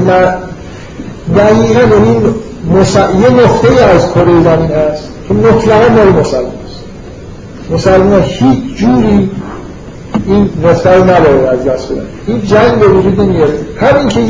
دقیقا 1.37 1.79
یعنی 1.79 2.15
یه 3.21 3.29
نقطه 3.29 3.83
از 3.83 4.13
کره 4.13 4.43
زمین 4.43 4.71
هست 4.71 5.03
که 5.27 5.33
مطلقا 5.33 5.93
مال 5.93 6.07
مسلمان 6.07 6.45
است. 6.45 6.83
مسلمان 7.71 8.21
هیچ 8.21 8.75
جوری 8.75 9.29
این 10.27 10.49
نقطه 10.63 10.95
رو 10.95 11.03
نباید 11.03 11.45
از 11.45 11.65
دست 11.65 11.91
بدن. 11.91 12.01
این 12.27 12.41
جنگ 12.41 12.79
به 12.79 12.87
وجود 12.87 13.21
نمیاره 13.21 13.53
همین 13.81 14.07
که 14.07 14.19
یه, 14.19 14.27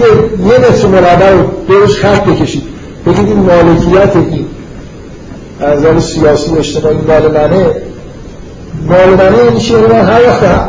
یه 0.47 0.57
متر 0.57 0.87
مربع 0.87 1.31
رو 1.31 1.43
دورش 1.67 1.99
خط 1.99 2.23
بکشید 2.23 2.63
بگید 3.07 3.27
این 3.27 3.39
مالکیت 3.39 4.15
این 4.15 4.45
از 5.59 6.03
سیاسی 6.03 6.57
اجتماعی 6.57 6.97
مال 7.07 7.31
منه. 7.31 7.65
مال 8.89 9.09
منه 9.09 9.43
یعنی 9.45 9.59
چیه 9.59 9.77
من 9.77 10.01
هر 10.01 10.21
وقت 10.27 10.67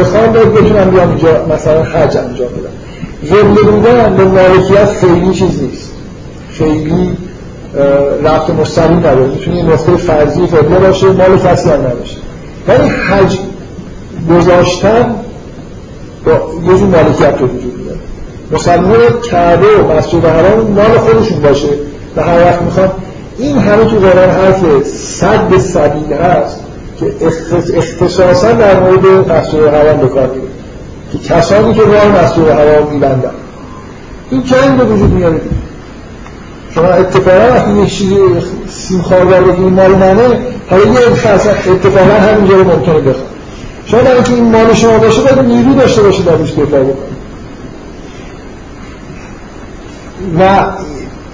بخوام 0.00 0.32
باید 0.32 0.52
بتونم 0.52 0.90
بیام 0.90 1.08
اینجا 1.08 1.46
مثلا 1.54 1.82
حج 1.82 2.16
انجام 2.16 2.48
بدم. 2.48 3.36
قبله 3.36 3.70
بودن 3.70 4.16
به 4.16 4.24
مالکیت 4.24 4.84
خیلی 5.00 5.34
چیز 5.34 5.62
نیست. 5.62 5.92
خیلی 6.52 7.16
رفت 8.24 8.50
مستقیم 8.50 8.98
نداره. 8.98 9.26
می‌تونه 9.26 9.56
یه 9.56 9.62
نقطه 9.62 9.96
فرضی 9.96 10.46
قبله 10.46 10.78
باشه 10.78 11.06
مال 11.06 11.38
کسی 11.38 11.68
هم 11.68 11.80
نباشه. 11.80 12.16
ولی 12.68 12.88
حج 12.88 13.38
گذاشتن 14.30 15.14
با 16.24 16.32
یه 16.72 16.78
جور 16.78 16.88
مالکیت 16.88 17.34
رو 17.40 17.46
وجود 17.46 17.78
میاد 17.78 17.98
مسلمان 18.52 19.20
کعبه 19.30 19.66
و 19.66 19.92
مسجد 19.92 20.24
حرام 20.24 20.60
مال 20.60 20.98
خودشون 20.98 21.42
باشه 21.42 21.68
و 22.16 22.22
هر 22.22 22.40
وقت 22.40 22.62
می‌خوان. 22.62 22.90
این 23.38 23.58
همه 23.58 23.84
تو 23.84 23.96
قرآن 23.96 24.30
حرف 24.30 24.82
صد 24.84 25.58
سبیل 25.58 26.12
هست 26.12 26.60
که 27.00 27.12
اختصاصا 27.76 28.52
در 28.52 28.80
مورد 28.80 29.06
مسجد 29.06 29.74
حرام 29.74 29.96
بکار 29.96 30.26
میره 30.26 30.48
که 31.12 31.18
کسانی 31.18 31.74
که 31.74 31.82
راه 31.82 32.22
مسجد 32.22 32.48
حرام 32.48 32.92
میبندن. 32.92 33.30
این 34.30 34.42
جنگ 34.42 34.78
به 34.78 34.84
وجود 34.84 35.10
میاره. 35.10 35.40
شما 36.74 36.86
اتفاقا 36.86 37.54
وقتی 37.54 37.72
یه 37.72 37.86
چیزی 37.86 38.16
سیم 38.68 39.02
خاردار 39.02 39.40
بگی 39.40 39.62
این 39.62 39.72
مال 39.72 39.90
منه 39.90 40.38
حالا 40.70 40.82
یه 40.84 40.98
اتفاقا 41.66 42.14
همینجا 42.14 42.56
رو 42.56 42.64
ممکنه 42.64 43.00
بخواد. 43.00 43.33
شما 43.86 44.00
برای 44.00 44.22
این 44.28 44.44
مال 44.44 44.74
شما 44.74 44.98
باشه 44.98 45.20
باید 45.22 45.38
نیرو 45.38 45.74
داشته 45.74 46.02
باشه 46.02 46.22
در 46.22 46.36
روش 46.36 46.50
دفاع 46.50 46.82
بکنید 46.82 47.24
و 50.40 50.64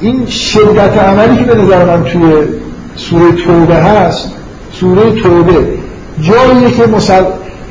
این 0.01 0.27
شدت 0.27 0.99
عملی 0.99 1.37
که 1.37 1.45
به 1.45 1.63
نظر 1.63 1.85
من 1.85 2.05
توی 2.05 2.33
سوره 2.97 3.33
توبه 3.33 3.75
هست 3.75 4.31
سوره 4.73 5.13
توبه 5.23 5.67
جاییه 6.21 6.71
که 6.71 6.87
مسل... 6.87 7.23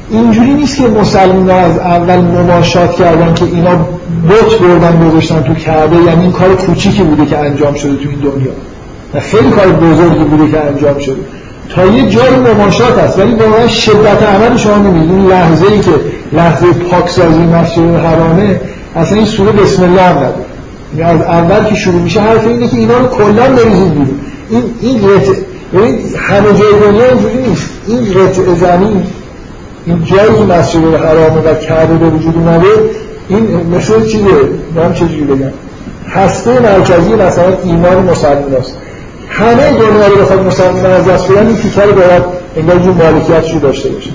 اینجوری 0.10 0.54
نیست 0.54 0.78
که 0.78 0.88
مسلمان 0.88 1.50
از 1.50 1.78
اول 1.78 2.18
مماشات 2.18 2.96
کردن 2.96 3.34
که 3.34 3.46
اینا 3.46 3.76
بت 4.30 4.60
بردن 4.60 5.10
گذاشتن 5.10 5.44
تو 5.44 5.54
کعبه 5.54 5.96
یعنی 5.96 6.22
این 6.22 6.32
کار 6.32 6.56
کوچیکی 6.56 7.04
بوده 7.04 7.26
که 7.26 7.38
انجام 7.38 7.74
شده 7.74 7.96
تو 7.96 8.10
این 8.10 8.20
دنیا. 8.20 8.52
و 9.14 9.20
خیلی 9.20 9.50
کار 9.50 9.68
بزرگی 9.68 10.24
بوده 10.24 10.52
که 10.52 10.60
انجام 10.60 11.00
شده. 11.00 11.16
تا 11.76 11.86
یه 11.86 12.10
جای 12.10 12.36
مماشات 12.36 13.00
هست. 13.00 13.20
ولی 13.20 13.34
واقعا 13.34 13.68
شدت 13.68 14.24
عمل 14.24 14.58
شما 14.58 14.78
نمی‌دید 14.78 15.12
این 15.12 15.28
لحظه 15.28 15.66
ای 15.66 15.80
که 15.80 15.92
لحظه 16.34 16.66
پاکسازی 16.92 17.40
مسجد 17.40 17.96
حرامه 17.96 18.62
اصلا 18.96 19.18
این 19.18 19.26
سوره 19.26 19.52
بسم 19.52 19.84
الله 19.84 20.02
هم 20.02 20.18
نداره 20.18 20.34
یعنی 20.98 21.12
از 21.12 21.22
اول 21.22 21.70
که 21.70 21.76
شروع 21.76 22.02
میشه 22.02 22.22
حرف 22.22 22.48
اینه 22.48 22.68
که 22.68 22.78
اینا 22.78 22.98
رو 22.98 23.08
کلا 23.08 23.50
بریزید 23.50 23.92
بیرون. 23.92 24.20
این 24.50 24.64
این 24.82 25.00
ببین 25.74 26.00
همه 26.18 26.54
جای 26.60 26.80
دنیا 26.82 27.10
اینجوری 27.10 27.48
نیست. 27.48 27.70
این 27.88 28.00
قطع 28.00 28.54
زمین 28.54 29.04
این 29.86 30.04
جایی 30.06 30.44
مسجد 30.44 30.96
حرامه 30.96 31.42
و 31.42 31.56
کعبه 31.56 31.96
به 31.96 32.10
وجود 32.10 32.36
اومده 32.36 32.68
این 33.30 33.48
مثل 33.76 34.06
چیزه 34.06 34.28
من 34.76 34.94
چجوری 34.94 35.24
بگم؟ 35.24 35.52
هسته 36.10 36.60
مرکزی 36.60 37.14
مثلا 37.14 37.54
ایمان 37.64 38.04
مسلمان 38.04 38.56
است. 38.60 38.78
همه 39.30 39.72
دنیا 39.72 40.08
رو 40.08 40.22
بخواد 40.22 40.46
مسلمان 40.46 40.86
از 40.86 41.06
دست 41.06 41.32
بدن 41.32 41.48
این 41.48 41.56
تیکه 41.56 41.82
رو 41.82 41.94
باید 41.94 42.24
انگار 42.58 42.80
جو 42.80 42.94
مالکیت 42.94 43.54
رو 43.54 43.60
داشته 43.60 43.90
باشه. 43.90 44.10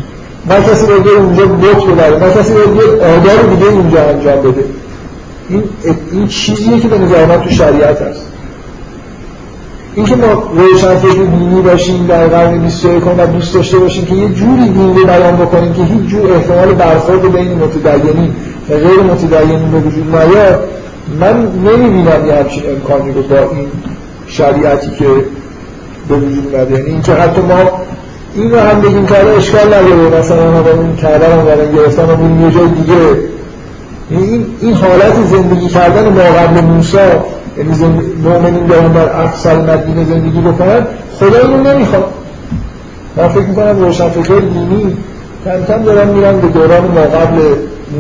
نه 0.51 0.57
کسی 0.71 0.87
باید 0.87 1.09
اونجا 1.09 1.47
بوت 1.47 1.87
ببره 1.87 2.19
نه 2.19 2.35
کسی 2.35 2.53
باید 2.53 2.81
آدار 3.01 3.43
دیگه 3.55 3.67
اونجا 3.67 4.03
انجام 4.03 4.43
بده. 4.43 4.65
این 5.49 5.63
این 6.13 6.29
چیزیه 6.29 6.81
که 6.81 6.89
به 6.89 6.99
نظر 6.99 7.27
من 7.27 7.41
تو 7.41 7.51
شریعت 7.51 8.03
هست. 8.03 8.21
اینکه 9.95 10.17
ما 10.17 10.51
روشن 10.55 10.95
فکر 10.95 11.23
دینی 11.23 11.63
باشیم 11.63 12.07
در 12.07 12.27
قرن 12.27 12.59
21 12.59 13.07
و 13.07 13.27
دوست 13.27 13.55
داشته 13.55 13.79
باشیم 13.79 14.05
که 14.05 14.15
یه 14.15 14.29
جوری 14.29 14.69
دین 14.69 14.97
رو 14.97 15.05
بیان 15.05 15.37
بکنیم 15.37 15.73
که 15.73 15.83
هیچ 15.83 16.11
جور 16.11 16.33
احتمال 16.33 16.75
برخورد 16.75 17.33
بین 17.33 17.55
متدینین 17.55 18.35
و 18.71 18.75
غیر 18.75 19.01
متدینین 19.01 19.71
به 19.71 19.79
وجود 19.79 20.17
نیاد. 20.17 20.69
من 21.21 21.49
نمی‌بینم 21.65 22.27
یه 22.27 22.35
همچین 22.35 22.63
امکانی 22.71 23.13
رو 23.13 23.23
با 23.23 23.37
این 23.37 23.67
شریعتی 24.27 24.91
که 24.91 25.05
به 26.09 26.15
وجود 26.15 26.55
اومده 26.55 26.75
یعنی 26.75 26.91
اینکه 26.91 27.13
حتی 27.13 27.41
ما 27.41 27.71
این 28.35 28.51
رو 28.51 28.59
هم 28.59 28.81
بگیم 28.81 29.07
که 29.07 29.15
اشکال 29.37 29.67
نداره. 29.67 30.19
مثلا 30.21 30.51
ما 30.51 30.63
با 30.63 30.71
این 30.71 30.97
کعبه 30.97 31.27
رو 31.27 31.41
اومدن 31.41 31.73
گرفتن 31.73 32.03
و 32.03 32.45
یه 32.45 32.51
جای 32.51 32.69
دیگه. 32.69 32.95
یعنی 34.11 34.27
این 34.27 34.47
این 34.61 34.75
حالت 34.75 35.25
زندگی 35.25 35.69
کردن 35.69 36.09
ما 36.09 36.21
قبل 36.21 36.61
موسی 36.61 36.97
یعنی 37.59 37.71
مؤمنین 38.25 38.67
دارن 38.67 38.93
در 38.93 39.21
اقصال 39.21 39.57
مدینه 39.57 40.05
زندگی 40.05 40.41
بکنن 40.41 40.87
خدا 41.19 41.39
اینو 41.39 41.73
نمی‌خواد. 41.73 42.05
من 43.17 43.29
فکر 43.29 43.45
می‌کنم 43.45 43.79
روشن 43.79 44.09
فکر 44.09 44.35
دینی 44.35 44.97
کم 45.45 45.65
کم 45.75 45.83
دارن 45.83 46.09
میرن 46.09 46.41
به 46.41 46.49
دوران 46.49 46.85
ما 46.85 47.01
قبل 47.01 47.41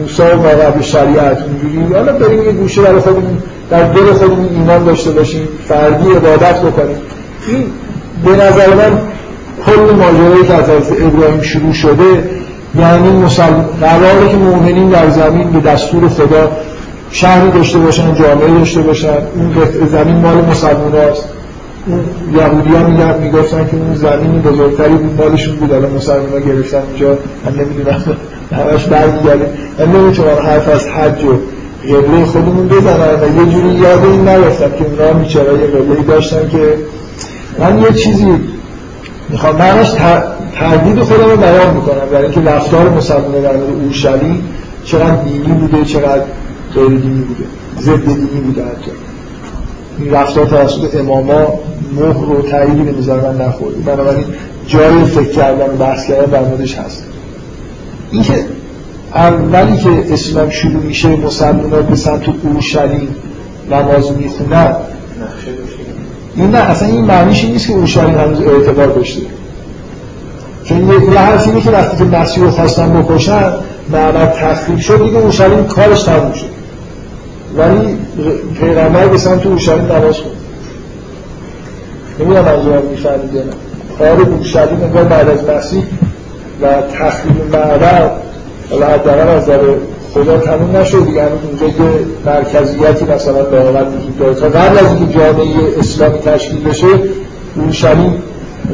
موسی 0.00 0.22
و 0.22 0.36
ما 0.36 0.48
قبل 0.48 0.82
شریعت. 0.82 1.38
اونجوری 1.42 1.94
حالا 1.94 2.12
بریم 2.12 2.44
یه 2.44 2.52
گوشه 2.52 2.82
برای 2.82 3.00
خودمون 3.00 3.38
در 3.70 3.82
دل 3.82 4.12
خودمون 4.12 4.48
ایمان 4.48 4.84
داشته 4.84 5.10
باشیم 5.10 5.48
فردی 5.68 6.10
عبادت 6.10 6.60
بکنیم. 6.60 6.96
این 7.48 7.64
به 8.24 8.30
نظر 8.30 8.74
من 8.74 8.98
کل 9.66 9.94
ماجرایی 9.94 10.44
که 10.46 10.54
از 10.54 10.64
ابراهیم 11.00 11.40
شروع 11.42 11.72
شده 11.72 12.24
یعنی 12.78 13.10
مسلم 13.10 13.64
قراره 13.80 14.28
که 14.30 14.36
مؤمنین 14.36 14.88
در 14.88 15.10
زمین 15.10 15.50
به 15.50 15.60
دستور 15.60 16.08
خدا 16.08 16.50
شهری 17.10 17.50
داشته 17.50 17.78
باشن 17.78 18.14
جامعه 18.14 18.58
داشته 18.58 18.80
باشن. 18.80 19.08
اون 19.08 19.52
زمین 19.92 20.16
مال 20.16 20.36
مسلمان 20.36 20.92
هست 20.94 21.24
اون 21.86 22.00
یهودی 22.36 22.74
ها 22.74 22.88
میگن 22.88 23.18
می‌گفتن 23.18 23.66
که 23.70 23.76
اون 23.76 23.94
زمینی 23.94 24.38
بزرگتری 24.38 24.94
بود 24.94 25.22
مالشون 25.22 25.56
بود 25.56 25.72
الان 25.72 25.90
مسلمان 25.90 26.32
ها 26.32 26.38
گرفتن 26.38 26.82
اونجا 26.90 27.18
من 27.44 27.52
نمی‌دونم. 27.52 28.02
همش 28.52 28.84
برمیگرده 28.84 29.48
من 29.78 29.86
نمی‌تونم 29.86 30.36
حرف 30.46 30.68
از 30.68 30.88
حج 30.88 31.24
و 31.24 31.38
قبله 31.88 32.24
خودمون 32.24 32.68
بزنن 32.68 33.20
و 33.20 33.40
یه 33.40 33.52
جوری 33.52 33.74
یاد 33.74 34.04
این 34.04 34.24
نرفتم 34.24 34.70
که 34.70 34.84
اونا 34.84 35.14
هم 35.14 35.24
یه 35.24 35.66
قبله 35.66 36.02
داشتن 36.02 36.48
که 36.48 36.78
من 37.58 37.82
یه 37.82 37.92
چیزی 37.92 38.26
می‌خوام 39.28 39.56
معنیش 39.56 39.88
تردید 40.54 41.02
خودم 41.02 41.30
رو 41.30 41.36
بیان 41.36 41.74
می‌کنم. 41.74 42.08
برای 42.12 42.24
اینکه 42.24 42.40
رفتار 42.40 42.88
مسلمانه 42.88 43.40
در 43.40 43.56
مورد 43.56 43.82
اورشلیم 43.82 44.48
چقدر 44.84 45.22
دینی 45.22 45.52
بوده 45.52 45.84
چقدر 45.84 46.22
غیر 46.74 46.88
دینی 46.88 47.24
بوده 47.24 47.44
ضد 47.80 48.04
دینی 48.04 48.40
بوده 48.46 48.62
حتی. 48.62 48.90
این 49.98 50.10
رفتار 50.10 50.46
توسط 50.46 50.96
اماما 50.96 51.60
مهر 51.96 52.30
و 52.30 52.42
تاییدی 52.42 52.92
نظر 52.98 53.20
من 53.20 53.46
نخورده. 53.46 53.76
بنابراین 53.76 54.24
جای 54.66 55.04
فکر 55.04 55.30
کردن 55.32 55.74
و 55.74 55.76
بحث 55.76 56.06
کردن 56.06 56.30
در 56.30 56.42
موردش 56.42 56.78
هست. 56.78 57.04
اینکه 58.10 58.44
اولی 59.14 59.76
که 59.76 60.12
اسلام 60.12 60.50
شروع 60.50 60.82
میشه 60.82 61.08
مسلمان 61.08 61.82
به 61.82 61.96
سمت 61.96 62.22
اورشلیم 62.42 63.08
نماز 63.70 64.12
می‌خونن 64.12 64.76
این 66.36 66.50
نه 66.50 66.58
اصلا 66.58 66.88
این 66.88 67.04
معنیش 67.04 67.44
نیست 67.44 67.66
که 67.66 67.72
اورشلیم 67.72 68.18
هنوز 68.18 68.40
اعتبار 68.40 68.86
داشته. 68.86 69.20
چون 70.64 70.88
یه 70.88 71.18
حرف 71.18 71.48
اینه 71.48 71.60
که 71.60 71.70
وقتی 71.70 71.96
که 71.96 72.04
مسیح 72.04 72.42
رو 72.42 72.50
خواستن 72.50 73.02
بکشن 73.02 73.52
معبد 73.92 74.32
تخریب 74.32 74.78
شد 74.78 75.04
دیگه 75.04 75.18
اورشلیم 75.18 75.64
کارش 75.64 76.02
تموم 76.02 76.32
شد. 76.32 76.46
ولی 77.56 77.96
پیغمبر 78.60 79.06
به 79.06 79.18
سمت 79.18 79.46
اورشلیم 79.46 79.92
نماز 79.92 80.14
خون 80.14 80.32
نمی‌دونم 82.20 82.44
منظورم 82.44 82.82
می‌فهمید 82.90 83.36
نه. 83.36 83.42
کار 83.98 84.20
اورشلیم 84.20 84.82
انگار 84.82 85.04
بعد 85.04 85.28
از 85.28 85.44
مسیح 85.44 85.84
و 86.62 86.66
تخریب 86.98 87.56
معبد 87.56 88.10
حالا 88.74 88.86
حداقل 88.86 89.28
از 89.28 89.42
نظر 89.42 89.58
خدا 90.14 90.38
تموم 90.38 90.76
نشد 90.76 91.06
دیگه. 91.06 91.22
هنوز 91.22 91.38
اونجا 91.44 91.66
که 91.76 91.84
مرکزیتی 92.26 93.04
مثلا 93.14 93.42
دارد 93.42 93.94
وجود 93.94 94.18
داره. 94.18 94.34
تا 94.34 94.48
قبل 94.48 94.78
از 94.78 94.86
اینکه 94.86 95.18
جامعه 95.18 95.78
اسلامی 95.78 96.18
تشکیل 96.18 96.64
بشه 96.64 96.86
اورشلیم 97.56 98.22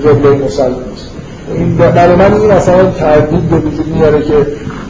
قبله 0.06 0.44
مسلمان 0.44 0.84
است. 0.94 1.10
این 1.54 1.76
برای 1.76 2.16
من 2.16 2.32
این 2.32 2.52
مثلا 2.52 2.90
تردید 2.90 3.50
به 3.50 3.56
وجود 3.56 3.86
میاره 3.86 4.22
که 4.22 4.46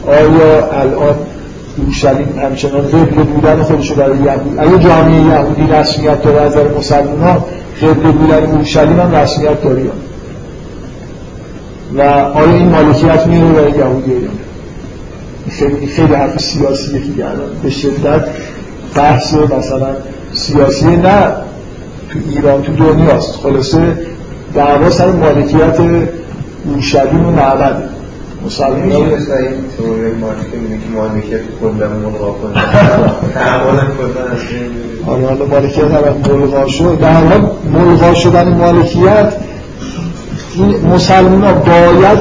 آیا 0.07 0.71
الان 0.81 1.15
اورشلیم 1.77 2.39
همچنان 2.43 2.87
قبله 2.87 3.23
بودن 3.23 3.63
خودش 3.63 3.91
برای 3.91 4.17
یهود 4.17 4.59
اگه 4.59 4.79
جامعه 4.79 5.21
یهودی 5.21 5.73
رسمیت 5.73 6.23
داره 6.23 6.41
از 6.41 6.51
نظر 6.51 6.67
مسلمان 6.77 7.21
ها 7.21 7.45
قبله 7.81 8.11
بودن 8.11 8.45
اورشلیم 8.45 8.99
هم 8.99 9.15
رسمیت 9.15 9.63
داره 9.63 9.81
و 11.97 12.01
آیا 12.01 12.53
این 12.53 12.69
مالکیت 12.69 13.27
میاره 13.27 13.53
برای 13.53 13.71
یهودی؟ 13.71 14.11
خیلی 15.59 15.87
خیلی 15.87 16.13
حرف 16.13 16.41
سیاسیه 16.41 16.99
که 17.01 17.11
گردن. 17.17 17.39
به 17.63 17.69
شدت 17.69 18.25
بحث 18.95 19.33
مثلا 19.33 19.89
سیاسی 20.33 20.85
نه. 20.85 21.27
تو 22.09 22.19
ایران 22.29 22.61
تو 22.61 22.73
دنیاست 22.73 23.35
خلاصه 23.35 23.97
دعوا 24.55 24.89
سر 24.89 25.11
مالکیت 25.11 25.79
اورشلیم 26.65 27.27
و 27.27 27.31
معبد. 27.31 27.83
مسلمان 28.45 29.09
تئوری 29.77 30.11
مارکت 30.21 30.53
میگه 30.53 30.75
که 30.75 30.89
مالکیت 30.95 31.39
کلا 31.61 31.89
ملغا 31.89 32.31
کنه. 32.31 32.53
تعامل 33.33 33.79
کلا 33.79 35.13
آره 35.13 35.25
حالا 35.25 35.45
مالکیت 35.45 35.83
هم 35.83 36.33
ملغا 36.35 36.67
شد. 36.67 36.99
در 37.01 37.13
حال 37.13 37.49
ملغا 37.73 38.13
شدن 38.13 38.47
مالکیت 38.53 39.33
این 40.55 40.87
مسلمان 40.93 41.43
ها 41.43 41.53
باید 41.53 42.19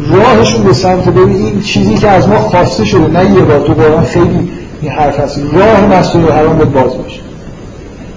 راهشون 0.00 0.62
به 0.62 0.72
سمت 0.72 1.08
ببین 1.08 1.36
این 1.36 1.60
چیزی 1.60 1.94
که 1.94 2.08
از 2.08 2.28
ما 2.28 2.38
خواسته 2.38 2.84
شده 2.84 3.08
نه 3.08 3.30
یه 3.30 3.40
بار 3.40 3.60
تو 3.60 3.74
قرآن 3.74 4.04
خیلی 4.04 4.50
این 4.82 4.92
حرف 4.92 5.20
هست. 5.20 5.40
راه 5.52 5.98
مسئول 5.98 6.32
حرام 6.32 6.58
به 6.58 6.64
باز 6.64 6.96
باشه. 7.02 7.20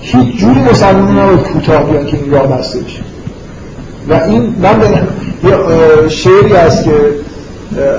هیچ 0.02 0.36
جوری 0.36 0.60
مسلمان 0.60 1.20
نباید 1.20 1.40
کوتاه 1.40 1.84
بیان 1.84 2.06
که 2.06 2.18
این 2.18 2.32
راه 2.32 2.48
بسته 2.48 2.80
بشه. 2.80 3.00
و 4.10 4.14
این 4.14 4.56
من 4.62 5.08
یه 5.44 6.10
شعری 6.10 6.56
هست 6.56 6.84
که 6.84 6.92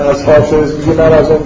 از 0.09 0.23
حافظ 0.23 0.73
میگه 0.75 1.01
من 1.01 1.13
از 1.13 1.29
اون 1.29 1.39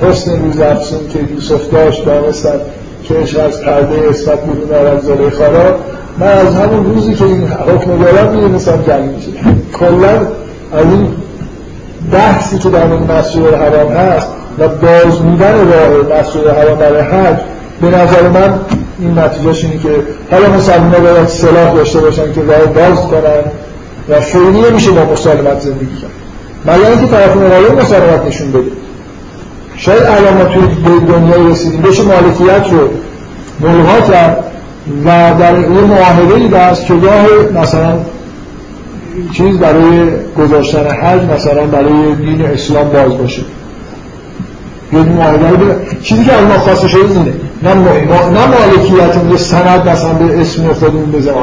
حسن 0.00 0.42
روز 0.42 0.60
افسون 0.60 0.98
که 1.12 1.18
یوسف 1.34 1.70
داشت 1.70 2.04
دانستم 2.04 2.60
که 3.04 3.14
از 3.42 3.62
پرده 3.62 4.08
اسمت 4.10 4.38
بیرون 4.44 4.86
آرد 4.86 5.02
زلیخا 5.02 5.46
را 5.46 5.76
من 6.18 6.26
از 6.26 6.54
همون 6.54 6.84
روزی 6.84 7.14
که 7.14 7.24
این 7.24 7.48
حکم 7.48 8.02
دارم 8.02 8.34
می‌دونستم 8.34 8.84
جنگ 8.86 9.10
میشه. 9.16 9.30
کلا 9.78 10.16
از 10.72 10.84
این 10.84 11.08
بحثی 12.12 12.58
که 12.58 12.68
در 12.68 12.92
این 12.92 13.10
مسجد 13.10 13.54
حرام 13.54 13.92
هست 13.92 14.28
و 14.58 14.68
باز 14.68 15.18
بودن 15.18 15.54
راه 15.54 16.20
مسجد 16.20 16.46
حرام 16.46 16.78
برای 16.78 17.02
حج 17.02 17.38
به 17.80 17.86
نظر 17.86 18.28
من 18.28 18.60
این 19.00 19.18
نتیجهش 19.18 19.64
اینه 19.64 19.78
که 19.78 19.88
حالا 20.30 20.50
مسلمان 20.50 20.90
باید 20.90 21.26
سلاح 21.26 21.74
داشته 21.74 22.00
باشن 22.00 22.32
که 22.32 22.40
راه 22.42 22.66
باز 22.66 23.00
کنن 23.00 23.42
و 24.08 24.20
خیلی 24.20 24.70
نمیشه 24.70 24.90
با 24.90 25.12
مسالمت 25.12 25.60
زندگی 25.60 25.96
کرد. 26.00 26.10
مگر 26.66 26.90
اینکه 26.90 27.06
طرف 27.06 27.36
مقابل 27.36 27.82
مسالمت 27.82 28.26
نشون 28.26 28.52
بده. 28.52 28.70
شاید 29.76 30.02
علامت 30.02 30.52
توی 30.52 31.00
دنیای 31.08 31.50
رسیدیم 31.50 31.80
بشه 31.80 32.02
مالکیت 32.02 32.72
رو 32.72 32.88
ملغا 33.60 34.00
کرد 34.12 34.44
و 35.04 35.34
در 35.38 35.58
یه 35.58 35.66
معاهده 35.68 36.34
ای 36.34 36.48
دست 36.48 36.86
که 36.86 36.94
راه 36.94 37.62
مثلا 37.62 37.98
چیز 39.32 39.58
برای 39.58 40.08
گذاشتن 40.38 40.86
حج 40.86 41.20
مثلا 41.22 41.66
برای 41.66 42.14
دین 42.14 42.44
اسلام 42.44 42.88
باز 42.88 43.18
باشه. 43.18 43.42
یه 44.92 44.98
معاهده 44.98 45.76
چیزی 46.02 46.24
که 46.24 46.32
از 46.32 46.48
ما 46.48 46.58
خواسته 46.58 46.88
شده 46.88 47.00
اینه. 47.00 47.32
نه, 47.62 47.74
نه 47.74 48.46
مالکیت 48.46 49.30
یه 49.30 49.36
سند 49.36 49.88
مثلا 49.88 50.12
به 50.12 50.40
اسم 50.40 50.72
خودمون 50.72 51.10
بزنیم. 51.10 51.36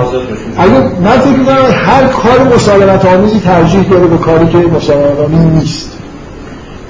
اگه 0.57 0.73
من 1.03 1.19
فکر 1.19 1.37
می‌کنم 1.37 1.55
هر 1.85 2.03
کار 2.03 2.55
مسالمت 2.55 3.05
آمیزی 3.05 3.39
ترجیح 3.39 3.89
داره 3.89 4.07
به 4.07 4.17
کاری 4.17 4.47
که 4.47 4.57
مسالمت 4.57 5.19
آمیز 5.19 5.61
نیست. 5.61 5.91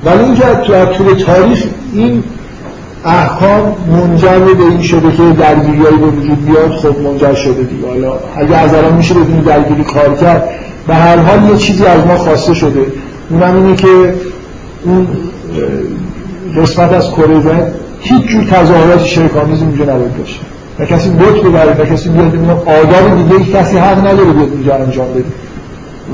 ولی 0.05 0.23
اینکه 0.23 0.43
تو 0.43 0.85
طول 0.85 1.13
تاریخ 1.13 1.63
این 1.93 2.23
احکام 3.05 3.75
منجر 3.91 4.39
به 4.39 4.63
این 4.63 4.81
شده 4.81 5.11
که 5.11 5.23
درگیریایی 5.39 5.97
به 5.97 6.05
وجود 6.05 6.45
بیاد 6.45 6.71
خب 6.71 6.99
منجر 6.99 7.33
شده 7.33 7.63
دیگه. 7.63 7.87
حالا 7.87 8.13
اگه 8.37 8.57
از 8.57 8.73
الان 8.73 8.93
میشه 8.93 9.13
بدون 9.13 9.39
درگیری 9.39 9.83
کار 9.83 10.15
کرد 10.15 10.49
به 10.87 10.95
هر 10.95 11.17
حال 11.17 11.49
یه 11.49 11.57
چیزی 11.57 11.85
از 11.85 12.05
ما 12.05 12.17
خواسته 12.17 12.53
شده. 12.53 12.85
اونم 13.29 13.55
اینه 13.55 13.75
که 13.75 14.13
اون 14.83 15.07
قسمت 16.61 16.93
از 16.93 17.11
کره 17.11 17.41
زمین 17.41 17.63
هیچ 18.01 18.27
جور 18.27 18.43
تظاهرات 18.43 19.03
شرکامیزی 19.03 19.63
اونجا 19.63 19.83
نباید 19.83 20.17
باشه. 20.17 20.39
و 20.79 20.85
کسی 20.85 21.09
بوت 21.09 21.43
ببره 21.43 21.73
و 21.73 21.85
کسی 21.85 22.09
بیاد 22.09 22.33
اینو 22.33 22.51
آداب 22.51 23.29
دیگه 23.39 23.59
کسی 23.59 23.77
حق 23.77 23.99
نداره 23.99 24.31
بیاد 24.31 24.49
اونجا 24.49 24.75
انجام 24.75 25.07
بده. 25.13 25.25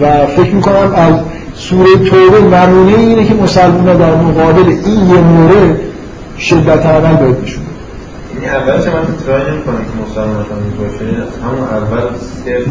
و 0.02 0.26
فکر 0.28 0.56
می‌کنم 0.56 0.94
از 0.96 1.14
سوره 1.56 1.96
توبه 2.10 2.58
نمونه 2.58 2.98
اینه 2.98 3.26
که 3.26 3.34
مسلمان 3.34 3.98
در 3.98 4.16
مقابل 4.16 4.70
این 4.70 5.10
یه 5.10 5.22
مورد 5.22 5.80
شدت 6.40 6.86
عمل 6.86 7.16
باید 7.16 7.63
یعنی 8.44 8.56
اولش 8.56 8.86
من 8.88 9.06
ترای 9.26 9.52
نمی‌کنم 9.52 9.78
که 9.78 9.96
مسلمت 10.04 10.52
آمیز 10.52 10.74
باشه 10.80 11.06
همون 11.46 11.64
اول 11.78 12.04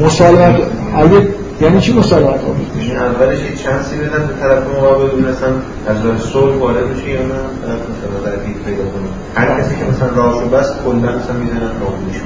مسلمت 0.07 0.55
اگه 0.97 1.28
یعنی 1.61 1.81
چی 1.81 1.93
مسلمت 1.93 2.24
آمیز 2.24 2.69
میشه 2.77 2.93
اولش 2.93 3.39
یه 3.39 3.57
چانسی 3.65 3.97
بدن 3.97 4.27
به 4.27 4.35
طرف 4.40 4.62
مقابل 4.77 5.05
مثلا 5.05 5.53
از 5.89 6.07
راه 6.07 6.19
صلح 6.19 6.55
وارد 6.55 6.94
بشه 6.94 7.09
یا 7.09 7.20
نه؟ 7.20 7.28
طرف 7.62 7.82
مثلا 7.93 8.31
در 8.31 8.44
دید 8.44 8.57
پیدا 8.65 8.82
کنه. 8.82 9.09
هر 9.35 9.61
کسی 9.61 9.74
که 9.77 9.85
مثلا 9.85 10.09
راهشو 10.16 10.49
بس 10.49 10.70
کلا 10.85 10.93
مثلا 10.93 11.36
می‌زنن 11.43 11.73
راهش 11.81 12.19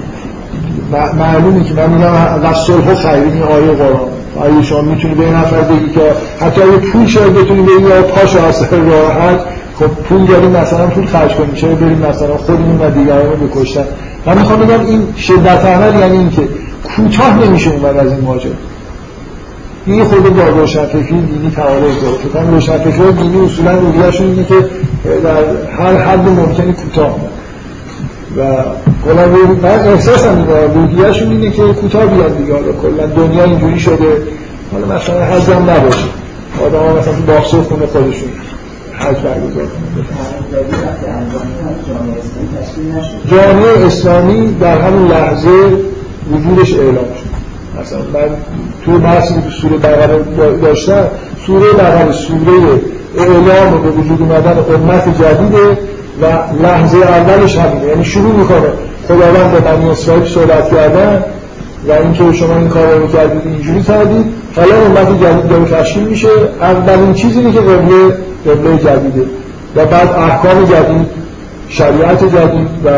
معلومه 1.14 1.64
که 1.64 1.74
من 1.74 1.90
میگم 1.90 2.50
و 2.50 2.54
صلح 2.54 2.94
خیلی 2.94 3.32
این 3.32 3.42
آیه 3.42 3.72
قرآن. 3.72 4.08
آیه 4.36 4.62
شما 4.62 4.80
می‌تونی 4.80 5.14
به 5.14 5.30
نفر 5.30 5.60
بگی 5.60 5.90
که 5.90 6.12
حتی 6.40 6.62
اگه 6.62 6.76
پول 6.76 7.06
شاید 7.06 7.34
بتونی 7.34 7.62
بگی 7.62 7.88
یا 7.88 8.02
پاشو 8.02 8.44
از 8.44 8.62
راحت 8.72 9.40
خب 9.78 9.86
پول 9.86 10.26
داریم 10.26 10.50
مثلا 10.50 10.86
پول 10.86 11.06
خرج 11.06 11.34
کنیم 11.34 11.54
چرا 11.54 11.74
بریم 11.74 11.98
مثلا 11.98 12.36
خودمون 12.36 12.80
و 12.80 12.90
دیگران 12.90 13.26
رو 13.26 13.46
بکشتن؟ 13.46 13.84
من 14.26 14.38
می‌خوام 14.38 14.60
بگم 14.60 14.86
این 14.86 15.14
شدت 15.16 15.64
عمل 15.64 16.00
یعنی 16.00 16.18
این 16.18 16.30
که 16.30 16.42
کوتاه 16.96 17.44
نمیشه 17.44 17.70
اومد 17.70 17.96
از 17.96 18.12
این 18.12 18.20
ماجرا. 18.20 18.52
این 19.86 20.04
خود 20.04 20.36
با 20.36 20.48
روشنفکری 20.48 21.02
دینی 21.02 21.50
تعارض 21.56 21.82
داره. 21.82 22.16
کنم 22.34 22.54
روشنفکری 22.54 23.12
دینی 23.12 23.44
اصولا 23.44 23.78
رویهشون 23.78 24.26
اینه 24.26 24.44
که 24.44 24.54
در 25.24 25.44
هر 25.78 25.96
حد 25.96 26.28
ممکنی 26.28 26.72
کوتاه. 26.72 27.16
و 28.36 28.42
کلا 29.04 29.26
من 29.62 29.88
احساسم 29.88 30.36
اینه 30.36 30.74
رویهشون 30.74 31.30
اینه 31.30 31.50
که 31.50 31.62
کوتاه 31.62 32.06
بیاد 32.06 32.38
دیگه. 32.38 32.52
حالا 32.52 32.72
کلا 32.72 33.06
دنیا 33.06 33.44
اینجوری 33.44 33.80
شده. 33.80 34.22
حالا 34.72 34.86
مثلا 34.96 35.24
حزم 35.24 35.70
نباشه. 35.70 36.04
آدم 36.66 36.78
ها 36.78 36.98
مثلا 36.98 37.14
باکسه 37.26 37.56
خونه 37.56 37.86
خودشون. 37.86 38.28
حج 38.98 39.16
برگزار 39.16 39.66
جامعه 43.30 43.86
اسلامی 43.86 44.54
در 44.60 44.78
همون 44.78 45.08
لحظه 45.08 45.48
وجودش 46.32 46.74
اعلام 46.74 46.94
شد. 46.94 47.36
مثلا 47.80 47.98
من 47.98 48.28
توی 48.84 48.98
بحثی 48.98 49.34
که 49.34 49.40
تو 49.40 49.50
سوره 49.50 49.76
بقره 49.76 50.22
داشتم 50.62 51.04
سوره 51.46 51.72
بقره 51.72 52.12
سوره 52.12 52.80
اعلام 53.18 53.82
به 53.82 53.90
وجود 53.90 54.20
اومدن 54.22 54.58
امت 54.74 55.22
جدیده 55.22 55.78
و 56.22 56.26
لحظه 56.62 56.98
اولش 56.98 57.58
همینه. 57.58 57.86
یعنی 57.86 58.04
شروع 58.04 58.32
می‌کنه. 58.34 58.68
خداوند 59.08 59.52
به 59.52 59.60
بنی 59.60 59.90
اسرائیل 59.90 60.24
صحبت 60.24 60.70
کردن 60.70 61.24
و 61.88 61.92
اینکه 61.92 62.38
شما 62.38 62.56
این 62.56 62.68
کار 62.68 62.94
رو 62.94 63.08
کردید 63.08 63.42
اینجوری 63.44 63.82
کردید. 63.82 64.26
حالا 64.56 64.74
امت 64.86 65.22
جدید 65.22 65.48
داره 65.48 65.64
تشکیل 65.64 66.02
میشه 66.02 66.28
اولین 66.60 67.14
چیزی 67.14 67.52
که 67.52 67.60
قبله 67.60 68.14
قبله 68.46 68.78
جدیده. 68.78 69.26
و 69.76 69.86
بعد 69.86 70.08
احکام 70.08 70.64
جدید 70.64 71.06
شریعت 71.68 72.24
جدید 72.24 72.68
و 72.84 72.88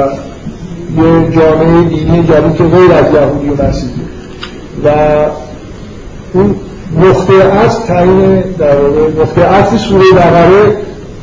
یه 1.03 1.31
جامعه 1.31 1.83
دینی 1.89 2.23
جدید 2.23 2.57
که 2.57 2.65
غیر 2.65 2.93
از 2.93 3.15
یهودی 3.15 3.49
و 3.49 3.69
مسیحی. 3.69 3.93
و 4.85 4.89
اون 6.33 6.55
نقطه 7.01 7.35
از 7.35 7.87
تعیین 7.87 8.41
در 8.59 8.77
واقع 8.77 9.23
نقطه 9.23 9.45
از 9.45 9.81
سوره 9.81 10.05
بقره 10.13 10.77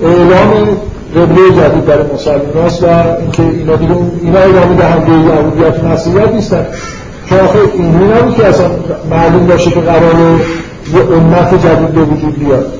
اعلام 0.03 0.67
قبله 1.15 1.61
جدید 1.61 1.85
برای 1.85 2.03
مسلمان 2.13 2.65
است 2.65 2.83
و 2.83 2.87
اینکه 3.21 3.43
اینا 3.43 3.75
دیگه 3.75 3.95
اینا 4.21 4.39
ادامه 4.39 4.75
دهنده 4.75 5.11
یهودیت 5.11 5.83
مسیحیت 5.83 6.31
نیستن. 6.33 6.65
چون 7.29 7.39
آخه 7.39 7.59
اینجوری 7.73 8.05
نبود 8.05 8.35
که 8.35 8.45
اصلا 8.45 8.69
معلوم 9.09 9.47
باشه 9.47 9.71
که 9.71 9.79
قرار 9.79 10.15
یه 10.93 11.15
امت 11.15 11.65
جدید 11.65 11.87
به 11.87 12.01
وجود 12.01 12.39
بیاد. 12.39 12.73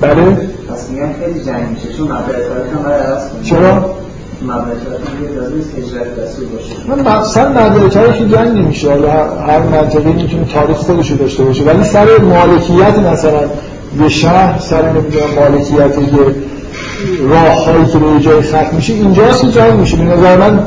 بله؟ 0.00 0.22
پس 0.72 0.90
میگن 0.90 1.14
خیلی 1.24 1.44
جنگ 1.44 1.68
میشه 1.74 1.92
چون 1.96 2.08
تاریخ 2.08 2.76
هم 2.76 2.82
باید 2.82 3.02
عوض 3.02 3.30
کنیم. 3.30 3.42
چرا؟ 3.42 3.94
تاریخ 4.46 5.22
یه 5.22 5.40
لازم 5.40 5.58
است 5.58 5.78
هجرت 5.78 6.18
رسول 6.18 6.46
باشه. 6.46 7.04
من 7.04 7.18
مثلا 7.20 7.48
مبدأ 7.48 7.88
تاریخ 7.88 8.16
جنگ 8.16 8.58
نمیشه. 8.58 8.90
حالا 8.90 9.10
هر 9.46 9.58
منطقه 9.58 10.12
می‌تونه 10.12 10.44
تاریخ 10.44 10.76
خودش 10.76 11.10
رو 11.10 11.16
داشته 11.16 11.44
باشه. 11.44 11.64
ولی 11.64 11.84
سر 11.84 12.06
مالکیت 12.18 12.98
مثلا 12.98 13.40
یه 14.00 14.08
شهر 14.08 14.58
سر 14.58 14.92
نمی‌دونم 14.92 15.26
مالکیت 15.36 15.98
یه 15.98 16.34
راه 17.30 17.64
هایی 17.64 17.86
که 17.86 17.98
به 17.98 18.20
جای 18.20 18.42
ختم 18.42 18.76
میشه 18.76 18.92
اینجاست 18.92 19.40
که 19.40 19.48
جنگ 19.48 19.72
میشه 19.72 19.96
به 19.96 20.04
نظر 20.04 20.36
من 20.36 20.60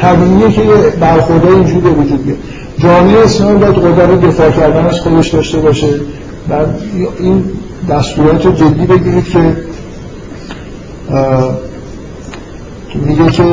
طبیعیه 0.00 0.52
که 0.52 0.62
برخورده 1.00 1.48
اینجوری 1.48 1.80
به 1.80 1.90
وجود 1.90 2.26
بیاد 2.26 2.38
جامعه 2.78 3.18
اسلام 3.18 3.58
باید 3.58 3.74
قدرت 3.74 4.20
دفاع 4.20 4.50
کردن 4.50 4.86
از 4.86 5.00
خودش 5.00 5.28
داشته 5.28 5.58
باشه. 5.58 5.86
و 6.50 6.54
این 7.18 7.44
دستورات 7.90 8.56
جدی 8.56 8.86
بگیرید 8.86 9.24
که 9.24 9.56
میگه 12.94 13.30
که 13.30 13.44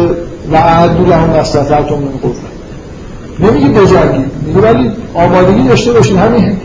و 0.51 0.55
عدو 0.55 1.05
لهم 1.05 1.29
استطعتم 1.29 1.95
من 1.95 2.11
قوه 2.21 2.35
نمیگه 3.39 3.67
بجنگید. 3.67 4.31
میگه 4.45 4.59
ولی 4.61 4.91
آمادگی 5.13 5.67
داشته 5.67 5.91
باشید 5.91 6.17
همین 6.17 6.57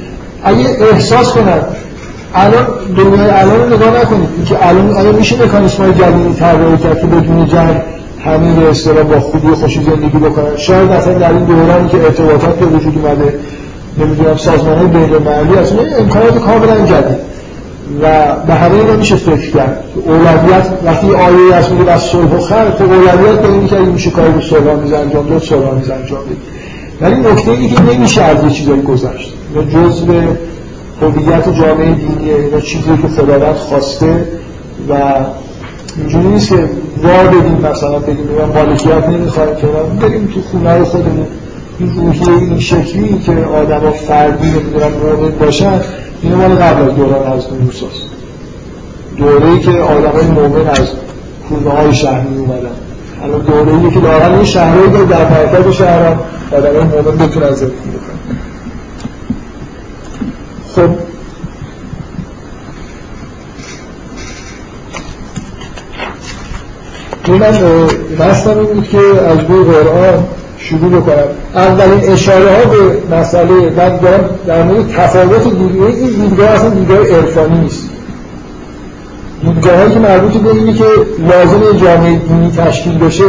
اگه 0.44 0.76
احساس 0.92 1.32
کنن 1.32 1.60
الان 2.34 2.66
دنیای 2.96 3.30
الان 3.30 3.60
رو 3.60 3.76
نگاه 3.76 4.00
نکنید. 4.00 4.28
که 4.46 4.68
الان 4.68 4.90
آیا 4.90 5.12
میشه 5.12 5.44
مکانیسم 5.44 5.82
های 5.82 5.94
جدیدی 5.94 6.34
طراحی 6.34 6.76
کرد 6.76 7.00
که 7.00 7.06
بدون 7.06 7.46
جنگ 7.46 7.76
همه 8.24 8.54
به 8.60 8.70
اصطلاح 8.70 9.02
با 9.02 9.20
خوبی 9.20 9.48
و 9.48 9.54
خوشی 9.54 9.82
زندگی 9.82 10.18
بکنن. 10.18 10.56
شاید 10.56 10.92
مثلا 10.92 11.18
در 11.18 11.30
این 11.30 11.44
دورانی 11.44 11.88
که 11.88 11.96
ارتباطات 11.96 12.58
به 12.58 12.66
وجود 12.66 12.98
اومده 12.98 13.38
نمی‌دونم 13.98 14.36
سازمان 14.36 14.78
های 14.78 14.86
بین 14.86 15.14
المللی 15.14 15.58
اصلا 15.58 15.78
امکانات 15.98 16.38
کاملا 16.38 16.86
جدید. 16.86 17.34
و 18.02 18.34
به 18.46 18.54
همه 18.54 18.74
اینا 18.74 18.96
میشه 18.96 19.16
فکر 19.16 19.50
کرد. 19.50 19.84
اولویت 20.06 20.66
وقتی 20.84 21.06
آیه 21.06 21.54
هست 21.54 21.70
میگه 21.70 21.84
بس 21.84 22.02
صلح 22.02 22.36
و 22.36 22.40
خیر 22.40 22.70
خب 22.70 22.92
اولویت 22.92 23.40
به 23.40 23.48
اینه 23.48 23.68
که 23.68 23.76
میشه 23.76 24.10
کاری 24.10 24.32
به 24.32 24.40
صلح 24.40 24.74
میز 24.74 24.92
انجام 24.92 25.26
داد 25.26 25.42
صلح 25.42 25.74
میز 25.74 25.90
انجام 25.90 26.18
ولی 27.00 27.16
نکته 27.16 27.50
اینه 27.50 27.74
که 27.74 27.82
نمیشه 27.82 28.22
از 28.22 28.44
یه 28.44 28.50
چیزایی 28.50 28.82
گذشت. 28.82 29.34
اینا 29.54 29.70
جزء 29.70 30.04
هویت 31.02 31.48
جامعه 31.48 31.94
دینیه 31.94 32.34
اینا 32.34 32.60
چیزی 32.60 32.96
که 33.02 33.08
خداوند 33.08 33.54
خواسته 33.54 34.28
و 34.88 34.94
اینجوری 35.96 36.28
نیست 36.28 36.48
که 36.48 36.68
وا 37.02 37.24
بدیم 37.24 37.70
مثلا 37.70 37.98
بگیم 37.98 38.26
من 38.38 38.62
مالکیت 38.62 39.08
نمی‌خوایم 39.08 39.56
که 39.56 39.66
بریم 40.00 40.26
تو 40.34 40.40
خونه 40.40 40.84
خودمون. 40.84 41.26
این 41.78 41.94
روحیه 41.96 42.28
این 42.28 42.58
شکلی 42.58 43.18
که 43.18 43.32
آدم 43.32 43.90
فردی 43.90 44.50
نمی‌دونم 44.50 44.90
مؤمن 44.92 45.30
باشن 45.30 45.80
اینو 46.22 46.36
مال 46.36 46.54
قبل 46.54 46.82
از 46.82 46.96
دوران 46.96 47.32
حضرت 47.32 47.52
موسی 47.52 47.86
است 47.86 48.14
دوره 49.16 49.50
ای 49.50 49.60
که 49.60 49.70
آدم 49.70 50.10
های 50.10 50.26
مؤمن 50.26 50.68
از 50.68 50.88
خونه 51.48 51.70
های 51.70 51.94
شهر 51.94 52.26
اومدن. 52.38 52.68
الان 53.22 53.40
دوره 53.40 53.84
ای 53.84 53.90
که 53.90 54.00
دارن 54.00 54.34
این 54.34 54.44
شهرهایی 54.44 54.90
که 54.90 55.04
در 55.04 55.30
مرکز 55.30 55.82
آدم 56.52 56.76
های 56.76 57.02
مؤمن 57.02 57.26
بتونن 57.26 57.50
زندگی 57.50 57.74
بکنن. 57.74 58.36
خب. 60.74 60.88
من 67.28 67.42
این 67.42 68.66
بود 68.74 68.88
که 68.88 68.98
از 68.98 69.38
روی 69.48 69.64
قرآن 69.64 70.24
شروع 70.58 71.00
بکنم. 71.00 71.24
اولین 71.54 72.12
اشاره 72.12 72.50
ها 72.50 72.64
به 72.64 73.16
مسئله 73.16 73.54
من 73.54 73.96
دارم 73.96 74.30
در 74.46 74.62
مورد 74.62 74.88
تفاوت 74.88 75.44
دیدگاه 75.44 75.86
این 75.86 76.08
دیدگاه 76.08 76.50
اصلا 76.50 76.70
دیدگاه 76.70 76.98
عرفانی 76.98 77.58
نیست. 77.58 77.88
دیدگاه 79.44 79.76
هایی 79.76 79.90
که 79.90 79.98
مربوط 79.98 80.32
به 80.32 80.50
اینه 80.50 80.72
که 80.72 80.84
لازم 81.18 81.78
جامعه 81.84 82.18
دینی 82.18 82.50
تشکیل 82.50 82.98
بشه 82.98 83.24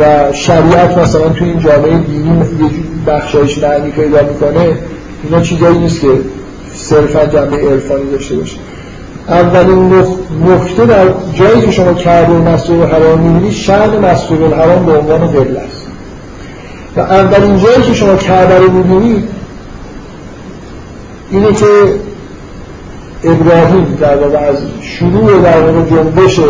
و 0.00 0.32
شریعت 0.32 0.98
مثلا 0.98 1.28
توی 1.28 1.48
این 1.48 1.60
جامعه 1.60 1.98
دینی 1.98 2.38
یه 2.38 2.70
بخشایش 3.06 3.58
معنی 3.58 3.90
پیدا 3.90 4.22
می‌کنه 4.22 4.74
اینا 5.24 5.40
چیزایی 5.40 5.78
نیست 5.78 6.00
که 6.00 6.08
صرفا 6.88 7.26
جنبه 7.26 7.56
عرفانی 7.56 8.10
داشته 8.10 8.36
باشه. 8.36 8.56
اولین 9.28 9.92
نکته 10.46 10.86
در 10.86 11.04
جایی 11.34 11.60
که 11.60 11.70
شما 11.70 11.94
کعبه 11.94 12.32
مسجد 12.32 12.72
الحرام 12.72 13.20
می‌بینید 13.20 13.52
شأن 13.52 13.98
مسجد 13.98 14.42
الحرام 14.42 14.86
به 14.86 14.98
عنوان 14.98 15.26
قبله 15.26 15.60
است. 15.60 15.86
و 16.96 17.00
اولین 17.00 17.58
جایی 17.58 17.82
که 17.82 17.94
شما 17.94 18.16
کعبه 18.16 18.58
رو 18.58 18.72
می‌بینید 18.72 19.28
اینه 21.30 21.52
که 21.52 21.66
ابراهیم 23.24 23.98
در 24.00 24.16
واقع 24.16 24.38
از 24.38 24.56
شروع 24.80 25.42
در 25.42 25.60
واقع 25.60 25.90
جنبش 25.90 26.40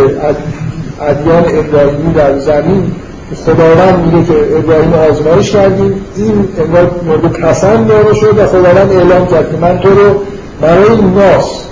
ادیان 1.00 1.44
ابراهیمی 1.48 2.12
در 2.14 2.38
زمین 2.38 2.92
خداوند 3.36 4.06
میگه 4.06 4.26
که 4.26 4.56
ابراهیم 4.56 4.92
آزمایش 4.94 5.50
کردیم. 5.50 5.94
این 6.16 6.48
انگار 6.58 6.90
مورد 7.06 7.32
پسند 7.32 7.88
داره 7.88 8.14
شد 8.14 8.38
و 8.38 8.46
خداوند 8.46 8.92
اعلام 8.92 9.26
کرد 9.26 9.50
که 9.50 9.56
من 9.60 9.78
تو 9.78 9.88
رو 9.88 10.20
برای 10.60 10.96
ناس 11.16 11.64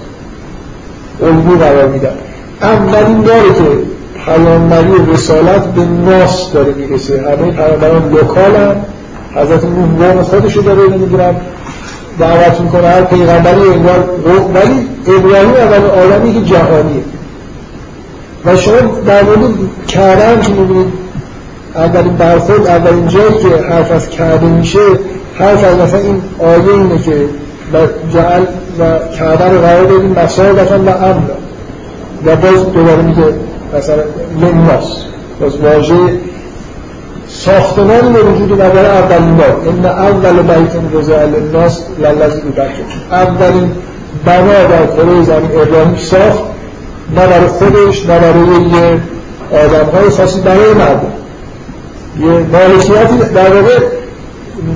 الگو 1.22 1.58
قرار 1.58 1.88
میدم. 1.88 2.14
اولین 2.62 3.22
باره 3.22 3.54
که 3.58 3.86
پیامبری 4.24 5.12
رسالت 5.12 5.64
به 5.66 5.84
ناس 5.84 6.52
داره 6.52 6.72
می‌رسه. 6.72 7.20
همه 7.20 7.52
پیامبران 7.52 8.12
لوکال 8.12 8.56
هم 8.56 8.76
حضرت 9.34 9.64
نوح 9.64 10.12
قوم 10.12 10.22
خودشو 10.22 10.60
داره 10.60 10.82
نمی‌دونم 10.82 11.36
دعوت 12.18 12.60
می‌کنه 12.60 12.88
هر 12.88 13.02
پیغمبری 13.02 13.60
انگار 13.60 14.04
ولی 14.54 14.88
ابراهیم 15.16 15.50
اول 15.50 15.86
آدمی 15.86 16.34
که 16.34 16.40
جهانیه. 16.40 17.04
و 18.44 18.56
شما 18.56 18.76
در 19.06 19.22
مورد 19.22 19.40
کعبه 19.88 20.42
که 20.42 20.52
می‌بینید 20.52 21.05
اولین 21.76 22.16
برخورد 22.16 22.66
اولین 22.66 23.08
جایی 23.08 23.38
که 23.38 23.62
حرف 23.70 23.92
از 23.92 24.10
کعبه 24.10 24.46
میشه 24.46 24.78
حرف 25.34 25.64
از 25.64 25.76
مثلا 25.76 26.00
این 26.00 26.22
آیه 26.38 26.74
اینه 26.74 26.98
که 27.02 27.28
و 27.72 27.76
جعل 28.12 28.42
و 28.78 28.98
کعبه 29.18 29.44
رو 29.44 29.60
قرار 29.60 29.84
بدیم 29.84 30.12
مسابقا 30.24 30.78
و 30.78 30.88
امنا 30.88 31.36
و 32.26 32.36
باز 32.36 32.72
دوباره 32.72 33.02
میگه 33.02 33.22
مثلا 33.78 34.02
لناس 34.40 35.04
باز 35.40 35.56
واژه 35.56 35.94
ساختمان 37.28 38.12
به 38.12 38.22
وجود 38.22 38.52
اومده 38.52 38.80
اولین 38.80 39.36
بار. 39.36 39.60
ان 39.68 39.86
اول 39.86 40.42
بیت 40.42 40.72
رضا 40.94 41.24
للناس 41.24 41.80
للذی 41.98 42.40
ببکه 42.40 42.72
اولین 43.10 43.70
بنا 44.24 44.64
در 44.64 44.86
کره 44.86 45.22
زمین 45.22 45.50
ابراهیم 45.60 45.96
ساخت 45.96 46.42
نه 47.16 47.26
برای 47.26 47.46
خودش 47.46 48.06
نه 48.06 48.18
برای 48.18 48.62
یه 48.62 49.00
آدم 49.52 49.90
های 49.98 50.10
خاصی 50.10 50.40
برای 50.40 50.74
مردم. 50.74 51.12
یه 52.20 52.28
مالکیتی 52.28 53.32
در 53.34 53.52
واقع 53.54 53.78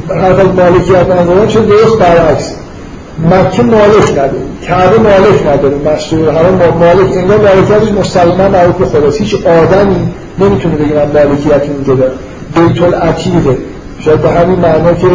حرف 0.08 0.38
از 0.38 0.46
مالکیت 0.46 1.10
انجام 1.10 1.46
چه 1.46 1.60
درست 1.60 1.98
برعکس. 1.98 2.54
مکه 3.30 3.62
مالک 3.62 4.10
نداره 4.10 4.42
کعبه 4.62 4.98
مالک 4.98 5.46
نداره 5.46 5.76
مسجد 5.94 6.18
الحرام 6.18 6.54
مالک 6.78 7.16
انگار 7.16 7.38
مالکیتش 7.38 7.92
مستقیما 7.92 8.48
مربوط 8.48 8.76
به 8.76 8.86
خداست. 8.86 9.20
هیچ 9.20 9.34
آدمی 9.34 10.12
نمی‌تونه 10.38 10.74
بگه 10.74 10.94
من 10.94 11.24
مالکیت 11.24 11.62
اینجا 11.62 11.94
دارم. 11.94 12.12
بیت 12.54 12.82
العتیقه 12.82 13.58
شاید 14.00 14.22
به 14.22 14.30
همین 14.30 14.58
معنا 14.58 14.92
که 14.92 15.08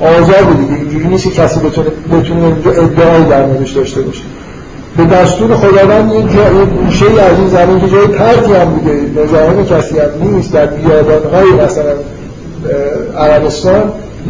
آزاد 0.00 0.56
دیگه 0.58 0.74
اینجوری 0.80 1.04
نیست 1.04 1.34
کسی 1.34 1.60
بتونه 1.60 1.88
بتونه 2.12 2.56
ادعایی 2.66 3.24
در 3.24 3.46
موردش 3.46 3.70
داشته 3.70 4.00
باشه. 4.00 4.22
به 4.96 5.04
دستور 5.04 5.54
خداوند 5.54 6.12
یه 6.12 6.22
جا 6.22 6.58
یه 6.58 6.64
گوشه 6.64 7.06
از 7.06 7.38
این 7.38 7.48
زمین 7.48 7.80
که 7.80 7.88
جای 7.88 8.06
ترکی 8.06 8.52
هم 8.52 8.64
بوده 8.64 9.22
مزاحم 9.22 9.64
کسی 9.64 9.98
هم 9.98 10.34
نیست 10.34 10.52
در 10.52 10.66
بیابانهای 10.66 11.64
مثلا 11.64 11.92
عربستان 13.18 13.82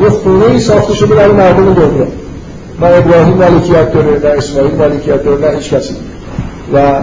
یه 0.02 0.08
خونه 0.08 0.44
ای 0.44 0.60
ساخته 0.60 0.94
شده 0.94 1.14
برای 1.14 1.32
مردم 1.32 1.74
دنیا. 1.74 2.06
نه 2.80 2.86
ابراهیم 2.86 3.34
مالکیت 3.34 3.92
داره 3.92 4.20
نه 4.24 4.38
اسماعیل 4.38 4.74
مالکیت 4.74 5.24
داره 5.24 5.50
نه 5.50 5.56
هیچ 5.56 5.74
کسی. 5.74 5.94
و 6.74 7.02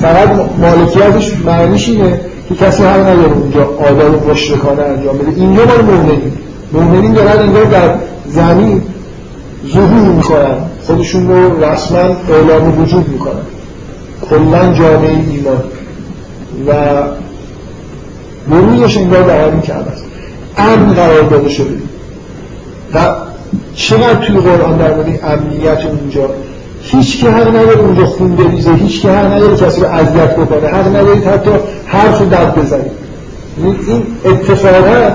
فقط 0.00 0.28
مالکیتش 0.58 1.36
معنیش 1.44 1.88
اینه 1.88 2.20
که 2.48 2.54
کسی 2.54 2.82
هم 2.82 3.00
نداره 3.00 3.32
اونجا 3.32 3.70
آداب 3.90 4.30
مشرکانه 4.30 4.82
انجام 4.82 5.18
بده. 5.18 5.30
اینجا 5.36 5.64
مال 5.64 5.80
مؤمنین. 5.80 6.32
مؤمنین 6.72 7.12
دارن 7.12 7.38
اینجا 7.38 7.64
در 7.64 7.94
زمین 8.28 8.82
ظهور 9.74 10.12
می‌کنن. 10.16 10.56
خودشون 10.88 11.28
رو 11.28 11.64
رسما 11.64 11.98
اعلام 11.98 12.80
وجود 12.82 13.08
می‌کنن. 13.08 13.42
کلا 14.30 14.72
جامعه 14.74 15.10
ایمان 15.10 15.62
و 16.66 16.72
بروزش 18.50 18.96
انگار 18.96 19.22
در 19.22 19.48
همین 19.48 19.60
کعبه 19.60 19.90
است 19.90 20.04
امن 20.56 20.92
قرار 20.92 21.22
داده 21.22 21.48
شده. 21.48 21.76
و 22.94 22.98
چقدر 23.74 24.14
توی 24.14 24.36
قرآن 24.36 24.76
در 24.76 24.94
مورد 24.94 25.20
امنیت 25.24 25.78
اونجا 25.86 26.30
هیچ 26.82 27.20
که 27.20 27.30
حق 27.30 27.48
نداره 27.48 27.80
اونجا 27.80 28.06
خون 28.06 28.36
بریزه 28.36 28.74
هیچ 28.74 29.02
که 29.02 29.10
حق 29.10 29.32
نداره 29.32 29.56
کسی 29.56 29.80
رو 29.80 29.86
اذیت 29.86 30.36
بکنه 30.36 30.68
حق 30.68 30.96
ندارید 30.96 31.24
حتی 31.24 31.50
حرف 31.86 32.18
رو 32.20 32.26
دد 32.26 32.54
بزنید 32.54 32.92
این 33.58 34.02
اتفاقا 34.24 35.10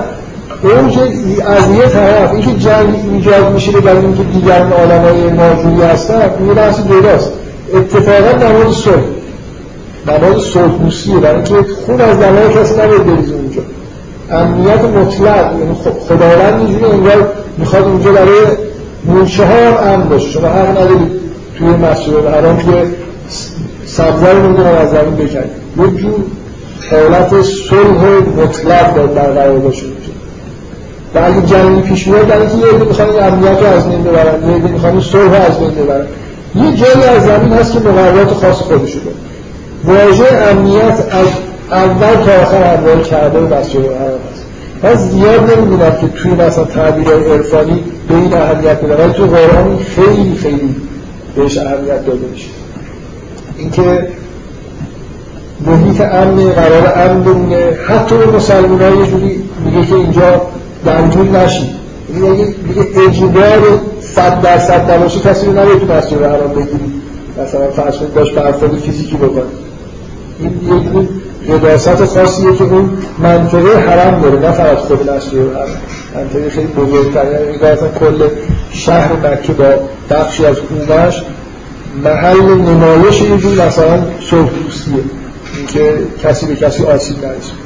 اوج 0.62 0.98
از 1.46 1.70
یه 1.76 1.88
طرف 1.88 2.32
اینکه 2.32 2.52
جنگ 2.52 2.94
ایجاد 3.12 3.52
میشه 3.52 3.80
برای 3.80 3.98
اینکه 3.98 4.22
دیگران 4.22 4.72
های 4.72 5.30
ناجوری 5.30 5.82
هستن 5.82 6.30
این 6.38 6.54
بحث 6.54 6.80
جداست 6.80 7.32
اتفاقا 7.74 8.32
در 8.32 8.52
مورد 8.52 8.70
صلح. 8.70 9.04
در 10.06 10.20
مورد 10.20 10.38
صلح 10.38 11.20
برای 11.20 11.34
اینکه 11.34 11.54
خون 11.86 12.00
از 12.00 12.18
دمای 12.20 12.54
کسی 12.54 12.74
نباید 12.74 13.06
بریزه 13.06 13.34
اونجا. 13.34 13.62
امنیت 14.30 14.84
مطلق. 14.84 15.52
یعنی 15.58 15.74
خداوند 16.08 16.60
اینجوری 16.60 16.84
انگار 16.84 17.28
می‌خواد 17.58 17.84
اونجا 17.84 18.12
برای 18.12 18.40
مورچه 19.04 19.44
ها 19.44 19.54
هم 19.54 19.92
امن 19.92 20.08
باشه. 20.08 20.30
شما 20.30 20.48
حق 20.48 20.70
ندارید 20.70 21.10
توی 21.58 21.68
مسجد 21.68 22.14
الحرام 22.14 22.58
که 22.58 22.86
سبزه 23.86 24.32
رو 24.32 24.42
نمی‌دونم 24.42 24.74
از 24.74 24.90
زمین 24.90 25.14
بکنید 25.14 25.34
یه 25.78 26.00
جور 26.00 26.14
حالت 26.90 27.42
صلح 27.42 28.04
مطلق 28.42 28.94
باید 28.94 29.14
برقرار 29.14 29.58
باشه. 29.58 29.82
و 31.14 31.18
اگه 31.18 31.80
پیش 31.80 32.06
میاد 32.06 32.26
در 32.26 32.38
اینکه 32.38 32.56
یه 32.56 32.66
عده 32.66 32.84
می‌خوان 32.84 33.08
امنیت 33.08 33.60
رو 33.60 33.66
از 33.66 33.88
بین 33.88 34.02
ببرن 34.02 34.50
یه 34.50 34.56
عده 34.56 34.68
می‌خوان 34.68 35.00
صلح 35.00 35.46
از 35.48 35.58
بین 35.58 35.70
ببرن. 35.70 36.06
یه 36.54 36.76
جایی 36.76 37.04
از 37.04 37.24
زمین 37.24 37.52
هست 37.52 37.72
که 37.72 37.78
مقررات 37.78 38.28
خاص 38.32 38.56
خودشو 38.56 38.98
داره. 38.98 39.16
واژه 39.84 40.24
امنیت 40.50 41.04
از 41.10 41.26
اول 41.70 42.24
تا 42.24 42.42
آخر 42.42 42.76
همراه 42.76 43.02
کرده 43.02 43.38
و 43.38 43.54
مسجد 43.54 43.76
الحرام 43.76 44.20
هست 44.32 44.44
من 44.82 44.94
زیاد 44.94 45.52
نمی‌دونم 45.52 45.96
که 46.00 46.08
توی 46.08 46.30
مثلا 46.30 46.64
تعبیرهای 46.64 47.32
عرفانی 47.32 47.84
به 48.08 48.14
این 48.14 48.34
اهمیت 48.34 48.80
بده 48.80 49.04
ولی 49.04 49.12
تو 49.12 49.26
قرآن 49.26 49.78
خیلی 49.78 50.36
خیلی 50.36 50.76
بهش 51.36 51.58
اهمیت 51.58 52.06
داده 52.06 52.26
میشه. 52.32 52.48
اینکه 53.58 54.08
محیط 55.66 56.00
امن 56.00 56.52
قرار 56.52 56.92
امن 56.96 57.22
بمونه. 57.22 57.78
حتی 57.88 58.14
مسلمان 58.36 58.82
ها 58.82 58.88
یه 58.88 59.06
جوری 59.06 59.42
میگه 59.64 59.86
که 59.86 59.94
اینجا 59.94 60.42
درگیر 60.84 61.22
نشید. 61.22 61.84
میگه 62.08 62.54
اجبار 63.08 63.80
صد 64.00 64.40
درصد 64.40 64.90
نباشه 64.90 65.20
کسی 65.20 65.46
رو 65.46 65.52
نباید 65.52 65.78
تو 65.78 65.92
مسجد 65.92 66.22
حرام 66.22 66.52
بگیرید 66.52 66.94
مثلا 67.42 67.70
فرض 67.70 67.96
کنید 67.96 68.14
باش 68.14 68.32
برخورد 68.32 68.74
فیزیکی 68.74 69.16
بکنید 69.16 69.64
این 70.38 70.50
یه 70.50 70.92
جور 70.92 71.08
قداست 71.48 72.04
خاصیه 72.04 72.56
که 72.56 72.64
اون 72.64 72.90
منطقه 73.18 73.78
حرم 73.78 74.20
داره 74.20 74.38
نه 74.38 74.52
فقط 74.52 74.78
خود 74.78 75.10
مسجد 75.10 75.34
حرم 75.34 75.80
منطقه 76.14 76.50
خیلی 76.50 76.66
بزرگتر 76.66 77.24
یعنی 77.32 77.72
اصلا 77.72 77.88
کل 77.88 78.28
شهر 78.70 79.12
مکه 79.12 79.52
با 79.52 79.64
بخشی 80.10 80.46
از 80.46 80.56
اونش 80.70 81.22
محل 82.04 82.54
نمایش 82.54 83.22
یه 83.22 83.66
مثلا 83.66 84.02
صلح 84.30 84.48
دوستیه 84.64 84.94
اینکه 85.56 85.98
کسی 86.22 86.46
به 86.46 86.56
کسی 86.56 86.84
آسیب 86.84 87.16
نرسونه 87.16 87.63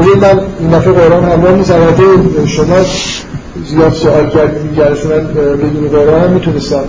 ببین 0.00 0.20
من 0.20 0.40
این 0.60 0.70
دفعه 0.70 0.92
قرآن 0.92 1.24
همراه 1.24 1.52
نیست. 1.52 1.70
البته 1.70 2.02
شما 2.46 2.76
زیاد 3.64 3.92
سوال 3.92 4.30
کردیم 4.30 4.74
جلسه 4.76 5.08
من 5.08 5.26
بدون 5.56 5.88
قرآن 5.92 6.20
هم 6.20 6.30
می‌تونستم 6.30 6.84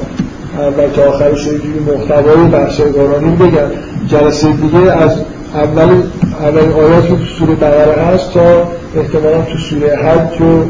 اول 0.57 0.87
تا 0.95 1.03
آخرش 1.03 1.45
یه 1.45 1.53
جوری 1.53 1.79
محتوای 1.79 2.47
بحث 2.51 2.81
قرآنی 2.81 3.35
بگم 3.35 3.67
جلسه 4.07 4.47
دیگه 4.51 4.91
از 4.91 5.11
اول 5.55 5.89
اول 6.41 6.71
آیات 6.83 7.07
که 7.07 7.15
تو 7.15 7.25
سوره 7.39 7.55
بقره 7.55 8.01
هست 8.01 8.33
تا 8.33 8.67
احتمالا 8.95 9.41
تو 9.41 9.57
سوره 9.57 9.95
حج 9.95 10.41
و 10.41 10.63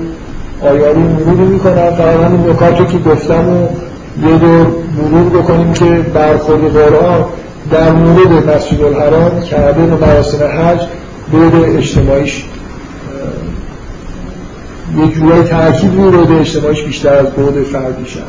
آیاری 0.65 0.99
مرور 0.99 1.47
می‌کنم 1.47 1.73
فقط 1.73 2.19
همین 2.26 2.49
نکات 2.49 2.91
که 2.91 2.97
گفتم 3.09 3.49
و 3.49 3.68
یه 4.27 4.38
دور 4.38 4.68
مرور 4.97 5.41
بکنیم 5.41 5.73
که 5.73 5.85
برخورد 6.13 6.73
قرآن 6.73 7.26
در 7.72 7.91
مورد 7.91 8.49
مسجد 8.49 8.81
الحرام 8.81 9.41
کعبه 9.41 9.81
و 9.81 10.05
مراسم 10.05 10.45
حج 10.45 10.81
بعد 11.31 11.55
اجتماعیش 11.55 12.43
یه 14.97 15.07
جورای 15.07 15.43
ترکیب 15.43 16.01
روی 16.01 16.11
بعد 16.11 16.31
اجتماعیش 16.39 16.83
بیشتر 16.83 17.13
از 17.13 17.27
بعد 17.27 17.63
فردیش 17.63 18.17
هم 18.17 18.23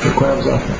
فکر 0.00 0.12
کنم 0.12 0.40
زفر 0.40 0.77